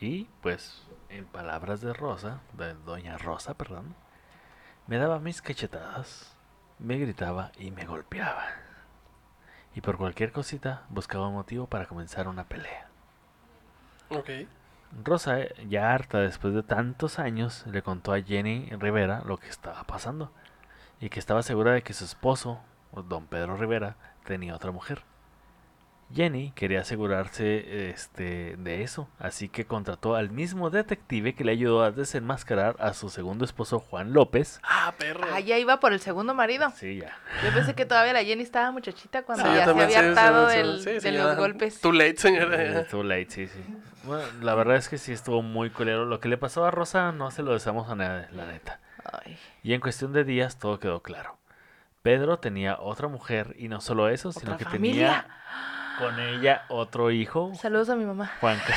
Y 0.00 0.24
pues, 0.42 0.82
en 1.08 1.24
palabras 1.26 1.80
de 1.80 1.92
Rosa, 1.92 2.40
de 2.52 2.74
Doña 2.74 3.18
Rosa, 3.18 3.54
perdón, 3.54 3.94
me 4.86 4.98
daba 4.98 5.18
mis 5.18 5.42
cachetadas, 5.42 6.34
me 6.78 6.96
gritaba 6.98 7.50
y 7.58 7.70
me 7.72 7.84
golpeaba. 7.84 8.44
Y 9.74 9.80
por 9.80 9.96
cualquier 9.98 10.32
cosita 10.32 10.82
buscaba 10.88 11.28
un 11.28 11.34
motivo 11.34 11.66
para 11.66 11.86
comenzar 11.86 12.28
una 12.28 12.44
pelea. 12.44 12.88
Rosa, 15.04 15.40
eh, 15.40 15.54
ya 15.68 15.92
harta 15.92 16.20
después 16.20 16.54
de 16.54 16.62
tantos 16.62 17.18
años, 17.18 17.64
le 17.66 17.82
contó 17.82 18.12
a 18.12 18.22
Jenny 18.22 18.70
Rivera 18.78 19.22
lo 19.26 19.36
que 19.36 19.48
estaba 19.48 19.82
pasando 19.84 20.32
y 21.00 21.08
que 21.08 21.18
estaba 21.18 21.42
segura 21.42 21.72
de 21.72 21.82
que 21.82 21.92
su 21.92 22.04
esposo, 22.04 22.60
don 22.92 23.26
Pedro 23.26 23.56
Rivera, 23.56 23.96
tenía 24.24 24.54
otra 24.54 24.70
mujer. 24.70 25.02
Jenny 26.14 26.52
quería 26.54 26.80
asegurarse 26.82 27.90
este, 27.90 28.56
de 28.58 28.82
eso, 28.82 29.08
así 29.18 29.48
que 29.48 29.64
contrató 29.66 30.14
al 30.14 30.30
mismo 30.30 30.70
detective 30.70 31.34
que 31.34 31.44
le 31.44 31.52
ayudó 31.52 31.82
a 31.82 31.90
desenmascarar 31.90 32.76
a 32.78 32.94
su 32.94 33.08
segundo 33.10 33.44
esposo 33.44 33.80
Juan 33.80 34.12
López. 34.12 34.60
Ah, 34.62 34.94
perro. 34.96 35.26
Ah, 35.32 35.40
ya 35.40 35.58
iba 35.58 35.80
por 35.80 35.92
el 35.92 36.00
segundo 36.00 36.32
marido. 36.32 36.70
Sí, 36.76 36.98
ya. 36.98 37.18
Yo 37.44 37.52
pensé 37.52 37.74
que 37.74 37.86
todavía 37.86 38.12
la 38.12 38.22
Jenny 38.22 38.42
estaba 38.44 38.70
muchachita 38.70 39.22
cuando 39.24 39.44
Sí, 39.44 39.50
yo 39.50 39.56
ya 39.56 39.64
se 39.64 39.70
había 39.82 39.98
hartado 39.98 40.48
sí, 40.50 40.56
del- 40.56 40.80
sí, 40.80 40.90
de 41.00 41.12
los 41.12 41.36
golpes. 41.36 41.80
Too 41.80 41.92
late, 41.92 42.16
señora. 42.16 42.62
Eh. 42.80 42.86
Too 42.90 43.02
late, 43.02 43.26
sí, 43.30 43.46
sí. 43.48 43.60
Bueno, 44.04 44.22
la 44.42 44.54
verdad 44.54 44.76
es 44.76 44.88
que 44.88 44.98
sí 44.98 45.12
estuvo 45.12 45.42
muy 45.42 45.70
culero. 45.70 46.04
Lo 46.04 46.20
que 46.20 46.28
le 46.28 46.38
pasó 46.38 46.64
a 46.64 46.70
Rosa 46.70 47.10
no 47.10 47.32
se 47.32 47.42
lo 47.42 47.52
deseamos 47.52 47.90
a 47.90 47.96
nadie, 47.96 48.28
la 48.30 48.46
neta. 48.46 48.78
Ay, 49.24 49.36
Y 49.64 49.72
en 49.74 49.80
cuestión 49.80 50.12
de 50.12 50.22
días 50.22 50.58
todo 50.60 50.78
quedó 50.78 51.02
claro. 51.02 51.36
Pedro 52.02 52.38
tenía 52.38 52.78
otra 52.78 53.08
mujer 53.08 53.56
y 53.58 53.66
no 53.66 53.80
solo 53.80 54.08
eso, 54.08 54.30
sino 54.30 54.56
que 54.56 54.64
familia. 54.64 55.26
tenía 55.26 55.26
con 55.98 56.18
ella 56.20 56.64
otro 56.68 57.10
hijo, 57.10 57.52
Saludos 57.54 57.88
a 57.90 57.96
mi 57.96 58.04
mamá. 58.04 58.30
Juan 58.40 58.58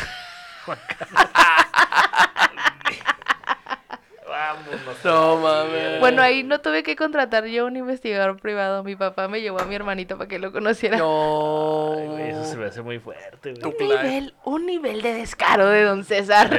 Vámonos. 4.27 5.03
No 5.03 5.37
mames. 5.37 5.99
Bueno, 5.99 6.21
ahí 6.21 6.43
no 6.43 6.61
tuve 6.61 6.83
que 6.83 6.95
contratar 6.95 7.45
yo 7.45 7.65
un 7.65 7.75
investigador 7.77 8.39
privado. 8.39 8.83
Mi 8.83 8.95
papá 8.95 9.27
me 9.27 9.41
llevó 9.41 9.59
a 9.59 9.65
mi 9.65 9.73
hermanito 9.75 10.17
para 10.17 10.27
que 10.27 10.37
lo 10.37 10.51
conociera. 10.51 10.97
No. 10.97 11.95
Ay, 11.97 12.07
güey, 12.07 12.29
eso 12.29 12.43
se 12.45 12.57
me 12.57 12.65
hace 12.67 12.81
muy 12.83 12.99
fuerte, 12.99 13.53
güey. 13.53 13.63
Un 13.65 13.71
Claro. 13.71 14.03
nivel, 14.03 14.33
un 14.43 14.65
nivel 14.67 15.01
de 15.01 15.13
descaro 15.15 15.67
de 15.67 15.83
don 15.83 16.03
César. 16.03 16.49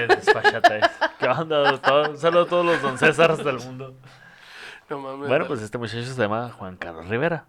¿Qué 1.18 1.28
onda? 1.28 1.78
Todo- 1.78 2.10
Un 2.10 2.18
saludo 2.18 2.42
a 2.42 2.46
todos 2.46 2.66
los 2.66 2.82
don 2.82 2.98
Césars 2.98 3.44
del 3.44 3.58
mundo. 3.58 3.94
No 4.88 4.98
mames. 4.98 5.28
Bueno, 5.28 5.46
pues 5.46 5.62
este 5.62 5.78
muchacho 5.78 6.02
se 6.02 6.20
llama 6.20 6.50
Juan 6.50 6.76
Carlos 6.76 7.06
Rivera, 7.08 7.44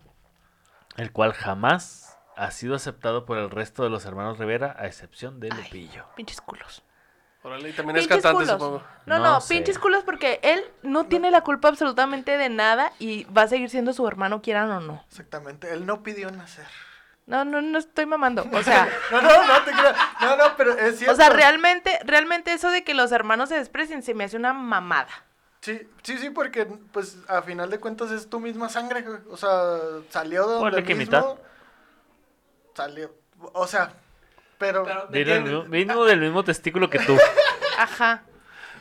el 0.98 1.12
cual 1.12 1.34
jamás 1.34 2.11
ha 2.45 2.51
sido 2.51 2.76
aceptado 2.76 3.26
por 3.26 3.38
el 3.38 3.49
resto 3.49 3.84
de 3.84 3.89
los 3.89 4.05
hermanos 4.05 4.38
Rivera, 4.39 4.76
a 4.80 4.88
excepción 4.88 5.39
de 5.39 5.49
Ay. 5.51 5.57
Lupillo. 5.63 6.05
Pinches 6.15 6.41
culos. 6.41 6.84
Órale, 7.43 7.69
y 7.69 7.73
también 7.73 7.97
es 7.97 8.07
cantante, 8.07 8.34
culos. 8.43 8.49
supongo. 8.49 8.84
No, 9.05 9.18
No 9.18 9.23
no, 9.23 9.41
sé. 9.41 9.55
pinches 9.55 9.80
culos 9.80 10.03
porque 10.03 10.39
él 10.43 10.63
no 10.84 11.05
tiene 11.05 11.31
la 11.31 11.41
culpa 11.41 11.69
absolutamente 11.69 12.38
de 12.38 12.49
nada 12.49 12.91
y 12.99 13.23
va 13.26 13.43
a 13.43 13.47
seguir 13.47 13.69
siendo 13.69 13.93
su 13.93 14.07
hermano, 14.07 14.41
quieran 14.41 14.69
o 14.72 14.80
no. 14.80 15.03
Exactamente, 15.09 15.72
él 15.73 15.85
no 15.85 16.03
pidió 16.03 16.30
nacer. 16.31 16.65
No, 17.27 17.45
no, 17.45 17.61
no 17.61 17.77
estoy 17.80 18.05
mamando. 18.05 18.45
O 18.51 18.63
sea, 18.63 18.88
No, 19.11 19.22
no, 19.22 19.30
no 19.47 19.61
te 19.63 19.72
creas. 19.72 19.95
No, 20.22 20.35
no, 20.35 20.43
pero 20.57 20.77
es 20.77 20.97
cierto. 20.97 21.13
o 21.13 21.15
sea, 21.15 21.30
realmente, 21.30 21.99
realmente 22.03 22.53
eso 22.53 22.69
de 22.69 22.84
que 22.84 22.93
los 22.93 23.11
hermanos 23.11 23.49
se 23.49 23.55
desprecien 23.55 24.03
se 24.03 24.13
me 24.13 24.23
hace 24.26 24.38
una 24.38 24.53
mamada. 24.53 25.09
Sí, 25.61 25.88
sí, 26.03 26.18
sí, 26.18 26.31
porque 26.31 26.65
pues 26.91 27.18
a 27.27 27.43
final 27.43 27.69
de 27.69 27.80
cuentas 27.80 28.09
es 28.11 28.30
tu 28.30 28.39
misma 28.39 28.68
sangre, 28.69 29.03
güey. 29.03 29.19
O 29.30 29.38
sea, 29.38 29.77
salió 30.09 30.47
de 30.47 30.55
donde 30.55 30.84
que 30.84 30.95
mismo. 30.95 31.18
mitad. 31.18 31.35
Salió, 32.86 33.14
o 33.53 33.68
sea, 33.68 33.94
pero, 34.58 34.84
Pero- 34.84 35.08
Vino, 35.10 35.34
del 35.34 35.44
mismo- 35.44 35.64
vino 35.64 36.03
del 36.06 36.20
mismo 36.20 36.44
testículo 36.44 36.90
que 36.90 36.99
tú. 36.99 37.18
Ajá, 37.78 38.24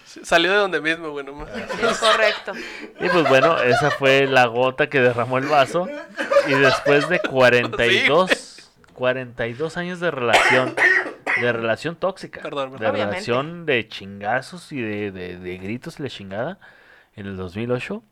Salió 0.05 0.51
de 0.51 0.56
donde 0.59 0.81
mismo, 0.81 1.10
güey. 1.10 1.24
no 1.24 1.32
mames. 1.35 1.55
es 1.82 1.98
correcto. 1.98 2.52
Y 2.98 3.09
pues 3.09 3.28
bueno, 3.28 3.59
esa 3.62 3.90
fue 3.93 4.27
la 4.27 4.47
gota 4.47 4.89
que 4.89 5.01
derramó 5.01 5.39
el 5.39 5.47
vaso. 5.47 5.86
Y 6.48 6.52
después 6.55 7.09
de 7.09 7.20
42, 7.20 8.70
42 8.94 9.77
años 9.77 10.01
de 10.01 10.10
relación, 10.10 10.74
de 11.40 11.52
relación 11.52 11.94
tóxica, 11.97 12.40
Perdón, 12.43 12.70
de. 12.70 12.77
Obviamente. 12.78 13.06
relación 13.06 13.66
de 13.66 13.86
chingazos 13.86 14.72
y 14.72 14.81
de, 14.81 15.12
de- 15.12 15.39
de 15.39 15.59
gritos 15.59 16.01
y 16.01 16.02
la 16.02 16.09
chingada, 16.09 16.59
en 17.14 17.27
el 17.27 17.36
2008, 17.36 18.02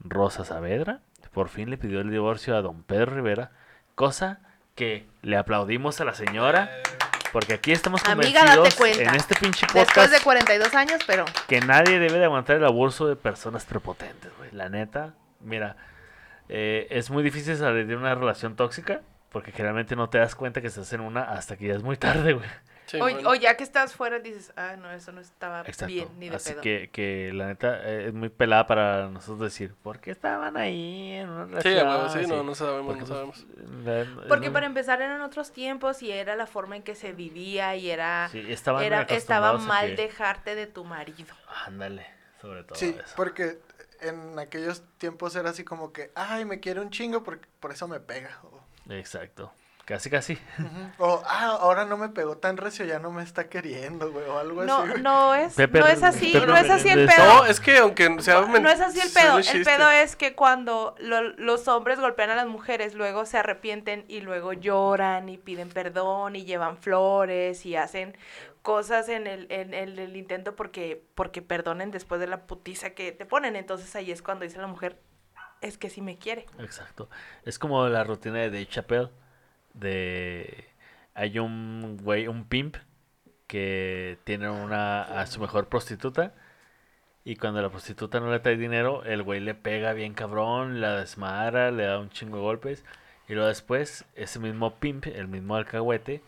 Rosa 0.00 0.44
Saavedra 0.44 1.00
por 1.32 1.48
fin 1.48 1.70
le 1.70 1.76
pidió 1.76 2.00
el 2.00 2.10
divorcio 2.10 2.56
a 2.56 2.62
don 2.62 2.82
Pedro 2.84 3.14
Rivera, 3.16 3.50
cosa 3.94 4.40
que 4.78 5.06
le 5.22 5.36
aplaudimos 5.36 6.00
a 6.00 6.04
la 6.04 6.14
señora. 6.14 6.70
Porque 7.32 7.52
aquí 7.52 7.72
estamos 7.72 8.02
Amiga, 8.06 8.40
convencidos 8.40 8.64
date 8.64 8.76
cuenta. 8.76 9.02
en 9.02 9.14
este 9.16 9.34
pinche 9.34 9.66
Después 9.66 9.84
podcast 9.86 10.12
de 10.12 10.20
42 10.20 10.74
años, 10.74 11.00
pero 11.06 11.26
que 11.46 11.60
nadie 11.60 11.98
debe 11.98 12.18
de 12.18 12.24
aguantar 12.24 12.56
el 12.56 12.64
abuso 12.64 13.06
de 13.06 13.16
personas 13.16 13.66
prepotentes, 13.66 14.30
güey. 14.38 14.50
La 14.52 14.70
neta, 14.70 15.12
mira, 15.40 15.76
eh, 16.48 16.86
es 16.90 17.10
muy 17.10 17.22
difícil 17.22 17.54
salir 17.58 17.86
de 17.86 17.96
una 17.96 18.14
relación 18.14 18.56
tóxica 18.56 19.02
porque 19.30 19.52
generalmente 19.52 19.94
no 19.94 20.08
te 20.08 20.16
das 20.16 20.34
cuenta 20.34 20.62
que 20.62 20.68
estás 20.68 20.90
en 20.94 21.00
una 21.02 21.22
hasta 21.24 21.58
que 21.58 21.66
ya 21.66 21.74
es 21.74 21.82
muy 21.82 21.98
tarde, 21.98 22.32
güey. 22.32 22.48
Sí, 22.88 22.96
o, 22.96 23.00
bueno. 23.00 23.28
o 23.28 23.34
ya 23.34 23.54
que 23.56 23.62
estás 23.64 23.92
fuera 23.92 24.18
dices, 24.18 24.50
ah, 24.56 24.74
no, 24.78 24.90
eso 24.90 25.12
no 25.12 25.20
estaba 25.20 25.60
Exacto. 25.60 25.86
bien 25.92 26.08
ni 26.18 26.30
de 26.30 26.36
Así 26.36 26.52
pedo. 26.52 26.62
que, 26.62 26.88
que 26.90 27.30
la 27.34 27.46
neta 27.48 27.86
eh, 27.88 28.06
es 28.08 28.14
muy 28.14 28.30
pelada 28.30 28.66
para 28.66 29.08
nosotros 29.08 29.40
decir, 29.40 29.74
¿por 29.82 30.00
qué 30.00 30.10
estaban 30.10 30.56
ahí 30.56 31.12
en 31.12 31.28
una 31.28 31.60
Sí, 31.60 31.68
relación? 31.68 31.86
a 31.88 31.96
huevo, 31.98 32.08
sí, 32.08 32.26
no, 32.26 32.42
no 32.42 32.54
sabemos, 32.54 32.86
Porque, 32.96 33.00
no 33.02 33.06
pues, 33.26 33.44
sabemos. 33.44 34.16
Porque 34.26 34.50
para 34.50 34.64
empezar 34.66 35.02
eran 35.02 35.20
otros 35.20 35.52
tiempos 35.52 36.02
y 36.02 36.10
era 36.10 36.34
la 36.34 36.46
forma 36.46 36.76
en 36.76 36.82
que 36.82 36.94
se 36.94 37.12
vivía 37.12 37.76
y 37.76 37.90
era, 37.90 38.28
Sí, 38.32 38.42
estaban 38.48 38.82
era 38.82 39.02
estaba 39.02 39.52
mal 39.58 39.88
que- 39.88 39.96
dejarte 39.96 40.54
de 40.54 40.66
tu 40.66 40.84
marido. 40.84 41.34
Ándale, 41.66 42.06
sobre 42.40 42.64
todo 42.64 42.78
sí, 42.78 42.96
eso. 43.04 43.12
porque 43.16 43.58
en 44.00 44.38
aquellos 44.38 44.82
tiempos 44.96 45.36
era 45.36 45.50
así 45.50 45.62
como 45.62 45.92
que, 45.92 46.10
ay, 46.14 46.46
me 46.46 46.58
quiere 46.60 46.80
un 46.80 46.88
chingo, 46.90 47.22
porque 47.22 47.46
por 47.60 47.70
eso 47.70 47.86
me 47.86 48.00
pega. 48.00 48.30
Exacto. 48.88 49.52
Casi, 49.88 50.10
casi. 50.10 50.38
o, 50.98 51.22
ah, 51.24 51.56
ahora 51.60 51.86
no 51.86 51.96
me 51.96 52.10
pegó 52.10 52.36
tan 52.36 52.58
recio, 52.58 52.84
ya 52.84 52.98
no 52.98 53.10
me 53.10 53.22
está 53.22 53.48
queriendo, 53.48 54.12
güey, 54.12 54.26
o 54.28 54.38
algo 54.38 54.62
No, 54.64 54.76
así. 54.80 54.90
güey. 54.90 55.02
no 55.02 55.34
es, 55.34 55.54
Pepe 55.54 55.80
no 55.80 55.86
es 55.86 56.02
así, 56.02 56.30
Pepe 56.34 56.46
no 56.46 56.54
es 56.58 56.68
así 56.68 56.90
el 56.90 57.06
pedo. 57.06 57.24
No, 57.24 57.44
es 57.46 57.58
que 57.58 57.78
aunque 57.78 58.20
sea... 58.20 58.42
No 58.42 58.68
es 58.68 58.80
así 58.82 59.00
el 59.00 59.10
pedo. 59.10 59.38
El 59.38 59.64
pedo 59.64 59.90
es 59.90 60.14
que 60.14 60.34
cuando 60.34 60.94
lo- 60.98 61.22
los 61.38 61.66
hombres 61.68 61.98
golpean 62.00 62.28
a 62.28 62.34
las 62.36 62.46
mujeres, 62.46 62.92
luego 62.92 63.24
se 63.24 63.38
arrepienten 63.38 64.04
y 64.08 64.20
luego 64.20 64.52
lloran 64.52 65.30
y 65.30 65.38
piden 65.38 65.70
perdón 65.70 66.36
y 66.36 66.44
llevan 66.44 66.76
flores 66.76 67.64
y 67.64 67.74
hacen 67.76 68.14
cosas 68.60 69.08
en 69.08 69.26
el, 69.26 69.46
en, 69.50 69.72
el- 69.72 69.98
el 69.98 70.16
intento 70.18 70.54
porque, 70.54 71.02
porque 71.14 71.40
perdonen 71.40 71.90
después 71.90 72.20
de 72.20 72.26
la 72.26 72.46
putiza 72.46 72.90
que 72.90 73.10
te 73.12 73.24
ponen. 73.24 73.56
Entonces 73.56 73.96
ahí 73.96 74.10
es 74.12 74.20
cuando 74.20 74.44
dice 74.44 74.58
la 74.58 74.66
mujer, 74.66 75.00
es 75.62 75.78
que 75.78 75.88
sí 75.88 76.02
me 76.02 76.18
quiere. 76.18 76.44
Exacto. 76.58 77.08
Es 77.46 77.58
como 77.58 77.88
la 77.88 78.04
rutina 78.04 78.36
de 78.40 78.50
Dave 78.50 78.66
Chappelle. 78.68 79.08
De. 79.74 80.66
Hay 81.14 81.38
un 81.38 81.98
güey, 82.02 82.28
un 82.28 82.44
pimp, 82.44 82.76
que 83.48 84.18
tiene 84.24 84.50
una 84.50 85.02
a 85.02 85.26
su 85.26 85.40
mejor 85.40 85.68
prostituta. 85.68 86.34
Y 87.24 87.36
cuando 87.36 87.60
la 87.62 87.70
prostituta 87.70 88.20
no 88.20 88.30
le 88.30 88.40
trae 88.40 88.56
dinero, 88.56 89.04
el 89.04 89.22
güey 89.22 89.40
le 89.40 89.54
pega 89.54 89.92
bien 89.92 90.14
cabrón, 90.14 90.80
la 90.80 90.96
desmadra, 91.00 91.70
le 91.70 91.84
da 91.84 91.98
un 91.98 92.10
chingo 92.10 92.38
de 92.38 92.42
golpes. 92.42 92.84
Y 93.28 93.34
luego 93.34 93.48
después, 93.48 94.06
ese 94.14 94.38
mismo 94.38 94.76
pimp, 94.76 95.06
el 95.06 95.28
mismo 95.28 95.56
alcahuete, 95.56 96.22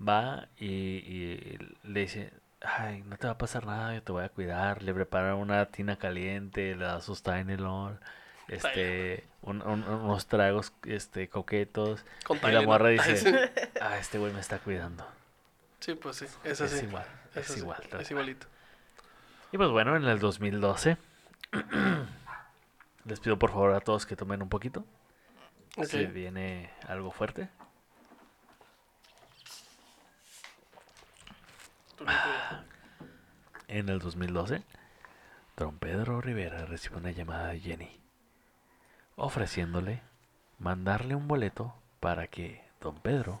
va 0.00 0.48
y, 0.58 0.66
y 0.66 1.58
le 1.84 2.00
dice, 2.00 2.32
ay, 2.62 3.02
no 3.02 3.16
te 3.16 3.26
va 3.26 3.34
a 3.34 3.38
pasar 3.38 3.66
nada, 3.66 3.94
yo 3.94 4.02
te 4.02 4.12
voy 4.12 4.24
a 4.24 4.28
cuidar. 4.30 4.82
Le 4.82 4.94
prepara 4.94 5.34
una 5.34 5.66
tina 5.66 5.96
caliente, 5.96 6.74
le 6.76 6.84
da 6.84 7.00
sus 7.00 7.22
Tylenol, 7.22 8.00
este, 8.48 9.24
un- 9.42 9.62
un- 9.62 9.84
unos 9.84 10.26
tragos 10.26 10.72
este, 10.84 11.28
coquetos. 11.28 12.04
Con 12.24 12.38
y 12.42 12.50
la 12.52 12.62
morra 12.62 12.88
dice, 12.90 13.52
ah, 13.80 13.98
este 13.98 14.18
güey 14.18 14.32
me 14.32 14.40
está 14.40 14.58
cuidando. 14.58 15.06
Sí, 15.80 15.94
pues 15.94 16.16
sí, 16.16 16.26
es 16.44 16.60
igual, 16.82 17.06
Es 17.34 17.56
igual. 17.56 17.82
Es 18.00 18.10
igualito. 18.10 18.46
Y 19.52 19.56
pues 19.58 19.70
bueno, 19.70 19.94
en 19.96 20.04
el 20.04 20.18
2012, 20.18 20.96
les 23.04 23.20
pido 23.20 23.38
por 23.38 23.50
favor 23.50 23.74
a 23.74 23.80
todos 23.80 24.06
que 24.06 24.16
tomen 24.16 24.42
un 24.42 24.48
poquito. 24.48 24.84
Ok. 25.76 25.84
Se 25.86 26.06
viene 26.06 26.70
algo 26.88 27.10
fuerte. 27.12 27.48
Puedes. 31.98 32.14
En 33.68 33.88
el 33.88 33.98
2012, 33.98 34.62
don 35.56 35.78
Pedro 35.78 36.20
Rivera 36.20 36.64
recibe 36.66 36.96
una 36.98 37.10
llamada 37.10 37.48
de 37.48 37.60
Jenny 37.60 38.00
ofreciéndole 39.16 40.02
mandarle 40.58 41.14
un 41.14 41.26
boleto 41.26 41.74
para 42.00 42.28
que 42.28 42.62
don 42.80 42.96
Pedro, 42.96 43.40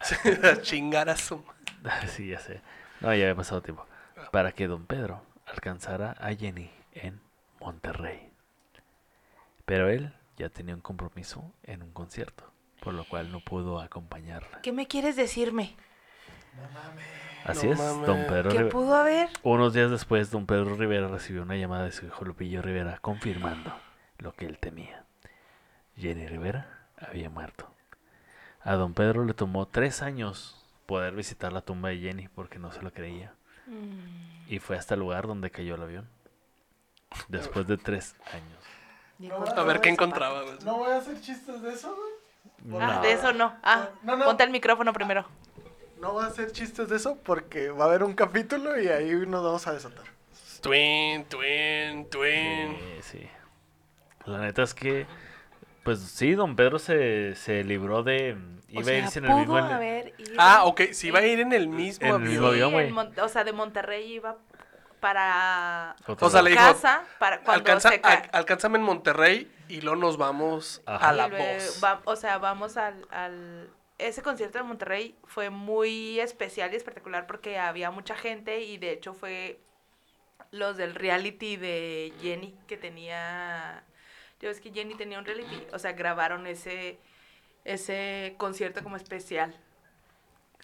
A 0.44 0.60
chingar 0.60 1.08
a 1.08 1.16
su... 1.16 1.42
sí, 2.08 2.28
ya 2.28 2.38
sé, 2.38 2.60
no, 3.00 3.08
ya 3.08 3.24
había 3.24 3.34
pasado 3.34 3.62
tiempo, 3.62 3.86
para 4.30 4.52
que 4.52 4.66
don 4.66 4.86
Pedro 4.86 5.22
alcanzara 5.46 6.12
a 6.20 6.34
Jenny 6.34 6.70
en 6.92 7.20
Monterrey. 7.60 8.30
Pero 9.64 9.88
él 9.88 10.14
ya 10.36 10.48
tenía 10.48 10.74
un 10.74 10.80
compromiso 10.80 11.52
en 11.64 11.82
un 11.82 11.92
concierto, 11.92 12.44
por 12.80 12.94
lo 12.94 13.04
cual 13.04 13.32
no 13.32 13.40
pudo 13.40 13.80
acompañarla. 13.80 14.60
¿Qué 14.62 14.72
me 14.72 14.86
quieres 14.86 15.16
decirme? 15.16 15.74
Así 17.44 17.66
No 17.66 17.72
es, 17.72 17.78
don. 17.78 18.26
Pedro 18.26 18.50
¿Qué 18.50 18.64
pudo 18.64 18.94
haber? 18.94 19.28
Unos 19.42 19.74
días 19.74 19.90
después, 19.90 20.30
don 20.30 20.46
Pedro 20.46 20.74
Rivera 20.74 21.08
recibió 21.08 21.42
una 21.42 21.56
llamada 21.56 21.84
de 21.84 21.92
su 21.92 22.06
hijo 22.06 22.24
Lupillo 22.24 22.62
Rivera 22.62 22.98
confirmando 23.00 23.72
lo 24.18 24.32
que 24.32 24.46
él 24.46 24.58
temía. 24.58 25.04
Jenny 25.96 26.26
Rivera 26.26 26.86
había 26.96 27.30
muerto. 27.30 27.70
A 28.62 28.74
don 28.74 28.94
Pedro 28.94 29.24
le 29.24 29.34
tomó 29.34 29.66
tres 29.66 30.02
años 30.02 30.64
poder 30.86 31.14
visitar 31.14 31.52
la 31.52 31.60
tumba 31.62 31.90
de 31.90 31.98
Jenny 31.98 32.28
porque 32.28 32.58
no 32.58 32.72
se 32.72 32.82
lo 32.82 32.92
creía. 32.92 33.32
Y 34.48 34.58
fue 34.60 34.76
hasta 34.78 34.94
el 34.94 35.00
lugar 35.00 35.26
donde 35.26 35.50
cayó 35.50 35.74
el 35.74 35.82
avión. 35.82 36.08
Después 37.28 37.66
de 37.66 37.76
tres 37.76 38.14
años. 38.32 38.58
Dijo, 39.18 39.44
A 39.56 39.62
ver 39.64 39.80
qué 39.80 39.88
encontraba, 39.88 40.42
güey. 40.42 40.58
No 40.64 40.78
voy 40.78 40.92
a 40.92 40.98
hacer 40.98 41.20
chistes 41.20 41.60
de 41.62 41.72
eso, 41.72 41.94
güey. 41.94 42.80
Ah, 42.82 42.94
No. 42.96 43.02
de 43.02 43.12
eso 43.12 43.32
no. 43.32 43.54
Ah, 43.62 43.88
No, 44.02 44.16
no. 44.16 44.24
ponte 44.24 44.44
el 44.44 44.50
micrófono 44.50 44.92
primero. 44.92 45.26
No 46.00 46.14
va 46.14 46.24
a 46.24 46.28
hacer 46.28 46.52
chistes 46.52 46.88
de 46.88 46.96
eso 46.96 47.16
porque 47.24 47.70
va 47.70 47.84
a 47.84 47.88
haber 47.88 48.04
un 48.04 48.14
capítulo 48.14 48.80
y 48.80 48.88
ahí 48.88 49.10
nos 49.26 49.42
vamos 49.44 49.66
a 49.66 49.72
desatar. 49.72 50.04
Twin, 50.62 51.24
twin, 51.24 52.08
twin. 52.08 52.76
Sí, 53.02 53.18
sí. 53.18 53.30
La 54.28 54.38
neta 54.38 54.62
es 54.62 54.74
que, 54.74 55.06
pues 55.84 56.00
sí, 56.00 56.32
don 56.34 56.54
Pedro 56.56 56.78
se, 56.78 57.34
se 57.34 57.64
libró 57.64 58.02
de... 58.02 58.36
Iba 58.70 58.82
O 58.82 58.88
a 58.88 58.92
irse 58.92 59.18
en 59.20 59.24
el 59.24 59.34
mismo... 59.36 59.56
haber 59.56 60.12
ido 60.18 60.34
Ah, 60.36 60.64
ok, 60.64 60.82
si 60.92 61.10
va 61.10 61.20
a 61.20 61.26
ir 61.26 61.40
en 61.40 61.52
el 61.54 61.68
mismo 61.68 62.06
En 62.06 62.08
el 62.10 62.14
avión. 62.16 62.30
mismo 62.30 62.46
avión, 62.48 62.68
Sí, 62.68 62.74
güey. 62.74 62.86
en 62.88 62.92
Mon- 62.94 63.20
o 63.20 63.28
sea, 63.28 63.44
de 63.44 63.52
Monterrey 63.52 64.12
iba 64.12 64.36
para 65.00 65.96
O 66.06 66.28
sea, 66.30 66.42
le 66.42 66.50
dijo, 66.50 66.62
casa 66.62 67.04
para 67.18 67.40
cuando 67.40 67.60
Alcanza, 67.60 67.90
se 67.90 68.00
al- 68.02 68.28
alcánzame 68.32 68.78
en 68.78 68.84
Monterrey 68.84 69.50
y 69.68 69.80
luego 69.80 69.96
nos 69.96 70.16
vamos 70.16 70.82
Ajá. 70.86 71.08
a 71.08 71.12
la 71.12 71.28
voz. 71.28 71.80
va- 71.82 72.02
o 72.04 72.16
sea, 72.16 72.38
vamos 72.38 72.76
al, 72.76 73.06
al... 73.10 73.70
Ese 73.98 74.22
concierto 74.22 74.58
de 74.58 74.64
Monterrey 74.64 75.16
fue 75.24 75.50
muy 75.50 76.20
especial 76.20 76.72
y 76.72 76.76
espectacular 76.76 77.26
porque 77.26 77.58
había 77.58 77.90
mucha 77.90 78.14
gente 78.14 78.60
y 78.60 78.76
de 78.78 78.92
hecho 78.92 79.14
fue 79.14 79.58
los 80.50 80.76
del 80.76 80.94
reality 80.94 81.56
de 81.56 82.12
Jenny 82.20 82.54
que 82.66 82.76
tenía... 82.76 83.82
Yo 84.40 84.48
ves 84.48 84.60
que 84.60 84.70
Jenny 84.72 84.94
tenía 84.94 85.18
un 85.18 85.24
reality, 85.24 85.66
o 85.72 85.78
sea, 85.78 85.92
grabaron 85.92 86.46
ese, 86.46 86.98
ese 87.64 88.34
concierto 88.38 88.82
como 88.82 88.96
especial. 88.96 89.54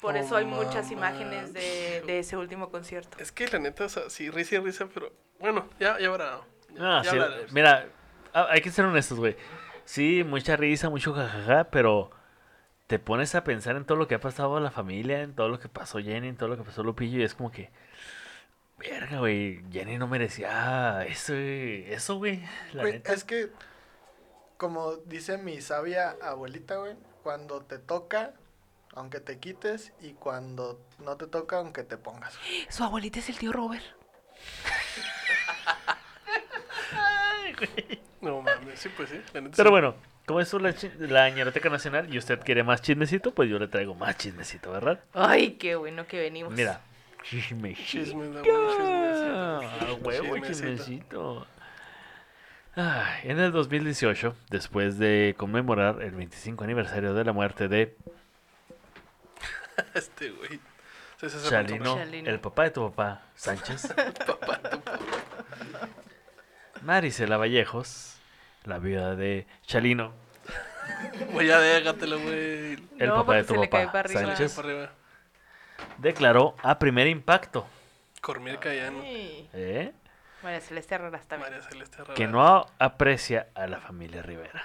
Por 0.00 0.14
Oh, 0.14 0.18
eso 0.18 0.36
hay 0.36 0.44
muchas 0.44 0.90
mamá. 0.92 1.10
imágenes 1.10 1.52
de, 1.52 2.02
de 2.06 2.18
ese 2.18 2.36
último 2.36 2.70
concierto. 2.70 3.16
Es 3.18 3.32
que 3.32 3.48
la 3.48 3.58
neta, 3.58 3.84
o 3.84 3.88
sea, 3.88 4.10
sí, 4.10 4.30
risa 4.30 4.56
y 4.56 4.58
risa, 4.58 4.86
pero 4.92 5.12
bueno, 5.40 5.68
ya, 5.80 5.98
ya 5.98 6.10
verá. 6.10 6.40
Ah, 6.78 7.02
ya 7.04 7.10
sí, 7.10 7.18
mira, 7.52 7.88
ah, 8.32 8.48
hay 8.50 8.60
que 8.60 8.70
ser 8.70 8.84
honestos, 8.84 9.18
güey. 9.18 9.36
Sí, 9.84 10.24
mucha 10.24 10.56
risa, 10.56 10.88
mucho 10.90 11.12
jajaja, 11.14 11.64
pero 11.70 12.10
te 12.86 12.98
pones 12.98 13.34
a 13.34 13.44
pensar 13.44 13.76
en 13.76 13.84
todo 13.84 13.96
lo 13.96 14.06
que 14.08 14.14
ha 14.16 14.20
pasado 14.20 14.56
a 14.56 14.60
la 14.60 14.70
familia, 14.70 15.22
en 15.22 15.34
todo 15.34 15.48
lo 15.48 15.58
que 15.58 15.68
pasó 15.68 15.98
Jenny, 16.00 16.28
en 16.28 16.36
todo 16.36 16.48
lo 16.48 16.56
que 16.56 16.64
pasó 16.64 16.82
Lupillo, 16.82 17.18
y 17.18 17.22
es 17.22 17.34
como 17.34 17.50
que, 17.50 17.70
verga, 18.78 19.18
güey, 19.18 19.62
Jenny 19.72 19.98
no 19.98 20.06
merecía 20.06 21.04
eso, 21.08 21.32
güey, 21.32 21.92
eso, 21.92 22.16
güey, 22.16 22.42
la 22.72 22.84
neta. 22.84 23.12
es 23.12 23.24
que, 23.24 23.50
como 24.56 24.96
dice 24.96 25.38
mi 25.38 25.60
sabia 25.60 26.16
abuelita, 26.22 26.76
güey, 26.76 26.94
cuando 27.22 27.62
te 27.62 27.78
toca, 27.78 28.34
aunque 28.94 29.20
te 29.20 29.38
quites, 29.38 29.92
y 30.00 30.12
cuando 30.14 30.80
no 30.98 31.16
te 31.16 31.26
toca, 31.26 31.58
aunque 31.58 31.82
te 31.82 31.96
pongas. 31.96 32.38
Su 32.68 32.84
abuelita 32.84 33.18
es 33.18 33.28
el 33.28 33.38
tío 33.38 33.52
Robert. 33.52 33.84
No 38.20 38.40
mames, 38.40 38.80
sí, 38.80 38.88
pues 38.96 39.10
sí. 39.10 39.20
la 39.32 39.40
neta 39.42 39.56
Pero 39.56 39.68
sí. 39.68 39.70
bueno, 39.70 39.94
como 40.26 40.40
es 40.40 40.52
la, 40.54 40.74
la 40.98 41.30
ñeroteca 41.30 41.68
nacional 41.68 42.12
y 42.12 42.18
usted 42.18 42.40
quiere 42.40 42.62
más 42.62 42.80
chismecito, 42.80 43.34
pues 43.34 43.50
yo 43.50 43.58
le 43.58 43.68
traigo 43.68 43.94
más 43.94 44.16
chismecito, 44.16 44.72
¿verdad? 44.72 45.00
Ay, 45.12 45.52
qué 45.52 45.76
bueno 45.76 46.06
que 46.06 46.18
venimos. 46.18 46.52
Mira, 46.52 46.80
chismecito. 47.24 47.82
Chisme, 47.84 48.26
chismecito. 48.42 49.96
Huevo, 50.02 50.38
Chismecito. 50.46 51.46
en 53.22 53.40
el 53.40 53.52
2018, 53.52 54.34
después 54.50 54.98
de 54.98 55.34
conmemorar 55.36 56.02
el 56.02 56.12
25 56.12 56.64
aniversario 56.64 57.14
de 57.14 57.24
la 57.24 57.32
muerte 57.32 57.68
de 57.68 57.96
Este 59.94 60.30
güey. 60.30 60.60
Chalino, 61.48 61.96
Chalino. 61.96 62.28
el 62.30 62.40
papá 62.40 62.64
de 62.64 62.70
tu 62.70 62.90
papá, 62.90 63.22
Sánchez, 63.34 63.94
Marisela 66.82 67.38
Vallejos, 67.38 68.16
la 68.64 68.78
viuda 68.78 69.16
de 69.16 69.46
Chalino, 69.66 70.12
Güey, 71.32 71.46
ya 71.46 71.60
déjatelo, 71.60 72.18
güey. 72.20 72.74
el 72.98 73.08
No, 73.08 73.14
papá 73.24 73.36
de 73.36 73.44
tu 73.44 73.54
papá. 73.54 74.06
Sánchez, 74.08 74.54
Para 74.54 74.68
arriba. 74.68 74.92
Declaró 75.98 76.54
a 76.62 76.78
primer 76.78 77.06
impacto 77.06 77.66
Cormier 78.24 78.58
Cayano. 78.58 79.02
Ay, 79.02 79.50
¿eh? 79.52 79.92
María 80.42 80.60
Celeste 80.60 80.94
Herreras 80.94 81.26
también. 81.26 81.52
María 81.52 81.68
Celeste 81.68 81.96
Herrera. 81.96 82.14
que 82.14 82.26
no 82.26 82.66
aprecia 82.78 83.48
a 83.54 83.66
la 83.66 83.80
familia 83.80 84.22
Rivera. 84.22 84.64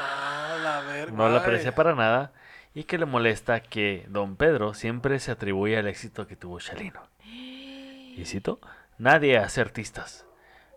Ah, 0.00 0.56
la 0.60 0.80
verga. 0.80 1.12
No 1.12 1.28
la 1.28 1.38
aprecia 1.38 1.74
para 1.74 1.94
nada 1.94 2.32
y 2.74 2.84
que 2.84 2.98
le 2.98 3.06
molesta 3.06 3.60
que 3.60 4.04
don 4.08 4.36
Pedro 4.36 4.74
siempre 4.74 5.20
se 5.20 5.30
atribuye 5.30 5.76
al 5.78 5.86
éxito 5.86 6.26
que 6.26 6.34
tuvo 6.34 6.58
Chalino. 6.58 7.08
Y 7.24 8.24
cito, 8.24 8.60
nadie 8.98 9.38
hace 9.38 9.60
artistas. 9.60 10.26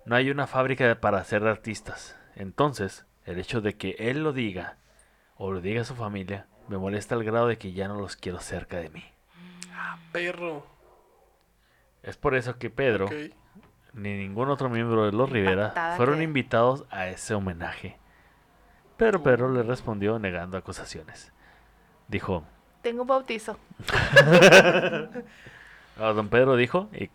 No 0.06 0.16
hay 0.16 0.30
una 0.30 0.46
fábrica 0.46 1.00
para 1.02 1.18
hacer 1.18 1.46
artistas. 1.48 2.16
Entonces, 2.36 3.06
el 3.26 3.40
hecho 3.40 3.62
de 3.62 3.78
que 3.78 3.96
él 3.98 4.24
lo 4.24 4.32
diga 4.32 4.78
o 5.38 5.52
lo 5.52 5.60
diga 5.60 5.82
a 5.82 5.86
su 5.86 5.96
familia 5.96 6.46
me 6.68 6.78
molesta 6.78 7.16
al 7.16 7.24
grado 7.24 7.48
de 7.48 7.58
que 7.58 7.74
ya 7.74 7.88
no 7.88 8.00
los 8.00 8.16
quiero 8.16 8.40
cerca 8.40 8.78
de 8.78 8.90
mí. 8.90 9.04
Perro. 10.12 10.66
Es 12.04 12.18
por 12.18 12.36
eso 12.36 12.58
que 12.58 12.70
Pedro 12.70 13.10
ni 13.94 14.14
ningún 14.16 14.50
otro 14.50 14.70
miembro 14.70 15.06
de 15.06 15.12
los 15.12 15.30
Rivera 15.30 15.68
Patada 15.70 15.98
fueron 15.98 16.18
que- 16.18 16.24
invitados 16.24 16.86
a 16.90 17.08
ese 17.08 17.34
homenaje. 17.34 17.98
Pero 18.98 19.22
Pedro 19.24 19.52
le 19.52 19.64
respondió 19.64 20.18
negando 20.20 20.58
acusaciones. 20.58 21.32
Dijo, 22.08 22.44
Tengo 22.82 23.02
un 23.02 23.08
bautizo. 23.08 23.58
a 26.00 26.06
don 26.14 26.30
Pedro 26.30 26.56
dijo, 26.56 26.90
y 26.94 27.10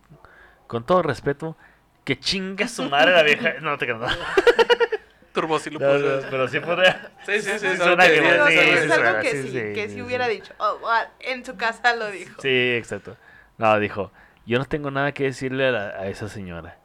con 0.67 0.85
todo 0.85 1.01
respeto, 1.01 1.55
que 2.03 2.19
chinga 2.19 2.67
su 2.67 2.89
madre 2.89 3.13
la 3.13 3.23
vieja. 3.23 3.53
No 3.61 3.77
te 3.77 3.85
creas. 3.85 4.17
Turbo 5.41 5.59
sí 5.59 5.69
lo 5.69 5.79
No, 5.79 5.85
pero 6.31 6.47
sí 6.47 6.59
podría. 6.59 7.11
Sí, 7.27 7.41
sí, 7.41 7.51
sí. 7.51 7.59
Sí 7.59 7.65
es 7.67 7.77
suena 7.77 8.03
algo 8.03 9.21
que 9.21 9.43
sí, 9.43 9.51
que- 9.51 9.89
sí, 9.89 10.01
hubiera 10.01 10.27
dicho. 10.27 10.51
Oh, 10.57 10.79
en 11.19 11.45
su 11.45 11.55
casa 11.55 11.95
lo 11.95 12.09
dijo. 12.09 12.41
Sí, 12.41 12.49
exacto. 12.75 13.17
No, 13.59 13.77
dijo, 13.79 14.11
yo 14.47 14.57
no 14.57 14.65
tengo 14.65 14.89
nada 14.89 15.11
que 15.11 15.25
decirle 15.25 15.67
a, 15.67 15.71
la- 15.71 15.87
a 15.89 16.07
esa 16.07 16.27
señora. 16.27 16.79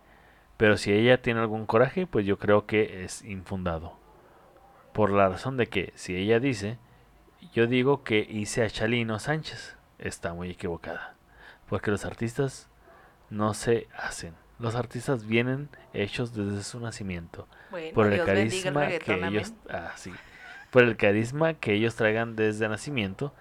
Pero 0.58 0.76
si 0.76 0.92
ella 0.92 1.22
tiene 1.22 1.40
algún 1.40 1.64
coraje, 1.64 2.06
pues 2.06 2.26
yo 2.26 2.38
creo 2.38 2.66
que 2.66 3.04
es 3.04 3.22
infundado. 3.24 3.98
Por 4.92 5.10
la 5.10 5.30
razón 5.30 5.56
de 5.56 5.68
que 5.68 5.92
si 5.94 6.14
ella 6.14 6.38
dice, 6.38 6.76
yo 7.54 7.66
digo 7.66 8.04
que 8.04 8.18
hice 8.18 8.62
a 8.64 8.68
Chalino 8.68 9.18
Sánchez, 9.18 9.78
está 9.98 10.34
muy 10.34 10.50
equivocada. 10.50 11.14
Porque 11.70 11.90
los 11.90 12.04
artistas 12.04 12.68
no 13.30 13.54
se 13.54 13.88
hacen. 13.96 14.34
Los 14.62 14.76
artistas 14.76 15.26
vienen 15.26 15.68
hechos 15.92 16.34
desde 16.34 16.62
su 16.62 16.78
nacimiento. 16.80 17.48
Bueno, 17.70 17.92
por 17.94 18.06
el 18.06 18.14
Dios 18.14 18.26
bendiga 18.26 18.68
el 18.68 18.74
carisma 18.74 18.98
que 18.98 19.26
ellos 19.26 19.52
ah, 19.68 19.92
sí. 19.96 20.12
por 20.70 20.84
el 20.84 20.96
carisma 20.96 21.54
que 21.54 21.74
ellos 21.74 21.96
traigan 21.96 22.36
desde 22.36 22.68
nacimiento 22.68 23.34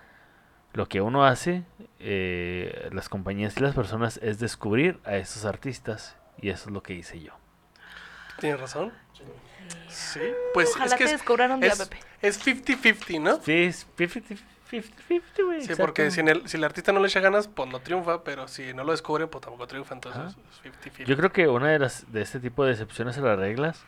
lo 0.74 0.88
que 0.88 1.02
uno 1.02 1.26
hace 1.26 1.64
eh, 2.00 2.90
las 2.92 3.10
compañías 3.10 3.58
y 3.58 3.60
las 3.60 3.76
personas 3.76 4.20
es 4.24 4.40
descubrir 4.40 5.00
a 5.04 5.18
esos 5.18 5.46
artistas 5.46 6.16
y 6.42 6.50
eso 6.50 6.70
es 6.70 6.74
lo 6.74 6.82
que 6.82 6.94
hice 6.94 7.20
yo 7.20 7.34
¿Tienes 8.40 8.60
razón? 8.60 8.92
Sí. 9.90 10.22
Pues 10.54 10.70
Ojalá 10.72 10.86
es 10.86 10.94
que 10.94 10.98
te 11.00 11.04
es, 11.06 11.12
descubran 11.12 11.52
un 11.52 11.60
día, 11.60 11.74
es, 11.74 11.88
Pepe. 11.88 12.00
es 12.22 12.46
50-50, 12.46 13.22
¿no? 13.22 13.42
sí 13.42 13.52
es 13.52 13.88
50 13.98 14.36
50 14.72 15.44
güey 15.44 15.60
Sí, 15.60 15.66
exacto. 15.66 15.84
porque 15.84 16.10
si, 16.12 16.20
en 16.22 16.30
el, 16.30 16.48
si 16.48 16.58
el 16.58 16.64
artista 16.64 16.92
no 16.92 17.00
le 17.00 17.08
echa 17.08 17.20
ganas, 17.20 17.48
pues 17.48 17.70
no 17.70 17.80
triunfa, 17.82 18.24
pero 18.24 18.48
si 18.48 18.74
no 18.74 18.84
lo 18.84 18.92
descubren, 18.92 19.28
pues 19.30 19.42
tampoco 19.44 19.68
triunfa, 19.68 19.94
entonces 19.96 20.22
Ajá. 20.22 20.36
es 20.64 20.94
50-50. 20.94 21.06
yo 21.06 21.18
creo 21.18 21.32
que 21.32 21.48
una 21.48 21.68
de 21.70 21.80
las 21.80 22.12
de 22.12 22.22
este 22.22 22.40
tipo 22.40 22.66
de 22.66 22.72
excepciones 22.72 23.18
a 23.18 23.22
las 23.22 23.38
reglas 23.38 23.84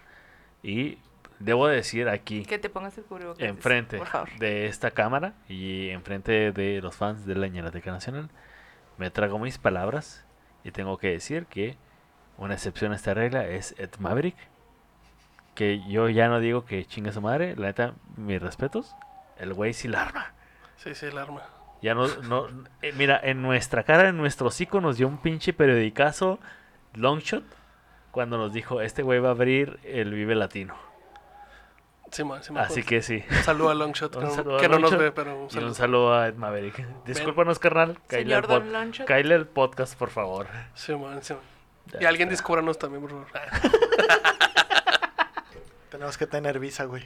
y 0.61 0.97
debo 1.39 1.67
decir 1.67 2.07
aquí 2.09 2.45
Que 2.45 2.59
te 2.59 2.69
pongas 2.69 2.97
el 2.97 3.03
cubrebocas. 3.05 3.41
enfrente 3.43 3.97
Por 3.97 4.07
favor. 4.07 4.29
de 4.39 4.67
esta 4.67 4.91
cámara 4.91 5.33
y 5.49 5.89
enfrente 5.89 6.51
de 6.51 6.81
los 6.81 6.95
fans 6.95 7.25
de 7.25 7.35
la 7.35 7.47
Ñerateca 7.47 7.91
Nacional, 7.91 8.29
me 8.97 9.09
trago 9.09 9.39
mis 9.39 9.57
palabras 9.57 10.25
y 10.63 10.71
tengo 10.71 10.97
que 10.97 11.09
decir 11.11 11.45
que 11.47 11.75
una 12.37 12.53
excepción 12.53 12.91
a 12.93 12.95
esta 12.95 13.13
regla 13.13 13.47
es 13.47 13.75
Ed 13.77 13.89
Maverick, 13.99 14.35
que 15.55 15.81
yo 15.87 16.09
ya 16.09 16.27
no 16.29 16.39
digo 16.39 16.65
que 16.65 16.85
chinga 16.85 17.11
su 17.11 17.21
madre, 17.21 17.55
la 17.55 17.67
neta, 17.67 17.93
mis 18.17 18.41
respetos, 18.41 18.95
el 19.37 19.53
güey 19.53 19.73
sí 19.73 19.87
la 19.87 20.01
arma. 20.03 20.33
Sí, 20.77 20.93
sí, 20.95 21.05
el 21.07 21.17
arma. 21.17 21.43
Ya 21.81 21.93
no, 21.95 22.07
no 22.07 22.47
eh, 22.81 22.93
mira, 22.95 23.19
en 23.21 23.41
nuestra 23.41 23.83
cara, 23.83 24.09
en 24.09 24.17
nuestro 24.17 24.47
hocico 24.47 24.79
nos 24.81 24.97
dio 24.97 25.07
un 25.07 25.17
pinche 25.17 25.51
periodicazo 25.53 26.39
Longshot 26.93 27.43
cuando 28.11 28.37
nos 28.37 28.53
dijo, 28.53 28.79
este 28.81 29.01
güey 29.03 29.19
va 29.19 29.29
a 29.29 29.31
abrir 29.31 29.79
el 29.83 30.13
Vive 30.13 30.35
Latino. 30.35 30.75
Sí, 32.11 32.23
man, 32.23 32.43
sí, 32.43 32.53
Así 32.55 32.83
que 32.83 33.01
sí. 33.01 33.23
Un 33.27 33.35
saludo 33.37 33.69
a 33.71 33.73
Longshot, 33.73 34.15
Un 34.17 34.23
que, 34.25 34.29
saludo 34.31 34.51
no, 34.51 34.57
a 34.57 34.61
que 34.61 34.69
no 34.69 34.79
nos 34.79 34.97
ve, 34.97 35.11
pero 35.11 35.33
un 35.35 35.41
Y 35.41 35.43
un 35.43 35.49
saludo. 35.49 35.73
saludo 35.73 36.13
a 36.13 36.27
Ed 36.27 36.35
Maverick. 36.35 36.85
Discúlpanos, 37.05 37.57
carnal. 37.59 37.97
Pod- 38.07 39.05
cáele 39.05 39.33
al 39.35 39.47
podcast, 39.47 39.97
por 39.97 40.09
favor. 40.11 40.47
Sí, 40.75 40.93
man, 40.95 41.23
sí, 41.23 41.33
man. 41.33 41.41
Ya 41.93 42.01
Y 42.03 42.05
alguien 42.05 42.29
descúbranos 42.29 42.77
también, 42.77 43.01
por 43.01 43.11
favor. 43.11 43.27
Tenemos 45.89 46.17
que 46.17 46.27
tener 46.27 46.59
visa, 46.59 46.85
güey. 46.85 47.03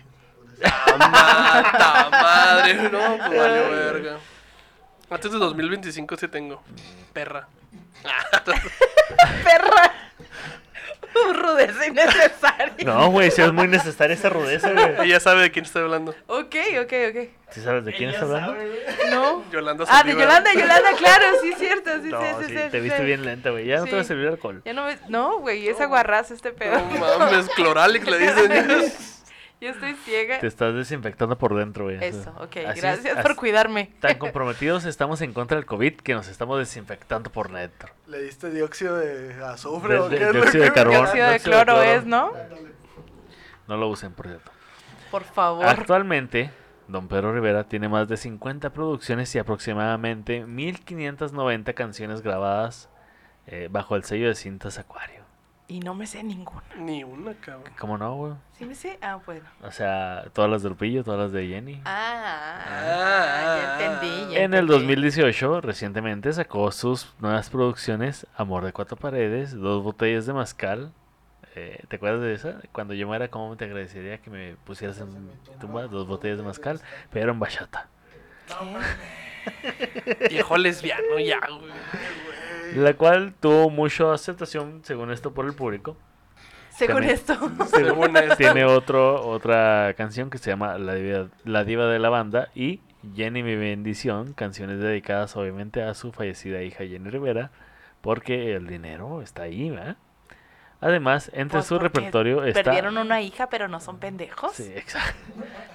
¡Mata 0.62 2.10
madre! 2.12 2.74
No, 2.76 3.18
pues 3.18 3.40
valió 3.40 3.70
verga. 3.72 4.18
Antes 5.10 5.32
de 5.32 5.38
2025 5.38 6.18
sí 6.18 6.28
tengo. 6.28 6.62
Perra. 7.14 7.48
Perra. 9.44 9.94
Rudeza 11.34 11.88
innecesaria. 11.88 12.86
No, 12.86 13.10
güey, 13.10 13.32
si 13.32 13.42
es 13.42 13.52
muy 13.52 13.68
necesaria 13.68 14.14
esa 14.14 14.30
rudeza, 14.30 14.72
güey. 14.72 15.08
Ella 15.08 15.20
sabe 15.20 15.42
de 15.42 15.52
quién 15.52 15.66
estoy 15.66 15.84
hablando. 15.84 16.14
Ok, 16.28 16.56
ok, 16.82 16.94
ok. 17.10 17.30
¿Sí 17.50 17.62
sabes 17.62 17.86
de 17.86 17.94
quién 17.94 18.10
está 18.12 18.26
hablando? 18.26 18.56
No. 19.10 19.44
Yolanda 19.52 19.86
Ah, 19.90 20.04
de. 20.04 20.12
Yolanda, 20.12 20.54
Yolanda, 20.54 20.90
claro, 20.98 21.26
sí, 21.42 21.54
cierto, 21.58 21.90
sí, 22.04 22.10
No, 22.10 22.20
sí, 22.22 22.28
sí, 22.42 22.46
sí, 22.50 22.54
te 22.56 22.72
sí, 22.72 22.80
viste 22.82 23.00
sí. 23.00 23.04
bien 23.06 23.26
lenta, 23.26 23.50
güey. 23.50 23.66
Ya 23.66 23.78
no 23.80 23.86
te 23.86 23.96
va 23.96 24.02
a 24.02 24.04
servir 24.04 24.28
alcohol. 24.28 24.62
Ya 24.66 24.74
no 24.74 24.86
me... 24.86 24.98
No, 25.10 25.40
güey, 25.40 25.68
es 25.68 25.80
aguarrazo 25.82 26.34
este 26.36 26.52
pedo. 26.52 26.78
No 26.78 27.20
mames, 27.20 27.50
Cloralix 27.56 28.06
le 28.08 28.18
dicen. 28.20 28.94
Yo 29.60 29.70
estoy 29.70 29.96
ciega. 29.96 30.40
Te 30.40 30.46
estás 30.48 30.76
desinfectando 30.76 31.38
por 31.38 31.56
dentro, 31.56 31.86
güey. 31.86 31.98
Eso, 32.00 32.30
ok. 32.38 32.58
Así 32.58 32.60
es, 32.60 32.82
Gracias 32.82 33.14
así- 33.18 33.22
por 33.24 33.36
cuidarme. 33.36 33.92
Tan 34.00 34.16
comprometidos 34.20 34.86
estamos 34.86 35.22
en 35.22 35.34
contra 35.34 35.58
del 35.58 35.66
COVID 35.66 35.96
que 35.98 36.14
nos 36.14 36.28
estamos 36.28 36.60
desinfectando 36.60 37.32
por 37.32 37.52
dentro. 37.52 37.90
¿Le 38.06 38.22
diste 38.22 38.52
dióxido 38.52 38.98
de 38.98 39.34
azufre 39.44 39.96
De- 39.96 40.00
o 40.00 40.10
de- 40.10 40.18
qué 40.20 40.32
dióxido 40.32 40.64
de 40.64 40.72
carbón. 40.74 40.94
Dióxido 40.98 41.26
de 41.26 41.32
dióxido 41.32 41.58
de 41.58 41.64
cloro 41.64 41.74
cloro. 41.82 41.82
es, 41.84 42.06
¿no? 42.06 42.32
No 43.68 43.78
lo 43.78 43.88
usen, 43.90 44.14
por 44.14 44.28
cierto. 44.28 44.52
Por 45.10 45.24
favor. 45.24 45.66
Actualmente, 45.66 46.52
Don 46.88 47.08
Pedro 47.08 47.34
Rivera 47.34 47.64
tiene 47.66 47.90
más 47.90 48.08
de 48.08 48.16
50 48.18 48.70
producciones 48.72 49.34
y 49.36 49.40
aproximadamente 49.40 50.46
1590 50.46 51.74
canciones 51.74 52.22
grabadas 52.22 52.90
eh, 53.48 53.68
bajo 53.72 53.96
el 53.96 54.04
sello 54.04 54.28
de 54.28 54.36
cintas 54.36 54.78
Acuario. 54.78 55.16
Y 55.69 55.81
no 55.81 55.94
me 55.95 56.07
sé 56.07 56.23
ninguna. 56.23 56.64
Ni 56.77 57.03
una, 57.03 57.34
cabrón. 57.34 57.73
¿Cómo 57.77 57.98
no, 57.98 58.15
güey? 58.15 58.34
¿Sí 58.57 58.64
me 58.65 58.73
sé? 58.73 58.98
Ah, 59.02 59.19
bueno. 59.26 59.45
O 59.61 59.69
sea, 59.72 60.26
todas 60.34 60.49
las 60.49 60.64
de 60.64 60.69
Lupillo, 60.69 61.03
todas 61.03 61.19
las 61.19 61.31
de 61.34 61.45
Jenny. 61.48 61.81
Ah, 61.84 62.61
Ah, 62.65 63.57
ya 63.80 63.94
entendí. 63.94 64.34
ya 64.34 64.39
En 64.44 64.53
el 64.53 64.61
entendí. 64.61 64.73
2018, 64.80 65.60
recientemente 65.61 66.31
sacó 66.31 66.72
sus 66.72 67.14
nuevas 67.19 67.49
producciones 67.49 68.26
Amor 68.38 68.64
de 68.64 68.72
Cuatro 68.72 68.95
Paredes, 68.95 69.53
Dos 69.53 69.84
Botellas 69.84 70.26
de 70.26 70.34
Mascal. 70.34 70.94
Eh, 71.56 71.84
¿Te 71.89 71.95
acuerdas 71.98 72.22
de 72.22 72.34
esa? 72.34 72.61
Cuando 72.72 72.94
yo 72.94 73.06
muera, 73.07 73.27
¿cómo 73.30 73.57
te 73.57 73.65
agradecería 73.65 74.19
que 74.19 74.30
me 74.30 74.56
pusieras 74.64 74.99
en 74.99 75.26
mi 75.26 75.31
tumba 75.60 75.88
dos 75.88 76.07
botellas 76.07 76.38
de 76.38 76.44
mascal? 76.44 76.80
Pero 77.11 77.31
en 77.31 77.39
bachata. 77.39 77.88
Viejo 80.30 80.57
lesbiano 80.57 81.19
ya, 81.19 81.39
güey. 81.39 81.72
La 82.76 82.94
cual 82.95 83.34
tuvo 83.39 83.69
mucha 83.69 84.14
aceptación, 84.14 84.81
según 84.84 85.11
esto, 85.11 85.34
por 85.34 85.45
el 85.45 85.53
público. 85.53 85.98
Según 86.69 86.95
También. 86.98 87.15
esto. 87.15 87.34
Según 87.68 88.15
esto. 88.18 88.35
Tiene 88.35 88.65
otro, 88.65 89.27
otra 89.27 89.95
canción 89.98 90.30
que 90.30 90.38
se 90.38 90.52
llama 90.52 90.77
La 90.77 90.94
Diva, 90.94 91.27
La 91.44 91.64
Diva 91.64 91.88
de 91.88 91.98
la 91.98 92.10
Banda 92.10 92.49
y 92.53 92.81
Jenny 93.15 93.41
Mi 93.41 93.56
Bendición, 93.56 94.34
canciones 94.34 94.80
dedicadas 94.80 95.35
obviamente 95.35 95.81
a 95.81 95.95
su 95.95 96.11
fallecida 96.11 96.61
hija 96.61 96.85
Jenny 96.85 97.10
Rivera, 97.10 97.49
porque 98.02 98.53
el 98.53 98.68
dinero 98.68 99.23
está 99.23 99.44
ahí, 99.44 99.72
¿verdad? 99.72 99.98
Además, 100.80 101.31
entre 101.34 101.57
Pues, 101.57 101.65
su 101.65 101.80
repertorio 101.80 102.44
está... 102.44 102.61
Perdieron 102.61 102.98
una 102.99 103.22
hija, 103.22 103.49
pero 103.49 103.68
no 103.68 103.80
son 103.80 103.98
pendejos. 103.98 104.52
Sí, 104.53 104.72
exacto. 104.76 105.18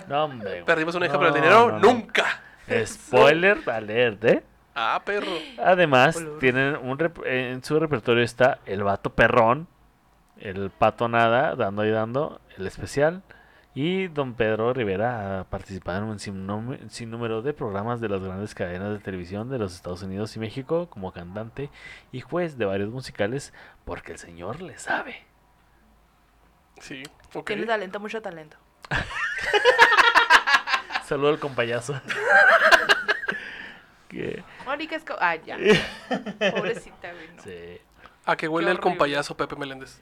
No, 0.08 0.24
hombre. 0.26 0.62
Perdimos 0.64 0.94
una 0.94 1.06
hija, 1.06 1.14
No, 1.14 1.18
pero 1.18 1.34
el 1.34 1.34
dinero 1.34 1.72
no, 1.72 1.78
no. 1.80 1.92
nunca. 1.92 2.40
Spoiler 2.86 3.58
alert, 3.68 4.24
¿eh? 4.24 4.44
Ah, 4.74 5.00
perro. 5.04 5.30
Además, 5.62 6.18
tienen 6.40 6.76
un 6.76 6.98
rep- 6.98 7.26
en 7.26 7.62
su 7.62 7.78
repertorio 7.78 8.24
está 8.24 8.58
el 8.66 8.82
vato 8.82 9.10
perrón, 9.10 9.68
el 10.38 10.70
pato 10.70 11.08
nada, 11.08 11.54
dando 11.56 11.84
y 11.84 11.90
dando, 11.90 12.40
el 12.56 12.66
especial. 12.66 13.22
Y 13.74 14.08
don 14.08 14.34
Pedro 14.34 14.72
Rivera 14.74 15.40
ha 15.40 15.44
participado 15.44 15.98
en 15.98 16.04
un 16.04 16.18
sinnúmero 16.18 16.88
sinnúmero 16.90 17.40
de 17.40 17.54
programas 17.54 18.02
de 18.02 18.08
las 18.10 18.22
grandes 18.22 18.54
cadenas 18.54 18.92
de 18.92 18.98
televisión 18.98 19.48
de 19.48 19.58
los 19.58 19.74
Estados 19.74 20.02
Unidos 20.02 20.36
y 20.36 20.40
México 20.40 20.88
como 20.90 21.10
cantante 21.12 21.70
y 22.12 22.20
juez 22.20 22.58
de 22.58 22.66
varios 22.66 22.90
musicales 22.90 23.54
porque 23.86 24.12
el 24.12 24.18
señor 24.18 24.60
le 24.60 24.76
sabe. 24.78 25.24
Sí, 26.80 27.02
ok. 27.32 27.46
Tiene 27.46 27.64
talento, 27.64 27.98
mucho 27.98 28.20
talento. 28.20 28.58
Saludo 31.06 31.30
al 31.30 31.38
compayazo. 31.38 31.94
Que- 34.12 34.44
Mónica 34.66 34.94
Esco... 34.96 35.14
Ah, 35.20 35.34
ya. 35.36 35.56
Pobrecita, 36.54 37.12
güey. 37.12 37.28
No. 37.36 37.42
sí. 37.42 37.80
¿A 38.24 38.36
qué 38.36 38.46
huele 38.46 38.66
Qué 38.66 38.70
el 38.72 38.76
horrible. 38.78 38.90
compayazo 38.98 39.36
Pepe 39.36 39.56
Meléndez? 39.56 40.00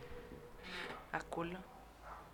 A 1.12 1.20
culo. 1.20 1.58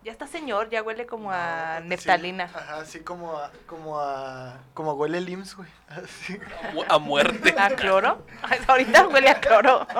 Ya 0.02 0.12
está 0.12 0.26
señor, 0.28 0.70
ya 0.70 0.82
huele 0.82 1.04
como 1.06 1.30
a 1.32 1.78
Sí, 1.82 1.88
neftalina. 1.88 2.44
Ajá, 2.44 2.76
así 2.78 3.00
como 3.00 3.36
a, 3.36 3.50
como 3.66 3.98
a, 4.00 4.58
como 4.74 4.92
huele 4.94 5.18
el 5.18 5.28
IMSS, 5.28 5.56
güey. 5.56 5.68
Así. 5.88 6.38
Mu- 6.74 6.84
A 6.88 6.98
muerte. 6.98 7.54
¿A 7.58 7.70
cloro? 7.70 8.24
Ahorita 8.68 9.06
huele 9.08 9.30
a 9.30 9.40
cloro. 9.40 9.86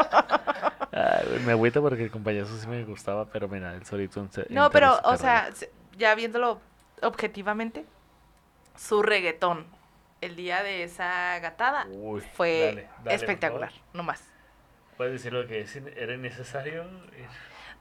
Güey, 1.28 1.40
me 1.40 1.53
agüita 1.53 1.81
porque 1.82 2.05
el 2.05 2.11
compayazo 2.11 2.57
sí 2.57 2.66
me 2.66 2.82
gustaba, 2.85 3.27
pero 3.27 3.48
mira, 3.48 3.74
el 3.74 3.85
solito 3.85 4.19
en 4.20 4.32
se- 4.32 4.47
No, 4.48 4.70
pero, 4.70 4.98
o 5.05 5.16
sea, 5.19 5.51
se- 5.53 5.70
ya 5.98 6.15
viéndolo 6.15 6.59
objetivamente, 7.03 7.85
su 8.77 9.03
reggaetón 9.03 9.66
el 10.20 10.36
día 10.36 10.62
de 10.62 10.82
esa 10.82 11.38
gatada 11.40 11.86
Uy, 11.90 12.20
fue 12.34 12.60
dale, 12.66 12.88
dale, 13.05 13.14
espectacular, 13.14 13.70
favor. 13.70 13.84
no 13.93 14.02
más. 14.02 14.24
¿Puedes 14.97 15.12
decir 15.14 15.32
lo 15.32 15.47
que 15.47 15.60
es- 15.60 15.76
era 15.76 16.14
innecesario? 16.14 16.84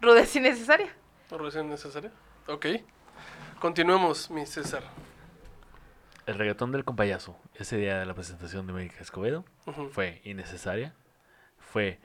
Rudez 0.02 0.36
innecesaria. 0.36 0.90
¿Relación 1.32 1.70
necesaria? 1.70 2.12
Ok. 2.48 2.66
Continuemos, 3.60 4.30
mi 4.30 4.46
César. 4.46 4.84
El 6.26 6.36
reggaetón 6.38 6.72
del 6.72 6.84
compayazo, 6.84 7.40
ese 7.56 7.78
día 7.78 7.98
de 8.00 8.06
la 8.06 8.14
presentación 8.14 8.68
de 8.68 8.74
Mónica 8.74 8.98
Escobedo, 9.00 9.46
fue 9.92 10.22
innecesaria, 10.26 10.94
fue 11.60 12.00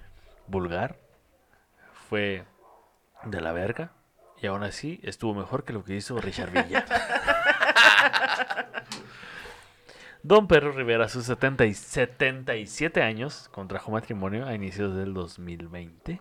vulgar, 0.47 0.97
fue 2.09 2.45
de 3.25 3.41
la 3.41 3.53
verga, 3.53 3.93
y 4.41 4.47
aún 4.47 4.63
así 4.63 5.01
estuvo 5.03 5.35
mejor 5.35 5.65
que 5.65 5.73
lo 5.73 5.85
que 5.85 5.95
hizo 5.97 6.19
Richard 6.21 6.51
Villa. 6.51 6.85
Don 10.23 10.47
Pedro 10.49 10.73
Rivera, 10.73 11.07
a 11.07 11.09
sus 11.09 11.25
70 11.25 11.65
y 11.67 11.75
77 11.75 13.03
años, 13.03 13.49
contrajo 13.53 13.91
matrimonio 13.91 14.47
a 14.47 14.55
inicios 14.55 14.95
del 14.95 15.15
2020 15.15 16.21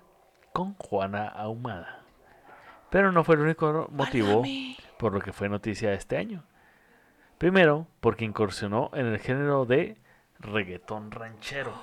con 0.53 0.73
Juana 0.75 1.27
Ahumada. 1.27 2.03
Pero 2.89 3.11
no 3.11 3.23
fue 3.23 3.35
el 3.35 3.41
único 3.41 3.87
motivo 3.91 4.43
por 4.97 5.13
lo 5.13 5.19
que 5.21 5.33
fue 5.33 5.49
noticia 5.49 5.93
este 5.93 6.17
año. 6.17 6.43
Primero, 7.37 7.87
porque 7.99 8.25
incursionó 8.25 8.89
en 8.93 9.05
el 9.07 9.19
género 9.19 9.65
de 9.65 9.97
reggaetón 10.39 11.11
ranchero 11.11 11.73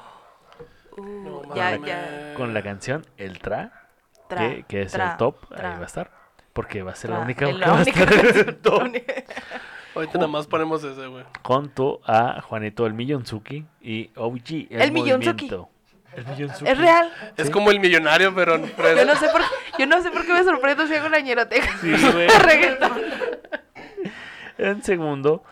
Uh, 0.99 1.43
No 1.45 1.55
ya, 1.55 1.73
mames. 1.73 1.87
ya. 1.87 2.35
con 2.39 2.55
la 2.55 2.63
canción 2.63 3.05
El 3.19 3.39
Tra, 3.39 3.91
Tra, 4.31 4.39
que, 4.39 4.63
que 4.67 4.81
es 4.81 4.93
tra, 4.93 5.11
el 5.13 5.17
top, 5.19 5.47
tra, 5.55 5.73
ahí 5.73 5.77
va 5.77 5.83
a 5.83 5.87
estar. 5.87 6.11
Porque 6.55 6.83
va 6.83 6.93
a 6.93 6.95
ser 6.95 7.11
tra. 7.11 7.19
la 7.19 7.25
única 7.27 7.47
Es 7.47 7.53
que 7.53 7.59
la 7.61 7.67
va 7.67 7.73
a 7.79 7.83
única 7.83 8.01
estar 8.03 8.15
en 8.15 8.27
el 8.27 8.33
canción- 8.33 8.63
top. 8.63 8.83
Ahorita 9.97 10.19
nada 10.19 10.29
más 10.29 10.47
ponemos 10.47 10.85
ese, 10.85 11.07
güey. 11.07 11.25
Junto 11.43 12.01
a 12.07 12.41
Juanito 12.43 12.87
el 12.87 12.95
Millonzuki 12.95 13.65
y 13.81 14.11
OG 14.17 14.69
el, 14.71 14.83
El 14.83 14.93
Millonzuki. 14.93 15.47
Movimiento. 15.47 15.69
El 16.15 16.27
Millonzuki. 16.27 16.71
Es 16.71 16.79
real. 16.79 17.13
Es 17.37 17.51
como 17.51 17.71
el 17.71 17.81
millonario, 17.81 18.35
pero... 18.35 18.61
pero- 18.77 18.97
Yo 18.99 19.05
no 19.05 19.17
sé 19.17 19.29
por 19.29 19.41
qué, 19.41 19.47
yo 19.79 19.87
no 19.87 20.01
sé 20.03 20.11
por 20.11 20.25
qué 20.25 20.33
me 20.33 20.45
sorprendo 20.45 20.87
si 20.87 20.95
hago 20.95 21.07
una 21.09 21.21
ñeroteca. 21.21 21.69
Sí, 21.81 21.91
güey. 22.13 22.29
En 24.59 24.83
segundo, 24.83 25.43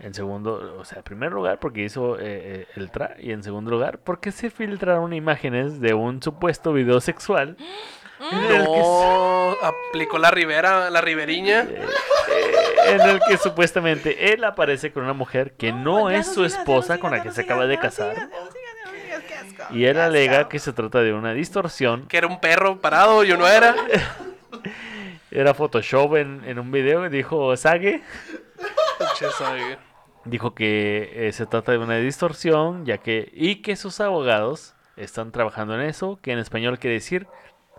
en 0.00 0.14
segundo, 0.14 0.76
o 0.78 0.84
sea, 0.84 0.98
en 0.98 1.04
primer 1.04 1.32
lugar 1.32 1.58
porque 1.60 1.84
hizo 1.84 2.18
eh, 2.18 2.22
eh, 2.24 2.66
el 2.76 2.90
tra 2.90 3.14
y 3.20 3.30
en 3.32 3.42
segundo 3.44 3.70
lugar 3.70 3.98
porque 3.98 4.32
se 4.32 4.50
filtraron 4.50 5.12
imágenes 5.12 5.80
de 5.80 5.94
un 5.94 6.20
supuesto 6.22 6.72
video 6.72 7.00
sexual 7.00 7.56
No, 8.20 9.56
aplicó 9.62 10.18
la 10.18 10.30
ribera, 10.30 10.90
la 10.90 11.00
riberiña. 11.00 11.66
en 12.86 13.00
el 13.00 13.20
que 13.28 13.36
supuestamente 13.36 14.32
él 14.32 14.44
aparece 14.44 14.92
con 14.92 15.04
una 15.04 15.12
mujer 15.12 15.52
que 15.52 15.72
no 15.72 16.10
es 16.10 16.26
no 16.28 16.34
su 16.34 16.44
sigas, 16.44 16.58
esposa 16.58 16.98
con 16.98 17.10
la 17.10 17.22
que 17.22 17.30
se 17.30 17.42
acaba 17.42 17.66
de 17.66 17.78
casar. 17.78 18.28
Y 19.70 19.84
él 19.84 19.98
alega 19.98 20.48
que 20.48 20.58
se 20.58 20.72
trata 20.72 21.00
de 21.00 21.12
una 21.12 21.32
distorsión. 21.32 22.06
Que 22.08 22.18
era 22.18 22.26
un 22.26 22.40
perro 22.40 22.80
parado, 22.80 23.24
yo 23.24 23.36
no 23.36 23.46
era. 23.46 23.74
Era 25.30 25.52
Photoshop 25.52 26.16
en, 26.16 26.42
en 26.46 26.58
un 26.58 26.72
video 26.72 27.04
y 27.04 27.10
dijo 27.10 27.54
Sage. 27.54 28.02
Dijo 30.24 30.54
que 30.54 31.12
eh, 31.14 31.32
se 31.32 31.46
trata 31.46 31.72
de 31.72 31.78
una 31.78 31.96
distorsión, 31.96 32.86
ya 32.86 32.98
que. 32.98 33.30
y 33.34 33.56
que 33.56 33.76
sus 33.76 34.00
abogados 34.00 34.74
están 34.96 35.30
trabajando 35.30 35.74
en 35.74 35.82
eso, 35.82 36.18
que 36.22 36.32
en 36.32 36.38
español 36.38 36.78
quiere 36.78 36.94
decir. 36.94 37.26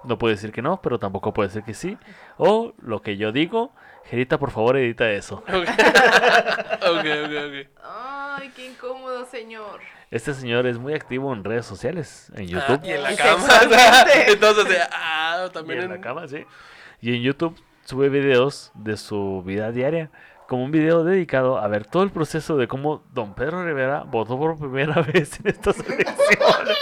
No 0.03 0.17
puede 0.17 0.35
decir 0.35 0.51
que 0.51 0.61
no, 0.61 0.81
pero 0.81 0.99
tampoco 0.99 1.33
puede 1.33 1.49
decir 1.49 1.63
que 1.63 1.73
sí. 1.73 1.97
O 2.37 2.73
lo 2.81 3.01
que 3.01 3.17
yo 3.17 3.31
digo, 3.31 3.71
Gerita, 4.05 4.37
por 4.37 4.51
favor, 4.51 4.77
edita 4.77 5.09
eso. 5.11 5.43
Ok, 5.47 5.53
ok, 5.53 7.05
ok. 7.25 7.33
ok. 7.47 7.67
Ay, 7.83 8.51
qué 8.55 8.67
incómodo, 8.71 9.25
señor. 9.25 9.79
Este 10.11 10.33
señor 10.33 10.65
es 10.65 10.77
muy 10.79 10.93
activo 10.93 11.31
en 11.33 11.43
redes 11.43 11.65
sociales, 11.65 12.31
en 12.35 12.43
Ah, 12.43 12.45
YouTube. 12.67 12.81
y 12.85 12.91
en 12.91 13.03
la 13.03 13.15
cama. 13.15 13.47
Entonces, 14.27 14.77
ah, 14.91 15.45
Y 15.47 15.51
también 15.51 15.81
en 15.81 15.89
la 15.89 16.01
cama, 16.01 16.27
sí. 16.27 16.45
Y 17.01 17.15
en 17.15 17.21
YouTube 17.21 17.55
sube 17.85 18.09
videos 18.09 18.71
de 18.73 18.97
su 18.97 19.43
vida 19.45 19.71
diaria. 19.71 20.09
Como 20.49 20.63
un 20.65 20.71
video 20.71 21.03
dedicado 21.03 21.59
a 21.59 21.67
ver 21.67 21.85
todo 21.85 22.01
el 22.03 22.09
proceso 22.11 22.57
de 22.57 22.67
cómo 22.67 23.03
Don 23.13 23.35
Pedro 23.35 23.63
Rivera 23.63 24.01
votó 24.03 24.37
por 24.37 24.57
primera 24.57 25.01
vez 25.13 25.39
en 25.39 25.47
estas 25.47 25.77
elecciones. 25.87 26.77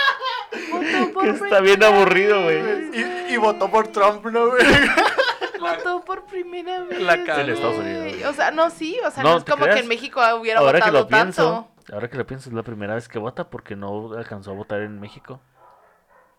Votó 0.71 1.13
por 1.13 1.23
que 1.23 1.29
está 1.31 1.59
bien 1.59 1.83
aburrido, 1.83 2.41
güey. 2.43 2.61
Y, 2.93 3.33
y 3.33 3.37
votó 3.37 3.69
por 3.69 3.89
Trump, 3.89 4.25
¿no, 4.27 4.47
güey? 4.47 4.63
votó 5.59 6.03
por 6.05 6.25
primera 6.25 6.83
vez. 6.85 7.01
La. 7.01 7.15
En 7.15 7.49
Estados. 7.49 7.77
Unidos. 7.77 8.29
O 8.29 8.33
sea, 8.33 8.51
no, 8.51 8.69
sí, 8.69 8.97
o 9.05 9.11
sea, 9.11 9.21
No, 9.23 9.31
no, 9.31 9.37
es 9.39 9.43
¿te 9.45 9.51
como 9.51 9.63
creas? 9.63 9.75
que 9.77 9.83
en 9.83 9.89
México 9.89 10.21
hubiera 10.39 10.61
Ahora 10.61 10.79
que 10.79 10.89
votado 10.89 10.99
lo 11.03 11.07
pienso, 11.09 11.67
tanto. 11.75 11.93
ahora 11.93 12.09
que 12.09 12.17
lo 12.17 12.25
pienso, 12.25 12.49
es 12.49 12.55
la 12.55 12.63
primera 12.63 12.95
vez 12.95 13.09
que 13.09 13.19
vota 13.19 13.49
porque 13.49 13.75
no 13.75 14.13
alcanzó 14.17 14.51
a 14.51 14.53
votar 14.53 14.81
en 14.81 14.97
México. 14.99 15.41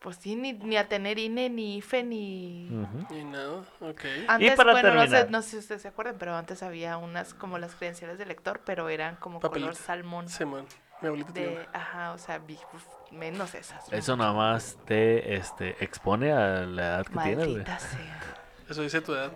Pues 0.01 0.17
sí, 0.17 0.37
ni, 0.37 0.53
ni 0.53 0.77
a 0.77 0.89
tener 0.89 1.19
INE, 1.19 1.51
ni 1.51 1.79
IFE, 1.79 2.05
ni... 2.05 2.69
Ujú. 2.71 3.15
Y 3.15 3.25
no, 3.25 3.59
ok. 3.81 4.05
Antes, 4.29 4.55
para 4.55 4.71
bueno, 4.71 4.95
no 4.95 5.07
sé, 5.09 5.27
no 5.29 5.43
sé 5.43 5.51
si 5.51 5.57
ustedes 5.59 5.83
se 5.83 5.89
acuerdan, 5.89 6.17
pero 6.19 6.37
antes 6.37 6.63
había 6.63 6.97
unas 6.99 7.35
como 7.35 7.59
las 7.59 7.75
credenciales 7.75 8.17
de 8.17 8.25
lector, 8.27 8.61
pero 8.65 8.89
eran 8.89 9.17
como 9.17 9.41
Papelito. 9.41 9.67
color 9.71 9.75
salmón. 9.77 10.29
Simón. 10.29 10.67
Mi 11.01 11.07
abuelita 11.09 11.33
De, 11.33 11.69
ajá, 11.73 12.13
o 12.13 12.19
sea, 12.19 12.39
vi- 12.39 12.59
uf, 12.73 12.85
menos 13.13 13.55
esas. 13.55 13.93
Eso 13.93 14.17
nada 14.17 14.33
más 14.33 14.79
te 14.85 15.35
este, 15.37 15.83
expone 15.83 16.33
a 16.33 16.61
la 16.61 16.83
edad 16.87 17.07
que 17.07 17.19
tienes. 17.19 17.49
Maldita 17.49 17.79
sea. 17.81 18.21
Eso 18.69 18.83
dice 18.83 19.01
tu 19.01 19.15
edad. 19.15 19.33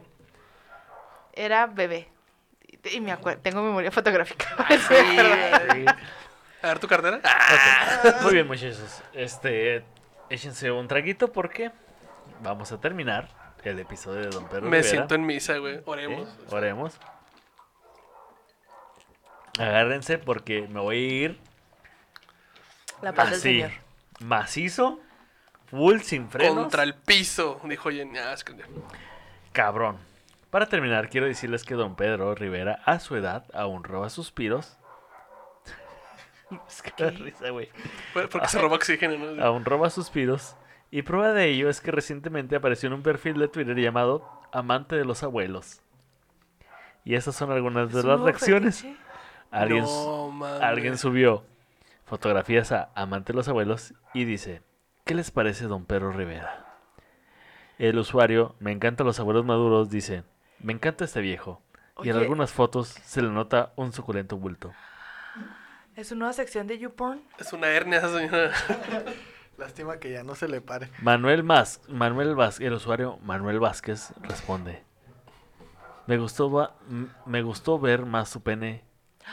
Era 1.32 1.66
bebé. 1.66 2.08
Y, 2.68 2.96
y 2.96 3.00
me 3.00 3.12
acuerdo, 3.12 3.40
tengo 3.42 3.62
memoria 3.62 3.90
fotográfica. 3.90 4.46
Sí, 4.68 4.94
me 4.94 5.20
acuerdo. 5.56 5.94
A 6.62 6.66
ver 6.68 6.78
tu 6.78 6.86
cartera. 6.86 7.20
Ah, 7.24 8.20
Muy 8.22 8.34
bien, 8.34 8.46
muchachos. 8.46 9.02
Este, 9.12 9.84
échense 10.32 10.70
un 10.70 10.88
traguito 10.88 11.32
porque 11.32 11.70
vamos 12.42 12.72
a 12.72 12.80
terminar 12.80 13.28
el 13.64 13.78
episodio 13.78 14.22
de 14.22 14.28
Don 14.30 14.44
Pedro 14.48 14.62
me 14.62 14.78
Rivera. 14.78 14.88
siento 14.88 15.14
en 15.14 15.24
misa, 15.26 15.56
güey. 15.58 15.76
¿eh? 15.76 15.82
Oremos. 15.86 16.28
Oremos. 16.50 16.98
Agárrense 19.58 20.18
porque 20.18 20.62
me 20.68 20.80
voy 20.80 20.96
a 20.96 20.98
ir 21.24 21.38
La 23.02 23.12
paz 23.12 23.26
del 23.30 23.34
así, 23.34 23.42
Señor. 23.60 23.70
macizo, 24.20 25.00
full, 25.66 25.98
sin 26.00 26.28
frenos, 26.30 26.56
Contra 26.56 26.82
el 26.82 26.94
piso, 26.94 27.60
dijo 27.64 27.90
Jenny. 27.90 28.18
Ah, 28.18 28.32
es 28.32 28.42
que- 28.44 28.56
cabrón. 29.52 29.98
Para 30.50 30.66
terminar, 30.66 31.08
quiero 31.08 31.26
decirles 31.26 31.64
que 31.64 31.74
Don 31.74 31.94
Pedro 31.96 32.34
Rivera, 32.34 32.80
a 32.84 32.98
su 32.98 33.16
edad, 33.16 33.44
aún 33.54 33.84
roba 33.84 34.10
suspiros. 34.10 34.76
es 36.68 36.82
que 36.82 37.10
risa, 37.10 37.50
güey. 37.50 37.68
Porque 38.12 38.48
se 38.48 38.58
roba 38.60 38.76
oxígeno, 38.76 39.18
¿no? 39.34 39.44
aún 39.44 39.64
roba 39.64 39.90
suspiros. 39.90 40.56
Y 40.90 41.02
prueba 41.02 41.32
de 41.32 41.48
ello 41.48 41.68
es 41.70 41.80
que 41.80 41.90
recientemente 41.90 42.54
apareció 42.56 42.88
en 42.88 42.92
un 42.94 43.02
perfil 43.02 43.38
de 43.38 43.48
Twitter 43.48 43.76
llamado 43.78 44.28
Amante 44.52 44.96
de 44.96 45.04
los 45.04 45.22
Abuelos. 45.22 45.80
Y 47.04 47.14
esas 47.14 47.34
son 47.34 47.50
algunas 47.50 47.92
de 47.92 47.98
¿Es 48.00 48.04
un 48.04 48.10
las 48.10 48.20
reacciones. 48.20 48.82
fetiche? 48.82 49.00
Alguien, 49.50 49.84
No, 49.84 50.30
mames. 50.30 50.62
alguien 50.62 50.98
subió 50.98 51.44
fotografías 52.04 52.72
a 52.72 52.90
Amante 52.94 53.32
de 53.32 53.38
los 53.38 53.48
Abuelos 53.48 53.94
y 54.14 54.24
dice, 54.24 54.62
¿qué 55.04 55.14
les 55.14 55.30
parece 55.30 55.64
Don 55.66 55.84
Pedro 55.86 56.12
Rivera? 56.12 56.66
El 57.78 57.98
usuario, 57.98 58.54
me 58.60 58.70
encantan 58.70 59.06
los 59.06 59.18
abuelos 59.18 59.44
maduros, 59.44 59.90
dice, 59.90 60.24
me 60.60 60.72
encanta 60.72 61.04
este 61.04 61.20
viejo. 61.20 61.60
Y 62.02 62.10
en 62.10 62.16
algunas 62.16 62.52
fotos 62.52 62.88
se 62.88 63.22
le 63.22 63.28
nota 63.28 63.72
un 63.76 63.92
suculento 63.92 64.36
bulto. 64.36 64.72
Es 65.96 66.10
una 66.10 66.20
nueva 66.20 66.32
sección 66.32 66.66
de 66.66 66.78
YouPorn. 66.78 67.22
Es 67.38 67.52
una 67.52 67.68
hernia 67.68 67.98
esa 67.98 68.16
señora. 68.18 68.52
Lástima 69.58 69.98
que 69.98 70.10
ya 70.12 70.24
no 70.24 70.34
se 70.34 70.48
le 70.48 70.60
pare. 70.60 70.90
Manuel 71.02 71.42
Mas, 71.44 71.80
Manuel 71.88 72.34
Vázquez, 72.34 72.66
el 72.66 72.72
usuario 72.74 73.18
Manuel 73.18 73.60
Vázquez 73.60 74.12
responde. 74.22 74.82
Me 76.06 76.16
gustó, 76.18 76.50
va- 76.50 76.74
me 77.26 77.42
gustó 77.42 77.78
ver 77.78 78.04
más 78.06 78.28
su 78.30 78.42
pene 78.42 78.82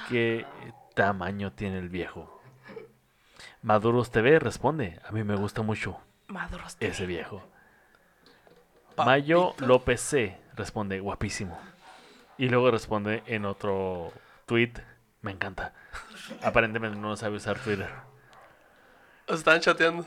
qué 0.10 0.46
tamaño 0.96 1.54
tiene 1.54 1.80
el 1.80 1.90
viejo. 1.90 2.42
Maduros 3.62 4.12
TV 4.12 4.40
responde. 4.40 5.00
A 5.08 5.12
mí 5.12 5.24
me 5.24 5.36
gusta 5.36 5.62
mucho 5.62 5.98
Maduros. 6.28 6.78
ese 6.80 7.06
viejo. 7.06 7.42
Mayo 8.98 9.54
López 9.60 10.02
C 10.02 10.38
responde. 10.56 11.00
Guapísimo. 11.00 11.58
Y 12.38 12.50
luego 12.50 12.70
responde 12.70 13.24
en 13.26 13.46
otro 13.46 14.12
tweet. 14.46 14.74
Me 15.22 15.32
encanta. 15.32 15.74
Aparentemente 16.44 16.98
no 16.98 17.16
sabe 17.18 17.38
usar 17.38 17.60
Twitter. 17.60 17.90
Os 19.28 19.40
estaban 19.40 19.60
chateando. 19.62 20.06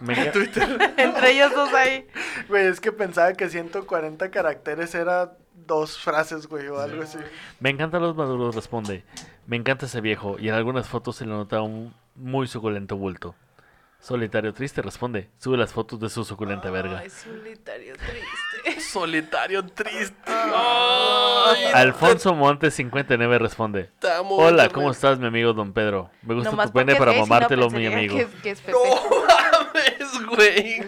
Me 0.00 0.14
enca- 0.32 0.94
Entre 0.96 1.30
ellos 1.30 1.52
dos 1.54 1.72
ahí. 1.72 2.06
Güey, 2.48 2.66
es 2.66 2.80
que 2.80 2.90
pensaba 2.92 3.32
que 3.34 3.48
140 3.48 4.30
caracteres 4.30 4.94
era 4.94 5.36
dos 5.54 5.98
frases, 5.98 6.46
güey, 6.48 6.66
o 6.68 6.80
algo 6.80 7.02
así. 7.02 7.18
Me 7.60 7.70
encantan 7.70 8.02
los 8.02 8.16
maduros, 8.16 8.54
responde. 8.54 9.04
Me 9.46 9.56
encanta 9.56 9.86
ese 9.86 10.00
viejo 10.00 10.36
y 10.38 10.48
en 10.48 10.54
algunas 10.54 10.88
fotos 10.88 11.16
se 11.16 11.24
le 11.24 11.30
nota 11.32 11.62
un 11.62 11.94
muy 12.16 12.46
suculento 12.48 12.96
bulto. 12.96 13.34
Solitario 14.00 14.52
triste 14.52 14.82
responde. 14.82 15.30
Sube 15.38 15.56
las 15.56 15.72
fotos 15.72 16.00
de 16.00 16.08
su 16.10 16.24
suculenta 16.24 16.68
verga. 16.70 16.98
Ay, 16.98 17.10
solitario 17.10 17.94
triste. 17.94 18.51
Solitario 18.92 19.64
triste. 19.64 20.14
Ay, 20.26 21.64
Alfonso 21.72 22.34
Montes 22.34 22.74
59 22.74 23.38
responde. 23.38 23.90
te 23.98 24.12
amo, 24.12 24.36
Hola. 24.36 24.68
¿cómo 24.68 24.90
estás, 24.90 25.18
mi 25.18 25.26
amigo 25.26 25.54
Don 25.54 25.72
Pedro? 25.72 26.10
Me 26.22 26.34
gusta 26.34 26.50
Nomás 26.50 26.66
tu 26.66 26.74
pene 26.78 26.94
para 26.96 27.12
mamártelo, 27.14 27.70
mi 27.70 27.86
amigo. 27.86 28.16
Que, 28.16 28.22
es- 28.22 28.30
que 28.42 28.50
es. 28.50 28.62
No 28.68 28.78
mames, 29.26 30.26
güey. 30.26 30.82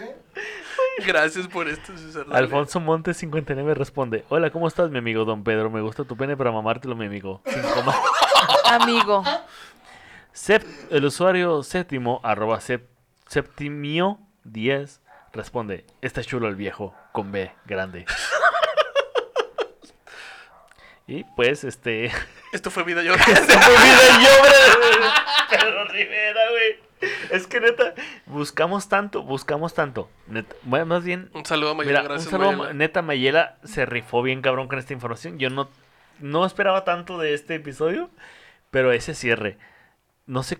Gracias 1.05 1.47
por 1.47 1.67
esto. 1.67 1.91
Alfonso 2.31 2.79
Montes 2.79 3.17
59 3.17 3.73
responde. 3.73 4.23
Hola, 4.29 4.51
¿cómo 4.51 4.67
estás, 4.67 4.91
mi 4.91 4.99
amigo 4.99 5.25
Don 5.25 5.43
Pedro? 5.43 5.71
Me 5.71 5.81
gusta 5.81 6.03
tu 6.03 6.15
pene 6.15 6.37
para 6.37 6.51
mamártelo, 6.51 6.95
mi 6.95 7.07
amigo. 7.07 7.41
Amigo. 8.65 9.23
Sep- 10.31 10.63
el 10.91 11.05
usuario 11.05 11.63
séptimo, 11.63 12.19
arroba 12.23 12.59
sep- 12.59 12.87
septimio 13.27 14.19
10, 14.43 15.01
responde, 15.33 15.85
está 16.01 16.21
chulo 16.23 16.47
el 16.47 16.55
viejo, 16.55 16.93
con 17.15 17.31
B, 17.31 17.51
grande. 17.65 18.05
y 21.07 21.23
pues, 21.23 21.63
este... 21.63 22.11
Esto 22.51 22.69
fue 22.69 22.83
vida 22.83 23.01
yo. 23.01 23.13
Pedro 25.49 25.85
Rivera, 25.85 26.41
güey. 26.51 26.85
Es 27.31 27.47
que 27.47 27.61
neta, 27.61 27.93
buscamos 28.25 28.89
tanto, 28.89 29.23
buscamos 29.23 29.73
tanto. 29.73 30.09
Neta, 30.27 30.55
bueno, 30.63 30.87
más 30.87 31.03
bien, 31.03 31.29
Un 31.33 31.45
saludo 31.45 31.71
a 31.71 31.75
Mayela, 31.75 32.01
mira, 32.01 32.09
gracias 32.09 32.27
un 32.27 32.31
saludo, 32.39 32.57
Mayela. 32.57 32.73
neta, 32.73 33.01
Mayela 33.01 33.57
se 33.63 33.85
rifó 33.85 34.21
bien 34.21 34.41
cabrón 34.41 34.67
con 34.67 34.79
esta 34.79 34.93
información. 34.93 35.39
Yo 35.39 35.49
no, 35.49 35.69
no 36.19 36.45
esperaba 36.45 36.83
tanto 36.83 37.17
de 37.17 37.33
este 37.33 37.55
episodio, 37.55 38.09
pero 38.71 38.91
ese 38.91 39.15
cierre, 39.15 39.57
no 40.25 40.43
sé, 40.43 40.59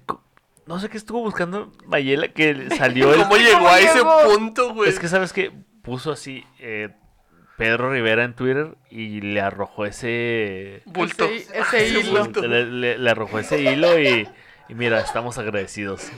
no 0.65 0.80
sé 0.80 0.90
qué 0.90 0.98
estuvo 0.98 1.22
buscando 1.22 1.72
Mayela 1.86 2.30
que 2.30 2.69
salió 2.77 3.14
el... 3.14 3.23
¿Cómo 3.23 3.38
llegó 3.38 3.68
a 3.68 3.80
ese 3.80 4.03
punto, 4.03 4.73
güey? 4.73 4.90
Es 4.90 4.99
que 4.99 5.07
sabes 5.07 5.34
que 5.34 5.52
puso 5.86 6.12
así 6.12 6.45
eh, 6.60 6.90
Pedro 7.57 7.91
Rivera 7.91 8.24
en 8.24 8.34
Twitter 8.34 8.76
y 8.90 9.22
le 9.22 9.40
arrojó 9.41 9.86
ese... 9.86 10.82
Bulto. 10.86 11.26
Ese- 11.26 11.60
ese 11.60 11.88
hilo. 11.99 12.24
bulto. 12.26 12.41
Le, 12.45 12.66
le- 12.66 12.98
le 12.98 13.10
arrojó 13.10 13.40
ese 13.40 13.62
hilo 13.62 13.98
y, 13.99 14.28
y 14.68 14.74
mira, 14.76 14.99
estamos 14.99 15.38
agradecidos. 15.38 16.12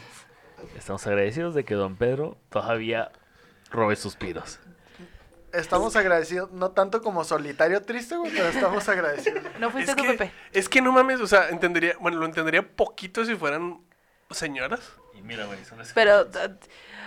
Estamos 0.77 1.05
agradecidos 1.05 1.53
de 1.53 1.63
que 1.65 1.75
don 1.75 1.95
Pedro 1.97 2.37
todavía 2.49 3.11
robe 3.69 3.95
suspiros. 3.95 4.59
Estamos 5.53 5.95
agradecidos, 5.95 6.51
no 6.51 6.71
tanto 6.71 7.01
como 7.01 7.23
solitario 7.23 7.81
triste, 7.81 8.15
güey, 8.17 8.31
pero 8.31 8.47
estamos 8.49 8.87
agradecidos. 8.89 9.43
No 9.59 9.71
fuiste 9.71 9.91
Es 9.91 9.97
tú, 9.97 10.03
que, 10.03 10.09
Pepe. 10.09 10.31
es 10.51 10.69
que 10.69 10.81
no 10.81 10.91
mames, 10.91 11.19
o 11.21 11.27
sea, 11.27 11.49
entendería, 11.49 11.93
bueno, 11.99 12.17
lo 12.17 12.25
entendería 12.25 12.67
poquito 12.67 13.23
si 13.25 13.35
fueran 13.35 13.79
señoras, 14.29 14.91
Y 15.17 15.21
mira, 15.21 15.45
güey, 15.45 15.63
son 15.65 15.79
Pero 15.95 16.23
uh, 16.23 16.57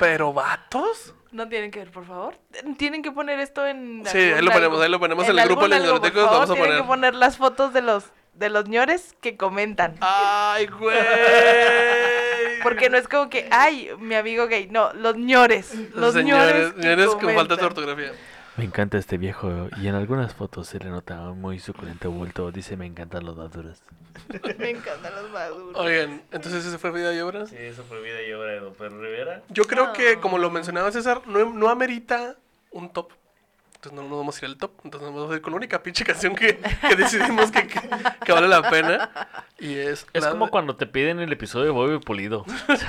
pero 0.00 0.32
vatos. 0.32 1.14
no 1.30 1.48
tienen 1.48 1.70
que 1.70 1.78
ver, 1.80 1.92
por 1.92 2.06
favor. 2.06 2.34
Tienen 2.76 3.02
que 3.02 3.12
poner 3.12 3.38
esto 3.38 3.66
en. 3.66 4.02
Sí, 4.06 4.18
ahí 4.18 4.42
lo 4.42 4.50
ponemos, 4.50 4.80
ahí 4.80 4.90
lo 4.90 4.98
ponemos 4.98 5.28
en 5.28 5.38
el 5.38 5.44
grupo 5.46 5.68
de 5.68 5.78
favor, 5.78 6.00
vamos 6.14 6.50
a 6.50 6.54
Tienen 6.54 6.64
poner. 6.70 6.82
que 6.82 6.88
poner 6.88 7.14
las 7.14 7.36
fotos 7.36 7.72
de 7.72 7.82
los 7.82 8.04
de 8.34 8.48
los 8.48 8.68
ñores 8.68 9.14
que 9.20 9.36
comentan. 9.36 9.96
Ay, 10.00 10.66
güey. 10.80 10.96
Porque 12.62 12.90
no 12.90 12.96
es 12.96 13.06
como 13.06 13.28
que, 13.28 13.48
ay, 13.50 13.90
mi 13.98 14.14
amigo 14.14 14.46
gay. 14.46 14.68
No, 14.70 14.92
los 14.94 15.16
ñores. 15.16 15.74
Los 15.94 16.14
señores, 16.14 16.54
ñores. 16.54 16.72
que 16.74 16.82
señores 16.82 17.06
con 17.16 17.34
falta 17.34 17.56
de 17.56 17.64
ortografía. 17.64 18.12
Me 18.56 18.64
encanta 18.64 18.98
este 18.98 19.16
viejo 19.16 19.68
y 19.80 19.88
en 19.88 19.94
algunas 19.94 20.34
fotos 20.34 20.68
se 20.68 20.78
le 20.78 20.90
nota 20.90 21.16
muy 21.32 21.58
suculento 21.58 22.10
bulto. 22.10 22.50
Dice, 22.50 22.76
me 22.76 22.86
encantan 22.86 23.24
los 23.24 23.36
maduros. 23.36 23.82
Me 24.58 24.70
encantan 24.70 25.14
los 25.14 25.30
maduros. 25.30 25.76
Oigan, 25.76 26.22
entonces 26.32 26.64
ese 26.64 26.78
fue 26.78 26.90
vida 26.92 27.14
y 27.14 27.20
obra. 27.20 27.46
Sí, 27.46 27.56
eso 27.58 27.84
fue 27.84 28.00
vida 28.02 28.22
y 28.22 28.32
obra 28.32 28.52
de 28.52 28.60
don 28.60 28.74
Pedro 28.74 29.00
Rivera. 29.00 29.42
Yo 29.48 29.64
creo 29.64 29.86
No. 29.88 29.92
que, 29.92 30.18
como 30.20 30.38
lo 30.38 30.50
mencionaba 30.50 30.90
César, 30.92 31.22
no, 31.26 31.44
no 31.52 31.68
amerita 31.68 32.36
un 32.70 32.92
top. 32.92 33.10
Entonces 33.74 33.96
no 34.02 34.06
nos 34.10 34.18
vamos 34.18 34.36
a 34.36 34.38
ir 34.44 34.50
al 34.50 34.58
top. 34.58 34.72
Entonces 34.84 35.08
nos 35.08 35.16
vamos 35.18 35.32
a 35.32 35.36
ir 35.36 35.40
con 35.40 35.52
la 35.52 35.56
única 35.56 35.82
pinche 35.82 36.04
canción 36.04 36.34
que, 36.34 36.58
que 36.86 36.96
decidimos 36.96 37.50
que, 37.50 37.66
que, 37.66 37.80
que 38.26 38.32
vale 38.32 38.46
la 38.46 38.68
pena. 38.68 39.10
Y 39.58 39.74
es, 39.78 40.06
Es 40.12 40.26
como 40.26 40.44
de- 40.46 40.50
cuando 40.50 40.76
te 40.76 40.86
piden 40.86 41.18
el 41.18 41.32
episodio 41.32 41.64
de 41.64 41.70
Bobby 41.70 41.98
Pulido. 41.98 42.44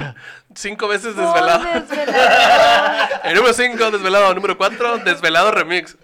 cinco 0.53 0.90
veces 0.90 1.16
desvelado. 1.16 1.64
desvelado. 1.64 3.08
El 3.24 3.36
número 3.36 3.53
5, 3.53 3.91
desvelado. 3.91 4.34
Número 4.36 4.58
4, 4.58 4.98
desvelado 4.98 5.52
remix. 5.52 5.95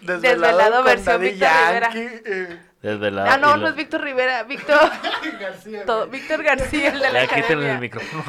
Desvelado 0.00 0.76
con 0.76 0.84
versión 0.86 1.14
Daddy 1.20 1.30
Rivera. 1.32 1.90
Eh, 1.94 2.60
Desde 2.82 3.10
la. 3.10 3.34
Ah, 3.34 3.38
no, 3.38 3.56
no 3.56 3.68
es 3.68 3.74
Víctor 3.74 4.02
Rivera, 4.02 4.44
Víctor. 4.44 4.78
García. 5.40 5.84
todo- 5.84 6.06
Víctor 6.06 6.42
García, 6.44 6.90
el 6.92 7.00
de 7.00 7.10
la 7.12 7.24
Ya 7.24 7.34
quítenle 7.34 7.72
el 7.72 7.78
micrófono. 7.80 8.24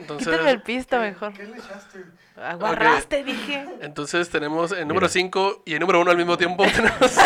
Entonces, 0.00 0.28
Quítenle 0.28 0.50
el 0.50 0.62
pisto 0.62 0.98
mejor. 1.00 1.32
¿Qué 1.32 1.44
le 1.44 1.56
echaste? 1.56 2.04
Aguarraste, 2.36 3.24
dije. 3.24 3.66
entonces 3.80 4.28
tenemos 4.30 4.70
el 4.72 4.86
número 4.86 5.06
Mira. 5.06 5.08
5 5.12 5.62
y 5.66 5.74
el 5.74 5.80
número 5.80 6.00
1 6.00 6.10
al 6.10 6.16
mismo 6.16 6.36
tiempo. 6.36 6.64
Tenemos 6.72 7.16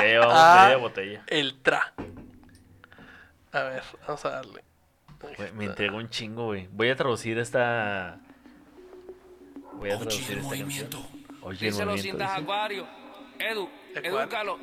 llevamos 0.00 0.34
Ah. 0.36 0.62
media 0.64 0.76
botella. 0.78 1.22
el 1.28 1.60
tra. 1.62 1.92
A 3.52 3.60
ver, 3.62 3.82
vamos 4.06 4.24
a 4.24 4.30
darle. 4.30 4.64
Güey, 5.36 5.52
me 5.52 5.64
entregó 5.66 5.96
un 5.98 6.08
chingo, 6.08 6.46
güey. 6.46 6.68
Voy 6.72 6.90
a 6.90 6.96
traducir 6.96 7.38
esta. 7.38 8.18
Voy 9.74 9.90
a 9.90 9.96
Oye, 9.96 10.04
traducir 10.06 10.30
el 10.32 10.36
esta 10.38 10.48
movimiento. 10.48 10.98
canción. 11.02 11.36
Oye, 11.42 11.58
el 11.66 11.72
Díselo 11.72 11.90
movimiento. 11.92 12.18
cintas 12.18 12.30
dice. 12.36 12.42
acuario. 12.42 12.86
Edu, 13.38 13.68
edúcalo. 13.94 14.58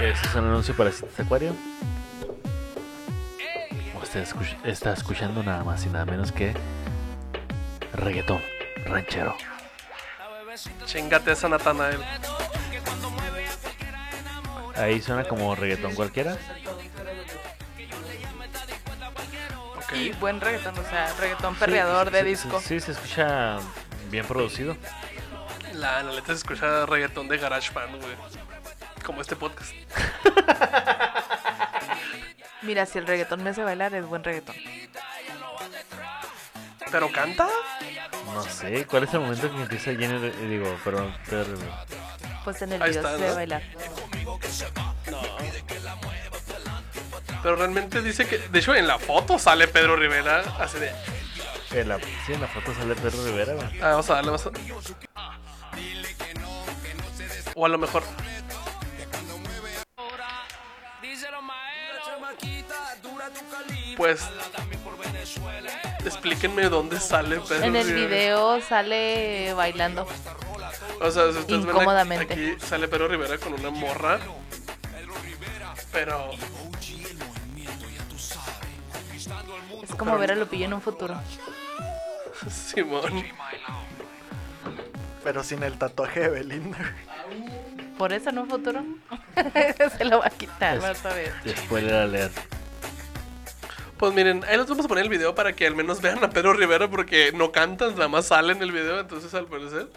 Ese 0.00 0.26
es 0.26 0.34
un 0.34 0.44
anuncio 0.44 0.76
para 0.76 0.92
Citas 0.92 1.18
Acuario. 1.20 1.54
Usted 4.00 4.24
está 4.64 4.92
escuchando 4.92 5.42
nada 5.42 5.64
más 5.64 5.84
y 5.84 5.88
nada 5.88 6.04
menos 6.04 6.32
que 6.32 6.54
reggaetón 7.92 8.40
ranchero. 8.86 9.36
Chingate 10.86 11.32
esa 11.32 11.48
Natanael. 11.48 12.00
Ahí 14.76 15.02
suena 15.02 15.24
como 15.24 15.54
reggaetón 15.54 15.94
cualquiera. 15.94 16.36
Y 19.94 20.12
buen 20.12 20.40
reggaetón, 20.40 20.78
o 20.78 20.82
sea, 20.84 21.12
reggaetón 21.18 21.54
perreador 21.56 22.10
de 22.10 22.20
Sí, 22.20 22.24
sí, 22.24 22.30
disco. 22.30 22.60
Sí, 22.60 22.80
se 22.80 22.92
escucha 22.92 23.58
bien 24.10 24.26
producido. 24.26 24.76
La, 25.74 26.02
la 26.02 26.12
neta 26.12 26.26
se 26.26 26.34
escucha 26.34 26.86
reggaetón 26.86 27.28
de 27.28 27.38
GarageBand, 27.38 28.00
güey. 28.00 28.14
Como 29.08 29.22
este 29.22 29.36
podcast. 29.36 29.72
Mira, 32.60 32.84
si 32.84 32.98
el 32.98 33.06
reggaetón 33.06 33.42
me 33.42 33.48
hace 33.48 33.64
bailar, 33.64 33.94
es 33.94 34.04
buen 34.04 34.22
reggaetón. 34.22 34.54
¿Pero 36.92 37.10
canta? 37.10 37.48
No 38.34 38.42
sé, 38.42 38.84
¿cuál 38.84 39.04
es 39.04 39.14
el 39.14 39.20
momento 39.20 39.50
que 39.50 39.62
empieza 39.62 39.92
Jenny? 39.92 40.18
Re- 40.18 40.36
Digo, 40.46 40.76
perdón, 40.84 41.16
Pedro 41.24 41.44
Rivera? 41.56 41.86
Pues 42.44 42.60
en 42.60 42.72
el 42.74 42.82
Ahí 42.82 42.90
video 42.90 43.06
está, 43.06 43.18
se 43.18 43.28
¿no? 43.28 43.34
bailar. 43.34 43.62
Pero 47.42 47.56
realmente 47.56 48.02
dice 48.02 48.26
que. 48.28 48.36
De 48.38 48.58
hecho, 48.58 48.74
en 48.74 48.86
la 48.86 48.98
foto 48.98 49.38
sale 49.38 49.68
Pedro 49.68 49.96
Rivera. 49.96 50.40
Así 50.58 50.78
de. 50.78 50.92
En 51.70 51.88
la, 51.88 51.98
sí, 52.26 52.34
en 52.34 52.42
la 52.42 52.48
foto 52.48 52.74
sale 52.74 52.94
Pedro 52.94 53.24
Rivera, 53.24 53.54
güey. 53.54 53.80
Ah, 53.80 53.92
vamos 53.92 54.10
a 54.10 54.14
darle, 54.16 54.32
vamos 54.32 54.46
a. 54.46 54.50
O 57.54 57.64
a 57.64 57.68
lo 57.70 57.78
mejor. 57.78 58.02
Pues. 63.98 64.20
Explíquenme 66.06 66.68
dónde 66.70 66.98
sale 67.00 67.40
Pedro 67.40 67.64
En 67.64 67.76
el 67.76 67.86
Rivera. 67.86 68.06
video 68.08 68.60
sale 68.62 69.52
bailando. 69.54 70.06
O 71.00 71.10
sea, 71.10 71.24
si 71.32 71.38
ustedes 71.38 71.66
ven 71.66 71.74
Incómodamente. 71.76 72.32
aquí 72.32 72.54
sale 72.64 72.88
Pedro 72.88 73.08
Rivera 73.08 73.36
con 73.38 73.52
una 73.52 73.70
morra. 73.70 74.18
Pero. 75.92 76.30
Es 79.82 79.94
como 79.96 80.16
ver 80.16 80.32
a 80.32 80.34
Lupillo 80.36 80.64
en 80.66 80.74
un 80.74 80.80
futuro. 80.80 81.20
Simón. 82.50 83.24
Pero 85.24 85.42
sin 85.42 85.62
el 85.64 85.76
tatuaje 85.76 86.20
de 86.20 86.28
Belinda. 86.28 86.78
Por 87.98 88.12
eso 88.12 88.30
en 88.30 88.38
un 88.38 88.48
futuro 88.48 88.84
se 89.98 90.04
lo 90.04 90.20
va 90.20 90.26
a 90.26 90.30
quitar, 90.30 90.80
vas 90.80 91.04
a 91.04 91.12
ver. 91.12 91.32
Spoiler 91.64 91.94
alert. 91.94 92.32
Pues 93.98 94.14
miren, 94.14 94.44
ahí 94.44 94.56
les 94.56 94.68
vamos 94.68 94.84
a 94.84 94.88
poner 94.88 95.04
el 95.04 95.10
video 95.10 95.34
para 95.34 95.52
que 95.54 95.66
al 95.66 95.74
menos 95.74 96.00
vean 96.00 96.22
a 96.22 96.30
Pedro 96.30 96.52
Rivera 96.52 96.88
porque 96.88 97.32
no 97.32 97.50
cantan, 97.50 97.94
nada 97.94 98.06
más 98.06 98.26
sale 98.26 98.52
en 98.52 98.62
el 98.62 98.70
video, 98.70 99.00
entonces 99.00 99.34
al 99.34 99.46
parecer. 99.46 99.88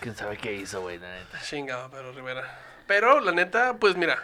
¿Quién 0.00 0.16
sabe 0.16 0.38
qué 0.38 0.54
hizo, 0.54 0.80
güey? 0.80 0.98
La 0.98 1.12
neta. 1.12 1.38
Chingado, 1.42 1.90
Pedro 1.90 2.12
Rivera. 2.12 2.58
Pero 2.86 3.20
la 3.20 3.32
neta, 3.32 3.76
pues 3.78 3.94
mira, 3.94 4.18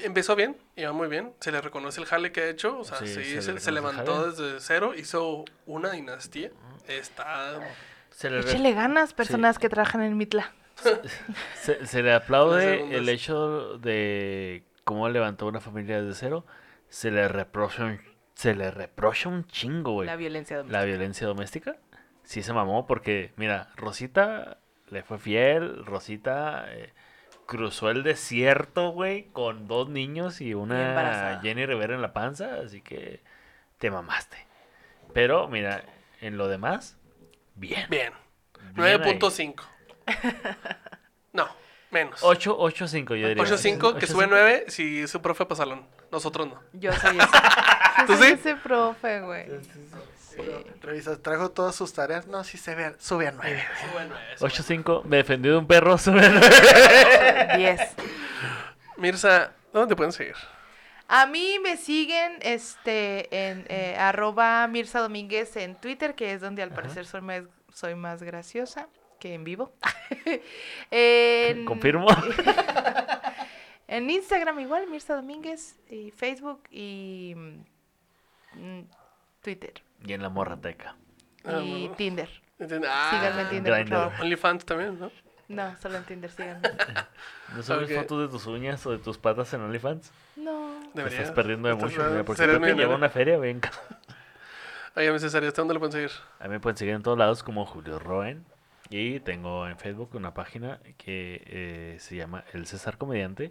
empezó 0.00 0.36
bien, 0.36 0.56
iba 0.76 0.92
muy 0.92 1.08
bien. 1.08 1.32
Se 1.40 1.52
le 1.52 1.60
reconoce 1.62 2.00
el 2.00 2.06
jale 2.06 2.32
que 2.32 2.42
ha 2.42 2.48
hecho. 2.48 2.78
O 2.78 2.84
sea, 2.84 2.98
Sí, 2.98 3.06
sí, 3.08 3.40
se 3.40 3.72
levantó 3.72 4.30
desde 4.30 4.60
cero, 4.60 4.94
hizo 4.94 5.46
una 5.64 5.90
dinastía. 5.92 6.50
Está. 6.86 7.58
Se 8.10 8.28
le, 8.28 8.40
Échale 8.40 8.74
ganas, 8.74 9.14
personas 9.14 9.58
que 9.58 9.70
trabajan 9.70 10.02
en 10.02 10.18
Mitla. 10.18 10.52
se, 11.62 11.86
se 11.86 12.02
le 12.02 12.12
aplaude 12.12 12.94
el 12.94 13.08
hecho 13.08 13.78
de 13.78 14.64
cómo 14.84 15.08
levantó 15.08 15.46
una 15.46 15.60
familia 15.60 16.02
desde 16.02 16.14
cero. 16.18 16.46
Se 16.90 17.10
le 17.10 17.26
reprocha 17.26 17.84
un, 17.84 18.13
se 18.34 18.54
le 18.54 18.70
reprocha 18.70 19.28
un 19.28 19.46
chingo, 19.46 19.92
güey. 19.92 20.06
La 20.06 20.16
violencia 20.16 20.58
doméstica. 20.58 20.78
La 20.78 20.84
violencia 20.84 21.26
doméstica. 21.26 21.76
Sí 22.24 22.42
se 22.42 22.52
mamó 22.52 22.86
porque, 22.86 23.32
mira, 23.36 23.70
Rosita 23.76 24.58
le 24.88 25.02
fue 25.02 25.18
fiel. 25.18 25.84
Rosita 25.84 26.64
eh, 26.68 26.92
cruzó 27.46 27.90
el 27.90 28.02
desierto, 28.02 28.90
güey, 28.90 29.24
con 29.32 29.68
dos 29.68 29.88
niños 29.88 30.40
y 30.40 30.54
una. 30.54 31.40
Jenny 31.42 31.66
Rivera 31.66 31.94
en 31.94 32.02
la 32.02 32.12
panza. 32.12 32.60
Así 32.64 32.80
que 32.80 33.22
te 33.78 33.90
mamaste. 33.90 34.36
Pero, 35.12 35.48
mira, 35.48 35.84
en 36.20 36.36
lo 36.36 36.48
demás, 36.48 36.96
bien. 37.54 37.86
Bien. 37.88 38.12
Bien 38.74 38.86
ahí. 38.86 38.96
9.5. 38.98 39.62
No, 41.32 41.48
menos. 41.90 42.22
8, 42.22 42.54
8, 42.56 42.86
5, 42.86 43.16
yo 43.16 43.26
diría. 43.26 43.42
8.5, 43.42 43.78
que 43.98 44.04
8, 44.04 44.06
sube 44.06 44.24
5. 44.24 44.26
9 44.30 44.64
si 44.68 45.08
su 45.08 45.20
profe 45.20 45.44
salón. 45.56 45.84
Nosotros 46.12 46.46
no. 46.46 46.62
Yo 46.72 46.92
soy 46.92 47.18
ese. 47.18 47.26
¿Tú 48.06 48.16
sí? 48.16 48.24
ese 48.32 48.56
profe, 48.56 49.20
güey. 49.20 49.46
Revisas, 50.82 51.20
trajo 51.22 51.50
todas 51.50 51.74
sus 51.76 51.92
tareas. 51.92 52.26
No, 52.26 52.42
sí 52.44 52.58
se 52.58 52.74
ve, 52.74 52.94
sube 52.98 53.28
a 53.28 53.32
nueve. 53.32 53.62
8, 54.40 54.62
5. 54.62 55.02
Me 55.06 55.18
defendió 55.18 55.52
de 55.52 55.58
un 55.58 55.66
perro. 55.66 55.96
sube 55.98 56.24
a 56.24 56.28
nueve. 56.28 57.56
10. 57.56 57.80
Mirza, 58.96 59.52
¿dónde 59.72 59.88
te 59.90 59.96
pueden 59.96 60.12
seguir? 60.12 60.34
A 61.06 61.26
mí 61.26 61.58
me 61.62 61.76
siguen 61.76 62.38
este 62.40 63.50
en 63.50 63.66
eh, 63.68 63.94
arroba 63.98 64.66
Mirza 64.66 65.00
Domínguez 65.00 65.54
en 65.56 65.76
Twitter, 65.76 66.14
que 66.14 66.32
es 66.32 66.40
donde 66.40 66.62
al 66.62 66.70
parecer 66.70 67.06
soy 67.06 67.20
más, 67.20 67.42
soy 67.72 67.94
más 67.94 68.22
graciosa 68.22 68.88
que 69.20 69.34
en 69.34 69.44
vivo. 69.44 69.72
En- 70.90 71.64
Confirmo. 71.66 72.06
En 73.86 74.08
Instagram 74.08 74.58
igual, 74.60 74.86
Mirza 74.88 75.14
Domínguez, 75.14 75.78
y 75.90 76.10
Facebook 76.10 76.62
y 76.70 77.34
mm, 77.36 77.64
Twitter. 79.42 79.74
Y 80.04 80.12
en 80.12 80.22
la 80.22 80.28
morrateca. 80.28 80.96
Ah, 81.44 81.60
Y 81.62 81.80
bueno. 81.82 81.94
Tinder. 81.96 82.28
Ah, 82.88 83.08
Síganme 83.10 83.42
en 83.42 83.48
Tinder, 83.50 83.72
por 83.72 83.78
Grindr. 83.80 83.94
favor. 83.96 84.12
OnlyFans 84.20 84.64
también, 84.64 84.98
¿no? 85.00 85.10
No, 85.48 85.76
solo 85.76 85.98
en 85.98 86.04
Tinder, 86.04 86.30
síganme. 86.30 86.62
¿No 87.54 87.62
subes 87.62 87.94
fotos 87.94 88.22
de 88.22 88.28
tus 88.28 88.46
uñas 88.46 88.84
o 88.86 88.92
de 88.92 88.98
tus 88.98 89.18
patas 89.18 89.52
en 89.52 89.60
OnlyFans? 89.60 90.10
No. 90.36 90.80
Te 90.94 91.06
estás 91.06 91.30
perdiendo 91.32 91.68
de 91.68 91.74
mucho. 91.74 92.02
Mira, 92.10 92.24
por 92.24 92.36
si 92.36 92.42
serías 92.42 92.58
Pepe 92.60 92.74
lleva 92.74 92.94
una 92.94 93.08
feria, 93.10 93.38
ven. 93.38 93.60
Oye, 94.96 95.10
mi 95.12 95.18
César, 95.18 95.42
¿y 95.42 95.46
hasta 95.48 95.60
dónde 95.60 95.74
lo 95.74 95.80
pueden 95.80 95.92
seguir? 95.92 96.10
A 96.38 96.44
mí 96.44 96.50
me 96.50 96.60
pueden 96.60 96.76
seguir 96.76 96.94
en 96.94 97.02
todos 97.02 97.18
lados 97.18 97.42
como 97.42 97.66
Julio 97.66 97.98
Roen. 97.98 98.44
Y 98.90 99.18
tengo 99.20 99.66
en 99.66 99.76
Facebook 99.78 100.10
una 100.14 100.34
página 100.34 100.78
que 100.98 101.42
eh, 101.46 101.96
se 101.98 102.16
llama 102.16 102.44
El 102.52 102.66
César 102.66 102.96
Comediante. 102.96 103.50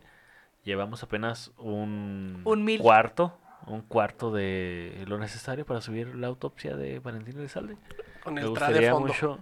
Llevamos 0.64 1.04
apenas 1.04 1.52
un, 1.58 2.42
Un 2.46 2.64
mil. 2.64 2.80
cuarto, 2.80 3.38
un 3.68 3.82
cuarto 3.82 4.32
de 4.32 5.04
lo 5.08 5.18
necesario 5.18 5.66
para 5.66 5.82
subir 5.82 6.16
la 6.16 6.28
autopsia 6.28 6.76
de 6.76 7.00
Valentín 7.00 7.38
Elizalde. 7.40 7.78
Con 8.24 8.34
Me 8.36 8.42
el 8.42 8.46
de 8.46 8.50
gustaría 8.50 8.92
fondo. 8.92 9.08
mucho, 9.08 9.40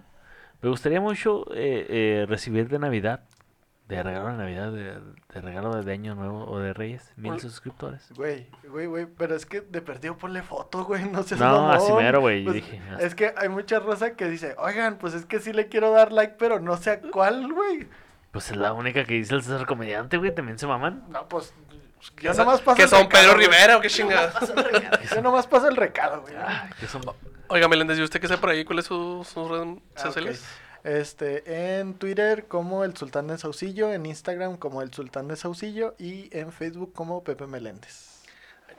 me 0.60 0.68
gustaría 0.68 1.00
mucho 1.00 1.46
eh, 1.54 1.86
eh, 1.88 2.26
recibir 2.28 2.68
de 2.68 2.78
Navidad, 2.78 3.24
de 3.88 4.02
regalo 4.02 4.28
de 4.28 4.36
Navidad, 4.38 4.72
de, 4.72 4.94
de 5.34 5.40
regalo 5.40 5.82
de 5.82 5.92
Año 5.92 6.14
Nuevo 6.14 6.44
o 6.46 6.58
de 6.58 6.72
Reyes, 6.72 7.12
mil 7.16 7.32
Ol- 7.32 7.40
suscriptores. 7.40 8.10
Güey, 8.16 8.46
güey, 8.68 8.86
güey, 8.86 9.06
pero 9.06 9.34
es 9.34 9.44
que 9.44 9.60
de 9.60 9.82
perdido 9.82 10.16
ponle 10.16 10.40
foto, 10.42 10.84
güey, 10.84 11.04
no 11.04 11.22
seas 11.22 11.40
No, 11.40 11.70
así 11.70 11.88
mamón. 11.88 12.02
mero, 12.04 12.20
güey, 12.20 12.44
yo 12.44 12.52
Pues, 12.52 12.64
dije, 12.64 12.80
Es 13.00 13.14
que 13.14 13.34
hay 13.36 13.48
mucha 13.48 13.80
rosa 13.80 14.14
que 14.16 14.28
dice, 14.30 14.54
oigan, 14.58 14.96
pues 14.98 15.14
es 15.14 15.26
que 15.26 15.40
sí 15.40 15.52
le 15.52 15.68
quiero 15.68 15.90
dar 15.90 16.10
like, 16.12 16.36
pero 16.38 16.58
no 16.60 16.76
sé 16.76 16.90
a 16.92 17.00
cuál, 17.02 17.52
güey. 17.52 17.86
Pues 18.30 18.50
es 18.50 18.56
la 18.56 18.72
única 18.72 19.04
que 19.04 19.12
dice 19.12 19.34
el 19.34 19.42
César 19.42 19.66
Comediante, 19.66 20.16
güey, 20.16 20.34
también 20.34 20.58
se 20.58 20.66
maman. 20.66 21.04
No, 21.10 21.28
pues, 21.28 21.52
¿Qué 22.16 22.24
yo 22.26 22.34
son- 22.34 22.46
nomás 22.46 22.60
paso 22.60 22.76
¿Qué 22.76 22.82
el 22.84 22.88
son 22.88 23.02
recado, 23.04 23.24
Pedro. 23.24 23.38
Rivera 23.38 23.76
o 23.76 23.80
qué 23.80 23.88
chingada? 23.88 24.32
Yo 25.14 25.22
nomás 25.22 25.46
paso 25.46 25.68
el 25.68 25.76
recado, 25.76 26.22
güey. 26.22 26.34
Que 26.80 26.86
son... 26.86 27.02
Oiga, 27.48 27.68
Meléndez, 27.68 27.98
¿y 27.98 28.02
usted 28.02 28.20
qué 28.20 28.28
sabe 28.28 28.40
por 28.40 28.50
ahí? 28.50 28.64
¿Cuáles 28.64 28.86
son 28.86 29.24
sus 29.24 29.48
redes 29.50 29.78
Ah, 29.96 30.00
sociales? 30.00 30.42
Este, 30.84 31.78
en 31.78 31.94
Twitter 31.94 32.46
como 32.48 32.82
el 32.82 32.96
Sultán 32.96 33.28
de 33.28 33.38
Saucillo, 33.38 33.92
en 33.92 34.04
Instagram 34.06 34.56
como 34.56 34.82
el 34.82 34.92
Sultán 34.92 35.28
de 35.28 35.36
Saucillo 35.36 35.94
y 35.98 36.28
en 36.36 36.50
Facebook 36.52 36.92
como 36.92 37.22
Pepe 37.22 37.46
Meléndez. 37.46 38.11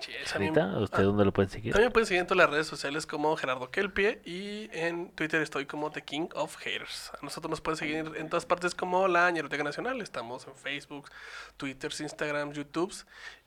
Yes, 0.08 0.36
a 0.36 0.40
mí- 0.40 0.48
Rita, 0.48 0.78
¿usted 0.80 1.04
dónde 1.04 1.24
lo 1.26 1.32
pueden 1.32 1.50
seguir? 1.50 1.76
Mí 1.76 1.82
me 1.82 1.90
pueden 1.92 2.06
seguir 2.08 2.22
en 2.22 2.28
todas 2.28 2.38
las 2.46 2.50
redes 2.50 2.68
sociales 2.68 3.06
como 3.06 3.36
Gerardo 3.38 3.70
Kelpie 3.72 4.22
y 4.26 4.70
en 4.74 5.10
Twitter 5.12 5.42
estoy 5.42 5.66
como 5.66 5.92
The 5.92 6.02
King 6.02 6.28
of 6.36 6.56
Haters. 6.58 7.12
A 7.20 7.24
nosotros 7.24 7.50
nos 7.50 7.62
pueden 7.62 7.78
seguir 7.78 8.12
en 8.18 8.30
todas 8.30 8.46
partes 8.46 8.76
como 8.76 9.08
la 9.08 9.30
Ñeroteca 9.32 9.64
Nacional. 9.64 10.02
Estamos 10.02 10.46
en 10.48 10.56
Facebook, 10.56 11.10
Twitter, 11.58 11.92
Instagram, 12.00 12.52
YouTube 12.54 12.94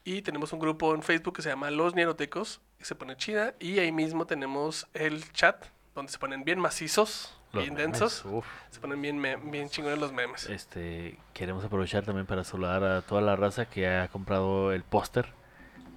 y 0.04 0.22
tenemos 0.22 0.52
un 0.52 0.60
grupo 0.60 0.94
en 0.94 1.02
Facebook 1.02 1.34
que 1.36 1.42
se 1.42 1.48
llama 1.50 1.70
Los 1.70 1.94
Ñerotecos 1.94 2.60
y 2.80 2.84
se 2.84 2.94
pone 2.94 3.16
chida. 3.16 3.54
Y 3.60 3.78
ahí 3.78 3.92
mismo 3.92 4.26
tenemos 4.26 4.86
el 4.94 5.30
chat 5.32 5.66
donde 5.94 6.12
se 6.12 6.18
ponen 6.18 6.44
bien 6.44 6.58
macizos, 6.60 7.34
Los 7.52 7.62
bien 7.64 7.74
memes, 7.74 7.92
densos. 8.00 8.24
uf. 8.26 8.46
Se 8.70 8.80
ponen 8.80 9.00
bien, 9.00 9.20
bien 9.50 9.68
chingones 9.70 9.98
los 9.98 10.12
memes. 10.12 10.46
Este, 10.48 11.18
queremos 11.32 11.64
aprovechar 11.64 12.04
también 12.04 12.26
para 12.26 12.44
saludar 12.44 12.84
a 12.84 13.02
toda 13.02 13.20
la 13.22 13.34
raza 13.34 13.64
que 13.66 13.88
ha 13.88 14.08
comprado 14.08 14.72
el 14.72 14.82
póster 14.84 15.32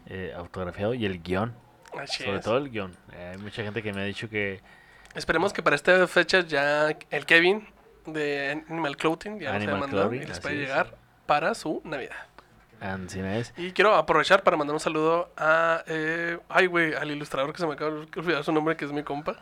eh, 0.09 0.33
autografiado 0.35 0.93
y 0.93 1.05
el 1.05 1.21
guion. 1.21 1.55
Así 1.97 2.23
Sobre 2.23 2.37
es. 2.39 2.43
todo 2.45 2.57
el 2.57 2.69
guion. 2.69 2.95
Eh, 3.13 3.31
hay 3.33 3.37
mucha 3.39 3.63
gente 3.63 3.81
que 3.81 3.93
me 3.93 4.01
ha 4.01 4.05
dicho 4.05 4.29
que 4.29 4.61
Esperemos 5.15 5.53
que 5.53 5.63
para 5.63 5.75
esta 5.75 6.05
fecha 6.07 6.41
ya 6.41 6.89
el 7.09 7.25
Kevin 7.25 7.67
de 8.05 8.63
Animal 8.69 8.95
Clothing 8.97 9.39
ya 9.39 9.47
nos 9.49 9.55
Animal 9.55 9.75
haya 9.75 9.79
mandado 9.81 10.13
y 10.13 10.19
les 10.19 10.39
puede 10.39 10.55
es. 10.55 10.61
llegar 10.61 10.95
para 11.25 11.53
su 11.55 11.81
Navidad. 11.83 12.15
Y 13.57 13.71
quiero 13.73 13.93
aprovechar 13.95 14.41
para 14.43 14.55
mandar 14.55 14.73
un 14.73 14.79
saludo 14.79 15.33
a. 15.35 15.83
Eh, 15.87 16.37
ay, 16.47 16.67
güey, 16.67 16.93
al 16.93 17.11
ilustrador 17.11 17.51
que 17.51 17.59
se 17.59 17.67
me 17.67 17.73
acaba 17.73 17.91
de 17.91 17.97
olvidar 18.15 18.43
su 18.45 18.53
nombre, 18.53 18.77
que 18.77 18.85
es 18.85 18.91
mi 18.93 19.03
compa. 19.03 19.35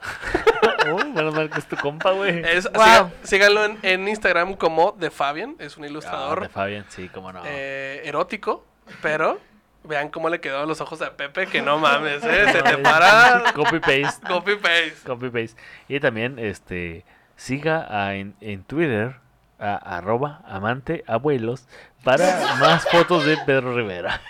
Menos 1.13 1.35
mal 1.35 1.47
que 1.49 1.59
es 1.59 1.67
tu 1.67 1.75
compa, 1.75 2.11
güey. 2.13 2.41
Wow. 2.73 3.11
síganlo 3.23 3.65
en, 3.65 3.77
en 3.83 4.07
Instagram 4.07 4.55
como 4.55 4.93
The 4.99 5.11
Fabian. 5.11 5.55
Es 5.59 5.77
un 5.77 5.83
Ah, 5.83 5.87
ilustrador 5.87 6.41
de 6.41 6.49
Fabián, 6.49 6.85
sí, 6.89 7.09
cómo 7.09 7.31
no. 7.31 7.43
eh, 7.45 8.01
erótico, 8.05 8.65
pero 9.03 9.39
vean 9.87 10.09
cómo 10.09 10.29
le 10.29 10.39
quedaron 10.39 10.67
los 10.67 10.81
ojos 10.81 11.01
a 11.01 11.15
Pepe, 11.17 11.47
que 11.47 11.61
no 11.61 11.77
mames, 11.79 12.23
¿eh? 12.23 12.45
Se 12.51 12.61
te 12.61 12.77
para. 12.79 13.53
Copy 13.53 13.79
paste. 13.79 14.27
Copy 14.27 14.55
paste. 14.55 14.95
Copy 15.05 15.29
paste. 15.29 15.59
Y 15.87 15.99
también, 15.99 16.37
este, 16.39 17.05
siga 17.35 17.85
a- 17.89 18.15
en, 18.15 18.35
en 18.41 18.63
Twitter 18.63 19.15
a 19.59 19.75
arroba 19.97 20.41
amante 20.47 21.03
abuelos 21.07 21.67
para 22.03 22.55
más 22.59 22.87
fotos 22.89 23.25
de 23.25 23.37
Pedro 23.45 23.75
Rivera. 23.75 24.21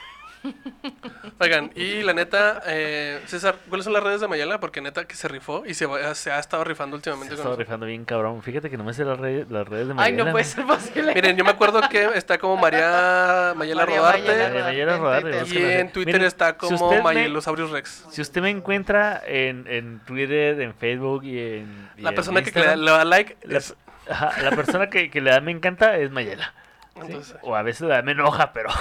Oigan, 1.39 1.71
y 1.75 2.01
la 2.03 2.13
neta, 2.13 2.61
eh, 2.65 3.21
César, 3.27 3.55
¿cuáles 3.69 3.83
son 3.85 3.93
las 3.93 4.01
redes 4.03 4.21
de 4.21 4.27
Mayala? 4.27 4.59
Porque 4.59 4.81
neta 4.81 5.05
que 5.05 5.15
se 5.15 5.27
rifó 5.27 5.63
y 5.65 5.73
se, 5.73 5.85
va- 5.85 6.15
se 6.15 6.31
ha 6.31 6.39
estado 6.39 6.63
rifando 6.63 6.95
Se 6.95 6.97
últimamente 6.97 7.29
con 7.29 7.35
estaba 7.35 7.49
nosotros. 7.49 7.67
rifando 7.67 7.85
bien 7.85 8.05
cabrón. 8.05 8.41
Fíjate 8.41 8.69
que 8.69 8.77
no 8.77 8.83
me 8.83 8.93
sé 8.93 9.05
las 9.05 9.19
redes, 9.19 9.49
las 9.51 9.67
redes 9.67 9.87
de 9.87 9.93
Ay, 9.93 9.95
Mariela. 10.13 10.23
no 10.25 10.31
puede 10.31 10.45
ser 10.45 10.65
posible. 10.65 11.13
Miren, 11.13 11.37
yo 11.37 11.43
me 11.43 11.51
acuerdo 11.51 11.81
que 11.89 12.05
está 12.15 12.37
como 12.37 12.57
María 12.57 13.53
Mayela 13.55 13.81
María 13.85 13.97
Rodarte. 13.99 14.27
Mayela. 14.27 14.63
Mayela 14.63 14.97
Rodarte, 14.97 15.43
Y 15.47 15.57
en. 15.63 15.91
Twitter 15.91 16.13
Miren, 16.13 16.27
está 16.27 16.49
si 16.51 16.55
como 16.57 16.85
usted 16.85 16.97
me- 16.97 17.03
Mayelosaurus 17.03 17.69
Rex. 17.71 18.05
Si 18.09 18.21
usted 18.21 18.41
me 18.41 18.49
encuentra 18.49 19.21
en, 19.25 19.65
en 19.67 19.99
Twitter, 20.05 20.59
en 20.61 20.73
Facebook 20.73 21.23
y 21.23 21.39
en. 21.39 21.89
y 21.97 22.01
La 22.01 22.09
en 22.09 22.15
persona 22.15 22.41
que 22.41 22.51
le 22.51 22.65
da, 22.65 22.73
Instagram, 22.73 22.79
le 22.85 22.91
da 22.91 23.05
like 23.05 23.37
La, 23.43 23.57
es- 23.59 23.75
ajá, 24.09 24.41
la 24.41 24.51
persona 24.51 24.89
que, 24.89 25.09
que 25.11 25.21
le 25.21 25.29
da 25.31 25.39
me 25.41 25.51
encanta 25.51 25.97
es 25.97 26.09
Mayela. 26.11 26.53
¿sí? 26.95 27.01
Entonces- 27.01 27.35
O 27.43 27.55
a 27.55 27.61
veces 27.61 27.81
le 27.81 27.89
da 27.89 28.01
me 28.01 28.13
enoja, 28.13 28.53
pero. 28.53 28.69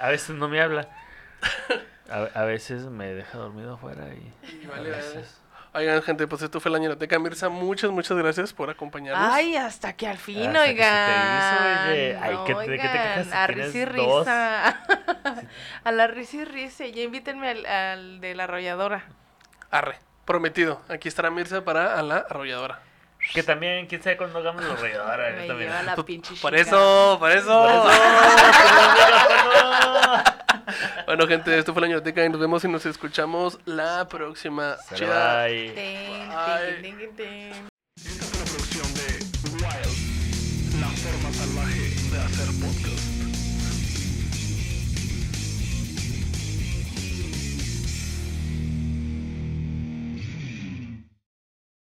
a 0.00 0.08
veces 0.08 0.36
no 0.36 0.48
me 0.48 0.60
habla. 0.60 0.88
A, 2.10 2.40
a 2.40 2.44
veces 2.44 2.82
me 2.86 3.14
deja 3.14 3.38
dormido 3.38 3.74
afuera 3.74 4.06
y. 4.08 4.32
Y 4.62 4.66
vale, 4.66 4.88
a 4.88 4.96
vale. 4.96 4.96
veces- 4.96 5.36
Oigan, 5.72 6.02
gente, 6.02 6.26
pues 6.26 6.42
esto 6.42 6.58
fue 6.58 6.68
la 6.72 6.78
ñeroteca. 6.80 7.16
Mirza, 7.20 7.48
muchas, 7.48 7.92
muchas 7.92 8.18
gracias 8.18 8.52
por 8.52 8.70
acompañarnos. 8.70 9.32
Ay, 9.32 9.54
hasta 9.54 9.92
que 9.92 10.08
al 10.08 10.18
fin, 10.18 10.48
Hasta 10.48 10.64
que 10.64 10.68
se 10.70 10.74
te 10.74 10.82
oigan. 10.82 11.38
hizo, 11.38 11.90
oye. 11.92 12.18
Ay, 12.20 12.36
¿qué 12.44 12.54
te- 12.54 12.60
qué 12.64 12.70
te 12.72 12.82
quejas 12.82 13.16
Oigan, 13.18 13.24
si 13.30 13.32
a 13.36 13.46
risa 13.46 13.78
y 13.78 13.84
risa. 13.84 14.68
a 15.84 15.92
la 15.92 16.06
risa 16.08 16.36
y 16.38 16.44
risa. 16.44 16.86
Ya 16.86 17.02
invítenme 17.02 17.50
al, 17.50 17.66
al 17.66 18.20
de 18.20 18.34
la 18.34 18.44
arrolladora. 18.44 19.04
Arre, 19.70 20.00
prometido. 20.24 20.82
Aquí 20.88 21.06
estará 21.06 21.30
Mirza 21.30 21.64
para 21.64 21.96
a 21.96 22.02
la 22.02 22.16
arrolladora. 22.16 22.82
Que 23.32 23.42
también, 23.42 23.86
quién 23.86 24.02
sabe 24.02 24.16
cuándo 24.16 24.38
hagamos 24.38 24.64
los 24.64 24.80
rayadores. 24.80 25.36
Me 25.36 25.46
también. 25.46 25.70
lleva 25.70 25.82
la 25.82 25.96
pinche 25.96 26.34
Por 26.40 26.54
eso, 26.54 27.16
por 27.18 27.30
eso. 27.30 27.62
Por 27.62 27.70
eso, 27.70 27.90
Bueno, 31.06 31.26
gente, 31.26 31.58
esto 31.58 31.72
fue 31.72 31.82
la 31.82 31.88
ñeroteca 31.88 32.24
y 32.24 32.28
nos 32.28 32.40
vemos 32.40 32.64
y 32.64 32.68
nos 32.68 32.86
escuchamos 32.86 33.58
la 33.64 34.06
próxima. 34.08 34.76
Bye. 34.98 35.72
Bye. 35.74 37.69